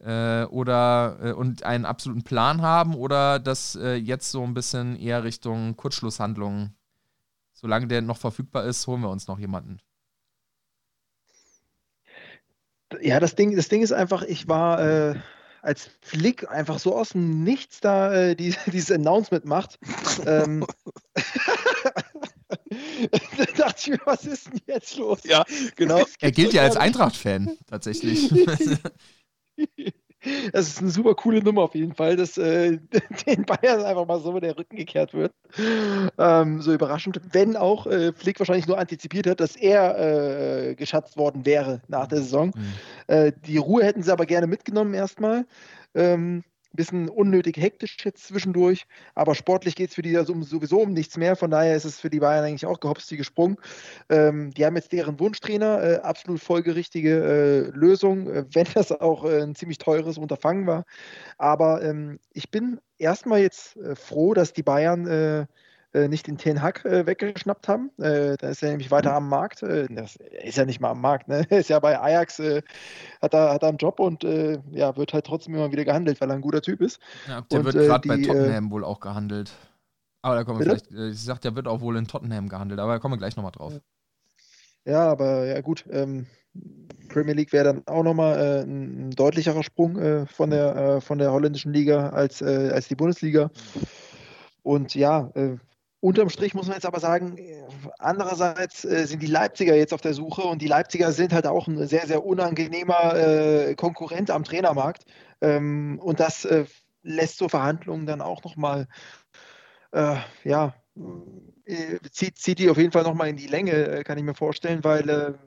äh, 0.00 0.44
oder, 0.44 1.18
äh, 1.22 1.32
und 1.32 1.62
einen 1.62 1.86
absoluten 1.86 2.24
Plan 2.24 2.60
haben? 2.60 2.94
Oder 2.94 3.38
dass 3.38 3.74
jetzt 3.76 4.32
so 4.32 4.42
ein 4.42 4.54
bisschen 4.54 4.96
eher 4.96 5.22
Richtung 5.22 5.76
Kurzschlusshandlungen, 5.76 6.74
solange 7.52 7.86
der 7.86 8.02
noch 8.02 8.16
verfügbar 8.18 8.64
ist, 8.64 8.86
holen 8.86 9.02
wir 9.02 9.10
uns 9.10 9.28
noch 9.28 9.38
jemanden? 9.38 9.78
Ja, 13.00 13.20
das 13.20 13.34
Ding, 13.34 13.54
das 13.54 13.68
Ding 13.68 13.82
ist 13.82 13.92
einfach, 13.92 14.22
ich 14.22 14.48
war 14.48 14.80
äh, 14.80 15.14
als 15.66 15.90
Flick 16.00 16.48
einfach 16.48 16.78
so 16.78 16.96
aus 16.96 17.10
dem 17.10 17.42
Nichts 17.42 17.80
da 17.80 18.14
äh, 18.14 18.36
die, 18.36 18.54
dieses 18.66 18.90
Announcement 18.92 19.44
macht. 19.44 19.78
ähm, 20.24 20.64
da 23.36 23.44
dachte 23.56 23.80
ich 23.80 23.88
mir, 23.88 24.00
was 24.04 24.24
ist 24.24 24.46
denn 24.46 24.60
jetzt 24.66 24.96
los? 24.96 25.20
Ja, 25.24 25.44
genau. 25.74 26.04
Er 26.20 26.30
gilt 26.30 26.52
ja 26.52 26.62
als 26.62 26.76
Eintracht-Fan, 26.76 27.58
tatsächlich. 27.66 28.30
Das 30.52 30.68
ist 30.68 30.80
eine 30.80 30.90
super 30.90 31.14
coole 31.14 31.42
Nummer 31.42 31.62
auf 31.62 31.74
jeden 31.74 31.94
Fall, 31.94 32.16
dass 32.16 32.36
äh, 32.38 32.78
den 33.26 33.44
Bayern 33.44 33.82
einfach 33.82 34.06
mal 34.06 34.20
so 34.20 34.38
der 34.40 34.56
Rücken 34.56 34.76
gekehrt 34.76 35.14
wird. 35.14 35.32
Ähm, 36.18 36.60
so 36.60 36.72
überraschend. 36.72 37.20
Wenn 37.32 37.56
auch 37.56 37.86
äh, 37.86 38.12
Flick 38.12 38.38
wahrscheinlich 38.38 38.66
nur 38.66 38.78
antizipiert 38.78 39.26
hat, 39.26 39.40
dass 39.40 39.56
er 39.56 40.68
äh, 40.68 40.74
geschätzt 40.74 41.16
worden 41.16 41.46
wäre 41.46 41.82
nach 41.88 42.06
der 42.06 42.18
Saison. 42.18 42.52
Mhm. 42.54 42.72
Äh, 43.06 43.32
die 43.46 43.58
Ruhe 43.58 43.84
hätten 43.84 44.02
sie 44.02 44.12
aber 44.12 44.26
gerne 44.26 44.46
mitgenommen 44.46 44.94
erstmal. 44.94 45.46
Ähm, 45.94 46.44
bisschen 46.76 47.08
unnötig 47.08 47.56
hektisch 47.56 47.96
jetzt 48.04 48.26
zwischendurch, 48.26 48.86
aber 49.14 49.34
sportlich 49.34 49.74
geht 49.74 49.90
es 49.90 49.94
für 49.94 50.02
die 50.02 50.14
sowieso 50.14 50.80
um 50.80 50.92
nichts 50.92 51.16
mehr. 51.16 51.36
Von 51.36 51.50
daher 51.50 51.76
ist 51.76 51.84
es 51.84 52.00
für 52.00 52.10
die 52.10 52.20
Bayern 52.20 52.44
eigentlich 52.44 52.66
auch 52.66 52.80
gehopst 52.80 53.10
wie 53.10 53.16
gesprungen. 53.16 53.56
Ähm, 54.08 54.52
die 54.52 54.64
haben 54.64 54.76
jetzt 54.76 54.92
deren 54.92 55.18
Wunschtrainer, 55.18 55.82
äh, 55.82 55.96
absolut 55.96 56.40
folgerichtige 56.40 57.70
äh, 57.72 57.76
Lösung, 57.76 58.28
äh, 58.28 58.44
wenn 58.52 58.66
das 58.74 58.92
auch 58.92 59.24
äh, 59.24 59.42
ein 59.42 59.54
ziemlich 59.54 59.78
teures 59.78 60.18
Unterfangen 60.18 60.66
war. 60.66 60.84
Aber 61.38 61.82
ähm, 61.82 62.20
ich 62.32 62.50
bin 62.50 62.80
erstmal 62.98 63.40
jetzt 63.40 63.76
äh, 63.76 63.94
froh, 63.94 64.34
dass 64.34 64.52
die 64.52 64.62
Bayern 64.62 65.46
nicht 66.08 66.26
den 66.26 66.38
Ten 66.38 66.62
Hag 66.62 66.84
äh, 66.84 67.06
weggeschnappt 67.06 67.68
haben. 67.68 67.90
Äh, 67.98 68.36
da 68.36 68.48
ist 68.48 68.62
er 68.62 68.70
nämlich 68.70 68.90
weiter 68.90 69.14
am 69.14 69.28
Markt. 69.28 69.62
Äh, 69.62 69.86
das 69.90 70.16
ist 70.44 70.56
ja 70.56 70.64
nicht 70.64 70.80
mal 70.80 70.90
am 70.90 71.00
Markt, 71.00 71.28
ne? 71.28 71.46
Ist 71.50 71.70
ja 71.70 71.78
bei 71.78 71.98
Ajax, 71.98 72.38
äh, 72.38 72.62
hat, 73.22 73.34
er, 73.34 73.52
hat 73.52 73.62
er 73.62 73.70
einen 73.70 73.78
Job 73.78 73.98
und 74.00 74.24
äh, 74.24 74.58
ja, 74.70 74.96
wird 74.96 75.12
halt 75.12 75.26
trotzdem 75.26 75.54
immer 75.54 75.72
wieder 75.72 75.84
gehandelt, 75.84 76.20
weil 76.20 76.30
er 76.30 76.34
ein 76.34 76.42
guter 76.42 76.62
Typ 76.62 76.80
ist. 76.80 77.00
Ja, 77.28 77.40
der 77.40 77.60
und, 77.60 77.64
wird 77.64 77.74
gerade 77.74 78.08
bei 78.08 78.22
Tottenham 78.22 78.70
wohl 78.70 78.84
auch 78.84 79.00
gehandelt. 79.00 79.52
Aber 80.22 80.34
da 80.34 80.44
kommen 80.44 80.58
wir 80.58 80.66
bitte? 80.66 80.84
vielleicht, 80.88 81.14
ich 81.14 81.22
sag, 81.22 81.40
der 81.40 81.54
wird 81.54 81.68
auch 81.68 81.80
wohl 81.80 81.96
in 81.96 82.08
Tottenham 82.08 82.48
gehandelt, 82.48 82.80
aber 82.80 82.94
da 82.94 82.98
kommen 82.98 83.14
wir 83.14 83.18
gleich 83.18 83.36
nochmal 83.36 83.52
drauf. 83.52 83.74
Ja, 84.84 85.10
aber 85.10 85.46
ja 85.46 85.60
gut, 85.60 85.84
ähm, 85.90 86.26
Premier 87.08 87.34
League 87.34 87.52
wäre 87.52 87.64
dann 87.64 87.82
auch 87.86 88.02
nochmal 88.02 88.38
äh, 88.38 88.62
ein, 88.62 89.08
ein 89.08 89.10
deutlicherer 89.10 89.62
Sprung 89.62 89.98
äh, 89.98 90.26
von, 90.26 90.50
der, 90.50 90.76
äh, 90.76 91.00
von 91.00 91.18
der 91.18 91.32
holländischen 91.32 91.72
Liga 91.72 92.10
als, 92.10 92.42
äh, 92.42 92.70
als 92.72 92.88
die 92.88 92.94
Bundesliga. 92.94 93.50
Und 94.62 94.94
ja, 94.94 95.30
Unterm 96.00 96.28
Strich 96.28 96.54
muss 96.54 96.66
man 96.66 96.76
jetzt 96.76 96.86
aber 96.86 97.00
sagen, 97.00 97.38
andererseits 97.98 98.84
äh, 98.84 99.06
sind 99.06 99.22
die 99.22 99.26
Leipziger 99.26 99.74
jetzt 99.74 99.94
auf 99.94 100.02
der 100.02 100.14
Suche 100.14 100.42
und 100.42 100.60
die 100.60 100.68
Leipziger 100.68 101.10
sind 101.12 101.32
halt 101.32 101.46
auch 101.46 101.66
ein 101.66 101.86
sehr, 101.86 102.06
sehr 102.06 102.24
unangenehmer 102.24 103.16
äh, 103.16 103.74
Konkurrent 103.74 104.30
am 104.30 104.44
Trainermarkt. 104.44 105.04
Ähm, 105.40 105.98
und 106.02 106.20
das 106.20 106.44
äh, 106.44 106.66
lässt 107.02 107.38
so 107.38 107.48
Verhandlungen 107.48 108.06
dann 108.06 108.20
auch 108.20 108.44
nochmal, 108.44 108.88
ja, 110.44 110.74
zieht, 112.10 112.36
zieht 112.36 112.58
die 112.58 112.68
auf 112.68 112.76
jeden 112.76 112.92
Fall 112.92 113.04
nochmal 113.04 113.28
in 113.28 113.36
die 113.36 113.46
Länge, 113.46 114.02
kann 114.04 114.18
ich 114.18 114.24
mir 114.24 114.34
vorstellen, 114.34 114.84
weil, 114.84 115.38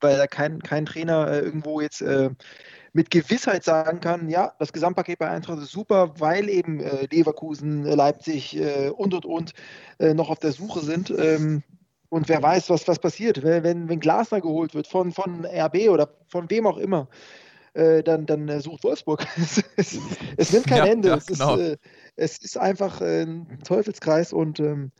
weil 0.00 0.16
da 0.18 0.26
kein, 0.28 0.60
kein 0.60 0.86
Trainer 0.86 1.32
irgendwo 1.32 1.80
jetzt 1.80 2.04
mit 2.92 3.10
Gewissheit 3.10 3.64
sagen 3.64 4.00
kann, 4.00 4.28
ja, 4.28 4.54
das 4.58 4.72
Gesamtpaket 4.72 5.18
bei 5.18 5.28
Eintracht 5.28 5.58
ist 5.58 5.72
super, 5.72 6.14
weil 6.18 6.48
eben 6.48 6.80
äh, 6.80 7.06
Leverkusen, 7.10 7.86
äh, 7.86 7.94
Leipzig 7.94 8.56
äh, 8.56 8.90
und 8.90 9.14
und 9.14 9.24
und 9.24 9.52
äh, 9.98 10.14
noch 10.14 10.30
auf 10.30 10.38
der 10.38 10.52
Suche 10.52 10.80
sind. 10.80 11.10
Ähm, 11.10 11.62
und 12.10 12.28
wer 12.28 12.42
weiß, 12.42 12.70
was, 12.70 12.88
was 12.88 12.98
passiert, 12.98 13.42
wenn, 13.42 13.88
wenn 13.88 14.00
Glasner 14.00 14.40
geholt 14.40 14.74
wird 14.74 14.86
von, 14.86 15.12
von 15.12 15.44
RB 15.44 15.88
oder 15.90 16.08
von 16.28 16.48
wem 16.48 16.66
auch 16.66 16.78
immer, 16.78 17.08
äh, 17.74 18.02
dann, 18.02 18.24
dann 18.26 18.48
äh, 18.48 18.60
sucht 18.60 18.84
Wolfsburg. 18.84 19.26
es, 19.76 19.98
es, 20.36 20.52
nimmt 20.52 20.66
kein 20.66 20.78
ja, 20.78 20.86
Ende. 20.86 21.08
Ja, 21.08 21.16
es, 21.16 21.26
genau. 21.26 21.56
ist, 21.56 21.78
es, 22.16 22.38
ist, 22.38 22.56
einfach 22.56 23.00
ein 23.00 23.60
Teufelskreis 23.64 24.32
und 24.32 24.58
ähm, 24.60 24.90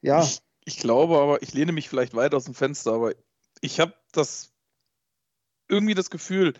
ja. 0.00 0.22
Ich, 0.22 0.40
ich 0.64 0.78
glaube 0.78 1.18
aber, 1.18 1.42
ich 1.42 1.52
lehne 1.52 1.72
mich 1.72 1.88
vielleicht 1.88 2.14
weit 2.14 2.34
aus 2.34 2.44
dem 2.44 2.54
Fenster, 2.54 2.92
aber 2.94 3.12
ich 3.60 3.78
habe 3.78 3.94
das 4.12 4.55
irgendwie 5.68 5.94
das 5.94 6.10
Gefühl, 6.10 6.54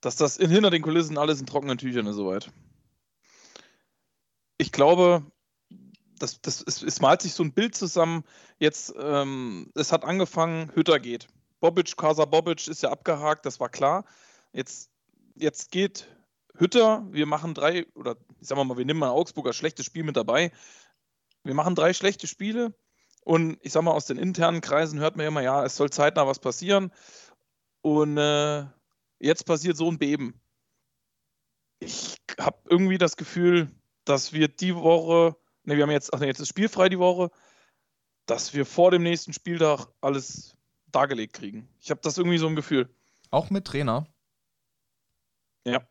dass 0.00 0.16
das 0.16 0.36
in, 0.36 0.50
hinter 0.50 0.70
den 0.70 0.82
Kulissen 0.82 1.18
alles 1.18 1.40
in 1.40 1.46
trockenen 1.46 1.78
Tüchern 1.78 2.06
ist 2.06 2.16
soweit. 2.16 2.50
Ich 4.58 4.72
glaube, 4.72 5.24
das, 6.18 6.40
das, 6.40 6.62
es, 6.66 6.82
es 6.82 7.00
malt 7.00 7.22
sich 7.22 7.34
so 7.34 7.42
ein 7.42 7.52
Bild 7.52 7.74
zusammen. 7.74 8.24
Jetzt, 8.58 8.94
ähm, 8.98 9.70
es 9.74 9.92
hat 9.92 10.04
angefangen, 10.04 10.72
Hütter 10.74 10.98
geht. 10.98 11.28
Bobic, 11.60 11.96
Casa 11.96 12.24
Bobic 12.24 12.68
ist 12.68 12.82
ja 12.82 12.90
abgehakt, 12.90 13.46
das 13.46 13.60
war 13.60 13.68
klar. 13.68 14.04
Jetzt, 14.52 14.90
jetzt 15.34 15.70
geht 15.70 16.08
Hütter, 16.56 17.06
wir 17.10 17.26
machen 17.26 17.54
drei, 17.54 17.86
oder 17.94 18.16
ich 18.40 18.48
sag 18.48 18.56
mal, 18.56 18.76
wir 18.76 18.84
nehmen 18.84 19.00
mal 19.00 19.10
Augsburg 19.10 19.46
als 19.46 19.56
schlechtes 19.56 19.86
Spiel 19.86 20.04
mit 20.04 20.16
dabei. 20.16 20.52
Wir 21.44 21.54
machen 21.54 21.74
drei 21.74 21.92
schlechte 21.92 22.26
Spiele 22.26 22.74
und 23.24 23.58
ich 23.62 23.72
sag 23.72 23.82
mal, 23.82 23.92
aus 23.92 24.06
den 24.06 24.18
internen 24.18 24.60
Kreisen 24.60 24.98
hört 25.00 25.16
man 25.16 25.26
immer, 25.26 25.40
ja, 25.40 25.64
es 25.64 25.76
soll 25.76 25.90
zeitnah 25.90 26.26
was 26.26 26.40
passieren. 26.40 26.92
Und 27.82 28.18
äh, 28.18 28.66
jetzt 29.20 29.44
passiert 29.46 29.76
so 29.76 29.90
ein 29.90 29.98
Beben. 29.98 30.40
Ich 31.80 32.16
habe 32.38 32.58
irgendwie 32.68 32.98
das 32.98 33.16
Gefühl, 33.16 33.70
dass 34.04 34.32
wir 34.32 34.48
die 34.48 34.74
Woche, 34.74 35.36
ne, 35.64 35.76
wir 35.76 35.84
haben 35.84 35.90
jetzt, 35.90 36.12
ach 36.12 36.20
ne, 36.20 36.26
jetzt 36.26 36.40
ist 36.40 36.48
spielfrei 36.48 36.88
die 36.88 36.98
Woche, 36.98 37.30
dass 38.26 38.52
wir 38.54 38.66
vor 38.66 38.90
dem 38.90 39.02
nächsten 39.02 39.32
Spieltag 39.32 39.86
alles 40.00 40.56
dargelegt 40.86 41.34
kriegen. 41.34 41.68
Ich 41.80 41.90
habe 41.90 42.00
das 42.02 42.18
irgendwie 42.18 42.38
so 42.38 42.48
ein 42.48 42.56
Gefühl. 42.56 42.88
Auch 43.30 43.50
mit 43.50 43.66
Trainer? 43.66 44.06
Ja. 45.64 45.86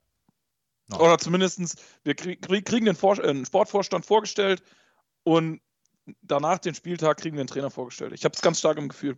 No. 0.88 1.00
Oder 1.00 1.18
zumindest, 1.18 1.82
wir 2.04 2.16
krieg, 2.16 2.42
kriegen 2.42 2.86
den 2.86 2.96
Vor 2.96 3.20
äh, 3.20 3.46
Sportvorstand 3.46 4.06
vorgestellt 4.06 4.64
und 5.24 5.62
danach 6.22 6.60
den 6.60 6.74
Spieltag 6.74 7.18
kriegen 7.18 7.36
wir 7.36 7.44
den 7.44 7.50
Trainer 7.50 7.70
vorgestellt. 7.70 8.14
Ich 8.14 8.24
habe 8.24 8.34
es 8.34 8.42
ganz 8.42 8.60
stark 8.60 8.78
im 8.78 8.90
Gefühl. 8.90 9.18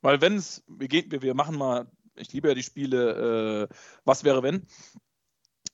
Weil 0.00 0.20
wenn 0.20 0.36
es, 0.36 0.64
wir, 0.66 0.88
wir, 0.90 1.22
wir 1.22 1.34
machen 1.34 1.56
mal 1.56 1.90
ich 2.16 2.32
liebe 2.32 2.48
ja 2.48 2.54
die 2.54 2.62
Spiele, 2.62 3.68
äh, 3.70 3.74
was 4.04 4.24
wäre 4.24 4.42
wenn? 4.42 4.66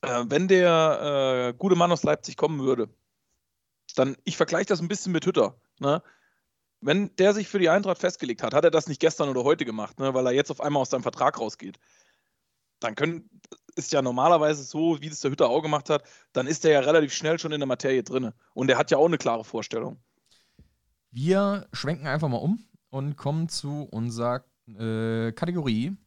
Äh, 0.01 0.25
wenn 0.27 0.47
der 0.47 1.51
äh, 1.51 1.57
gute 1.57 1.75
Mann 1.75 1.91
aus 1.91 2.03
Leipzig 2.03 2.37
kommen 2.37 2.61
würde, 2.61 2.89
dann, 3.95 4.15
ich 4.23 4.37
vergleiche 4.37 4.67
das 4.67 4.81
ein 4.81 4.87
bisschen 4.87 5.11
mit 5.11 5.25
Hütter. 5.25 5.59
Ne? 5.79 6.01
Wenn 6.81 7.13
der 7.17 7.33
sich 7.33 7.47
für 7.47 7.59
die 7.59 7.69
Eintracht 7.69 7.99
festgelegt 7.99 8.43
hat, 8.43 8.53
hat 8.53 8.63
er 8.63 8.71
das 8.71 8.87
nicht 8.87 9.01
gestern 9.01 9.29
oder 9.29 9.43
heute 9.43 9.65
gemacht, 9.65 9.99
ne? 9.99 10.13
weil 10.13 10.25
er 10.25 10.31
jetzt 10.31 10.51
auf 10.51 10.61
einmal 10.61 10.81
aus 10.81 10.89
seinem 10.89 11.03
Vertrag 11.03 11.39
rausgeht. 11.39 11.79
Dann 12.79 12.95
können, 12.95 13.29
ist 13.75 13.91
ja 13.91 14.01
normalerweise 14.01 14.63
so, 14.63 15.01
wie 15.01 15.07
es 15.07 15.19
der 15.19 15.31
Hütter 15.31 15.49
auch 15.49 15.61
gemacht 15.61 15.89
hat, 15.89 16.03
dann 16.31 16.47
ist 16.47 16.63
er 16.63 16.71
ja 16.71 16.79
relativ 16.79 17.13
schnell 17.13 17.37
schon 17.37 17.51
in 17.51 17.59
der 17.59 17.67
Materie 17.67 18.03
drin. 18.03 18.31
Und 18.53 18.69
er 18.69 18.77
hat 18.77 18.91
ja 18.91 18.97
auch 18.97 19.07
eine 19.07 19.17
klare 19.17 19.43
Vorstellung. 19.43 20.01
Wir 21.11 21.67
schwenken 21.73 22.07
einfach 22.07 22.29
mal 22.29 22.37
um 22.37 22.63
und 22.89 23.17
kommen 23.17 23.49
zu 23.49 23.83
unserer 23.91 24.45
äh, 24.67 25.33
Kategorie 25.33 25.97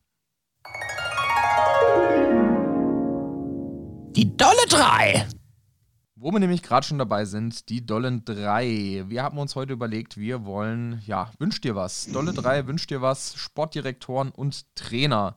Die 4.14 4.36
Dolle 4.36 4.66
3. 4.68 5.26
Wo 6.14 6.30
wir 6.30 6.38
nämlich 6.38 6.62
gerade 6.62 6.86
schon 6.86 6.98
dabei 6.98 7.24
sind, 7.24 7.68
die 7.68 7.84
Dollen 7.84 8.24
3. 8.24 9.06
Wir 9.08 9.22
haben 9.24 9.38
uns 9.38 9.56
heute 9.56 9.72
überlegt, 9.72 10.16
wir 10.16 10.44
wollen, 10.44 11.02
ja, 11.04 11.32
wünscht 11.38 11.64
dir 11.64 11.74
was. 11.74 12.06
Dolle 12.12 12.32
3, 12.32 12.68
wünscht 12.68 12.90
dir 12.90 13.02
was, 13.02 13.34
Sportdirektoren 13.34 14.30
und 14.30 14.72
Trainer. 14.76 15.34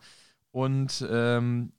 Und 0.52 1.04
ähm, 1.10 1.72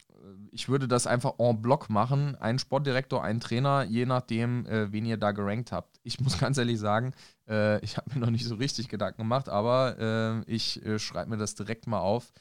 ich 0.51 0.69
würde 0.69 0.89
das 0.89 1.07
einfach 1.07 1.35
en 1.39 1.63
bloc 1.63 1.89
machen. 1.89 2.35
Ein 2.37 2.59
Sportdirektor, 2.59 3.23
ein 3.23 3.41
Trainer, 3.41 3.85
je 3.85 4.07
nachdem, 4.07 4.67
äh, 4.67 4.91
wen 4.93 5.07
ihr 5.07 5.17
da 5.19 5.33
gerankt 5.33 5.73
habt. 5.73 6.01
Ich 6.03 6.21
muss 6.21 6.39
ganz 6.41 6.59
ehrlich 6.59 6.79
sagen, 6.79 7.13
äh, 7.49 7.85
ich 7.85 7.97
habe 7.97 8.11
mir 8.15 8.21
noch 8.21 8.31
nicht 8.31 8.45
so 8.45 8.55
richtig 8.57 8.89
Gedanken 8.89 9.23
gemacht, 9.23 9.49
aber 9.49 10.45
äh, 10.47 10.53
ich 10.53 10.85
äh, 10.85 10.99
schreibe 10.99 11.31
mir 11.31 11.37
das 11.37 11.55
direkt 11.55 11.87
mal 11.87 12.01
auf, 12.01 12.33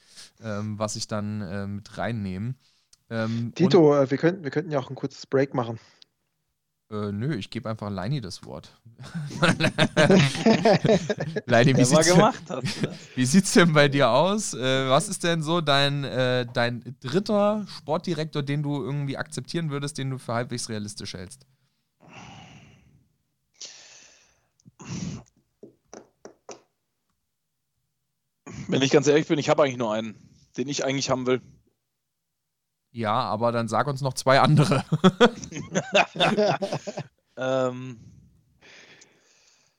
ähm, 0.41 0.79
was 0.79 0.95
ich 0.95 1.07
dann 1.07 1.41
äh, 1.41 1.67
mit 1.67 1.97
reinnehme. 1.97 2.55
Ähm, 3.09 3.53
Tito, 3.53 3.95
äh, 3.95 4.09
wir, 4.09 4.17
könnten, 4.17 4.43
wir 4.43 4.51
könnten 4.51 4.71
ja 4.71 4.79
auch 4.79 4.89
ein 4.89 4.95
kurzes 4.95 5.27
Break 5.27 5.53
machen. 5.53 5.79
Äh, 6.91 7.11
nö, 7.11 7.35
ich 7.35 7.49
gebe 7.49 7.67
einfach 7.69 7.89
Leini 7.89 8.21
das 8.21 8.45
Wort. 8.45 8.69
Leini, 11.47 11.75
wie, 11.75 11.83
sieht's 11.83 12.07
gemacht 12.07 12.43
denn, 12.47 12.61
wie 13.15 13.25
sieht's 13.25 13.53
denn 13.53 13.73
bei 13.73 13.87
dir 13.87 14.09
aus? 14.09 14.53
Äh, 14.53 14.87
was 14.87 15.09
ist 15.09 15.23
denn 15.23 15.41
so 15.41 15.61
dein, 15.61 16.03
äh, 16.03 16.45
dein 16.51 16.95
dritter 16.99 17.65
Sportdirektor, 17.67 18.43
den 18.43 18.61
du 18.61 18.83
irgendwie 18.83 19.17
akzeptieren 19.17 19.71
würdest, 19.71 19.97
den 19.97 20.11
du 20.11 20.19
für 20.19 20.33
halbwegs 20.33 20.69
realistisch 20.69 21.15
hältst? 21.15 21.47
Wenn 28.67 28.81
ich 28.81 28.91
ganz 28.91 29.07
ehrlich 29.07 29.27
bin, 29.27 29.39
ich 29.39 29.49
habe 29.49 29.63
eigentlich 29.63 29.77
nur 29.77 29.93
einen, 29.93 30.15
den 30.57 30.67
ich 30.67 30.83
eigentlich 30.83 31.09
haben 31.09 31.27
will. 31.27 31.41
Ja, 32.91 33.13
aber 33.13 33.51
dann 33.51 33.67
sag 33.67 33.87
uns 33.87 34.01
noch 34.01 34.13
zwei 34.13 34.39
andere. 34.39 34.85
ähm. 37.37 37.99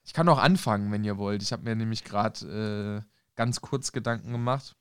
Ich 0.04 0.12
kann 0.12 0.28
auch 0.28 0.38
anfangen, 0.38 0.92
wenn 0.92 1.02
ihr 1.02 1.16
wollt. 1.18 1.42
Ich 1.42 1.52
habe 1.52 1.64
mir 1.64 1.74
nämlich 1.74 2.04
gerade 2.04 3.02
äh, 3.02 3.10
ganz 3.34 3.60
kurz 3.60 3.92
Gedanken 3.92 4.32
gemacht. 4.32 4.76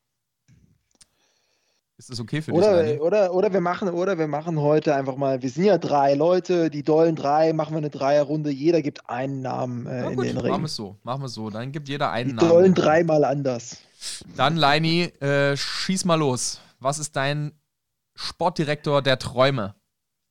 Ist 1.98 2.10
das 2.10 2.20
okay 2.20 2.42
für 2.42 2.52
oder, 2.52 2.84
dich? 2.84 3.00
Oder, 3.00 3.34
oder, 3.34 3.54
wir 3.54 3.62
machen, 3.62 3.88
oder 3.88 4.18
wir 4.18 4.28
machen 4.28 4.60
heute 4.60 4.94
einfach 4.96 5.16
mal, 5.16 5.42
wir 5.42 5.50
sind 5.50 5.64
ja 5.64 5.78
drei 5.78 6.14
Leute, 6.14 6.70
die 6.70 6.84
dollen 6.84 7.16
drei, 7.16 7.54
machen 7.54 7.74
wir 7.74 7.78
eine 7.78 7.90
Dreierrunde, 7.90 8.50
jeder 8.50 8.82
gibt 8.82 9.10
einen 9.10 9.42
Namen 9.42 9.88
äh, 9.88 10.10
in 10.10 10.16
gut, 10.16 10.26
den 10.26 10.38
Ring. 10.38 10.52
Machen 10.52 10.64
wir 10.64 10.66
es 10.66 10.76
so, 10.76 10.98
machen 11.04 11.22
wir 11.22 11.30
so. 11.30 11.50
Dann 11.50 11.72
gibt 11.72 11.88
jeder 11.88 12.12
einen 12.12 12.32
die 12.32 12.36
Namen. 12.36 12.48
Die 12.50 12.54
dollen 12.54 12.74
dreimal 12.74 13.24
anders. 13.24 13.78
Dann, 14.36 14.58
Leini, 14.58 15.04
äh, 15.22 15.56
schieß 15.56 16.04
mal 16.04 16.16
los. 16.16 16.60
Was 16.80 17.00
ist 17.00 17.16
dein 17.16 17.54
Sportdirektor 18.16 19.02
der 19.02 19.20
Träume. 19.20 19.76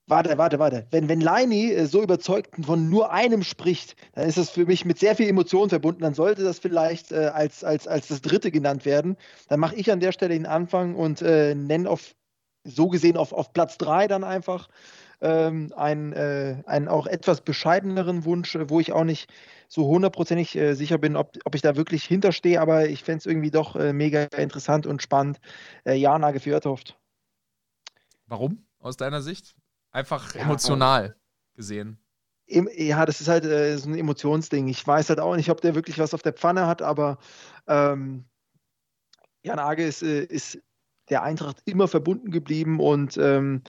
Warte, 0.07 0.37
warte, 0.37 0.59
warte. 0.59 0.87
Wenn, 0.91 1.09
wenn 1.09 1.23
Leini 1.23 1.73
äh, 1.73 1.87
so 1.87 2.03
überzeugt 2.03 2.55
von 2.63 2.91
nur 2.91 3.11
einem 3.11 3.43
spricht, 3.43 3.97
dann 4.13 4.29
ist 4.29 4.37
das 4.37 4.51
für 4.51 4.67
mich 4.67 4.85
mit 4.85 4.99
sehr 4.99 5.17
viel 5.17 5.29
Emotion 5.29 5.71
verbunden. 5.71 6.03
Dann 6.03 6.13
sollte 6.13 6.45
das 6.45 6.59
vielleicht 6.59 7.11
äh, 7.11 7.31
als, 7.33 7.65
als, 7.65 7.89
als 7.89 8.09
das 8.09 8.21
dritte 8.21 8.51
genannt 8.51 8.85
werden. 8.85 9.17
Dann 9.49 9.61
mache 9.61 9.77
ich 9.77 9.91
an 9.91 10.01
der 10.01 10.13
Stelle 10.13 10.35
den 10.35 10.45
Anfang 10.45 10.95
und 10.95 11.23
äh, 11.23 11.55
nenne 11.55 11.89
auf, 11.89 12.15
so 12.65 12.89
gesehen 12.89 13.17
auf, 13.17 13.33
auf 13.33 13.55
Platz 13.55 13.79
drei 13.79 14.07
dann 14.07 14.25
einfach 14.25 14.69
ähm, 15.23 15.73
einen, 15.75 16.13
äh, 16.13 16.63
einen 16.67 16.89
auch 16.89 17.07
etwas 17.07 17.41
bescheideneren 17.41 18.27
Wunsch, 18.27 18.55
äh, 18.57 18.69
wo 18.69 18.81
ich 18.81 18.93
auch 18.93 19.05
nicht 19.05 19.33
so 19.69 19.87
hundertprozentig 19.87 20.55
äh, 20.55 20.75
sicher 20.75 20.99
bin, 20.99 21.17
ob, 21.17 21.39
ob 21.47 21.55
ich 21.55 21.63
da 21.63 21.77
wirklich 21.77 22.05
hinterstehe, 22.05 22.61
aber 22.61 22.89
ich 22.89 23.03
fände 23.03 23.19
es 23.19 23.27
irgendwie 23.27 23.51
doch 23.51 23.75
äh, 23.75 23.95
mega 23.95 24.25
interessant 24.37 24.87
und 24.87 25.03
spannend. 25.03 25.41
Äh, 25.85 25.95
Jana 25.95 26.31
Gefjörtoft. 26.33 26.99
Warum 28.27 28.67
aus 28.81 28.99
deiner 28.99 29.23
Sicht? 29.23 29.57
Einfach 29.95 30.35
ja, 30.35 30.43
emotional 30.43 31.15
gesehen. 31.55 31.99
Ja, 32.49 33.07
das 33.07 33.21
ist 33.21 33.29
halt 33.29 33.45
äh, 33.45 33.79
so 33.79 33.89
ein 33.89 33.97
Emotionsding. 33.97 34.67
Ich 34.67 34.85
weiß 34.85 35.09
halt 35.09 35.21
auch 35.21 35.37
nicht, 35.37 35.51
ob 35.51 35.61
der 35.61 35.77
wirklich 35.77 36.01
was 36.01 36.13
auf 36.13 36.23
der 36.23 36.33
Pfanne 36.33 36.67
hat, 36.67 36.83
aber 36.83 37.19
ähm, 37.69 38.25
Jan 39.45 39.61
Age 39.61 39.79
ist, 39.79 40.03
äh, 40.03 40.25
ist 40.25 40.59
der 41.11 41.23
Eintracht 41.23 41.63
immer 41.65 41.87
verbunden 41.87 42.33
geblieben 42.33 42.81
und 42.81 43.17
ähm, 43.19 43.63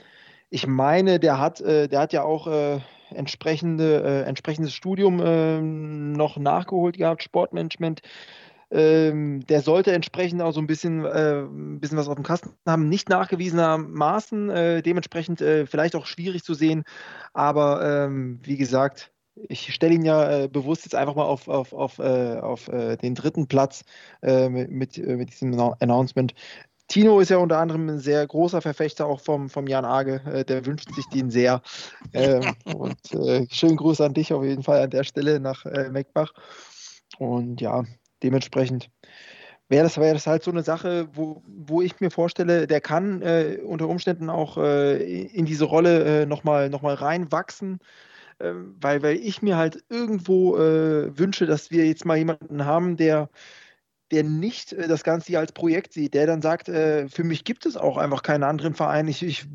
ich 0.49 0.65
meine, 0.65 1.19
der 1.19 1.37
hat, 1.39 1.61
äh, 1.61 1.87
der 1.87 1.99
hat 1.99 2.11
ja 2.11 2.23
auch 2.23 2.47
äh, 2.47 2.79
entsprechende, 3.11 4.03
äh, 4.03 4.21
entsprechendes 4.23 4.73
Studium 4.73 5.21
ähm, 5.23 6.13
noch 6.13 6.37
nachgeholt 6.37 6.97
gehabt, 6.97 7.21
Sportmanagement. 7.21 8.01
Ähm, 8.75 9.45
der 9.45 9.61
sollte 9.61 9.93
entsprechend 9.93 10.41
auch 10.41 10.51
so 10.51 10.59
ein 10.59 10.67
bisschen, 10.67 11.05
äh, 11.05 11.43
ein 11.43 11.79
bisschen 11.79 11.97
was 11.97 12.09
auf 12.09 12.15
dem 12.15 12.25
Kasten 12.25 12.49
haben, 12.67 12.89
nicht 12.89 13.07
nachgewiesenermaßen, 13.07 14.49
äh, 14.49 14.81
dementsprechend 14.81 15.39
äh, 15.39 15.65
vielleicht 15.65 15.95
auch 15.95 16.05
schwierig 16.05 16.43
zu 16.43 16.53
sehen, 16.53 16.83
aber 17.31 18.05
ähm, 18.05 18.41
wie 18.43 18.57
gesagt, 18.57 19.13
ich 19.47 19.73
stelle 19.73 19.93
ihn 19.93 20.03
ja 20.03 20.29
äh, 20.29 20.47
bewusst 20.49 20.83
jetzt 20.83 20.95
einfach 20.95 21.15
mal 21.15 21.23
auf, 21.23 21.47
auf, 21.47 21.71
auf, 21.71 21.99
äh, 21.99 22.37
auf 22.39 22.67
äh, 22.67 22.97
den 22.97 23.15
dritten 23.15 23.47
Platz 23.47 23.85
mit, 24.21 24.97
mit, 24.97 25.31
diesem 25.31 25.57
Announcement. 25.79 26.33
Tino 26.87 27.19
ist 27.21 27.29
ja 27.29 27.37
unter 27.37 27.59
anderem 27.59 27.87
ein 27.87 27.99
sehr 27.99 28.27
großer 28.27 28.61
Verfechter 28.61 29.05
auch 29.05 29.21
vom, 29.21 29.49
vom 29.49 29.67
Jan 29.67 29.85
Age, 29.85 30.19
der 30.47 30.65
wünscht 30.65 30.93
sich 30.93 31.05
den 31.07 31.31
sehr. 31.31 31.61
Ähm, 32.13 32.55
und 32.65 32.97
schönen 33.51 33.77
Gruß 33.77 34.01
an 34.01 34.13
dich 34.13 34.33
auf 34.33 34.43
jeden 34.43 34.63
Fall 34.63 34.81
an 34.81 34.89
der 34.89 35.03
Stelle 35.03 35.39
nach 35.39 35.65
Meckbach. 35.65 36.33
Und 37.17 37.59
ja, 37.59 37.85
dementsprechend. 38.25 38.89
Wäre 39.69 39.83
das, 39.83 39.97
wär 39.97 40.13
das 40.13 40.27
halt 40.27 40.43
so 40.43 40.51
eine 40.51 40.61
Sache, 40.63 41.07
wo, 41.13 41.41
wo 41.47 41.81
ich 41.81 41.99
mir 41.99 42.11
vorstelle, 42.11 42.67
der 42.67 42.81
kann 42.81 43.21
äh, 43.21 43.57
unter 43.63 43.87
Umständen 43.87 44.29
auch 44.29 44.57
äh, 44.57 45.23
in 45.23 45.45
diese 45.45 45.65
Rolle 45.65 46.23
äh, 46.23 46.25
nochmal 46.25 46.69
noch 46.69 46.81
mal 46.83 46.93
reinwachsen, 46.93 47.79
äh, 48.39 48.51
weil, 48.81 49.01
weil 49.01 49.15
ich 49.17 49.41
mir 49.41 49.57
halt 49.57 49.83
irgendwo 49.89 50.57
äh, 50.57 51.17
wünsche, 51.17 51.47
dass 51.47 51.71
wir 51.71 51.85
jetzt 51.87 52.05
mal 52.05 52.17
jemanden 52.17 52.65
haben, 52.65 52.97
der, 52.97 53.29
der 54.11 54.23
nicht 54.23 54.73
äh, 54.73 54.87
das 54.87 55.03
Ganze 55.03 55.27
hier 55.27 55.39
als 55.39 55.51
Projekt 55.51 55.93
sieht, 55.93 56.13
der 56.13 56.27
dann 56.27 56.41
sagt, 56.41 56.69
äh, 56.69 57.07
für 57.09 57.23
mich 57.23 57.43
gibt 57.43 57.65
es 57.65 57.77
auch 57.77 57.97
einfach 57.97 58.23
keinen 58.23 58.43
anderen 58.43 58.73
Verein. 58.73 59.07
Ich, 59.07 59.23
ich 59.23 59.45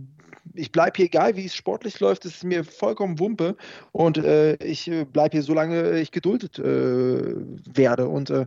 ich 0.54 0.72
bleibe 0.72 0.96
hier, 0.96 1.06
egal 1.06 1.36
wie 1.36 1.46
es 1.46 1.54
sportlich 1.54 2.00
läuft, 2.00 2.24
das 2.24 2.36
ist 2.36 2.44
mir 2.44 2.64
vollkommen 2.64 3.18
Wumpe 3.18 3.56
und 3.92 4.18
äh, 4.18 4.54
ich 4.56 4.88
äh, 4.88 5.04
bleibe 5.04 5.32
hier, 5.32 5.42
solange 5.42 6.00
ich 6.00 6.10
geduldet 6.10 6.58
äh, 6.58 6.62
werde. 6.64 8.08
Und 8.08 8.30
äh, 8.30 8.46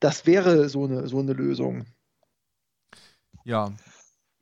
das 0.00 0.26
wäre 0.26 0.68
so 0.68 0.84
eine, 0.84 1.06
so 1.06 1.18
eine 1.20 1.32
Lösung. 1.32 1.84
Ja, 3.44 3.72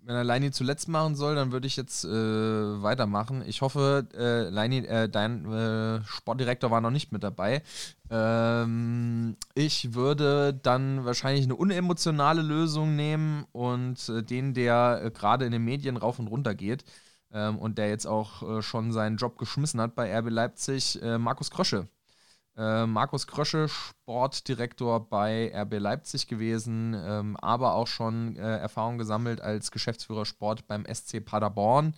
wenn 0.07 0.17
er 0.17 0.25
Leini 0.25 0.51
zuletzt 0.51 0.89
machen 0.89 1.15
soll, 1.15 1.35
dann 1.35 1.53
würde 1.53 1.67
ich 1.67 1.77
jetzt 1.77 2.05
äh, 2.05 2.09
weitermachen. 2.11 3.43
Ich 3.47 3.63
hoffe, 3.63 4.07
äh, 4.15 4.51
Leini, 4.51 4.79
äh, 4.79 5.09
dein 5.09 5.51
äh, 5.51 6.05
Sportdirektor 6.05 6.71
war 6.71 6.81
noch 6.81 6.91
nicht 6.91 7.11
mit 7.13 7.23
dabei. 7.23 7.63
Ähm, 8.11 9.37
ich 9.55 9.95
würde 9.95 10.53
dann 10.55 11.05
wahrscheinlich 11.05 11.45
eine 11.45 11.57
unemotionale 11.57 12.43
Lösung 12.43 12.97
nehmen 12.97 13.47
und 13.53 14.09
äh, 14.09 14.23
den, 14.23 14.53
der 14.55 15.01
äh, 15.05 15.11
gerade 15.11 15.47
in 15.47 15.53
den 15.53 15.65
Medien 15.65 15.97
rauf 15.97 16.19
und 16.19 16.29
runter 16.29 16.55
geht 16.55 16.85
ähm, 17.33 17.59
und 17.59 17.79
der 17.79 17.89
jetzt 17.89 18.07
auch 18.07 18.63
schon 18.63 18.93
seinen 18.93 19.17
Job 19.17 19.39
geschmissen 19.39 19.81
hat 19.81 19.95
bei 19.95 20.17
RB 20.19 20.29
Leipzig, 20.31 21.01
Markus 21.19 21.51
Krösche. 21.51 21.89
Äh, 22.57 22.87
Markus 22.87 23.27
Krösche, 23.27 23.69
Sportdirektor 23.69 25.09
bei 25.09 25.51
RB 25.55 25.79
Leipzig 25.81 26.29
gewesen, 26.29 26.95
ähm, 26.97 27.37
aber 27.39 27.75
auch 27.75 27.89
schon 27.89 28.37
äh, 28.37 28.59
Erfahrung 28.59 28.97
gesammelt 28.97 29.41
als 29.41 29.73
Geschäftsführer 29.73 30.25
Sport 30.25 30.69
beim 30.69 30.85
SC 30.87 31.25
Paderborn. 31.25 31.95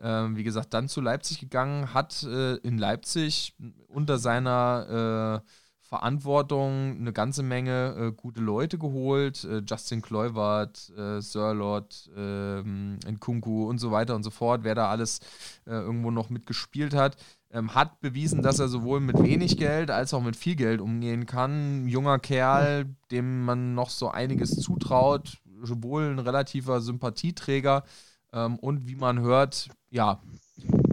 Ähm, 0.00 0.36
wie 0.36 0.44
gesagt, 0.44 0.74
dann 0.74 0.88
zu 0.88 1.00
Leipzig 1.00 1.40
gegangen, 1.40 1.92
hat 1.92 2.22
äh, 2.22 2.54
in 2.56 2.78
Leipzig 2.78 3.56
unter 3.88 4.18
seiner 4.18 5.42
äh, 5.42 5.48
Verantwortung 5.80 6.98
eine 7.00 7.12
ganze 7.12 7.42
Menge 7.42 7.94
äh, 7.96 8.12
gute 8.12 8.40
Leute 8.40 8.78
geholt. 8.78 9.46
Justin 9.68 10.02
Kluivert, 10.02 10.92
äh, 10.96 11.20
Sirlot, 11.20 12.10
ähm, 12.16 12.98
Nkunku 13.08 13.68
und 13.68 13.78
so 13.78 13.90
weiter 13.90 14.14
und 14.14 14.22
so 14.22 14.30
fort. 14.30 14.62
Wer 14.62 14.74
da 14.74 14.88
alles 14.88 15.20
irgendwo 15.64 16.12
noch 16.12 16.30
mitgespielt 16.30 16.94
hat 16.94 17.16
ähm, 17.56 17.74
hat 17.74 18.00
bewiesen, 18.00 18.42
dass 18.42 18.58
er 18.58 18.68
sowohl 18.68 19.00
mit 19.00 19.22
wenig 19.22 19.56
Geld 19.56 19.90
als 19.90 20.12
auch 20.12 20.22
mit 20.22 20.36
viel 20.36 20.56
Geld 20.56 20.80
umgehen 20.80 21.24
kann. 21.24 21.88
Junger 21.88 22.18
Kerl, 22.18 22.94
dem 23.10 23.44
man 23.44 23.74
noch 23.74 23.88
so 23.88 24.10
einiges 24.10 24.56
zutraut, 24.60 25.38
wohl 25.44 26.10
ein 26.10 26.18
relativer 26.18 26.82
Sympathieträger 26.82 27.84
ähm, 28.32 28.58
und 28.58 28.86
wie 28.86 28.94
man 28.94 29.20
hört, 29.20 29.70
ja, 29.88 30.20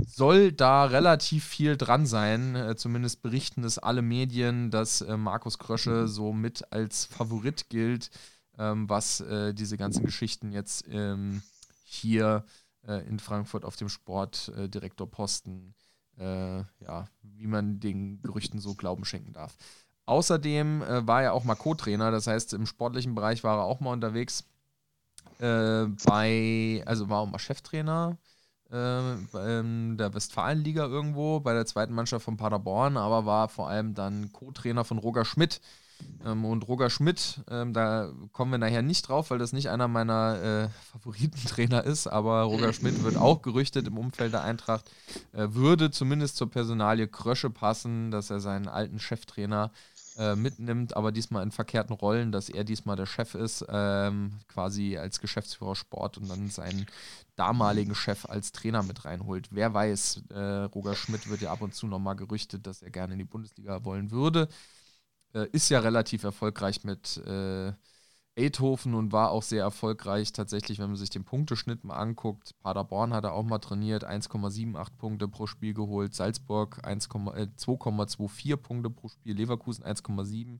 soll 0.07 0.53
da 0.53 0.85
relativ 0.85 1.43
viel 1.43 1.75
dran 1.75 2.05
sein. 2.05 2.55
Äh, 2.55 2.75
zumindest 2.77 3.21
berichten 3.21 3.65
es 3.65 3.77
alle 3.77 4.01
Medien, 4.01 4.71
dass 4.71 5.01
äh, 5.01 5.17
Markus 5.17 5.59
Krösche 5.59 6.07
so 6.07 6.31
mit 6.31 6.71
als 6.71 7.05
Favorit 7.05 7.69
gilt, 7.69 8.09
ähm, 8.57 8.87
was 8.87 9.19
äh, 9.19 9.53
diese 9.53 9.77
ganzen 9.77 10.05
Geschichten 10.05 10.53
jetzt 10.53 10.85
ähm, 10.89 11.41
hier 11.83 12.45
äh, 12.87 13.05
in 13.05 13.19
Frankfurt 13.19 13.65
auf 13.65 13.75
dem 13.75 13.89
Sportdirektorposten 13.89 15.75
äh, 16.19 16.59
ja, 16.83 17.05
wie 17.21 17.47
man 17.47 17.79
den 17.79 18.21
Gerüchten 18.21 18.59
so 18.59 18.75
Glauben 18.75 19.05
schenken 19.05 19.33
darf. 19.33 19.55
Außerdem 20.05 20.81
äh, 20.83 21.07
war 21.07 21.23
er 21.23 21.33
auch 21.33 21.43
mal 21.45 21.55
Co-Trainer, 21.55 22.11
das 22.11 22.27
heißt, 22.27 22.53
im 22.53 22.65
sportlichen 22.65 23.15
Bereich 23.15 23.43
war 23.43 23.57
er 23.59 23.63
auch 23.65 23.79
mal 23.79 23.93
unterwegs. 23.93 24.45
Äh, 25.39 25.85
bei, 26.05 26.83
also 26.85 27.09
war 27.09 27.19
auch 27.19 27.27
mal 27.27 27.39
Cheftrainer. 27.39 28.17
äh, 28.71 29.59
in 29.59 29.97
der 29.97 30.13
Westfalenliga 30.13 30.85
irgendwo 30.85 31.39
bei 31.39 31.53
der 31.53 31.65
zweiten 31.65 31.93
Mannschaft 31.93 32.25
von 32.25 32.37
Paderborn, 32.37 32.97
aber 32.97 33.25
war 33.25 33.49
vor 33.49 33.69
allem 33.69 33.93
dann 33.93 34.31
Co-Trainer 34.33 34.83
von 34.85 34.97
Roger 34.97 35.25
Schmidt. 35.25 35.61
Ähm, 36.25 36.45
und 36.45 36.67
Roger 36.67 36.89
Schmidt, 36.89 37.41
ähm, 37.49 37.73
da 37.73 38.11
kommen 38.31 38.51
wir 38.51 38.57
nachher 38.57 38.81
nicht 38.81 39.07
drauf, 39.07 39.31
weil 39.31 39.39
das 39.39 39.53
nicht 39.53 39.69
einer 39.69 39.87
meiner 39.87 40.41
äh, 40.41 40.69
Favoritentrainer 40.91 41.83
ist, 41.83 42.07
aber 42.07 42.43
Roger 42.43 42.73
Schmidt 42.73 43.03
wird 43.03 43.17
auch 43.17 43.41
gerüchtet 43.41 43.87
im 43.87 43.97
Umfeld 43.97 44.33
der 44.33 44.43
Eintracht, 44.43 44.89
äh, 45.33 45.47
würde 45.49 45.91
zumindest 45.91 46.37
zur 46.37 46.49
Personalie 46.49 47.07
Krösche 47.07 47.49
passen, 47.49 48.11
dass 48.11 48.29
er 48.29 48.39
seinen 48.39 48.67
alten 48.67 48.99
Cheftrainer 48.99 49.71
äh, 50.17 50.35
mitnimmt, 50.35 50.95
aber 50.95 51.11
diesmal 51.11 51.43
in 51.43 51.51
verkehrten 51.51 51.95
Rollen, 51.95 52.31
dass 52.31 52.49
er 52.49 52.63
diesmal 52.63 52.95
der 52.95 53.07
Chef 53.07 53.33
ist, 53.33 53.65
ähm, 53.69 54.33
quasi 54.47 54.97
als 54.97 55.19
Geschäftsführer 55.19 55.75
Sport 55.75 56.17
und 56.17 56.29
dann 56.29 56.49
seinen 56.49 56.85
damaligen 57.35 57.95
Chef 57.95 58.25
als 58.25 58.51
Trainer 58.51 58.83
mit 58.83 59.05
reinholt. 59.05 59.49
Wer 59.51 59.73
weiß, 59.73 60.23
äh, 60.29 60.39
Roger 60.65 60.95
Schmidt 60.95 61.29
wird 61.29 61.41
ja 61.41 61.51
ab 61.51 61.61
und 61.61 61.73
zu 61.73 61.87
nochmal 61.87 62.15
gerüchtet, 62.15 62.67
dass 62.67 62.83
er 62.83 62.91
gerne 62.91 63.13
in 63.13 63.19
die 63.19 63.25
Bundesliga 63.25 63.83
wollen 63.85 64.11
würde. 64.11 64.49
Äh, 65.33 65.47
ist 65.51 65.69
ja 65.69 65.79
relativ 65.79 66.23
erfolgreich 66.23 66.83
mit 66.83 67.17
äh, 67.25 67.73
Eidhofen 68.37 68.95
und 68.95 69.11
war 69.11 69.31
auch 69.31 69.43
sehr 69.43 69.61
erfolgreich 69.61 70.31
tatsächlich, 70.31 70.79
wenn 70.79 70.87
man 70.87 70.95
sich 70.95 71.11
den 71.11 71.23
Punkteschnitt 71.23 71.83
mal 71.83 71.95
anguckt. 71.95 72.59
Paderborn 72.61 73.13
hat 73.13 73.25
er 73.25 73.33
auch 73.33 73.43
mal 73.43 73.59
trainiert, 73.59 74.07
1,78 74.07 74.97
Punkte 74.97 75.27
pro 75.27 75.45
Spiel 75.45 75.73
geholt, 75.73 76.15
Salzburg 76.15 76.79
äh, 76.83 76.95
2,24 76.95 78.57
Punkte 78.57 78.89
pro 78.89 79.07
Spiel, 79.09 79.35
Leverkusen 79.35 79.85
1,7, 79.85 80.59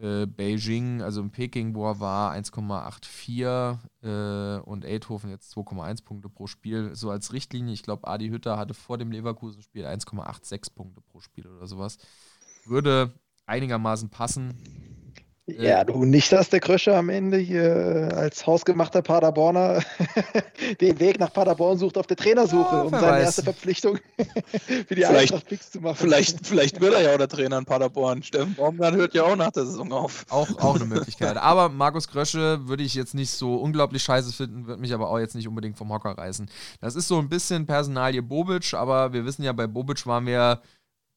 äh, 0.00 0.26
Beijing, 0.26 1.02
also 1.02 1.20
in 1.20 1.30
Peking, 1.30 1.74
wo 1.76 1.86
er 1.88 2.00
war, 2.00 2.34
1,84 2.34 3.78
äh, 4.02 4.60
und 4.62 4.84
Eidhofen 4.84 5.30
jetzt 5.30 5.54
2,1 5.56 6.04
Punkte 6.04 6.28
pro 6.28 6.48
Spiel. 6.48 6.96
So 6.96 7.10
als 7.10 7.32
Richtlinie, 7.32 7.72
ich 7.72 7.84
glaube, 7.84 8.08
Adi 8.08 8.30
Hütter 8.30 8.58
hatte 8.58 8.74
vor 8.74 8.98
dem 8.98 9.12
Leverkusen-Spiel 9.12 9.86
1,86 9.86 10.74
Punkte 10.74 11.00
pro 11.02 11.20
Spiel 11.20 11.46
oder 11.46 11.68
sowas. 11.68 11.98
Würde 12.64 13.14
einigermaßen 13.50 14.08
passen. 14.08 14.54
Ja, 15.58 15.84
du 15.84 16.04
nicht, 16.04 16.30
dass 16.32 16.48
der 16.48 16.60
Kröscher 16.60 16.96
am 16.96 17.08
Ende 17.08 17.38
hier 17.38 18.10
als 18.14 18.46
hausgemachter 18.46 19.02
Paderborner 19.02 19.82
den 20.80 21.00
Weg 21.00 21.18
nach 21.18 21.32
Paderborn 21.32 21.78
sucht 21.78 21.98
auf 21.98 22.06
der 22.06 22.16
Trainersuche, 22.16 22.76
ja, 22.76 22.82
um 22.82 22.90
seine 22.90 23.06
weiß. 23.06 23.24
erste 23.24 23.42
Verpflichtung 23.42 23.98
für 24.86 24.94
die 24.94 25.02
vielleicht, 25.02 25.32
Eintracht 25.32 25.48
fix 25.48 25.70
zu 25.70 25.80
machen. 25.80 25.96
Vielleicht, 25.96 26.46
vielleicht 26.46 26.80
wird 26.80 26.94
er 26.94 27.02
ja 27.02 27.14
auch 27.14 27.18
der 27.18 27.28
Trainer 27.28 27.58
in 27.58 27.64
Paderborn. 27.64 28.22
Steffen 28.22 28.54
Baumgart 28.54 28.94
hört 28.94 29.14
ja 29.14 29.24
auch 29.24 29.36
nach 29.36 29.50
der 29.50 29.66
Saison 29.66 29.92
auf. 29.92 30.24
Auch, 30.28 30.48
auch 30.58 30.76
eine 30.76 30.84
Möglichkeit. 30.84 31.36
Aber 31.36 31.68
Markus 31.68 32.08
Krösche 32.08 32.68
würde 32.68 32.82
ich 32.82 32.94
jetzt 32.94 33.14
nicht 33.14 33.30
so 33.30 33.56
unglaublich 33.56 34.02
scheiße 34.02 34.32
finden, 34.32 34.66
wird 34.66 34.80
mich 34.80 34.94
aber 34.94 35.08
auch 35.08 35.18
jetzt 35.18 35.34
nicht 35.34 35.48
unbedingt 35.48 35.76
vom 35.76 35.90
Hocker 35.90 36.16
reißen. 36.16 36.48
Das 36.80 36.94
ist 36.94 37.08
so 37.08 37.18
ein 37.18 37.28
bisschen 37.28 37.66
Personalie 37.66 38.22
Bobic, 38.22 38.74
aber 38.74 39.12
wir 39.12 39.24
wissen 39.24 39.42
ja, 39.42 39.52
bei 39.52 39.66
Bobic 39.66 40.06
waren 40.06 40.26
wir 40.26 40.60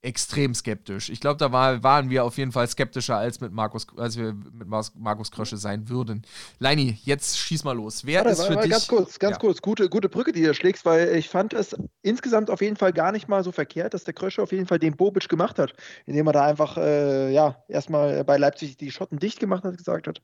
extrem 0.04 0.54
skeptisch. 0.54 1.10
Ich 1.10 1.22
glaube, 1.22 1.38
da 1.38 1.52
war, 1.52 1.82
waren 1.82 2.10
wir 2.10 2.26
auf 2.26 2.38
jeden 2.38 2.52
Fall 2.52 2.68
skeptischer, 2.68 3.18
als, 3.18 3.40
mit 3.40 3.54
Markus, 3.54 3.88
als 3.98 4.18
wir 4.18 4.34
mit 4.34 4.68
Markus 4.68 5.32
Krösche 5.32 5.56
sein 5.56 5.88
würden. 5.88 6.24
Leini, 6.60 7.00
jetzt 7.04 7.38
schieß 7.38 7.64
mal 7.64 7.72
los. 7.72 8.06
Wer 8.06 8.26
warte, 8.26 8.32
ist 8.32 8.46
für 8.46 8.58
dich... 8.58 8.72
Ganz 8.72 8.88
kurz, 8.88 9.18
ganz 9.18 9.36
ja. 9.36 9.40
kurz. 9.40 9.62
Gute, 9.62 9.88
gute 9.88 10.10
Brücke, 10.10 10.34
die 10.34 10.44
du 10.44 10.54
schlägst, 10.54 10.86
weil 10.86 11.16
ich 11.16 11.30
fand 11.30 11.54
es 11.54 11.76
insgesamt 12.02 12.50
auf 12.50 12.62
jeden 12.62 12.76
Fall 12.76 12.92
gar 12.92 13.14
nicht 13.14 13.30
mal 13.30 13.44
so 13.46 13.54
verkehrt, 13.54 13.94
dass 13.94 14.04
der 14.04 14.14
Krösche 14.14 14.44
auf 14.44 14.52
jeden 14.52 14.68
Fall 14.68 14.78
den 14.78 14.98
Bobic 14.98 15.30
gemacht 15.30 15.58
hat, 15.58 15.74
indem 16.06 16.28
er 16.28 16.34
da 16.34 16.46
einfach, 16.46 16.78
äh, 16.78 17.32
ja, 17.32 17.64
erstmal 17.70 18.26
bei 18.26 18.38
Leipzig 18.38 18.76
die 18.76 18.92
Schotten 18.92 19.20
dicht 19.20 19.40
gemacht 19.40 19.64
hat, 19.64 19.78
gesagt 19.78 20.08
hat, 20.08 20.22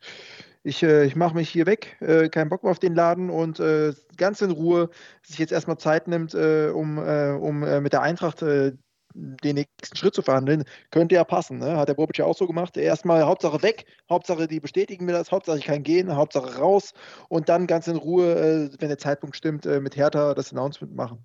ich, 0.64 0.84
äh, 0.84 1.06
ich 1.06 1.16
mache 1.16 1.36
mich 1.36 1.50
hier 1.50 1.66
weg, 1.66 1.96
äh, 2.02 2.28
keinen 2.28 2.50
Bock 2.50 2.64
mehr 2.64 2.72
auf 2.72 2.80
den 2.80 2.96
Laden 2.96 3.30
und 3.30 3.62
äh, 3.62 3.94
ganz 4.18 4.42
in 4.42 4.52
Ruhe 4.52 4.90
sich 5.24 5.40
jetzt 5.40 5.54
erstmal 5.54 5.78
Zeit 5.78 6.10
nimmt, 6.10 6.34
äh, 6.34 6.70
um, 6.74 6.98
äh, 6.98 7.32
um 7.32 7.64
äh, 7.64 7.80
mit 7.80 7.94
der 7.94 8.02
Eintracht 8.02 8.44
den 9.14 9.56
nächsten 9.56 9.96
Schritt 9.96 10.16
zu 10.16 10.22
verhandeln, 10.22 10.64
könnte 10.92 11.16
ja 11.16 11.24
passen. 11.24 11.60
Ne? 11.60 11.78
Hat 11.78 11.90
der 11.90 11.94
Bobic 11.96 12.18
ja 12.18 12.26
auch 12.26 12.36
so 12.36 12.48
gemacht. 12.48 12.78
Erstmal 12.78 13.24
Hauptsache 13.24 13.62
weg, 13.64 13.86
Hauptsache 14.10 14.48
die 14.48 14.60
bestätigen 14.60 15.06
mir 15.06 15.14
das, 15.14 15.32
Hauptsache 15.32 15.58
ich 15.58 15.66
kann 15.66 15.84
gehen, 15.84 16.16
Hauptsache 16.16 16.58
raus 16.58 16.94
und 17.28 17.50
dann 17.50 17.68
ganz 17.68 17.88
in 17.88 17.96
Ruhe, 17.96 18.36
äh, 18.36 18.70
wenn 18.80 18.90
der 18.90 18.98
Zeitpunkt 18.98 19.36
stimmt, 19.36 19.66
äh, 19.66 19.80
mit 19.80 19.96
Hertha 19.96 20.34
das 20.34 20.52
Announcement 20.52 20.96
machen. 20.96 21.24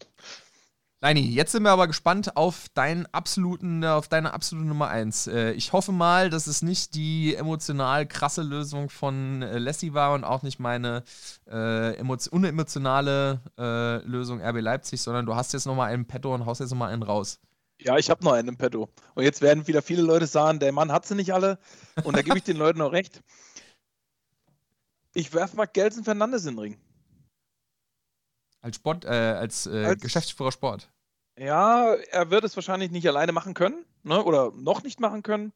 Leini, 1.04 1.20
jetzt 1.20 1.52
sind 1.52 1.64
wir 1.64 1.70
aber 1.70 1.86
gespannt 1.86 2.34
auf 2.34 2.70
deinen 2.72 3.04
absoluten, 3.12 3.84
auf 3.84 4.08
deine 4.08 4.32
absolute 4.32 4.66
Nummer 4.66 4.88
1. 4.88 5.26
Äh, 5.26 5.50
ich 5.50 5.74
hoffe 5.74 5.92
mal, 5.92 6.30
dass 6.30 6.46
es 6.46 6.62
nicht 6.62 6.94
die 6.94 7.34
emotional 7.34 8.06
krasse 8.06 8.40
Lösung 8.40 8.88
von 8.88 9.42
Lassie 9.42 9.92
war 9.92 10.14
und 10.14 10.24
auch 10.24 10.42
nicht 10.42 10.58
meine 10.60 11.04
äh, 11.44 11.92
unemotionale 12.00 13.40
äh, 13.58 13.98
Lösung 14.06 14.40
RB 14.40 14.62
Leipzig, 14.62 15.02
sondern 15.02 15.26
du 15.26 15.34
hast 15.34 15.52
jetzt 15.52 15.66
nochmal 15.66 15.92
einen 15.92 16.06
Petto 16.06 16.34
und 16.34 16.46
haust 16.46 16.60
jetzt 16.60 16.70
nochmal 16.70 16.90
einen 16.90 17.02
raus. 17.02 17.38
Ja, 17.84 17.98
ich 17.98 18.08
habe 18.08 18.24
noch 18.24 18.32
einen 18.32 18.48
im 18.48 18.56
Petto. 18.56 18.88
Und 19.14 19.24
jetzt 19.24 19.42
werden 19.42 19.66
wieder 19.66 19.82
viele 19.82 20.00
Leute 20.00 20.26
sagen, 20.26 20.58
der 20.58 20.72
Mann 20.72 20.90
hat 20.90 21.06
sie 21.06 21.14
nicht 21.14 21.34
alle. 21.34 21.58
Und 22.02 22.16
da 22.16 22.22
gebe 22.22 22.38
ich 22.38 22.44
den 22.44 22.56
Leuten 22.56 22.80
auch 22.80 22.92
recht. 22.92 23.22
Ich 25.12 25.34
werfe 25.34 25.56
mal 25.56 25.66
Gelsen 25.66 26.02
Fernandes 26.02 26.46
in 26.46 26.54
den 26.54 26.60
Ring. 26.60 26.78
Als 28.62 28.76
Sport, 28.76 29.04
äh, 29.04 29.08
als, 29.08 29.66
äh, 29.66 29.84
als, 29.84 30.02
Geschäftsführer 30.02 30.50
Sport. 30.50 30.90
Ja, 31.38 31.92
er 31.92 32.30
wird 32.30 32.44
es 32.44 32.56
wahrscheinlich 32.56 32.90
nicht 32.90 33.06
alleine 33.06 33.32
machen 33.32 33.52
können, 33.52 33.84
ne? 34.02 34.24
oder 34.24 34.50
noch 34.52 34.82
nicht 34.82 34.98
machen 34.98 35.22
können. 35.22 35.52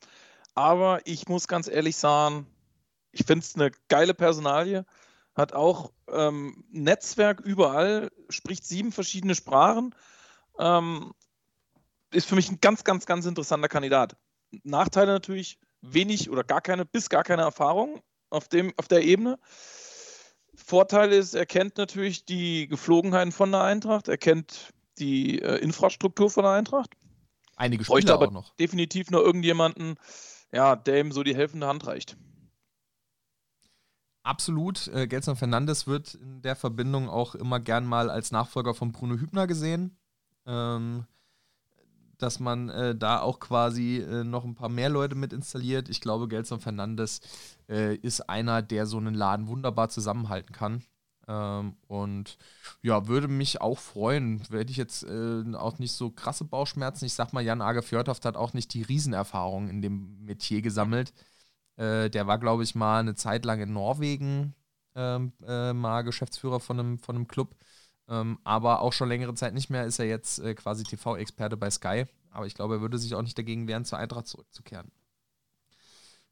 Aber 0.55 1.01
ich 1.07 1.29
muss 1.29 1.49
ganz 1.49 1.67
ehrlich 1.67 1.97
sagen, 1.97 2.47
ich 3.11 3.25
finde 3.25 3.45
es 3.45 3.55
eine 3.55 3.71
geile 3.89 4.13
Personalie. 4.13 4.85
Hat 5.35 5.55
auch 5.55 5.93
ähm, 6.13 6.63
Netzwerk 6.71 7.41
überall, 7.41 8.11
spricht 8.29 8.67
sieben 8.67 8.93
verschiedene 8.93 9.35
Sprachen. 9.35 9.95
Ähm, 10.59 11.15
ist 12.11 12.29
für 12.29 12.35
mich 12.35 12.51
ein 12.51 12.61
ganz, 12.61 12.85
ganz, 12.85 13.07
ganz 13.07 13.27
interessanter 13.27 13.69
Kandidat. 13.69 14.17
Nachteile 14.63 15.13
natürlich 15.13 15.59
wenig 15.81 16.31
oder 16.31 16.45
gar 16.45 16.61
keine, 16.61 16.85
bis 16.85 17.09
gar 17.09 17.25
keine 17.25 17.43
Erfahrung 17.43 18.01
auf, 18.31 18.49
dem, 18.49 18.73
auf 18.77 18.89
der 18.89 19.05
Ebene. 19.05 19.39
Vorteil 20.55 21.13
ist, 21.13 21.35
er 21.35 21.47
kennt 21.47 21.79
natürlich 21.79 22.25
die 22.25 22.67
Geflogenheiten 22.67 23.33
von 23.33 23.53
der 23.53 23.63
Eintracht, 23.63 24.09
er 24.09 24.19
kennt 24.19 24.73
die 24.99 25.41
äh, 25.41 25.57
Infrastruktur 25.59 26.31
von 26.31 26.43
der 26.43 26.53
Eintracht. 26.53 26.91
Einige 27.57 27.85
Spieler 27.85 28.15
aber 28.15 28.29
auch 28.29 28.33
noch. 28.33 28.55
Definitiv 28.57 29.11
nur 29.11 29.25
irgendjemanden, 29.25 29.97
ja, 30.53 30.77
der 30.77 31.01
ihm 31.01 31.13
so 31.13 31.23
die 31.23 31.35
helfende 31.35 31.67
Hand 31.67 31.87
reicht. 31.87 32.17
Absolut. 34.23 34.89
Äh, 34.89 35.07
Gelson 35.07 35.37
Fernandes 35.37 35.87
wird 35.87 36.15
in 36.15 36.43
der 36.43 36.57
Verbindung 36.57 37.09
auch 37.09 37.35
immer 37.35 37.61
gern 37.61 37.87
mal 37.87 38.11
als 38.11 38.31
Nachfolger 38.31 38.75
von 38.75 38.93
Bruno 38.93 39.17
Hübner 39.17 39.47
gesehen. 39.47 39.97
Ähm, 40.45 41.07
dass 42.19 42.41
man 42.41 42.69
äh, 42.69 42.95
da 42.97 43.21
auch 43.21 43.41
quasi 43.41 43.99
äh, 43.99 44.25
noch 44.25 44.45
ein 44.45 44.55
paar 44.55 44.69
mehr 44.69 44.89
Leute 44.89 45.15
mit 45.15 45.33
installiert. 45.33 45.89
Ich 45.89 46.01
glaube, 46.01 46.29
Gelson 46.29 46.61
Fernandes 46.61 47.21
äh, 47.69 47.97
ist 47.97 48.29
einer, 48.29 48.63
der 48.63 48.87
so 48.87 48.99
einen 48.99 49.15
Laden 49.15 49.49
wunderbar 49.49 49.89
zusammenhalten 49.89 50.55
kann. 50.55 50.83
Ähm, 51.29 51.77
und 51.87 52.39
ja, 52.83 53.07
würde 53.07 53.29
mich 53.29 53.61
auch 53.61 53.79
freuen. 53.79 54.43
Hätte 54.51 54.71
ich 54.71 54.79
jetzt 54.79 55.05
äh, 55.05 55.45
auch 55.55 55.79
nicht 55.79 55.93
so 55.93 56.11
krasse 56.11 56.45
Bauchschmerzen. 56.45 57.05
Ich 57.05 57.15
sag 57.15 57.33
mal, 57.33 57.43
Jan 57.43 57.63
Age 57.63 57.85
Fjordhoft 57.85 58.25
hat 58.25 58.37
auch 58.37 58.55
nicht 58.55 58.73
die 58.75 58.83
Riesenerfahrung 58.83 59.69
in 59.69 59.83
dem 59.83 60.25
Metier 60.25 60.63
gesammelt. 60.63 61.13
Äh, 61.77 62.11
der 62.11 62.27
war, 62.27 62.39
glaube 62.39 62.63
ich, 62.65 62.75
mal 62.75 63.01
eine 63.01 63.15
Zeit 63.15 63.45
lang 63.45 63.61
in 63.61 63.73
Norwegen 63.73 64.55
ähm, 64.95 65.33
äh, 65.47 65.73
mal 65.73 66.03
Geschäftsführer 66.03 66.61
von 66.61 66.81
einem, 66.81 66.99
von 66.99 67.17
einem 67.17 67.29
Club. 67.29 67.55
Ähm, 68.09 68.39
aber 68.45 68.81
auch 68.81 68.93
schon 68.93 69.09
längere 69.09 69.35
Zeit 69.35 69.55
nicht 69.55 69.71
mehr 69.71 69.85
ist 69.85 69.99
er 69.99 70.07
jetzt 70.07 70.39
äh, 70.39 70.55
quasi 70.55 70.85
TV-Experte 70.85 71.57
bei 71.57 71.71
Sky. 71.71 72.07
Aber 72.31 72.47
ich 72.47 72.55
glaube, 72.55 72.77
er 72.77 72.81
würde 72.81 72.99
sich 72.99 73.15
auch 73.15 73.23
nicht 73.23 73.37
dagegen 73.37 73.69
wehren, 73.69 73.85
zur 73.85 73.99
Eintracht 73.99 74.27
zurückzukehren. 74.27 74.91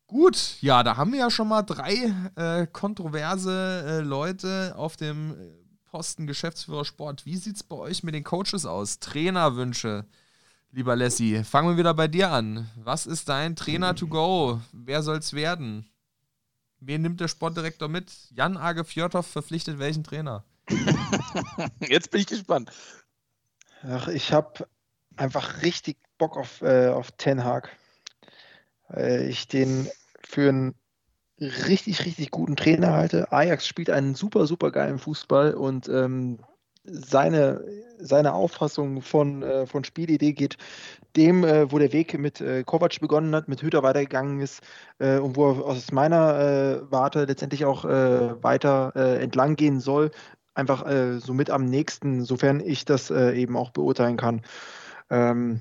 Gut, 0.06 0.56
ja, 0.60 0.84
da 0.84 0.96
haben 0.96 1.12
wir 1.12 1.18
ja 1.18 1.30
schon 1.30 1.48
mal 1.48 1.62
drei 1.62 2.14
äh, 2.36 2.66
kontroverse 2.68 3.84
äh, 3.86 4.00
Leute 4.00 4.74
auf 4.76 4.96
dem 4.96 5.32
äh, 5.32 5.66
Posten 5.84 6.28
Geschäftsführer 6.28 6.84
Sport. 6.84 7.26
Wie 7.26 7.36
sieht 7.36 7.56
es 7.56 7.64
bei 7.64 7.74
euch 7.74 8.04
mit 8.04 8.14
den 8.14 8.22
Coaches 8.22 8.66
aus? 8.66 9.00
Trainerwünsche, 9.00 10.06
lieber 10.70 10.94
Lassie. 10.94 11.42
Fangen 11.42 11.70
wir 11.70 11.76
wieder 11.76 11.92
bei 11.92 12.06
dir 12.06 12.30
an. 12.30 12.70
Was 12.76 13.06
ist 13.06 13.28
dein 13.28 13.56
Trainer 13.56 13.96
to 13.96 14.06
go? 14.06 14.60
Wer 14.72 15.02
soll 15.02 15.18
es 15.18 15.32
werden? 15.32 15.90
Wen 16.78 17.02
nimmt 17.02 17.20
der 17.20 17.28
Sportdirektor 17.28 17.88
mit? 17.88 18.12
Jan 18.30 18.56
Age 18.56 18.86
Fjordhoff 18.86 19.26
verpflichtet 19.26 19.80
welchen 19.80 20.04
Trainer? 20.04 20.44
Jetzt 21.80 22.10
bin 22.10 22.20
ich 22.20 22.26
gespannt. 22.26 22.70
Ach, 23.82 24.08
ich 24.08 24.32
habe 24.32 24.66
einfach 25.16 25.62
richtig 25.62 25.96
Bock 26.18 26.36
auf, 26.36 26.62
äh, 26.62 26.88
auf 26.88 27.12
Ten 27.12 27.44
Hag. 27.44 27.70
Weil 28.88 29.28
ich 29.28 29.48
den 29.48 29.88
für 30.22 30.48
einen 30.48 30.74
richtig, 31.40 32.04
richtig 32.04 32.30
guten 32.30 32.56
Trainer 32.56 32.92
halte. 32.92 33.30
Ajax 33.32 33.66
spielt 33.66 33.90
einen 33.90 34.14
super, 34.14 34.46
super 34.46 34.70
geilen 34.70 34.98
Fußball 34.98 35.54
und 35.54 35.88
ähm, 35.88 36.38
seine, 36.84 37.64
seine 37.98 38.32
Auffassung 38.32 39.02
von, 39.02 39.42
äh, 39.42 39.66
von 39.66 39.84
Spielidee 39.84 40.32
geht 40.32 40.56
dem, 41.16 41.44
äh, 41.44 41.70
wo 41.70 41.78
der 41.78 41.92
Weg 41.92 42.18
mit 42.18 42.40
äh, 42.40 42.62
Kovac 42.62 43.00
begonnen 43.00 43.34
hat, 43.34 43.48
mit 43.48 43.62
Hüter 43.62 43.82
weitergegangen 43.82 44.40
ist 44.40 44.62
äh, 44.98 45.18
und 45.18 45.36
wo 45.36 45.50
er 45.50 45.64
aus 45.64 45.90
meiner 45.90 46.38
äh, 46.38 46.92
Warte 46.92 47.24
letztendlich 47.24 47.64
auch 47.64 47.84
äh, 47.84 48.42
weiter 48.42 48.94
entlang 48.96 49.56
gehen 49.56 49.80
soll 49.80 50.10
einfach 50.56 50.86
äh, 50.86 51.18
so 51.18 51.34
mit 51.34 51.50
am 51.50 51.64
nächsten, 51.64 52.24
sofern 52.24 52.60
ich 52.60 52.84
das 52.84 53.10
äh, 53.10 53.32
eben 53.32 53.56
auch 53.56 53.70
beurteilen 53.70 54.16
kann. 54.16 54.42
Ähm, 55.10 55.60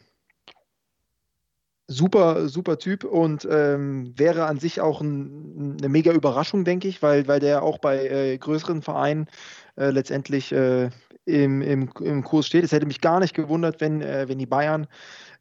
super, 1.88 2.48
super 2.48 2.80
Typ 2.80 3.04
und 3.04 3.48
ähm, 3.50 4.14
wäre 4.18 4.46
an 4.46 4.60
sich 4.60 4.82
auch 4.82 5.02
ein, 5.02 5.78
eine 5.80 5.90
mega 5.90 6.12
Überraschung, 6.12 6.66
denke 6.66 6.88
ich, 6.88 7.02
weil, 7.02 7.28
weil 7.28 7.40
der 7.40 7.64
auch 7.64 7.78
bei 7.78 8.08
äh, 8.08 8.38
größeren 8.38 8.82
Vereinen 8.82 9.28
äh, 9.76 9.92
letztendlich 9.92 10.52
äh, 10.52 10.90
im, 11.26 11.62
im, 11.62 11.90
im 12.00 12.24
Kurs 12.24 12.48
steht. 12.48 12.64
Es 12.64 12.72
hätte 12.72 12.86
mich 12.86 13.02
gar 13.02 13.20
nicht 13.20 13.36
gewundert, 13.36 13.82
wenn, 13.82 14.02
äh, 14.02 14.28
wenn 14.28 14.40
die 14.40 14.46
Bayern 14.46 14.88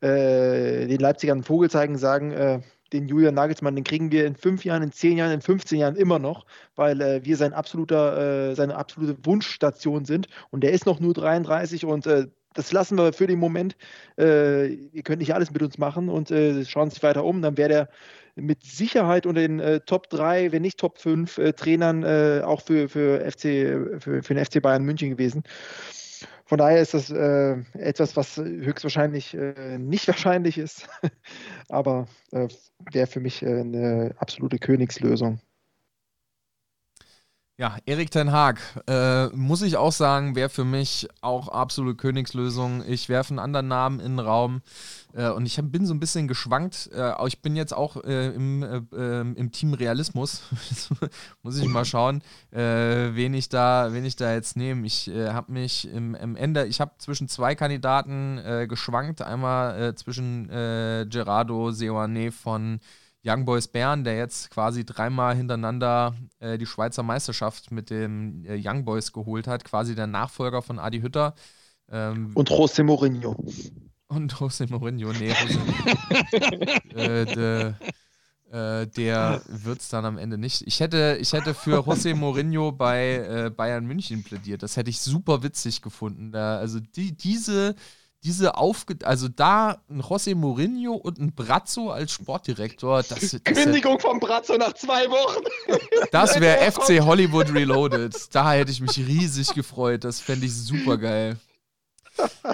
äh, 0.00 0.86
den 0.86 1.00
Leipzigern 1.00 1.38
einen 1.38 1.44
Vogel 1.44 1.70
zeigen, 1.70 1.96
sagen, 1.96 2.32
äh, 2.32 2.60
den 2.94 3.08
Julian 3.08 3.34
Nagelsmann, 3.34 3.74
den 3.74 3.84
kriegen 3.84 4.10
wir 4.12 4.26
in 4.26 4.36
fünf 4.36 4.64
Jahren, 4.64 4.82
in 4.82 4.92
zehn 4.92 5.18
Jahren, 5.18 5.32
in 5.32 5.42
15 5.42 5.78
Jahren 5.78 5.96
immer 5.96 6.18
noch, 6.18 6.46
weil 6.76 7.00
äh, 7.00 7.24
wir 7.24 7.36
sein 7.36 7.52
absoluter, 7.52 8.50
äh, 8.50 8.54
seine 8.54 8.76
absolute 8.76 9.16
Wunschstation 9.24 10.04
sind. 10.04 10.28
Und 10.50 10.62
der 10.62 10.72
ist 10.72 10.86
noch 10.86 11.00
nur 11.00 11.12
33 11.12 11.84
und 11.84 12.06
äh, 12.06 12.28
das 12.54 12.70
lassen 12.72 12.96
wir 12.96 13.12
für 13.12 13.26
den 13.26 13.40
Moment. 13.40 13.76
Äh, 14.16 14.68
ihr 14.68 15.02
könnt 15.02 15.18
nicht 15.18 15.34
alles 15.34 15.50
mit 15.50 15.62
uns 15.62 15.76
machen 15.76 16.08
und 16.08 16.30
äh, 16.30 16.64
schauen 16.64 16.88
sich 16.88 17.02
weiter 17.02 17.24
um. 17.24 17.42
Dann 17.42 17.56
wäre 17.56 17.68
der 17.68 17.88
mit 18.36 18.62
Sicherheit 18.62 19.26
unter 19.26 19.40
den 19.40 19.58
äh, 19.58 19.80
Top 19.80 20.08
3, 20.10 20.52
wenn 20.52 20.62
nicht 20.62 20.78
Top 20.78 20.98
5 20.98 21.40
Trainern 21.56 22.04
auch 22.42 22.62
für, 22.62 22.88
für, 22.88 23.20
FC, 23.20 23.42
für, 24.00 24.22
für 24.22 24.34
den 24.34 24.44
FC 24.44 24.62
Bayern 24.62 24.84
München 24.84 25.10
gewesen. 25.10 25.44
Von 26.46 26.58
daher 26.58 26.80
ist 26.80 26.92
das 26.92 27.10
äh, 27.10 27.56
etwas, 27.72 28.16
was 28.16 28.36
höchstwahrscheinlich 28.36 29.34
äh, 29.34 29.78
nicht 29.78 30.06
wahrscheinlich 30.08 30.58
ist, 30.58 30.88
aber 31.68 32.06
äh, 32.32 32.48
wäre 32.92 33.06
für 33.06 33.20
mich 33.20 33.42
äh, 33.42 33.60
eine 33.60 34.14
absolute 34.18 34.58
Königslösung. 34.58 35.40
Ja, 37.56 37.76
Erik 37.86 38.10
Ten 38.10 38.32
Haag, 38.32 38.58
äh, 38.88 39.28
muss 39.28 39.62
ich 39.62 39.76
auch 39.76 39.92
sagen, 39.92 40.34
wäre 40.34 40.48
für 40.48 40.64
mich 40.64 41.06
auch 41.20 41.46
absolute 41.46 41.96
Königslösung. 41.96 42.82
Ich 42.84 43.08
werfe 43.08 43.30
einen 43.30 43.38
anderen 43.38 43.68
Namen 43.68 44.00
in 44.00 44.16
den 44.16 44.18
Raum 44.18 44.60
äh, 45.12 45.28
und 45.28 45.46
ich 45.46 45.56
hab, 45.56 45.70
bin 45.70 45.86
so 45.86 45.94
ein 45.94 46.00
bisschen 46.00 46.26
geschwankt. 46.26 46.90
Äh, 46.92 47.12
ich 47.28 47.42
bin 47.42 47.54
jetzt 47.54 47.72
auch 47.72 48.02
äh, 48.02 48.34
im, 48.34 48.64
äh, 48.64 49.20
im 49.20 49.52
Team 49.52 49.72
Realismus. 49.72 50.42
muss 51.44 51.56
ich 51.56 51.68
mal 51.68 51.84
schauen, 51.84 52.22
äh, 52.50 53.14
wen, 53.14 53.34
ich 53.34 53.50
da, 53.50 53.92
wen 53.92 54.04
ich 54.04 54.16
da 54.16 54.34
jetzt 54.34 54.56
nehme. 54.56 54.84
Ich 54.84 55.08
habe 55.08 55.52
mich 55.52 55.88
im, 55.88 56.16
im, 56.16 56.34
Ende, 56.34 56.66
ich 56.66 56.80
habe 56.80 56.90
zwischen 56.98 57.28
zwei 57.28 57.54
Kandidaten 57.54 58.68
geschwankt. 58.68 59.22
Einmal 59.22 59.94
zwischen 59.94 60.48
Gerardo 60.48 61.70
Seoane 61.70 62.32
von 62.32 62.80
Young 63.24 63.44
Boys 63.44 63.68
Bern, 63.68 64.04
der 64.04 64.16
jetzt 64.16 64.50
quasi 64.50 64.84
dreimal 64.84 65.34
hintereinander 65.34 66.14
äh, 66.40 66.58
die 66.58 66.66
Schweizer 66.66 67.02
Meisterschaft 67.02 67.70
mit 67.70 67.90
den 67.90 68.44
äh, 68.44 68.60
Young 68.62 68.84
Boys 68.84 69.12
geholt 69.12 69.46
hat, 69.46 69.64
quasi 69.64 69.94
der 69.94 70.06
Nachfolger 70.06 70.60
von 70.62 70.78
Adi 70.78 71.00
Hütter. 71.00 71.34
Ähm, 71.90 72.32
und 72.34 72.50
José 72.50 72.82
Mourinho. 72.82 73.36
Und 74.08 74.34
José 74.34 74.70
Mourinho, 74.70 75.12
nee, 75.12 75.32
José, 75.32 75.58
äh, 76.94 77.24
de, 77.24 77.74
äh, 78.52 78.86
der 78.86 79.42
wird 79.48 79.80
es 79.80 79.88
dann 79.88 80.04
am 80.04 80.18
Ende 80.18 80.36
nicht. 80.36 80.62
Ich 80.66 80.80
hätte, 80.80 81.16
ich 81.18 81.32
hätte 81.32 81.54
für 81.54 81.80
José 81.80 82.14
Mourinho 82.14 82.72
bei 82.72 83.46
äh, 83.46 83.50
Bayern 83.50 83.86
München 83.86 84.22
plädiert. 84.22 84.62
Das 84.62 84.76
hätte 84.76 84.90
ich 84.90 85.00
super 85.00 85.42
witzig 85.42 85.80
gefunden. 85.80 86.30
Da, 86.30 86.58
also 86.58 86.78
die, 86.78 87.16
diese 87.16 87.74
diese 88.24 88.56
Aufge 88.56 88.96
also 89.04 89.28
da 89.28 89.82
ein 89.90 90.00
José 90.00 90.34
Mourinho 90.34 90.94
und 90.94 91.18
ein 91.18 91.34
Brazzo 91.34 91.90
als 91.90 92.12
Sportdirektor. 92.12 93.02
Das, 93.02 93.20
das 93.30 93.44
Kündigung 93.44 94.00
vom 94.00 94.18
Brazzo 94.18 94.56
nach 94.56 94.72
zwei 94.72 95.08
Wochen. 95.10 95.44
Das 96.10 96.38
wäre 96.40 96.70
FC 96.70 97.00
Hollywood 97.00 97.52
Reloaded. 97.52 98.14
Da 98.34 98.52
hätte 98.52 98.70
ich 98.70 98.80
mich 98.80 98.96
riesig 98.98 99.52
gefreut. 99.54 100.04
Das 100.04 100.20
fände 100.20 100.46
ich 100.46 100.54
super 100.54 100.96
geil. 100.96 101.36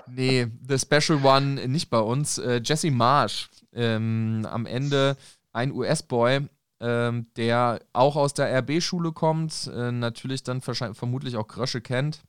Nee, 0.06 0.46
The 0.66 0.78
Special 0.78 1.24
One 1.24 1.68
nicht 1.68 1.90
bei 1.90 1.98
uns. 1.98 2.38
Äh, 2.38 2.60
Jesse 2.64 2.90
Marsh, 2.90 3.50
ähm, 3.72 4.46
am 4.50 4.66
Ende 4.66 5.16
ein 5.52 5.72
US-Boy, 5.72 6.48
ähm, 6.80 7.26
der 7.36 7.80
auch 7.92 8.16
aus 8.16 8.32
der 8.32 8.50
RB-Schule 8.60 9.12
kommt, 9.12 9.70
äh, 9.74 9.92
natürlich 9.92 10.42
dann 10.42 10.62
vermutlich 10.62 11.36
auch 11.36 11.46
Grösche 11.46 11.80
kennt 11.80 12.22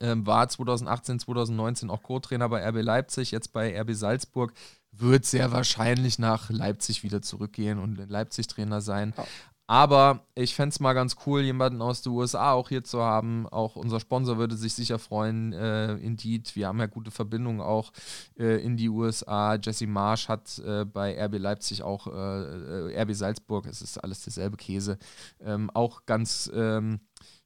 ähm, 0.00 0.26
war 0.26 0.48
2018, 0.48 1.20
2019 1.20 1.90
auch 1.90 2.02
Co-Trainer 2.02 2.48
bei 2.48 2.66
RB 2.68 2.82
Leipzig, 2.82 3.30
jetzt 3.30 3.52
bei 3.52 3.78
RB 3.80 3.92
Salzburg, 3.92 4.52
wird 4.92 5.24
sehr 5.24 5.52
wahrscheinlich 5.52 6.18
nach 6.18 6.50
Leipzig 6.50 7.02
wieder 7.02 7.22
zurückgehen 7.22 7.78
und 7.78 7.96
Leipzig-Trainer 8.08 8.80
sein. 8.80 9.14
Ja. 9.16 9.24
Aber 9.68 10.20
ich 10.36 10.54
fände 10.54 10.72
es 10.72 10.80
mal 10.80 10.92
ganz 10.92 11.16
cool, 11.26 11.42
jemanden 11.42 11.82
aus 11.82 12.00
den 12.02 12.12
USA 12.12 12.52
auch 12.52 12.68
hier 12.68 12.84
zu 12.84 13.02
haben. 13.02 13.48
Auch 13.48 13.74
unser 13.74 13.98
Sponsor 13.98 14.38
würde 14.38 14.56
sich 14.56 14.74
sicher 14.74 15.00
freuen. 15.00 15.52
Äh, 15.52 15.94
Indeed, 15.96 16.54
wir 16.54 16.68
haben 16.68 16.78
ja 16.78 16.86
gute 16.86 17.10
Verbindungen 17.10 17.60
auch 17.60 17.92
äh, 18.38 18.62
in 18.64 18.76
die 18.76 18.88
USA. 18.88 19.56
Jesse 19.56 19.88
Marsch 19.88 20.28
hat 20.28 20.60
äh, 20.60 20.84
bei 20.84 21.20
RB 21.20 21.38
Leipzig 21.38 21.82
auch, 21.82 22.06
äh, 22.06 22.92
äh, 22.92 23.02
RB 23.02 23.12
Salzburg, 23.14 23.66
es 23.66 23.82
ist 23.82 23.98
alles 23.98 24.22
derselbe 24.22 24.56
Käse, 24.56 24.98
ähm, 25.40 25.68
auch 25.74 26.06
ganz 26.06 26.48
ähm, 26.54 27.00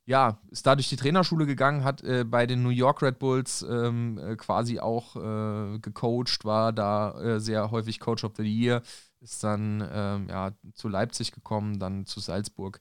ja, 0.06 0.40
ist 0.50 0.66
dadurch 0.66 0.88
die 0.88 0.96
Trainerschule 0.96 1.46
gegangen, 1.46 1.84
hat 1.84 2.02
äh, 2.02 2.24
bei 2.24 2.46
den 2.46 2.62
New 2.62 2.70
York 2.70 3.02
Red 3.02 3.18
Bulls 3.18 3.64
ähm, 3.68 4.18
äh, 4.18 4.36
quasi 4.36 4.80
auch 4.80 5.14
äh, 5.16 5.78
gecoacht, 5.78 6.44
war 6.44 6.72
da 6.72 7.12
äh, 7.20 7.40
sehr 7.40 7.70
häufig 7.70 8.00
Coach 8.00 8.24
of 8.24 8.32
the 8.36 8.42
Year, 8.42 8.82
ist 9.20 9.44
dann 9.44 9.86
ähm, 9.92 10.28
ja, 10.28 10.52
zu 10.74 10.88
Leipzig 10.88 11.32
gekommen, 11.32 11.78
dann 11.78 12.06
zu 12.06 12.20
Salzburg 12.20 12.80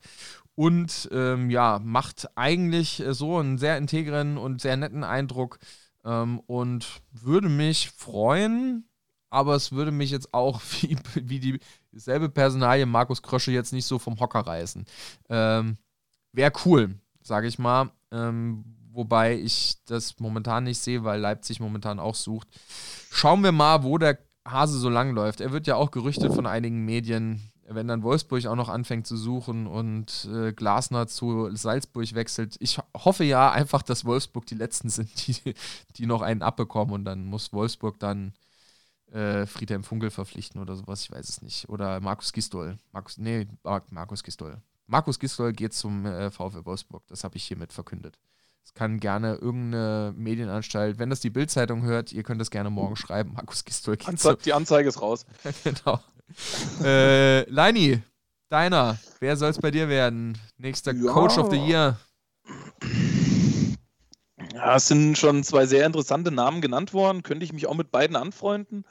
und 0.56 1.08
ähm, 1.12 1.50
ja, 1.50 1.80
macht 1.84 2.30
eigentlich 2.36 3.00
äh, 3.02 3.14
so 3.14 3.38
einen 3.38 3.58
sehr 3.58 3.78
integren 3.78 4.38
und 4.38 4.62
sehr 4.62 4.78
netten 4.78 5.04
Eindruck 5.04 5.60
ähm, 6.04 6.40
und 6.48 7.02
würde 7.12 7.50
mich 7.50 7.92
freuen, 7.92 8.90
aber 9.30 9.56
es 9.56 9.72
würde 9.72 9.92
mich 9.92 10.10
jetzt 10.10 10.34
auch 10.34 10.62
wie, 10.82 10.98
wie 11.16 11.60
dieselbe 11.92 12.30
Personalie 12.30 12.86
Markus 12.86 13.22
Krösche 13.22 13.52
jetzt 13.52 13.74
nicht 13.74 13.86
so 13.86 14.00
vom 14.00 14.20
Hocker 14.20 14.40
reißen. 14.40 14.86
Ähm, 15.30 15.78
Wäre 16.32 16.54
cool 16.66 16.96
sage 17.30 17.48
ich 17.48 17.58
mal. 17.60 17.92
Ähm, 18.12 18.66
wobei 18.92 19.38
ich 19.38 19.78
das 19.86 20.20
momentan 20.20 20.66
nicht 20.66 20.80
sehe, 20.80 21.06
weil 21.06 21.22
Leipzig 21.22 21.62
momentan 21.62 22.00
auch 22.00 22.16
sucht. 22.16 22.50
Schauen 23.12 23.44
wir 23.44 23.54
mal, 23.54 23.84
wo 23.84 23.98
der 23.98 24.18
Hase 24.46 24.78
so 24.78 24.90
lang 24.90 25.14
läuft. 25.14 25.40
Er 25.40 25.52
wird 25.52 25.68
ja 25.68 25.76
auch 25.76 25.92
gerüchtet 25.92 26.34
von 26.34 26.46
einigen 26.46 26.84
Medien, 26.84 27.52
wenn 27.68 27.88
dann 27.88 28.04
Wolfsburg 28.04 28.46
auch 28.48 28.56
noch 28.56 28.70
anfängt 28.70 29.06
zu 29.06 29.16
suchen 29.16 29.68
und 29.68 30.28
äh, 30.34 30.54
Glasner 30.54 31.08
zu 31.08 31.56
Salzburg 31.56 32.16
wechselt. 32.16 32.58
Ich 32.60 32.80
hoffe 32.98 33.24
ja 33.24 33.52
einfach, 33.52 33.84
dass 33.84 34.06
Wolfsburg 34.06 34.48
die 34.48 34.56
Letzten 34.56 34.90
sind, 34.90 35.28
die, 35.28 35.54
die 35.96 36.06
noch 36.08 36.24
einen 36.24 36.42
abbekommen 36.42 36.94
und 36.94 37.06
dann 37.06 37.26
muss 37.26 37.54
Wolfsburg 37.54 38.00
dann 38.00 38.34
äh, 39.12 39.46
Friedhelm 39.46 39.84
Funkel 39.84 40.10
verpflichten 40.10 40.60
oder 40.60 40.76
sowas, 40.76 41.04
ich 41.04 41.12
weiß 41.12 41.30
es 41.30 41.42
nicht. 41.42 41.70
Oder 41.70 42.00
Markus 42.00 42.34
Gistol. 42.34 42.78
Markus, 42.92 43.18
nee, 43.18 43.48
Markus 43.92 44.24
Gistol. 44.24 44.62
Markus 44.90 45.20
Gisdol 45.20 45.54
geht 45.54 45.74
zum 45.74 46.06
äh, 46.06 46.32
VfL 46.32 46.66
Wolfsburg. 46.66 47.04
Das 47.08 47.24
habe 47.24 47.38
ich 47.38 47.44
hiermit 47.44 47.72
verkündet. 47.72 48.20
Es 48.64 48.74
kann 48.74 49.00
gerne 49.00 49.36
irgendeine 49.36 50.14
Medienanstalt, 50.18 51.00
wenn 51.00 51.10
das 51.10 51.20
die 51.20 51.30
Bildzeitung 51.30 51.84
hört, 51.84 52.12
ihr 52.12 52.24
könnt 52.24 52.42
das 52.42 52.50
gerne 52.50 52.70
morgen 52.70 52.96
schreiben. 52.96 53.34
Markus 53.34 53.64
Gisdol 53.64 53.98
geht 53.98 54.10
Anze 54.10 54.38
Die 54.44 54.54
Anzeige 54.54 54.90
ist 54.90 55.02
raus. 55.02 55.26
genau. 55.64 56.00
äh, 56.84 57.48
Leini, 57.50 58.02
deiner, 58.50 58.98
wer 59.20 59.38
soll 59.38 59.52
es 59.52 59.60
bei 59.60 59.72
dir 59.72 59.90
werden? 59.90 60.38
Nächster 60.58 60.94
ja. 60.94 61.12
Coach 61.12 61.38
of 61.38 61.52
the 61.52 61.58
Year. 61.58 62.00
Ja, 64.54 64.76
es 64.76 64.88
sind 64.88 65.18
schon 65.18 65.44
zwei 65.44 65.68
sehr 65.68 65.86
interessante 65.86 66.32
Namen 66.32 66.62
genannt 66.62 66.94
worden. 66.94 67.22
Könnte 67.22 67.46
ich 67.46 67.54
mich 67.54 67.68
auch 67.68 67.76
mit 67.76 67.92
beiden 67.92 68.16
anfreunden 68.16 68.86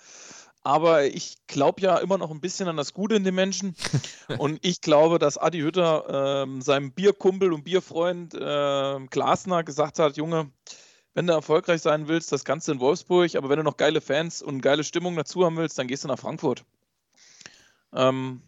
aber 0.63 1.05
ich 1.05 1.37
glaube 1.47 1.81
ja 1.81 1.97
immer 1.99 2.19
noch 2.19 2.31
ein 2.31 2.41
bisschen 2.41 2.69
an 2.69 2.77
das 2.77 2.95
Gute 2.95 3.15
in 3.15 3.25
den 3.25 3.35
Menschen. 3.35 3.75
und 4.39 4.59
ich 4.65 4.81
glaube, 4.81 5.19
dass 5.19 5.39
Adi 5.39 5.61
Hütter 5.61 6.47
äh, 6.47 6.61
seinem 6.61 6.93
Bierkumpel 6.93 7.53
und 7.53 7.65
Bierfreund 7.65 8.35
äh, 8.35 9.07
Glasner 9.11 9.65
gesagt 9.65 9.99
hat: 9.99 10.17
Junge, 10.17 10.51
wenn 11.15 11.27
du 11.27 11.33
erfolgreich 11.33 11.83
sein 11.83 12.09
willst, 12.09 12.33
das 12.33 12.45
Ganze 12.45 12.73
in 12.73 12.81
Wolfsburg, 12.81 13.35
aber 13.35 13.49
wenn 13.49 13.59
du 13.59 13.65
noch 13.65 13.77
geile 13.77 14.01
Fans 14.01 14.43
und 14.43 14.61
geile 14.61 14.85
Stimmung 14.85 15.17
dazu 15.17 15.45
haben 15.45 15.57
willst, 15.57 15.79
dann 15.79 15.89
gehst 15.89 16.05
du 16.05 16.09
nach 16.09 16.19
Frankfurt. 16.19 16.65
Ähm, 17.93 18.43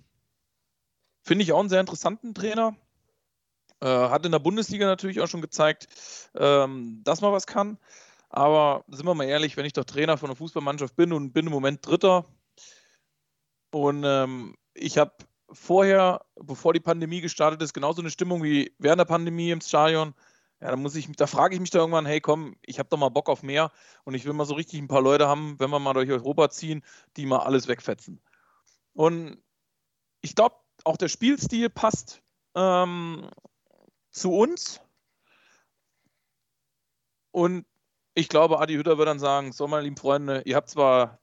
Finde 1.23 1.45
ich 1.45 1.53
auch 1.53 1.61
einen 1.61 1.69
sehr 1.69 1.81
interessanten 1.81 2.35
Trainer. 2.35 2.77
Äh, 3.81 3.87
hat 3.87 4.27
in 4.27 4.33
der 4.33 4.39
Bundesliga 4.39 4.87
natürlich 4.87 5.21
auch 5.21 5.27
schon 5.27 5.41
gezeigt, 5.41 5.89
ähm, 6.35 7.01
dass 7.05 7.23
man 7.23 7.33
was 7.33 7.47
kann. 7.47 7.79
Aber 8.31 8.85
sind 8.89 9.07
wir 9.07 9.15
mal 9.15 9.25
ehrlich, 9.25 9.57
wenn 9.57 9.67
ich 9.67 9.73
doch 9.73 9.85
Trainer 9.85 10.17
von 10.17 10.31
einer 10.31 10.37
Fußballmannschaft 10.37 10.97
bin 10.97 11.13
und 11.13 11.33
bin 11.33 11.47
im 11.47 11.53
Moment 11.53 11.85
Dritter 11.87 12.25
und 13.71 14.05
ähm, 14.05 14.57
ich 14.75 14.99
habe 14.99 15.13
vorher, 15.53 16.25
bevor 16.37 16.73
die 16.73 16.81
Pandemie 16.81 17.21
gestartet 17.21 17.63
ist, 17.63 17.73
genauso 17.73 18.03
eine 18.03 18.11
Stimmung 18.11 18.43
wie 18.43 18.75
während 18.79 19.01
der 19.01 19.05
Pandemie 19.05 19.51
im 19.51 19.61
Stadion. 19.61 20.15
Ja, 20.61 20.71
da 20.71 20.77
muss 20.77 20.95
ich, 20.95 21.11
da 21.13 21.27
frage 21.27 21.55
ich 21.55 21.61
mich 21.61 21.71
da 21.71 21.79
irgendwann, 21.79 22.07
hey 22.07 22.21
komm, 22.21 22.57
ich 22.63 22.79
habe 22.79 22.89
doch 22.89 22.99
mal 22.99 23.09
Bock 23.09 23.29
auf 23.29 23.43
mehr 23.43 23.73
und 24.05 24.15
ich 24.15 24.27
will 24.27 24.33
mal 24.33 24.45
so 24.45 24.55
richtig 24.55 24.81
ein 24.81 24.89
paar 24.89 25.01
Leute 25.01 25.27
haben, 25.27 25.59
wenn 25.59 25.71
wir 25.71 25.79
mal 25.79 25.95
durch 25.95 26.11
Europa 26.11 26.51
ziehen, 26.51 26.85
die 27.17 27.27
mal 27.27 27.39
alles 27.39 27.67
wegfetzen. 27.67 28.21
Und 28.93 29.43
ich 30.21 30.35
glaube, 30.35 30.57
auch 30.85 30.97
der 30.97 31.09
Spielstil 31.09 31.71
passt 31.71 32.23
ähm, 32.55 33.31
zu 34.11 34.33
uns 34.33 34.81
Und 37.33 37.65
ich 38.15 38.29
glaube, 38.29 38.61
Adi 38.61 38.75
Hütter 38.75 38.99
wird 38.99 39.09
dann 39.09 39.19
sagen: 39.19 39.53
So, 39.53 39.67
meine 39.67 39.83
lieben 39.83 39.97
Freunde, 39.97 40.43
ihr 40.45 40.57
habt 40.57 40.69
zwar 40.69 41.19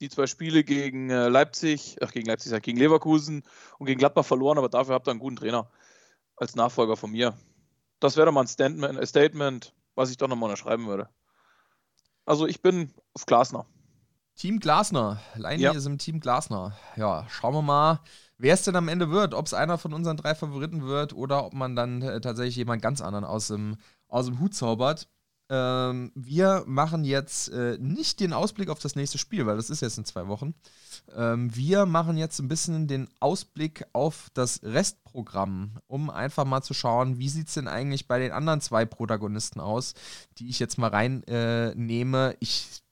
die 0.00 0.08
zwei 0.08 0.26
Spiele 0.26 0.64
gegen 0.64 1.10
äh, 1.10 1.28
Leipzig, 1.28 1.98
ach, 2.00 2.10
gegen 2.12 2.26
Leipzig, 2.26 2.60
gegen 2.62 2.78
Leverkusen 2.78 3.42
und 3.78 3.86
gegen 3.86 3.98
Gladbach 3.98 4.24
verloren, 4.24 4.58
aber 4.58 4.68
dafür 4.68 4.94
habt 4.94 5.06
ihr 5.06 5.10
einen 5.10 5.20
guten 5.20 5.36
Trainer 5.36 5.70
als 6.36 6.56
Nachfolger 6.56 6.96
von 6.96 7.10
mir. 7.10 7.36
Das 8.00 8.16
wäre 8.16 8.26
doch 8.26 8.32
mal 8.32 8.40
ein 8.40 8.46
Statement, 8.46 8.98
ein 8.98 9.06
Statement, 9.06 9.74
was 9.94 10.10
ich 10.10 10.16
doch 10.16 10.28
nochmal 10.28 10.48
unterschreiben 10.48 10.86
würde. 10.86 11.10
Also 12.24 12.46
ich 12.46 12.62
bin 12.62 12.94
auf 13.12 13.26
Glasner. 13.26 13.66
Team 14.36 14.58
Glasner. 14.58 15.20
Leini 15.34 15.64
ja. 15.64 15.72
ist 15.72 15.84
im 15.84 15.98
Team 15.98 16.18
Glasner. 16.18 16.74
Ja, 16.96 17.26
schauen 17.28 17.52
wir 17.52 17.60
mal, 17.60 18.00
wer 18.38 18.54
es 18.54 18.62
denn 18.62 18.76
am 18.76 18.88
Ende 18.88 19.10
wird. 19.10 19.34
Ob 19.34 19.44
es 19.44 19.52
einer 19.52 19.76
von 19.76 19.92
unseren 19.92 20.16
drei 20.16 20.34
Favoriten 20.34 20.86
wird 20.86 21.12
oder 21.12 21.44
ob 21.44 21.52
man 21.52 21.76
dann 21.76 22.00
äh, 22.00 22.22
tatsächlich 22.22 22.56
jemand 22.56 22.80
ganz 22.80 23.02
anderen 23.02 23.26
aus 23.26 23.48
dem, 23.48 23.76
aus 24.08 24.26
dem 24.26 24.40
Hut 24.40 24.54
zaubert. 24.54 25.08
Ähm, 25.52 26.12
wir 26.14 26.62
machen 26.66 27.02
jetzt 27.02 27.48
äh, 27.48 27.76
nicht 27.80 28.20
den 28.20 28.32
Ausblick 28.32 28.68
auf 28.68 28.78
das 28.78 28.94
nächste 28.94 29.18
Spiel, 29.18 29.46
weil 29.46 29.56
das 29.56 29.68
ist 29.68 29.82
jetzt 29.82 29.98
in 29.98 30.04
zwei 30.04 30.28
Wochen. 30.28 30.54
Ähm, 31.16 31.54
wir 31.54 31.86
machen 31.86 32.16
jetzt 32.16 32.38
ein 32.38 32.46
bisschen 32.46 32.86
den 32.86 33.08
Ausblick 33.18 33.84
auf 33.92 34.28
das 34.32 34.62
Restprogramm, 34.62 35.80
um 35.88 36.08
einfach 36.08 36.44
mal 36.44 36.62
zu 36.62 36.72
schauen, 36.72 37.18
wie 37.18 37.28
sieht 37.28 37.48
es 37.48 37.54
denn 37.54 37.66
eigentlich 37.66 38.06
bei 38.06 38.20
den 38.20 38.30
anderen 38.30 38.60
zwei 38.60 38.86
Protagonisten 38.86 39.58
aus, 39.58 39.94
die 40.38 40.48
ich 40.48 40.60
jetzt 40.60 40.78
mal 40.78 40.90
reinnehme. 40.90 42.32
Äh, 42.32 42.36
ich 42.38 42.82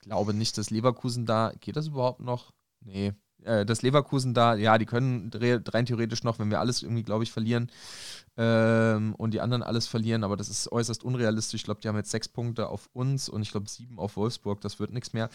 glaube 0.00 0.34
nicht, 0.34 0.58
dass 0.58 0.70
Leverkusen 0.70 1.24
da. 1.24 1.52
Geht 1.60 1.76
das 1.76 1.86
überhaupt 1.86 2.20
noch? 2.20 2.52
Nee, 2.80 3.12
äh, 3.44 3.64
dass 3.64 3.82
Leverkusen 3.82 4.34
da, 4.34 4.54
ja, 4.54 4.78
die 4.78 4.86
können 4.86 5.30
rein 5.34 5.86
theoretisch 5.86 6.24
noch, 6.24 6.38
wenn 6.38 6.50
wir 6.50 6.60
alles 6.60 6.82
irgendwie, 6.82 7.02
glaube 7.02 7.24
ich, 7.24 7.32
verlieren 7.32 7.70
ähm, 8.36 9.14
und 9.16 9.32
die 9.32 9.40
anderen 9.40 9.62
alles 9.62 9.86
verlieren, 9.86 10.24
aber 10.24 10.36
das 10.36 10.48
ist 10.48 10.70
äußerst 10.70 11.02
unrealistisch. 11.04 11.60
Ich 11.60 11.64
glaube, 11.64 11.80
die 11.80 11.88
haben 11.88 11.96
jetzt 11.96 12.10
sechs 12.10 12.28
Punkte 12.28 12.68
auf 12.68 12.88
uns 12.92 13.28
und 13.28 13.42
ich 13.42 13.50
glaube 13.50 13.68
sieben 13.68 13.98
auf 13.98 14.16
Wolfsburg, 14.16 14.60
das 14.60 14.78
wird 14.78 14.92
nichts 14.92 15.12
mehr. 15.12 15.28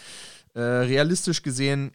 Äh, 0.54 0.62
realistisch 0.62 1.44
gesehen 1.44 1.92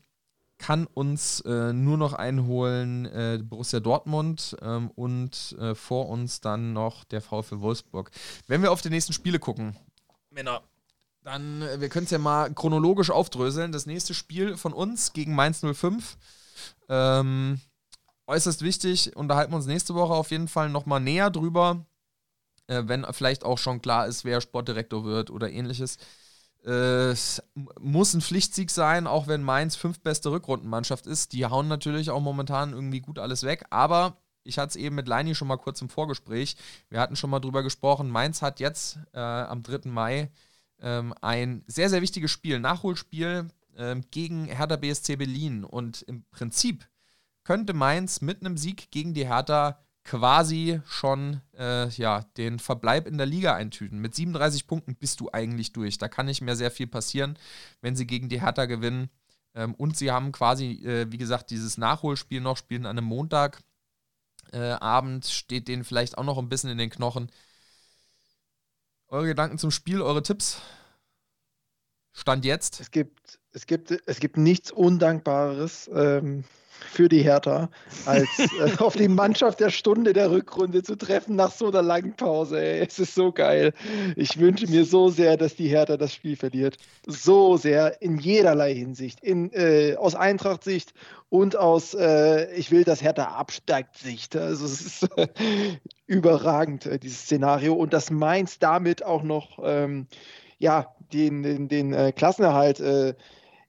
kann 0.58 0.86
uns 0.86 1.40
äh, 1.42 1.72
nur 1.72 1.96
noch 1.96 2.12
einholen 2.12 3.06
äh, 3.06 3.40
Borussia 3.42 3.80
Dortmund 3.80 4.56
ähm, 4.60 4.90
und 4.90 5.56
äh, 5.60 5.74
vor 5.74 6.08
uns 6.08 6.40
dann 6.40 6.72
noch 6.72 7.04
der 7.04 7.20
VfL 7.20 7.60
Wolfsburg. 7.60 8.10
Wenn 8.48 8.62
wir 8.62 8.72
auf 8.72 8.82
die 8.82 8.90
nächsten 8.90 9.12
Spiele 9.12 9.38
gucken, 9.38 9.76
Männer, 10.30 10.62
dann, 11.28 11.62
äh, 11.62 11.80
wir 11.80 11.88
können 11.88 12.04
es 12.04 12.10
ja 12.10 12.18
mal 12.18 12.52
chronologisch 12.54 13.10
aufdröseln. 13.10 13.70
Das 13.70 13.86
nächste 13.86 14.14
Spiel 14.14 14.56
von 14.56 14.72
uns 14.72 15.12
gegen 15.12 15.34
Mainz 15.34 15.60
05. 15.60 16.16
Ähm, 16.88 17.60
äußerst 18.26 18.62
wichtig. 18.62 19.14
Unterhalten 19.14 19.52
wir 19.52 19.56
uns 19.56 19.66
nächste 19.66 19.94
Woche 19.94 20.14
auf 20.14 20.30
jeden 20.30 20.48
Fall 20.48 20.70
nochmal 20.70 21.00
näher 21.00 21.30
drüber. 21.30 21.84
Äh, 22.66 22.84
wenn 22.86 23.06
vielleicht 23.12 23.44
auch 23.44 23.58
schon 23.58 23.82
klar 23.82 24.06
ist, 24.06 24.24
wer 24.24 24.40
Sportdirektor 24.40 25.04
wird 25.04 25.30
oder 25.30 25.50
ähnliches. 25.50 25.98
Äh, 26.64 27.10
es 27.10 27.42
muss 27.78 28.14
ein 28.14 28.22
Pflichtsieg 28.22 28.70
sein, 28.70 29.06
auch 29.06 29.26
wenn 29.26 29.42
Mainz 29.42 29.76
fünf 29.76 30.00
beste 30.00 30.30
Rückrundenmannschaft 30.30 31.06
ist. 31.06 31.34
Die 31.34 31.44
hauen 31.44 31.68
natürlich 31.68 32.08
auch 32.08 32.20
momentan 32.20 32.72
irgendwie 32.72 33.00
gut 33.00 33.18
alles 33.18 33.42
weg. 33.42 33.66
Aber 33.68 34.16
ich 34.44 34.58
hatte 34.58 34.70
es 34.70 34.76
eben 34.76 34.94
mit 34.94 35.08
Leini 35.08 35.34
schon 35.34 35.48
mal 35.48 35.58
kurz 35.58 35.82
im 35.82 35.90
Vorgespräch. 35.90 36.56
Wir 36.88 37.00
hatten 37.00 37.16
schon 37.16 37.28
mal 37.28 37.40
drüber 37.40 37.62
gesprochen. 37.62 38.08
Mainz 38.08 38.40
hat 38.40 38.60
jetzt 38.60 38.98
äh, 39.12 39.20
am 39.20 39.62
3. 39.62 39.90
Mai 39.90 40.30
ähm, 40.80 41.14
ein 41.20 41.64
sehr, 41.66 41.90
sehr 41.90 42.02
wichtiges 42.02 42.30
Spiel, 42.30 42.60
Nachholspiel 42.60 43.48
ähm, 43.76 44.04
gegen 44.10 44.46
Hertha 44.46 44.76
BSC 44.76 45.16
Berlin. 45.16 45.64
Und 45.64 46.02
im 46.02 46.24
Prinzip 46.30 46.86
könnte 47.44 47.72
Mainz 47.72 48.20
mit 48.20 48.40
einem 48.40 48.56
Sieg 48.56 48.90
gegen 48.90 49.14
die 49.14 49.26
Hertha 49.26 49.78
quasi 50.04 50.80
schon 50.86 51.42
äh, 51.58 51.88
ja, 51.90 52.22
den 52.38 52.58
Verbleib 52.58 53.06
in 53.06 53.18
der 53.18 53.26
Liga 53.26 53.54
eintüten. 53.54 53.98
Mit 54.00 54.14
37 54.14 54.66
Punkten 54.66 54.94
bist 54.94 55.20
du 55.20 55.28
eigentlich 55.32 55.72
durch. 55.72 55.98
Da 55.98 56.08
kann 56.08 56.26
nicht 56.26 56.40
mehr 56.40 56.56
sehr 56.56 56.70
viel 56.70 56.86
passieren, 56.86 57.38
wenn 57.82 57.94
sie 57.94 58.06
gegen 58.06 58.30
die 58.30 58.40
Hertha 58.40 58.64
gewinnen. 58.64 59.10
Ähm, 59.54 59.74
und 59.74 59.98
sie 59.98 60.10
haben 60.10 60.32
quasi, 60.32 60.82
äh, 60.84 61.10
wie 61.10 61.18
gesagt, 61.18 61.50
dieses 61.50 61.76
Nachholspiel 61.76 62.40
noch, 62.40 62.56
spielen 62.56 62.86
an 62.86 62.96
einem 62.96 63.06
Montagabend, 63.06 63.62
äh, 64.52 65.28
steht 65.28 65.68
denen 65.68 65.84
vielleicht 65.84 66.16
auch 66.16 66.24
noch 66.24 66.38
ein 66.38 66.48
bisschen 66.48 66.70
in 66.70 66.78
den 66.78 66.90
Knochen. 66.90 67.30
Eure 69.10 69.28
Gedanken 69.28 69.56
zum 69.56 69.70
Spiel, 69.70 70.02
eure 70.02 70.22
Tipps? 70.22 70.60
Stand 72.12 72.44
jetzt? 72.44 72.78
Es 72.78 72.90
gibt, 72.90 73.38
es 73.52 73.66
gibt, 73.66 73.90
es 74.04 74.20
gibt 74.20 74.36
nichts 74.36 74.70
Undankbareres 74.70 75.88
ähm, 75.94 76.44
für 76.90 77.08
die 77.08 77.22
Hertha, 77.22 77.68
als 78.06 78.28
äh, 78.38 78.76
auf 78.78 78.96
die 78.96 79.08
Mannschaft 79.08 79.60
der 79.60 79.70
Stunde 79.70 80.12
der 80.12 80.30
Rückrunde 80.30 80.82
zu 80.82 80.96
treffen 80.96 81.36
nach 81.36 81.52
so 81.52 81.68
einer 81.68 81.82
langen 81.82 82.14
Pause. 82.14 82.60
Ey. 82.60 82.80
Es 82.86 82.98
ist 82.98 83.14
so 83.14 83.32
geil. 83.32 83.72
Ich 84.16 84.38
wünsche 84.38 84.66
mir 84.68 84.84
so 84.84 85.08
sehr, 85.08 85.36
dass 85.36 85.56
die 85.56 85.68
Hertha 85.68 85.96
das 85.96 86.14
Spiel 86.14 86.36
verliert. 86.36 86.76
So 87.06 87.56
sehr, 87.56 88.00
in 88.02 88.18
jederlei 88.18 88.74
Hinsicht. 88.74 89.20
In, 89.22 89.52
äh, 89.52 89.96
aus 89.96 90.14
Eintracht-Sicht 90.14 90.92
und 91.28 91.56
aus 91.56 91.94
äh, 91.94 92.52
Ich 92.54 92.70
will, 92.70 92.84
dass 92.84 93.02
Hertha 93.02 93.24
absteigt 93.24 93.98
Sicht. 93.98 94.36
Also 94.36 94.64
es 94.64 94.80
ist 94.80 95.08
überragend, 96.06 96.86
äh, 96.86 96.98
dieses 96.98 97.22
Szenario. 97.22 97.74
Und 97.74 97.92
dass 97.92 98.10
Mainz 98.10 98.58
damit 98.58 99.04
auch 99.04 99.22
noch 99.22 99.58
ähm, 99.62 100.06
ja, 100.58 100.94
den, 101.12 101.42
den, 101.42 101.68
den 101.68 101.92
äh, 101.92 102.12
Klassenerhalt 102.12 102.80
äh, 102.80 103.14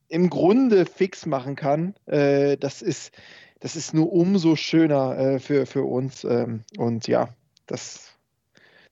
im 0.10 0.30
Grunde 0.30 0.86
fix 0.86 1.26
machen 1.26 1.56
kann, 1.56 1.96
äh, 2.06 2.58
das, 2.58 2.82
ist, 2.82 3.12
das 3.60 3.76
ist 3.76 3.94
nur 3.94 4.12
umso 4.12 4.56
schöner 4.56 5.18
äh, 5.18 5.40
für, 5.40 5.66
für 5.66 5.84
uns. 5.84 6.24
Ähm, 6.24 6.64
und 6.78 7.08
ja, 7.08 7.30
das, 7.68 8.12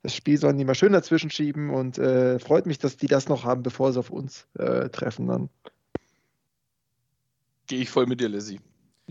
das 0.04 0.16
Spiel 0.16 0.38
sollen 0.38 0.58
die 0.58 0.66
mal 0.66 0.76
schön 0.76 0.94
dazwischen 0.94 1.32
schieben 1.32 1.72
und 1.72 1.98
äh, 1.98 2.40
freut 2.40 2.68
mich, 2.68 2.78
dass 2.78 2.98
die 2.98 3.08
das 3.08 3.28
noch 3.28 3.44
haben, 3.44 3.64
bevor 3.64 3.92
sie 3.92 4.00
auf 4.00 4.12
uns 4.12 4.48
treffen 4.56 5.28
dann. 5.28 5.50
Gehe 7.66 7.82
ich 7.82 7.90
voll 7.90 8.06
mit 8.06 8.22
dir, 8.22 8.30
Lizzie. 8.30 8.62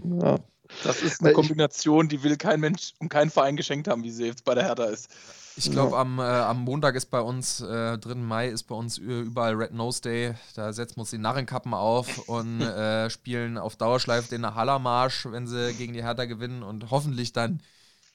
Ja. 0.02 0.38
Das 0.82 1.02
ist 1.02 1.22
eine 1.22 1.32
Kombination, 1.32 2.08
die 2.08 2.22
will 2.22 2.36
kein 2.36 2.60
Mensch 2.60 2.94
und 2.98 3.08
kein 3.08 3.30
Verein 3.30 3.56
geschenkt 3.56 3.88
haben, 3.88 4.02
wie 4.02 4.10
sie 4.10 4.26
jetzt 4.26 4.44
bei 4.44 4.54
der 4.54 4.64
Hertha 4.64 4.84
ist. 4.86 5.08
Ich 5.56 5.70
glaube, 5.70 5.92
ja. 5.92 6.00
am, 6.02 6.18
äh, 6.18 6.22
am 6.22 6.62
Montag 6.62 6.96
ist 6.96 7.06
bei 7.06 7.20
uns, 7.20 7.60
äh, 7.60 7.98
3. 7.98 8.14
Mai 8.16 8.48
ist 8.48 8.64
bei 8.64 8.74
uns 8.74 8.98
überall 8.98 9.54
Red 9.54 9.72
Nose 9.72 10.02
Day. 10.02 10.34
Da 10.54 10.72
setzen 10.72 10.96
wir 10.96 11.00
uns 11.00 11.10
die 11.10 11.18
Narrenkappen 11.18 11.72
auf 11.72 12.28
und 12.28 12.60
äh, 12.62 13.08
spielen 13.08 13.56
auf 13.56 13.76
Dauerschleife 13.76 14.28
den 14.28 14.54
Hallermarsch, 14.54 15.26
wenn 15.26 15.46
sie 15.46 15.72
gegen 15.74 15.94
die 15.94 16.02
Hertha 16.02 16.26
gewinnen 16.26 16.62
und 16.62 16.90
hoffentlich 16.90 17.32
dann, 17.32 17.62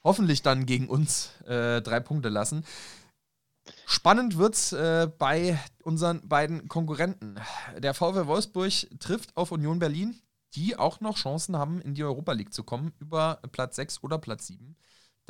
hoffentlich 0.03 0.43
dann 0.43 0.65
gegen 0.65 0.87
uns 0.87 1.31
äh, 1.47 1.81
drei 1.81 1.99
Punkte 1.99 2.29
lassen. 2.29 2.63
Spannend 3.85 4.37
wird 4.37 4.55
es 4.55 4.73
äh, 4.73 5.09
bei 5.17 5.59
unseren 5.83 6.27
beiden 6.27 6.67
Konkurrenten. 6.67 7.39
Der 7.77 7.93
VW 7.93 8.27
Wolfsburg 8.27 8.71
trifft 8.99 9.35
auf 9.35 9.51
Union 9.51 9.79
Berlin 9.79 10.15
die 10.55 10.77
auch 10.77 10.99
noch 10.99 11.17
Chancen 11.17 11.57
haben, 11.57 11.81
in 11.81 11.93
die 11.93 12.03
Europa 12.03 12.33
League 12.33 12.53
zu 12.53 12.63
kommen, 12.63 12.93
über 12.99 13.39
Platz 13.51 13.77
6 13.77 14.03
oder 14.03 14.17
Platz 14.17 14.47
7. 14.47 14.75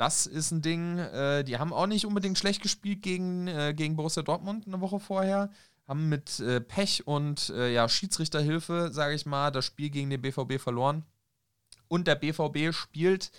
Das 0.02 0.26
ist 0.26 0.50
ein 0.50 0.62
Ding, 0.62 0.98
äh, 0.98 1.44
die 1.44 1.58
haben 1.58 1.72
auch 1.72 1.86
nicht 1.86 2.06
unbedingt 2.06 2.36
schlecht 2.36 2.60
gespielt 2.60 3.02
gegen, 3.02 3.46
äh, 3.46 3.72
gegen 3.72 3.94
Borussia 3.94 4.24
Dortmund 4.24 4.66
eine 4.66 4.80
Woche 4.80 4.98
vorher. 4.98 5.48
Haben 5.86 6.08
mit 6.08 6.40
äh, 6.40 6.60
Pech 6.60 7.06
und 7.06 7.50
äh, 7.50 7.72
ja, 7.72 7.88
Schiedsrichterhilfe, 7.88 8.90
sage 8.90 9.14
ich 9.14 9.26
mal, 9.26 9.52
das 9.52 9.64
Spiel 9.64 9.90
gegen 9.90 10.10
den 10.10 10.20
BVB 10.20 10.60
verloren. 10.60 11.04
Und 11.86 12.08
der 12.08 12.16
BVB 12.16 12.74
spielt 12.74 13.30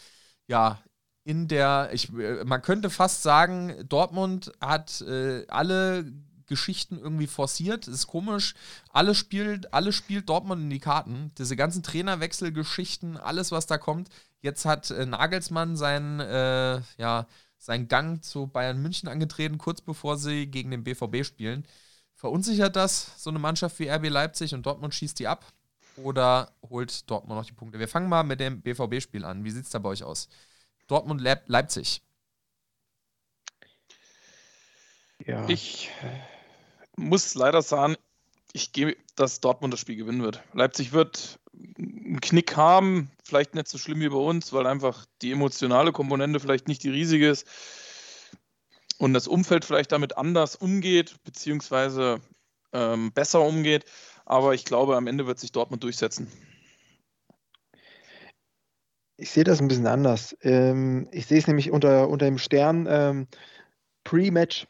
ja 0.48 0.81
in 1.26 1.49
der, 1.49 1.90
ich, 1.91 2.14
äh, 2.14 2.45
man 2.45 2.61
könnte 2.61 2.90
fast 2.90 3.23
sagen, 3.23 3.76
Dortmund 3.90 4.53
hat 4.61 5.02
äh, 5.02 5.45
alle 5.49 6.14
Geschichten 6.54 7.00
irgendwie 7.00 7.26
forciert. 7.26 7.88
Das 7.88 7.96
ist 7.96 8.08
komisch. 8.08 8.54
Alles 8.92 9.18
spielt, 9.18 9.74
alles 9.74 9.96
spielt 9.96 10.30
Dortmund 10.30 10.62
in 10.62 10.70
die 10.70 10.80
Karten. 10.80 11.32
Diese 11.40 11.56
ganzen 11.56 11.82
Trainerwechselgeschichten, 11.82 13.18
alles, 13.18 13.52
was 13.52 13.66
da 13.66 13.80
kommt. 13.80 14.10
Jetzt 14.42 14.66
hat 14.66 14.92
äh, 14.92 15.08
Nagelsmann 15.08 15.76
seinen, 15.76 16.20
äh, 16.20 16.82
ja, 16.98 17.26
seinen 17.58 17.88
Gang 17.88 18.24
zu 18.24 18.46
Bayern 18.46 18.82
München 18.82 19.10
angetreten, 19.10 19.58
kurz 19.58 19.82
bevor 19.82 20.18
sie 20.18 20.46
gegen 20.46 20.70
den 20.70 20.84
BVB 20.84 21.26
spielen. 21.26 21.66
Verunsichert 22.14 22.76
das 22.76 23.24
so 23.24 23.32
eine 23.32 23.40
Mannschaft 23.40 23.80
wie 23.80 23.90
RB 23.90 24.10
Leipzig 24.10 24.54
und 24.54 24.66
Dortmund 24.66 24.94
schießt 24.94 25.18
die 25.18 25.28
ab? 25.28 25.52
Oder 25.98 26.52
holt 26.70 27.10
Dortmund 27.10 27.40
noch 27.40 27.46
die 27.48 27.54
Punkte? 27.54 27.80
Wir 27.80 27.88
fangen 27.88 28.10
mal 28.10 28.24
mit 28.24 28.40
dem 28.40 28.62
BVB-Spiel 28.62 29.26
an. 29.26 29.44
Wie 29.44 29.52
sieht 29.52 29.66
es 29.66 29.72
da 29.72 29.80
bei 29.80 29.90
euch 29.90 30.04
aus? 30.04 30.30
Dortmund 30.88 31.22
Leipzig. 31.48 32.02
Ja. 35.26 35.48
Ich 35.48 35.90
muss 36.95 37.36
leider 37.36 37.61
sagen, 37.61 37.95
ich 38.53 38.72
gehe, 38.72 38.95
dass 39.15 39.40
Dortmund 39.40 39.74
das 39.74 39.80
Spiel 39.80 39.95
gewinnen 39.95 40.22
wird. 40.22 40.44
Leipzig 40.53 40.94
wird 40.94 41.40
einen 41.78 42.22
Knick 42.22 42.56
haben, 42.56 43.11
vielleicht 43.24 43.56
nicht 43.56 43.68
so 43.68 43.78
schlimm 43.78 43.99
wie 43.99 44.10
bei 44.10 44.18
uns, 44.18 44.53
weil 44.53 44.68
einfach 44.68 45.06
die 45.22 45.32
emotionale 45.32 45.91
Komponente 45.91 46.40
vielleicht 46.40 46.68
nicht 46.68 46.84
die 46.84 46.90
riesige 46.90 47.30
ist 47.30 47.48
und 48.98 49.14
das 49.14 49.28
Umfeld 49.28 49.65
vielleicht 49.65 49.91
damit 49.91 50.18
anders 50.18 50.56
umgeht, 50.56 51.15
beziehungsweise 51.24 52.22
ähm, 52.72 53.11
besser 53.11 53.41
umgeht. 53.41 53.86
Aber 54.26 54.53
ich 54.53 54.65
glaube, 54.65 54.95
am 54.95 55.07
Ende 55.07 55.28
wird 55.28 55.40
sich 55.40 55.52
Dortmund 55.52 55.84
durchsetzen. 55.84 56.32
Ich 59.18 59.32
sehe 59.32 59.44
das 59.44 59.61
ein 59.61 59.68
bisschen 59.68 59.88
anders. 59.88 60.36
Ähm, 60.41 61.07
ich 61.11 61.28
sehe 61.28 61.38
es 61.38 61.48
nämlich 61.48 61.72
unter, 61.72 62.10
unter 62.10 62.26
dem 62.26 62.38
Stern 62.38 62.88
ähm, 62.90 63.28
Pre-Match 64.03 64.68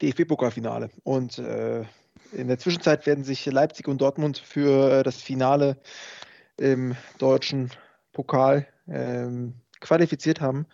DFB-Pokalfinale. 0.00 0.90
Und 1.04 1.38
äh, 1.38 1.84
in 2.32 2.48
der 2.48 2.58
Zwischenzeit 2.58 3.06
werden 3.06 3.24
sich 3.24 3.44
Leipzig 3.46 3.88
und 3.88 4.00
Dortmund 4.00 4.38
für 4.38 5.00
äh, 5.00 5.02
das 5.02 5.16
Finale 5.16 5.76
im 6.56 6.96
deutschen 7.18 7.70
Pokal 8.12 8.66
ähm, 8.88 9.54
qualifiziert 9.80 10.40
haben. 10.40 10.66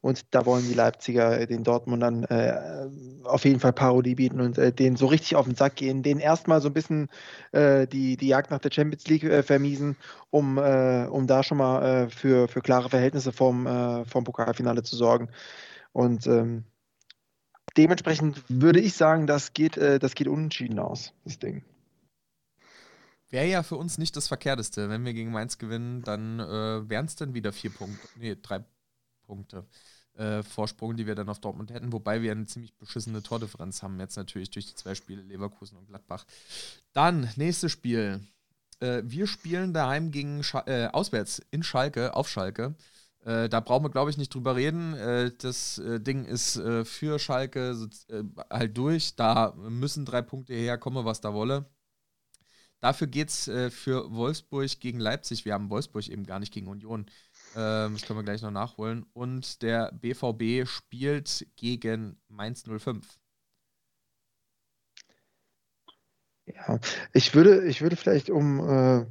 Und 0.00 0.34
da 0.34 0.44
wollen 0.44 0.68
die 0.68 0.74
Leipziger 0.74 1.46
den 1.46 1.64
Dortmundern 1.64 2.24
äh, 2.24 2.90
auf 3.24 3.46
jeden 3.46 3.58
Fall 3.58 3.72
Parodie 3.72 4.16
bieten 4.16 4.38
und 4.38 4.58
äh, 4.58 4.70
denen 4.70 4.96
so 4.96 5.06
richtig 5.06 5.34
auf 5.34 5.46
den 5.46 5.54
Sack 5.54 5.76
gehen, 5.76 6.02
denen 6.02 6.20
erstmal 6.20 6.60
so 6.60 6.68
ein 6.68 6.74
bisschen 6.74 7.08
äh, 7.52 7.86
die, 7.86 8.18
die 8.18 8.28
Jagd 8.28 8.50
nach 8.50 8.58
der 8.58 8.70
Champions 8.70 9.06
League 9.08 9.24
äh, 9.24 9.42
vermiesen, 9.42 9.96
um, 10.28 10.58
äh, 10.58 11.06
um 11.06 11.26
da 11.26 11.42
schon 11.42 11.56
mal 11.56 12.10
für, 12.10 12.48
für 12.48 12.60
klare 12.60 12.90
Verhältnisse 12.90 13.32
vom, 13.32 13.66
vom 14.06 14.24
Pokalfinale 14.24 14.82
zu 14.82 14.94
sorgen. 14.94 15.30
Und 15.92 16.26
ähm, 16.26 16.64
dementsprechend 17.76 18.42
würde 18.48 18.80
ich 18.80 18.94
sagen, 18.94 19.26
das 19.26 19.52
geht, 19.52 19.76
das 19.76 20.14
geht 20.14 20.28
unentschieden 20.28 20.78
aus, 20.78 21.12
das 21.24 21.38
Ding. 21.38 21.64
Wäre 23.30 23.46
ja 23.46 23.62
für 23.62 23.76
uns 23.76 23.98
nicht 23.98 24.16
das 24.16 24.28
Verkehrteste. 24.28 24.88
Wenn 24.88 25.04
wir 25.04 25.12
gegen 25.12 25.32
Mainz 25.32 25.58
gewinnen, 25.58 26.02
dann 26.02 26.38
äh, 26.38 26.88
wären 26.88 27.06
es 27.06 27.16
dann 27.16 27.34
wieder 27.34 27.52
vier 27.52 27.70
Punkte. 27.70 28.06
Nee, 28.16 28.36
drei 28.40 28.64
Punkte 29.26 29.66
äh, 30.16 30.42
Vorsprung, 30.42 30.96
die 30.96 31.06
wir 31.06 31.14
dann 31.14 31.28
auf 31.28 31.40
Dortmund 31.40 31.72
hätten, 31.72 31.92
wobei 31.92 32.22
wir 32.22 32.32
eine 32.32 32.46
ziemlich 32.46 32.74
beschissene 32.74 33.22
Tordifferenz 33.22 33.82
haben, 33.82 33.98
jetzt 33.98 34.16
natürlich 34.16 34.50
durch 34.50 34.66
die 34.66 34.74
zwei 34.74 34.94
Spiele 34.94 35.22
Leverkusen 35.22 35.76
und 35.76 35.88
Gladbach. 35.88 36.24
Dann, 36.92 37.30
nächstes 37.36 37.72
Spiel. 37.72 38.20
Äh, 38.80 39.02
wir 39.04 39.26
spielen 39.26 39.72
daheim 39.72 40.10
gegen 40.10 40.42
Sch 40.42 40.54
äh, 40.66 40.86
auswärts 40.86 41.42
in 41.50 41.62
Schalke, 41.62 42.14
auf 42.14 42.28
Schalke. 42.28 42.74
Äh, 43.24 43.48
da 43.48 43.60
brauchen 43.60 43.84
wir, 43.84 43.90
glaube 43.90 44.10
ich, 44.10 44.16
nicht 44.18 44.34
drüber 44.34 44.56
reden. 44.56 44.94
Äh, 44.94 45.32
das 45.38 45.78
äh, 45.78 46.00
Ding 46.00 46.24
ist 46.24 46.60
für 46.84 47.18
Schalke 47.18 47.76
halt 48.50 48.76
durch. 48.76 49.16
Da 49.16 49.54
müssen 49.56 50.04
drei 50.04 50.22
Punkte 50.22 50.54
herkommen, 50.54 51.04
was 51.04 51.20
da 51.20 51.34
wolle. 51.34 51.66
Dafür 52.80 53.06
geht 53.06 53.30
es 53.30 53.44
für 53.44 54.12
Wolfsburg 54.12 54.78
gegen 54.78 55.00
Leipzig. 55.00 55.46
Wir 55.46 55.54
haben 55.54 55.70
Wolfsburg 55.70 56.06
eben 56.08 56.26
gar 56.26 56.38
nicht 56.38 56.52
gegen 56.52 56.68
Union. 56.68 57.06
Ähm, 57.54 57.94
das 57.94 58.02
können 58.02 58.18
wir 58.18 58.24
gleich 58.24 58.42
noch 58.42 58.50
nachholen. 58.50 59.06
Und 59.12 59.62
der 59.62 59.92
BVB 59.92 60.68
spielt 60.68 61.46
gegen 61.56 62.20
Mainz 62.28 62.64
05. 62.64 63.18
Ja, 66.46 66.78
ich 67.12 67.34
würde, 67.34 67.66
ich 67.66 67.80
würde 67.80 67.96
vielleicht, 67.96 68.28
um, 68.30 68.60
äh, 68.60 69.06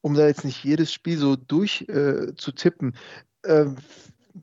um 0.00 0.14
da 0.14 0.26
jetzt 0.26 0.44
nicht 0.44 0.64
jedes 0.64 0.92
Spiel 0.92 1.16
so 1.18 1.36
durch 1.36 1.82
äh, 1.88 2.34
zu 2.36 2.52
tippen, 2.52 2.96
äh, 3.48 3.66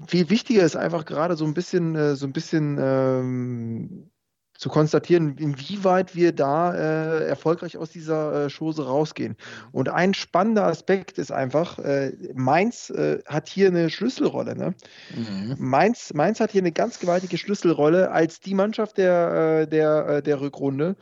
viel 0.08 0.30
wichtiger 0.30 0.64
ist 0.64 0.76
einfach 0.76 1.06
gerade 1.06 1.36
so 1.36 1.46
ein 1.46 1.54
bisschen, 1.54 1.96
äh, 1.96 2.16
so 2.16 2.26
ein 2.26 2.34
bisschen 2.34 2.78
ähm, 2.80 4.10
zu 4.58 4.70
konstatieren, 4.70 5.38
inwieweit 5.38 6.16
wir 6.16 6.32
da 6.32 6.74
äh, 6.74 7.28
erfolgreich 7.28 7.78
aus 7.78 7.90
dieser 7.90 8.46
äh, 8.46 8.50
Chose 8.50 8.86
rausgehen. 8.86 9.34
Mhm. 9.34 9.70
Und 9.74 9.90
ein 9.90 10.14
spannender 10.14 10.66
Aspekt 10.66 11.18
ist 11.18 11.32
einfach, 11.32 11.78
äh, 11.80 12.14
Mainz 12.34 12.90
äh, 12.90 13.20
hat 13.26 13.50
hier 13.50 13.68
eine 13.68 13.90
Schlüsselrolle. 13.90 14.56
Ne? 14.56 14.74
Mhm. 15.14 15.56
Mainz, 15.58 16.14
Mainz 16.14 16.40
hat 16.40 16.52
hier 16.52 16.62
eine 16.62 16.72
ganz 16.72 17.00
gewaltige 17.00 17.38
Schlüsselrolle 17.38 18.12
als 18.12 18.40
die 18.40 18.54
Mannschaft 18.54 18.98
der, 18.98 19.62
äh, 19.62 19.68
der, 19.68 20.08
äh, 20.08 20.24
der 20.24 20.40
Rückrunde. 20.40 20.96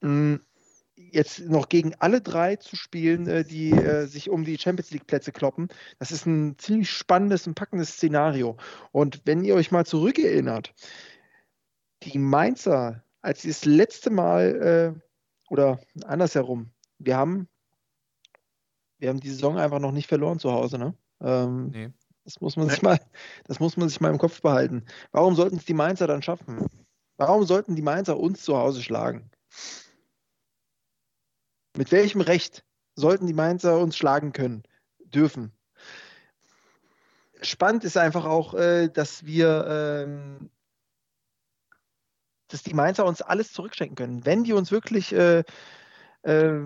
Mhm. 0.00 0.40
Jetzt 1.10 1.40
noch 1.40 1.68
gegen 1.68 1.94
alle 2.00 2.20
drei 2.20 2.56
zu 2.56 2.76
spielen, 2.76 3.24
die 3.48 3.70
sich 4.06 4.28
um 4.28 4.44
die 4.44 4.58
Champions 4.58 4.90
League-Plätze 4.90 5.32
kloppen, 5.32 5.68
das 5.98 6.10
ist 6.10 6.26
ein 6.26 6.58
ziemlich 6.58 6.90
spannendes 6.90 7.46
und 7.46 7.54
packendes 7.54 7.90
Szenario. 7.90 8.56
Und 8.92 9.22
wenn 9.24 9.44
ihr 9.44 9.54
euch 9.54 9.70
mal 9.70 9.86
zurückerinnert, 9.86 10.74
die 12.02 12.18
Mainzer, 12.18 13.02
als 13.22 13.42
sie 13.42 13.48
das 13.48 13.64
letzte 13.64 14.10
Mal, 14.10 14.94
äh, 14.96 15.00
oder 15.50 15.80
andersherum, 16.04 16.70
wir 16.98 17.16
haben, 17.16 17.48
wir 18.98 19.08
haben 19.08 19.20
die 19.20 19.30
Saison 19.30 19.56
einfach 19.56 19.78
noch 19.80 19.92
nicht 19.92 20.08
verloren 20.08 20.38
zu 20.38 20.52
Hause, 20.52 20.78
ne? 20.78 20.94
Ähm, 21.20 21.70
nee. 21.70 21.90
Das 22.24 22.40
muss 22.40 22.56
man 22.56 22.68
sich 22.68 22.82
mal, 22.82 23.00
das 23.44 23.58
muss 23.60 23.78
man 23.78 23.88
sich 23.88 24.00
mal 24.00 24.10
im 24.10 24.18
Kopf 24.18 24.42
behalten. 24.42 24.84
Warum 25.12 25.34
sollten 25.34 25.56
es 25.56 25.64
die 25.64 25.74
Mainzer 25.74 26.06
dann 26.06 26.20
schaffen? 26.20 26.66
Warum 27.16 27.44
sollten 27.46 27.74
die 27.76 27.82
Mainzer 27.82 28.18
uns 28.18 28.42
zu 28.42 28.56
Hause 28.58 28.82
schlagen? 28.82 29.30
Mit 31.78 31.92
welchem 31.92 32.20
Recht 32.20 32.64
sollten 32.96 33.28
die 33.28 33.32
Mainzer 33.32 33.78
uns 33.78 33.96
schlagen 33.96 34.32
können, 34.32 34.64
dürfen? 34.98 35.52
Spannend 37.40 37.84
ist 37.84 37.96
einfach 37.96 38.24
auch, 38.24 38.54
äh, 38.54 38.88
dass 38.88 39.24
wir 39.24 40.04
ähm, 40.04 40.50
dass 42.48 42.64
die 42.64 42.74
Mainzer 42.74 43.06
uns 43.06 43.22
alles 43.22 43.52
zurückschenken 43.52 43.94
können. 43.94 44.26
Wenn 44.26 44.42
die 44.42 44.54
uns 44.54 44.72
wirklich 44.72 45.12
äh, 45.12 45.44
äh, 46.22 46.60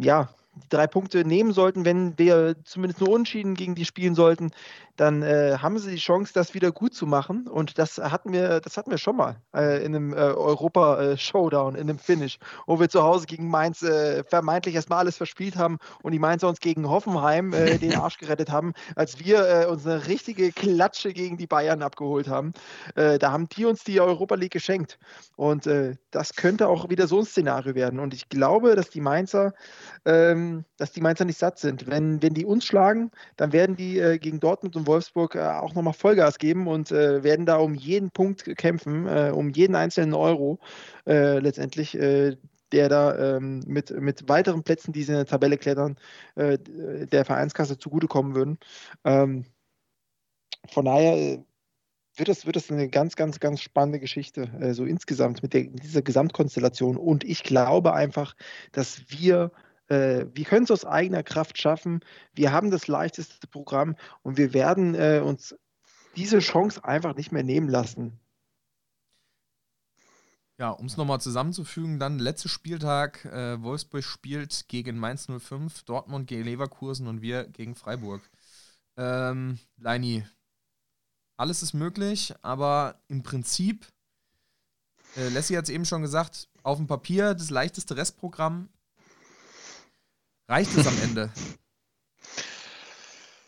ja, 0.00 0.28
die 0.54 0.68
drei 0.68 0.86
Punkte 0.86 1.24
nehmen 1.24 1.52
sollten, 1.52 1.84
wenn 1.84 2.18
wir 2.18 2.56
zumindest 2.64 3.00
nur 3.00 3.10
Unschieden 3.10 3.54
gegen 3.54 3.74
die 3.74 3.84
spielen 3.84 4.14
sollten, 4.14 4.50
dann 4.96 5.22
äh, 5.22 5.56
haben 5.58 5.78
sie 5.78 5.92
die 5.92 5.96
Chance, 5.96 6.32
das 6.34 6.52
wieder 6.52 6.70
gut 6.70 6.94
zu 6.94 7.06
machen. 7.06 7.48
Und 7.48 7.78
das 7.78 7.98
hatten 7.98 8.32
wir, 8.32 8.60
das 8.60 8.76
hatten 8.76 8.90
wir 8.90 8.98
schon 8.98 9.16
mal 9.16 9.36
äh, 9.54 9.84
in 9.84 9.96
einem 9.96 10.12
äh, 10.12 10.16
Europa-Showdown, 10.16 11.74
in 11.74 11.88
einem 11.88 11.98
Finish, 11.98 12.38
wo 12.66 12.78
wir 12.78 12.88
zu 12.88 13.02
Hause 13.02 13.26
gegen 13.26 13.48
Mainz 13.48 13.82
äh, 13.82 14.22
vermeintlich 14.24 14.74
erstmal 14.74 14.98
alles 14.98 15.16
verspielt 15.16 15.56
haben 15.56 15.78
und 16.02 16.12
die 16.12 16.18
Mainzer 16.18 16.48
uns 16.48 16.60
gegen 16.60 16.88
Hoffenheim 16.88 17.54
äh, 17.54 17.78
den 17.82 17.94
Arsch 17.96 18.18
gerettet 18.18 18.50
haben, 18.50 18.74
als 18.94 19.18
wir 19.18 19.48
äh, 19.48 19.66
uns 19.66 19.86
eine 19.86 20.06
richtige 20.06 20.52
Klatsche 20.52 21.12
gegen 21.14 21.38
die 21.38 21.46
Bayern 21.46 21.82
abgeholt 21.82 22.28
haben. 22.28 22.52
da 22.94 23.32
haben 23.32 23.48
die 23.48 23.64
uns 23.64 23.84
die 23.84 24.00
Europa 24.00 24.34
League 24.34 24.52
geschenkt. 24.52 24.98
Und 25.36 25.68
das 26.10 26.34
könnte 26.34 26.68
auch 26.68 26.88
wieder 26.88 27.06
so 27.06 27.18
ein 27.18 27.24
Szenario 27.24 27.74
werden. 27.74 27.98
Und 27.98 28.14
ich 28.14 28.28
glaube, 28.28 28.76
dass 28.76 28.90
die 28.90 29.00
Mainzer, 29.00 29.52
ähm, 30.04 30.41
dass 30.76 30.92
die 30.92 31.00
Mainzer 31.00 31.24
nicht 31.24 31.38
satt 31.38 31.58
sind. 31.58 31.86
Wenn, 31.86 32.22
wenn 32.22 32.34
die 32.34 32.44
uns 32.44 32.64
schlagen, 32.64 33.10
dann 33.36 33.52
werden 33.52 33.76
die 33.76 34.18
gegen 34.20 34.40
Dortmund 34.40 34.76
und 34.76 34.86
Wolfsburg 34.86 35.34
äh, 35.34 35.40
auch 35.40 35.74
nochmal 35.74 35.94
Vollgas 35.94 36.38
geben 36.38 36.66
und 36.66 36.90
äh, 36.90 37.22
werden 37.22 37.46
da 37.46 37.56
um 37.56 37.74
jeden 37.74 38.10
Punkt 38.10 38.44
kämpfen, 38.56 39.06
äh, 39.06 39.30
um 39.34 39.50
jeden 39.50 39.74
einzelnen 39.74 40.14
Euro 40.14 40.58
äh, 41.06 41.38
letztendlich, 41.38 41.98
äh, 41.98 42.36
der 42.72 42.88
da 42.88 43.36
ähm, 43.36 43.62
mit, 43.66 43.90
mit 43.90 44.28
weiteren 44.28 44.62
Plätzen, 44.62 44.92
die 44.92 45.02
sie 45.02 45.12
in 45.12 45.18
der 45.18 45.26
Tabelle 45.26 45.58
klettern, 45.58 45.96
äh, 46.36 46.58
der 46.58 47.24
Vereinskasse 47.24 47.78
zugutekommen 47.78 48.34
würden. 48.34 48.58
Ähm, 49.04 49.44
von 50.68 50.84
daher 50.84 51.44
wird 52.16 52.28
es, 52.28 52.46
wird 52.46 52.70
eine 52.70 52.88
ganz, 52.88 53.16
ganz, 53.16 53.40
ganz 53.40 53.60
spannende 53.60 53.98
Geschichte, 53.98 54.74
so 54.74 54.84
insgesamt 54.84 55.42
mit 55.42 55.54
der, 55.54 55.64
dieser 55.64 56.02
Gesamtkonstellation. 56.02 56.96
Und 56.98 57.24
ich 57.24 57.42
glaube 57.42 57.94
einfach, 57.94 58.36
dass 58.70 59.02
wir 59.08 59.50
äh, 59.92 60.26
wir 60.34 60.44
können 60.44 60.64
es 60.64 60.70
aus 60.70 60.84
eigener 60.84 61.22
Kraft 61.22 61.58
schaffen. 61.58 62.00
Wir 62.32 62.50
haben 62.50 62.70
das 62.70 62.88
leichteste 62.88 63.46
Programm 63.46 63.96
und 64.22 64.38
wir 64.38 64.54
werden 64.54 64.94
äh, 64.94 65.20
uns 65.22 65.54
diese 66.16 66.38
Chance 66.38 66.82
einfach 66.84 67.14
nicht 67.14 67.30
mehr 67.30 67.42
nehmen 67.42 67.68
lassen. 67.68 68.18
Ja, 70.58 70.70
um 70.70 70.86
es 70.86 70.96
nochmal 70.96 71.20
zusammenzufügen, 71.20 71.98
dann 71.98 72.18
letzter 72.18 72.48
Spieltag, 72.48 73.24
äh, 73.26 73.60
Wolfsburg 73.62 74.04
spielt 74.04 74.68
gegen 74.68 74.98
Mainz 74.98 75.26
05, 75.26 75.82
Dortmund 75.84 76.26
gegen 76.26 76.44
Leverkusen 76.44 77.06
und 77.06 77.20
wir 77.20 77.44
gegen 77.48 77.74
Freiburg. 77.74 78.22
Ähm, 78.96 79.58
Leini, 79.76 80.24
alles 81.36 81.62
ist 81.62 81.74
möglich, 81.74 82.34
aber 82.42 83.00
im 83.08 83.22
Prinzip, 83.22 83.86
äh, 85.16 85.28
Leslie 85.28 85.56
hat 85.56 85.64
es 85.64 85.70
eben 85.70 85.84
schon 85.84 86.02
gesagt, 86.02 86.48
auf 86.62 86.78
dem 86.78 86.86
Papier 86.86 87.34
das 87.34 87.50
leichteste 87.50 87.96
Restprogramm, 87.96 88.68
Reicht 90.48 90.76
es 90.76 90.86
am 90.86 90.98
Ende? 91.02 91.30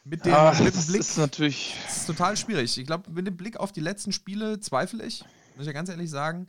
Mit 0.04 0.26
dem, 0.26 0.34
Ach, 0.34 0.58
mit 0.60 0.74
dem 0.74 0.86
Blick. 0.86 1.00
Das 1.00 1.08
ist 1.10 1.18
natürlich. 1.18 1.74
Das 1.84 1.96
ist 1.98 2.06
total 2.06 2.36
schwierig. 2.36 2.76
Ich 2.76 2.86
glaube, 2.86 3.10
mit 3.10 3.26
dem 3.26 3.36
Blick 3.36 3.56
auf 3.56 3.72
die 3.72 3.80
letzten 3.80 4.12
Spiele 4.12 4.60
zweifle 4.60 5.04
ich, 5.04 5.24
muss 5.54 5.62
ich 5.62 5.66
ja 5.66 5.72
ganz 5.72 5.88
ehrlich 5.88 6.10
sagen. 6.10 6.48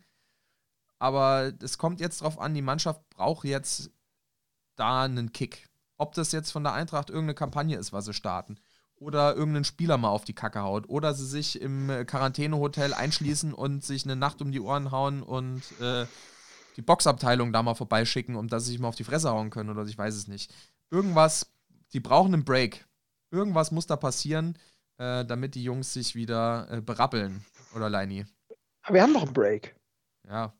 Aber 0.99 1.53
es 1.61 1.77
kommt 1.77 1.99
jetzt 1.99 2.22
drauf 2.22 2.39
an, 2.39 2.53
die 2.53 2.61
Mannschaft 2.61 3.01
braucht 3.09 3.45
jetzt 3.45 3.91
da 4.76 5.03
einen 5.03 5.31
Kick. 5.31 5.69
Ob 5.97 6.13
das 6.13 6.31
jetzt 6.34 6.51
von 6.51 6.63
der 6.63 6.73
Eintracht 6.73 7.09
irgendeine 7.09 7.35
Kampagne 7.35 7.77
ist, 7.77 7.93
was 7.93 8.05
sie 8.05 8.13
starten. 8.13 8.57
Oder 8.97 9.35
irgendeinen 9.35 9.65
Spieler 9.65 9.97
mal 9.97 10.09
auf 10.09 10.26
die 10.26 10.34
Kacke 10.34 10.61
haut. 10.61 10.89
Oder 10.89 11.13
sie 11.13 11.26
sich 11.26 11.61
im 11.61 11.88
Quarantänehotel 12.05 12.93
einschließen 12.93 13.53
und 13.53 13.84
sich 13.84 14.03
eine 14.03 14.15
Nacht 14.15 14.41
um 14.41 14.51
die 14.51 14.59
Ohren 14.59 14.91
hauen 14.91 15.23
und 15.23 15.61
äh, 15.80 16.05
die 16.76 16.81
Boxabteilung 16.81 17.53
da 17.53 17.64
mal 17.64 17.76
vorbeischicken, 17.76 18.35
um 18.35 18.47
dass 18.47 18.65
sie 18.65 18.72
sich 18.72 18.80
mal 18.80 18.89
auf 18.89 18.95
die 18.95 19.03
Fresse 19.03 19.30
hauen 19.30 19.49
können 19.49 19.69
oder 19.69 19.84
ich 19.85 19.97
weiß 19.97 20.15
es 20.15 20.27
nicht. 20.27 20.53
Irgendwas, 20.91 21.52
die 21.93 21.99
brauchen 21.99 22.34
einen 22.34 22.45
Break. 22.45 22.85
Irgendwas 23.31 23.72
muss 23.72 23.88
da 23.88 23.95
passieren, 23.95 24.57
äh, 24.97 25.26
damit 25.26 25.56
die 25.56 25.64
Jungs 25.64 25.93
sich 25.93 26.15
wieder 26.15 26.68
äh, 26.69 26.81
berappeln. 26.81 27.45
Oder 27.76 27.89
Leini? 27.89 28.26
Aber 28.84 28.95
wir 28.95 29.02
haben 29.02 29.14
doch 29.14 29.23
einen 29.23 29.34
Break. 29.34 29.76
Ja. 30.27 30.53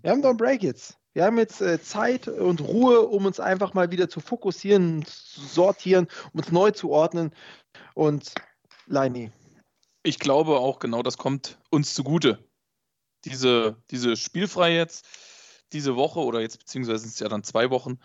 Wir 0.00 0.10
haben 0.10 0.22
doch 0.22 0.30
einen 0.30 0.38
Break 0.38 0.62
jetzt. 0.62 0.98
Wir 1.12 1.24
haben 1.24 1.38
jetzt 1.38 1.60
äh, 1.60 1.80
Zeit 1.80 2.26
und 2.26 2.60
Ruhe, 2.60 3.02
um 3.02 3.26
uns 3.26 3.38
einfach 3.38 3.74
mal 3.74 3.90
wieder 3.90 4.08
zu 4.08 4.20
fokussieren, 4.20 5.04
zu 5.04 5.42
sortieren, 5.42 6.08
um 6.32 6.40
uns 6.40 6.50
neu 6.50 6.70
zu 6.70 6.90
ordnen. 6.90 7.34
Und 7.94 8.34
Leini. 8.86 9.30
Ich 10.02 10.18
glaube 10.18 10.58
auch 10.58 10.78
genau, 10.78 11.02
das 11.02 11.18
kommt 11.18 11.58
uns 11.70 11.94
zugute. 11.94 12.38
diese, 13.24 13.76
diese 13.90 14.16
spielfrei 14.16 14.74
jetzt, 14.74 15.06
diese 15.72 15.96
Woche 15.96 16.20
oder 16.20 16.40
jetzt 16.40 16.58
beziehungsweise 16.58 17.00
sind 17.00 17.14
es 17.14 17.18
ja 17.20 17.28
dann 17.28 17.44
zwei 17.44 17.70
Wochen, 17.70 17.98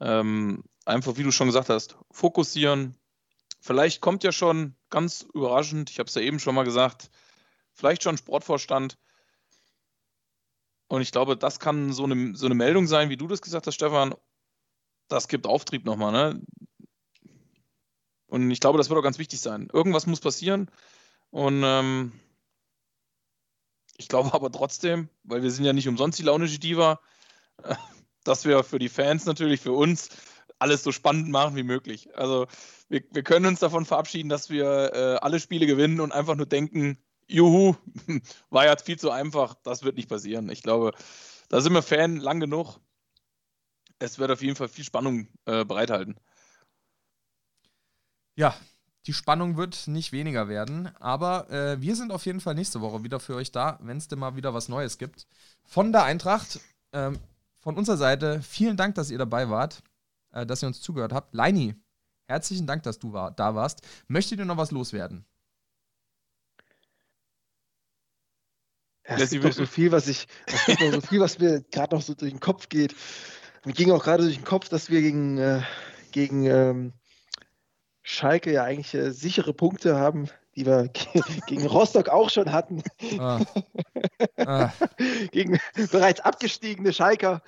ähm, 0.00 0.64
einfach 0.84 1.16
wie 1.16 1.22
du 1.22 1.32
schon 1.32 1.48
gesagt 1.48 1.68
hast, 1.68 1.96
fokussieren. 2.10 2.96
Vielleicht 3.60 4.00
kommt 4.00 4.24
ja 4.24 4.32
schon 4.32 4.76
ganz 4.90 5.26
überraschend, 5.32 5.90
ich 5.90 5.98
habe 5.98 6.08
es 6.08 6.14
ja 6.14 6.22
eben 6.22 6.38
schon 6.38 6.54
mal 6.54 6.64
gesagt, 6.64 7.10
vielleicht 7.72 8.02
schon 8.02 8.16
Sportvorstand. 8.16 8.98
Und 10.88 11.00
ich 11.00 11.12
glaube, 11.12 11.36
das 11.36 11.58
kann 11.60 11.92
so 11.92 12.04
eine, 12.04 12.36
so 12.36 12.46
eine 12.46 12.54
Meldung 12.54 12.86
sein, 12.86 13.08
wie 13.08 13.16
du 13.16 13.26
das 13.26 13.42
gesagt 13.42 13.66
hast, 13.66 13.74
Stefan. 13.74 14.14
Das 15.08 15.28
gibt 15.28 15.46
Auftrieb 15.46 15.84
nochmal. 15.84 16.12
Ne? 16.12 16.42
Und 18.26 18.50
ich 18.50 18.60
glaube, 18.60 18.78
das 18.78 18.88
wird 18.88 18.98
auch 18.98 19.04
ganz 19.04 19.18
wichtig 19.18 19.40
sein. 19.40 19.68
Irgendwas 19.72 20.06
muss 20.06 20.20
passieren. 20.20 20.70
Und 21.30 21.62
ähm, 21.64 22.12
ich 23.96 24.08
glaube 24.08 24.32
aber 24.34 24.50
trotzdem, 24.50 25.08
weil 25.22 25.42
wir 25.42 25.50
sind 25.50 25.64
ja 25.64 25.72
nicht 25.72 25.88
umsonst 25.88 26.18
die 26.18 26.24
launische 26.24 26.58
Diva, 26.58 27.00
dass 28.24 28.44
wir 28.44 28.64
für 28.64 28.78
die 28.78 28.88
Fans 28.88 29.26
natürlich, 29.26 29.60
für 29.60 29.72
uns, 29.72 30.08
alles 30.58 30.82
so 30.82 30.92
spannend 30.92 31.28
machen 31.28 31.56
wie 31.56 31.62
möglich. 31.62 32.16
Also 32.16 32.46
wir, 32.88 33.02
wir 33.10 33.22
können 33.22 33.46
uns 33.46 33.60
davon 33.60 33.84
verabschieden, 33.84 34.28
dass 34.28 34.50
wir 34.50 34.92
äh, 34.94 35.16
alle 35.20 35.40
Spiele 35.40 35.66
gewinnen 35.66 36.00
und 36.00 36.12
einfach 36.12 36.36
nur 36.36 36.46
denken, 36.46 36.98
juhu, 37.26 37.74
war 38.50 38.64
ja 38.66 38.76
viel 38.76 38.98
zu 38.98 39.10
einfach, 39.10 39.54
das 39.62 39.82
wird 39.82 39.96
nicht 39.96 40.08
passieren. 40.08 40.48
Ich 40.48 40.62
glaube, 40.62 40.92
da 41.48 41.60
sind 41.60 41.72
wir 41.72 41.82
Fan 41.82 42.16
lang 42.16 42.40
genug. 42.40 42.78
Es 43.98 44.18
wird 44.18 44.30
auf 44.30 44.42
jeden 44.42 44.56
Fall 44.56 44.68
viel 44.68 44.84
Spannung 44.84 45.28
äh, 45.44 45.64
bereithalten. 45.64 46.16
Ja, 48.36 48.56
die 49.06 49.12
Spannung 49.12 49.56
wird 49.56 49.86
nicht 49.86 50.12
weniger 50.12 50.48
werden, 50.48 50.88
aber 50.96 51.50
äh, 51.50 51.80
wir 51.80 51.94
sind 51.94 52.10
auf 52.10 52.24
jeden 52.26 52.40
Fall 52.40 52.54
nächste 52.54 52.80
Woche 52.80 53.04
wieder 53.04 53.20
für 53.20 53.34
euch 53.34 53.52
da, 53.52 53.78
wenn 53.82 53.98
es 53.98 54.08
denn 54.08 54.18
mal 54.18 54.34
wieder 54.34 54.54
was 54.54 54.68
Neues 54.68 54.98
gibt. 54.98 55.26
Von 55.64 55.92
der 55.92 56.04
Eintracht, 56.04 56.58
ähm, 56.92 57.18
von 57.64 57.78
unserer 57.78 57.96
Seite, 57.96 58.42
vielen 58.42 58.76
Dank, 58.76 58.94
dass 58.94 59.10
ihr 59.10 59.16
dabei 59.16 59.48
wart, 59.48 59.82
äh, 60.32 60.44
dass 60.44 60.62
ihr 60.62 60.66
uns 60.66 60.82
zugehört 60.82 61.14
habt. 61.14 61.34
Leini, 61.34 61.74
herzlichen 62.28 62.66
Dank, 62.66 62.82
dass 62.82 62.98
du 62.98 63.14
war, 63.14 63.30
da 63.30 63.54
warst. 63.54 63.80
Möchtet 64.06 64.38
ihr 64.38 64.44
noch 64.44 64.58
was 64.58 64.70
loswerden? 64.70 65.24
Ja, 69.08 69.16
es 69.16 69.30
gibt 69.30 69.44
noch 69.44 69.52
so 69.52 69.66
viel, 69.66 69.92
was 69.92 70.08
ich, 70.08 70.26
es 70.46 70.66
gibt 70.66 70.80
noch 70.80 70.92
so 70.92 71.00
viel, 71.00 71.20
was 71.20 71.38
mir 71.38 71.62
gerade 71.62 71.94
noch 71.94 72.02
so 72.02 72.14
durch 72.14 72.32
den 72.32 72.40
Kopf 72.40 72.68
geht. 72.68 72.94
Mir 73.64 73.72
ging 73.72 73.90
auch 73.90 74.04
gerade 74.04 74.24
durch 74.24 74.36
den 74.36 74.44
Kopf, 74.44 74.68
dass 74.68 74.90
wir 74.90 75.00
gegen, 75.00 75.38
äh, 75.38 75.62
gegen 76.12 76.44
ähm, 76.44 76.92
Schalke 78.02 78.52
ja 78.52 78.64
eigentlich 78.64 78.92
äh, 78.92 79.10
sichere 79.10 79.54
Punkte 79.54 79.96
haben, 79.96 80.28
die 80.56 80.66
wir 80.66 80.88
gegen 81.46 81.66
Rostock 81.66 82.08
auch 82.08 82.30
schon 82.30 82.52
hatten. 82.52 82.82
Ah. 83.18 83.40
Ah. 84.36 84.72
gegen 85.32 85.58
bereits 85.90 86.20
abgestiegene 86.20 86.92
Schalker. 86.92 87.40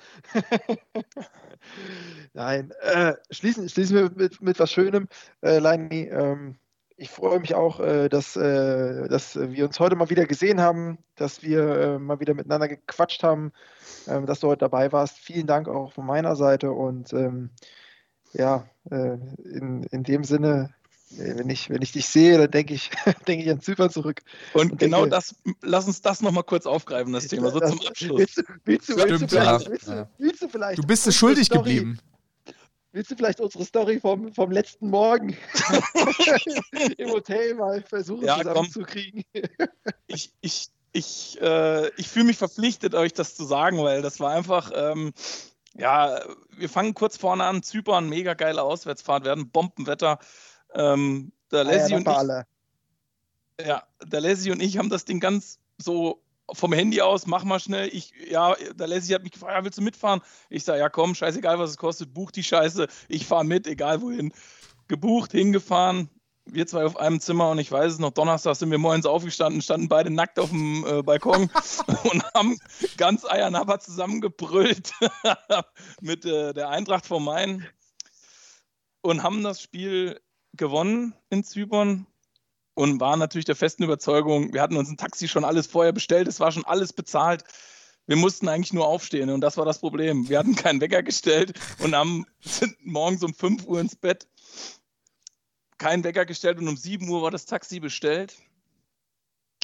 Nein, 2.33 2.71
äh, 2.81 3.13
schließen, 3.29 3.69
schließen 3.69 3.95
wir 3.95 4.11
mit, 4.15 4.41
mit 4.41 4.59
was 4.59 4.71
Schönem, 4.71 5.07
äh, 5.41 5.59
Leini. 5.59 6.03
Ähm, 6.03 6.57
ich 6.95 7.11
freue 7.11 7.39
mich 7.39 7.53
auch, 7.53 7.79
äh, 7.79 8.09
dass, 8.09 8.35
äh, 8.35 9.07
dass 9.07 9.35
wir 9.35 9.65
uns 9.65 9.79
heute 9.79 9.95
mal 9.95 10.09
wieder 10.09 10.25
gesehen 10.25 10.59
haben, 10.59 10.97
dass 11.15 11.43
wir 11.43 11.59
äh, 11.59 11.99
mal 11.99 12.19
wieder 12.19 12.33
miteinander 12.33 12.67
gequatscht 12.67 13.21
haben, 13.21 13.51
ähm, 14.07 14.25
dass 14.25 14.39
du 14.39 14.47
heute 14.47 14.59
dabei 14.59 14.91
warst. 14.91 15.19
Vielen 15.19 15.45
Dank 15.45 15.67
auch 15.67 15.93
von 15.93 16.05
meiner 16.05 16.35
Seite 16.35 16.71
und 16.71 17.13
ähm, 17.13 17.51
ja, 18.33 18.67
in, 18.89 19.83
in 19.83 20.03
dem 20.03 20.23
Sinne, 20.23 20.73
wenn 21.09 21.49
ich, 21.49 21.69
wenn 21.69 21.81
ich 21.81 21.91
dich 21.91 22.07
sehe, 22.07 22.37
dann 22.37 22.51
denke 22.51 22.73
ich, 22.73 22.89
denke 23.27 23.43
ich 23.43 23.49
an 23.49 23.61
Zypern 23.61 23.89
zurück. 23.89 24.21
Und, 24.53 24.73
und 24.73 24.79
genau 24.79 25.01
denke, 25.01 25.15
das, 25.15 25.35
lass 25.61 25.87
uns 25.87 26.01
das 26.01 26.21
nochmal 26.21 26.43
kurz 26.43 26.65
aufgreifen, 26.65 27.13
das 27.13 27.27
Thema, 27.27 27.51
so 27.51 27.59
das, 27.59 27.71
zum 27.71 27.87
Abschluss. 27.87 28.19
Willst 28.19 28.37
du, 28.37 28.43
willst 28.65 28.89
du, 28.89 28.95
willst 28.97 29.21
du, 29.21 29.27
vielleicht, 29.27 29.69
willst 29.69 29.87
du, 29.87 30.09
willst 30.17 30.41
du 30.41 30.49
vielleicht, 30.49 30.77
du 30.79 30.83
bist 30.83 31.07
es 31.07 31.15
schuldig 31.15 31.45
Story, 31.45 31.75
geblieben. 31.75 31.99
Willst 32.91 33.11
du 33.11 33.15
vielleicht 33.15 33.39
unsere 33.39 33.63
Story 33.63 33.99
vom, 33.99 34.33
vom 34.33 34.51
letzten 34.51 34.89
Morgen 34.89 35.37
im 36.97 37.09
Hotel 37.09 37.53
mal 37.55 37.81
versuchen 37.83 38.25
ja, 38.25 38.37
zusammenzukriegen? 38.37 39.23
ich 40.07 40.33
ich, 40.41 40.69
ich, 40.93 41.37
äh, 41.41 41.89
ich 41.95 42.07
fühle 42.07 42.25
mich 42.25 42.37
verpflichtet, 42.37 42.95
euch 42.95 43.13
das 43.13 43.35
zu 43.35 43.45
sagen, 43.45 43.77
weil 43.83 44.01
das 44.01 44.19
war 44.19 44.31
einfach, 44.31 44.71
ähm, 44.73 45.13
ja, 45.75 46.19
wir 46.55 46.69
fangen 46.69 46.95
kurz 46.95 47.17
vorne 47.17 47.43
an, 47.43 47.61
Zypern, 47.61 48.09
mega 48.09 48.33
geile 48.33 48.63
Auswärtsfahrt, 48.63 49.25
werden 49.25 49.51
Bombenwetter. 49.51 50.17
Ähm, 50.73 51.31
der 51.51 51.63
Leslie 51.63 51.97
ah, 51.97 51.99
ja, 51.99 52.21
und 52.21 52.45
ich, 53.59 53.65
ja, 53.65 53.83
der 54.03 54.21
Leslie 54.21 54.51
und 54.51 54.61
ich 54.61 54.77
haben 54.77 54.89
das 54.89 55.05
Ding 55.05 55.19
ganz 55.19 55.59
so 55.77 56.21
vom 56.53 56.73
Handy 56.73 57.01
aus, 57.01 57.27
mach 57.27 57.43
mal 57.43 57.59
schnell. 57.59 57.89
Ich, 57.91 58.13
ja, 58.29 58.55
der 58.73 58.87
Leslie 58.87 59.15
hat 59.15 59.23
mich 59.23 59.33
gefragt, 59.33 59.53
ja, 59.53 59.63
willst 59.63 59.77
du 59.77 59.81
mitfahren? 59.81 60.21
Ich 60.49 60.63
sage, 60.63 60.79
ja 60.79 60.89
komm, 60.89 61.15
scheißegal, 61.15 61.59
was 61.59 61.71
es 61.71 61.77
kostet, 61.77 62.13
buch 62.13 62.31
die 62.31 62.43
Scheiße, 62.43 62.87
ich 63.07 63.25
fahre 63.25 63.45
mit, 63.45 63.67
egal 63.67 64.01
wohin. 64.01 64.33
Gebucht, 64.87 65.31
hingefahren, 65.33 66.09
wir 66.45 66.65
zwei 66.67 66.85
auf 66.85 66.97
einem 66.97 67.19
Zimmer 67.19 67.49
und 67.49 67.59
ich 67.59 67.71
weiß 67.71 67.93
es 67.93 67.99
noch, 67.99 68.11
Donnerstag 68.11 68.55
sind 68.55 68.71
wir 68.71 68.77
morgens 68.77 69.05
aufgestanden, 69.05 69.61
standen 69.61 69.89
beide 69.89 70.09
nackt 70.09 70.39
auf 70.39 70.49
dem 70.49 70.85
äh, 70.85 71.03
Balkon 71.03 71.49
und 72.03 72.23
haben 72.33 72.57
ganz 72.97 73.25
Eiernapper 73.25 73.79
zusammengebrüllt 73.79 74.91
mit 76.01 76.25
äh, 76.25 76.53
der 76.53 76.69
Eintracht 76.69 77.05
vom 77.05 77.25
Main 77.25 77.67
und 79.01 79.23
haben 79.23 79.43
das 79.43 79.61
Spiel 79.61 80.19
gewonnen 80.57 81.13
in 81.29 81.43
Zypern 81.43 82.07
und 82.73 82.99
waren 82.99 83.19
natürlich 83.19 83.45
der 83.45 83.55
festen 83.55 83.83
Überzeugung, 83.83 84.53
wir 84.53 84.61
hatten 84.61 84.77
uns 84.77 84.89
ein 84.89 84.97
Taxi 84.97 85.27
schon 85.27 85.45
alles 85.45 85.67
vorher 85.67 85.93
bestellt, 85.93 86.27
es 86.27 86.39
war 86.39 86.51
schon 86.51 86.65
alles 86.65 86.93
bezahlt. 86.93 87.43
Wir 88.05 88.15
mussten 88.15 88.47
eigentlich 88.47 88.71
nur 88.71 88.87
aufstehen 88.87 89.29
und 89.29 89.41
das 89.41 89.57
war 89.57 89.65
das 89.65 89.79
Problem. 89.79 90.29
Wir 90.29 90.39
hatten 90.39 90.55
keinen 90.55 90.79
Wecker 90.79 91.03
gestellt 91.03 91.59
und 91.79 91.93
haben, 91.93 92.25
sind 92.39 92.75
morgens 92.85 93.23
um 93.23 93.33
5 93.33 93.65
Uhr 93.65 93.81
ins 93.81 93.95
Bett. 93.95 94.27
Keinen 95.77 96.03
Wecker 96.03 96.25
gestellt 96.25 96.57
und 96.59 96.67
um 96.67 96.77
7 96.77 97.07
Uhr 97.09 97.21
war 97.21 97.31
das 97.31 97.45
Taxi 97.45 97.79
bestellt. 97.79 98.37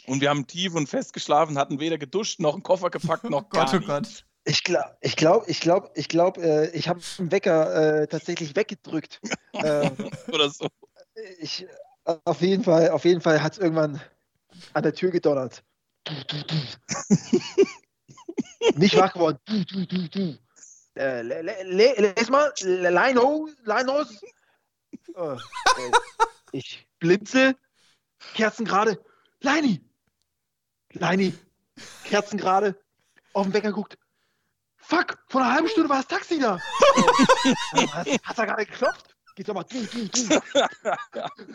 Und 0.06 0.20
wir 0.20 0.30
haben 0.30 0.48
tief 0.48 0.76
und 0.76 0.90
fest 0.90 1.14
geschlafen, 1.14 1.58
hatten 1.58 1.80
weder 1.80 1.98
geduscht 1.98 2.40
noch 2.42 2.54
einen 2.54 2.64
Koffer 2.64 2.90
gepackt 2.90 3.30
noch 3.30 3.44
oh 3.46 3.50
Gott, 3.50 3.72
gar 3.72 3.82
oh 3.82 3.86
Gott. 3.86 4.26
Ich 4.46 4.64
glaube, 4.64 4.98
ich 5.02 5.16
glaube, 5.16 5.46
ich 5.48 5.62
glaube, 5.62 5.92
ich 5.96 6.10
glaube, 6.10 6.42
äh, 6.42 6.70
ich 6.78 6.90
habe 6.90 7.00
den 7.18 7.32
Wecker 7.32 8.02
äh, 8.02 8.08
tatsächlich 8.08 8.56
weggedrückt. 8.56 9.22
äh, 9.54 9.90
Oder 10.32 10.50
so. 10.50 10.68
Ich, 11.40 11.66
auf 12.04 12.42
jeden 12.42 12.64
Fall, 12.64 12.90
auf 12.90 13.06
jeden 13.06 13.22
Fall 13.22 13.42
hat 13.42 13.54
es 13.54 13.60
irgendwann 13.60 14.02
an 14.74 14.84
der 14.84 14.94
Tür 14.94 15.12
gedonnert. 15.12 15.64
Nicht 18.76 18.98
wach 18.98 19.14
geworden. 19.14 19.40
Äh, 20.96 21.22
les 21.22 22.30
mal, 22.30 22.54
Lino, 22.62 23.50
Linos. 23.64 24.22
Oh, 25.16 25.38
ich 26.52 26.86
blinze, 27.00 27.56
Kerzen 28.34 28.66
gerade. 28.66 29.00
Leini! 29.42 29.82
Leini! 30.92 31.34
Kerzen 32.04 32.38
gerade. 32.38 32.76
Auf 33.34 33.46
den 33.46 33.54
Wecker 33.54 33.72
guckt. 33.72 33.98
Fuck, 34.84 35.18
vor 35.30 35.42
einer 35.42 35.54
halben 35.54 35.70
Stunde 35.70 35.90
war 35.90 35.98
das 35.98 36.08
Taxi 36.08 36.40
da. 36.40 36.58
hat 38.24 38.38
er 38.38 38.46
gerade 38.46 38.66
geklopft? 38.66 39.16
Geht 39.36 39.48
doch 39.48 39.54
mal. 39.54 39.66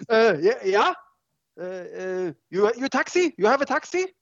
äh, 0.09 0.45
ja? 0.45 0.65
ja? 0.65 0.95
Äh, 1.57 2.29
you, 2.49 2.69
you 2.77 2.89
taxi? 2.89 3.35
You 3.37 3.49
have 3.49 3.63
a 3.63 3.67
taxi? 3.67 4.15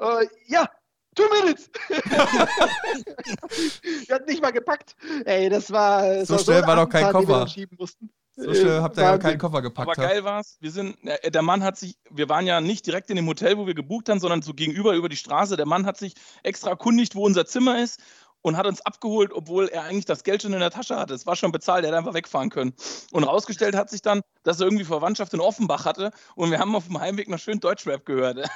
Äh, 0.00 0.26
ja, 0.46 0.68
two 1.14 1.24
minutes. 1.40 1.70
er 4.08 4.14
hat 4.14 4.26
nicht 4.26 4.40
mal 4.40 4.52
gepackt. 4.52 4.96
Ey, 5.24 5.48
das 5.48 5.70
war. 5.70 6.24
So 6.24 6.34
war 6.34 6.40
schnell 6.40 6.60
so 6.62 6.66
war 6.66 6.76
doch 6.76 6.88
kein 6.88 7.12
Koffer. 7.12 7.46
So 7.46 8.54
schnell 8.54 8.80
habt 8.80 8.96
ihr 8.96 9.02
ja 9.02 9.18
keinen 9.18 9.38
Koffer 9.38 9.62
gepackt. 9.62 9.88
Aber 9.88 10.08
geil 10.08 10.24
war's. 10.24 10.56
Wir 10.60 10.70
sind, 10.70 10.96
der 11.24 11.42
Mann 11.42 11.64
hat 11.64 11.76
sich, 11.76 11.98
wir 12.10 12.28
waren 12.28 12.46
ja 12.46 12.60
nicht 12.60 12.86
direkt 12.86 13.10
in 13.10 13.16
dem 13.16 13.26
Hotel, 13.26 13.58
wo 13.58 13.66
wir 13.66 13.74
gebucht 13.74 14.08
haben, 14.08 14.20
sondern 14.20 14.42
so 14.42 14.54
gegenüber 14.54 14.94
über 14.94 15.08
die 15.08 15.16
Straße. 15.16 15.56
Der 15.56 15.66
Mann 15.66 15.86
hat 15.86 15.98
sich 15.98 16.14
extra 16.44 16.70
erkundigt, 16.70 17.16
wo 17.16 17.26
unser 17.26 17.46
Zimmer 17.46 17.82
ist 17.82 18.00
und 18.42 18.56
hat 18.56 18.66
uns 18.66 18.80
abgeholt, 18.80 19.32
obwohl 19.32 19.68
er 19.68 19.84
eigentlich 19.84 20.04
das 20.04 20.24
Geld 20.24 20.42
schon 20.42 20.52
in 20.52 20.60
der 20.60 20.70
Tasche 20.70 20.96
hatte. 20.96 21.14
Es 21.14 21.26
war 21.26 21.36
schon 21.36 21.52
bezahlt, 21.52 21.84
er 21.84 21.88
hätte 21.88 21.98
einfach 21.98 22.14
wegfahren 22.14 22.50
können. 22.50 22.74
Und 23.12 23.24
rausgestellt 23.24 23.74
hat 23.74 23.90
sich 23.90 24.02
dann, 24.02 24.22
dass 24.42 24.60
er 24.60 24.66
irgendwie 24.66 24.84
Verwandtschaft 24.84 25.34
in 25.34 25.40
Offenbach 25.40 25.84
hatte 25.84 26.12
und 26.36 26.50
wir 26.50 26.58
haben 26.58 26.74
auf 26.74 26.86
dem 26.86 26.98
Heimweg 27.00 27.28
noch 27.28 27.38
schön 27.38 27.60
Deutschrap 27.60 28.04
gehört. 28.04 28.38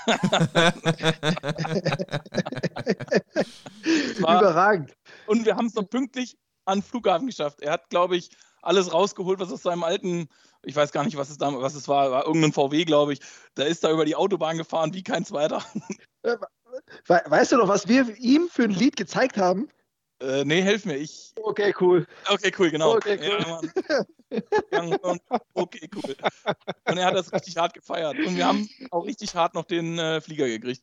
Überragend. 4.18 4.94
Und 5.26 5.44
wir 5.44 5.56
haben 5.56 5.66
es 5.66 5.74
noch 5.74 5.88
pünktlich 5.88 6.36
an 6.64 6.78
den 6.78 6.84
Flughafen 6.84 7.26
geschafft. 7.26 7.60
Er 7.60 7.72
hat, 7.72 7.90
glaube 7.90 8.16
ich, 8.16 8.30
alles 8.62 8.92
rausgeholt, 8.92 9.40
was 9.40 9.52
aus 9.52 9.62
seinem 9.62 9.82
alten, 9.82 10.28
ich 10.62 10.76
weiß 10.76 10.92
gar 10.92 11.04
nicht, 11.04 11.16
was 11.16 11.30
es, 11.30 11.38
da, 11.38 11.52
was 11.60 11.74
es 11.74 11.88
war, 11.88 12.10
war 12.12 12.26
irgendein 12.26 12.52
VW, 12.52 12.84
glaube 12.84 13.14
ich. 13.14 13.20
Der 13.56 13.66
ist 13.66 13.82
da 13.82 13.90
über 13.90 14.04
die 14.04 14.14
Autobahn 14.14 14.56
gefahren 14.56 14.94
wie 14.94 15.02
kein 15.02 15.24
zweiter. 15.24 15.64
Weißt 17.06 17.52
du 17.52 17.56
noch, 17.56 17.68
was 17.68 17.88
wir 17.88 18.16
ihm 18.18 18.48
für 18.48 18.64
ein 18.64 18.70
Lied 18.70 18.96
gezeigt 18.96 19.36
haben? 19.36 19.68
Äh, 20.20 20.44
nee, 20.44 20.62
helf 20.62 20.84
mir. 20.84 20.96
Ich... 20.96 21.32
Okay, 21.42 21.74
cool. 21.80 22.06
Okay, 22.28 22.52
cool, 22.58 22.70
genau. 22.70 22.94
Okay, 22.96 23.18
cool. 23.20 23.70
Ja, 24.70 25.16
okay, 25.54 25.90
cool. 25.94 26.16
Und 26.86 26.98
er 26.98 27.06
hat 27.06 27.14
das 27.14 27.32
richtig 27.32 27.56
hart 27.56 27.74
gefeiert. 27.74 28.16
Und 28.18 28.36
wir 28.36 28.46
haben 28.46 28.68
auch 28.90 29.04
richtig 29.04 29.34
hart 29.34 29.54
noch 29.54 29.64
den 29.64 29.98
äh, 29.98 30.20
Flieger 30.20 30.46
gekriegt. 30.46 30.82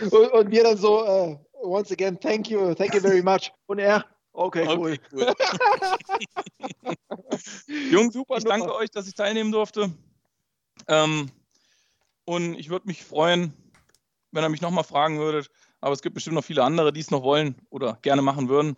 Und, 0.00 0.12
und 0.12 0.50
wir 0.50 0.62
dann 0.62 0.76
so, 0.76 1.04
uh, 1.04 1.36
once 1.60 1.90
again, 1.90 2.18
thank 2.20 2.48
you, 2.48 2.74
thank 2.74 2.94
you 2.94 3.00
very 3.00 3.22
much. 3.22 3.52
Und 3.66 3.80
er, 3.80 4.04
okay, 4.32 4.64
cool. 4.68 4.92
Okay, 4.92 5.00
cool. 5.12 6.96
Jungs, 7.90 8.14
super, 8.14 8.36
ich 8.36 8.44
danke 8.44 8.72
euch, 8.74 8.90
dass 8.90 9.08
ich 9.08 9.14
teilnehmen 9.14 9.50
durfte. 9.50 9.90
Ähm, 10.86 11.30
und 12.24 12.54
ich 12.54 12.70
würde 12.70 12.86
mich 12.86 13.04
freuen, 13.04 13.52
wenn 14.38 14.44
ihr 14.44 14.50
mich 14.50 14.60
nochmal 14.60 14.84
fragen 14.84 15.18
würdet. 15.18 15.50
Aber 15.80 15.92
es 15.92 16.00
gibt 16.00 16.14
bestimmt 16.14 16.36
noch 16.36 16.44
viele 16.44 16.62
andere, 16.62 16.92
die 16.92 17.00
es 17.00 17.10
noch 17.10 17.24
wollen 17.24 17.56
oder 17.70 17.98
gerne 18.02 18.22
machen 18.22 18.48
würden. 18.48 18.76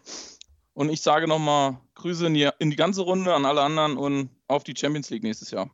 Und 0.72 0.88
ich 0.88 1.02
sage 1.02 1.28
nochmal 1.28 1.78
Grüße 1.96 2.26
in 2.26 2.34
die, 2.34 2.48
in 2.58 2.70
die 2.70 2.76
ganze 2.76 3.02
Runde 3.02 3.34
an 3.34 3.44
alle 3.44 3.60
anderen 3.60 3.98
und 3.98 4.30
auf 4.48 4.64
die 4.64 4.74
Champions 4.76 5.10
League 5.10 5.22
nächstes 5.22 5.50
Jahr. 5.50 5.70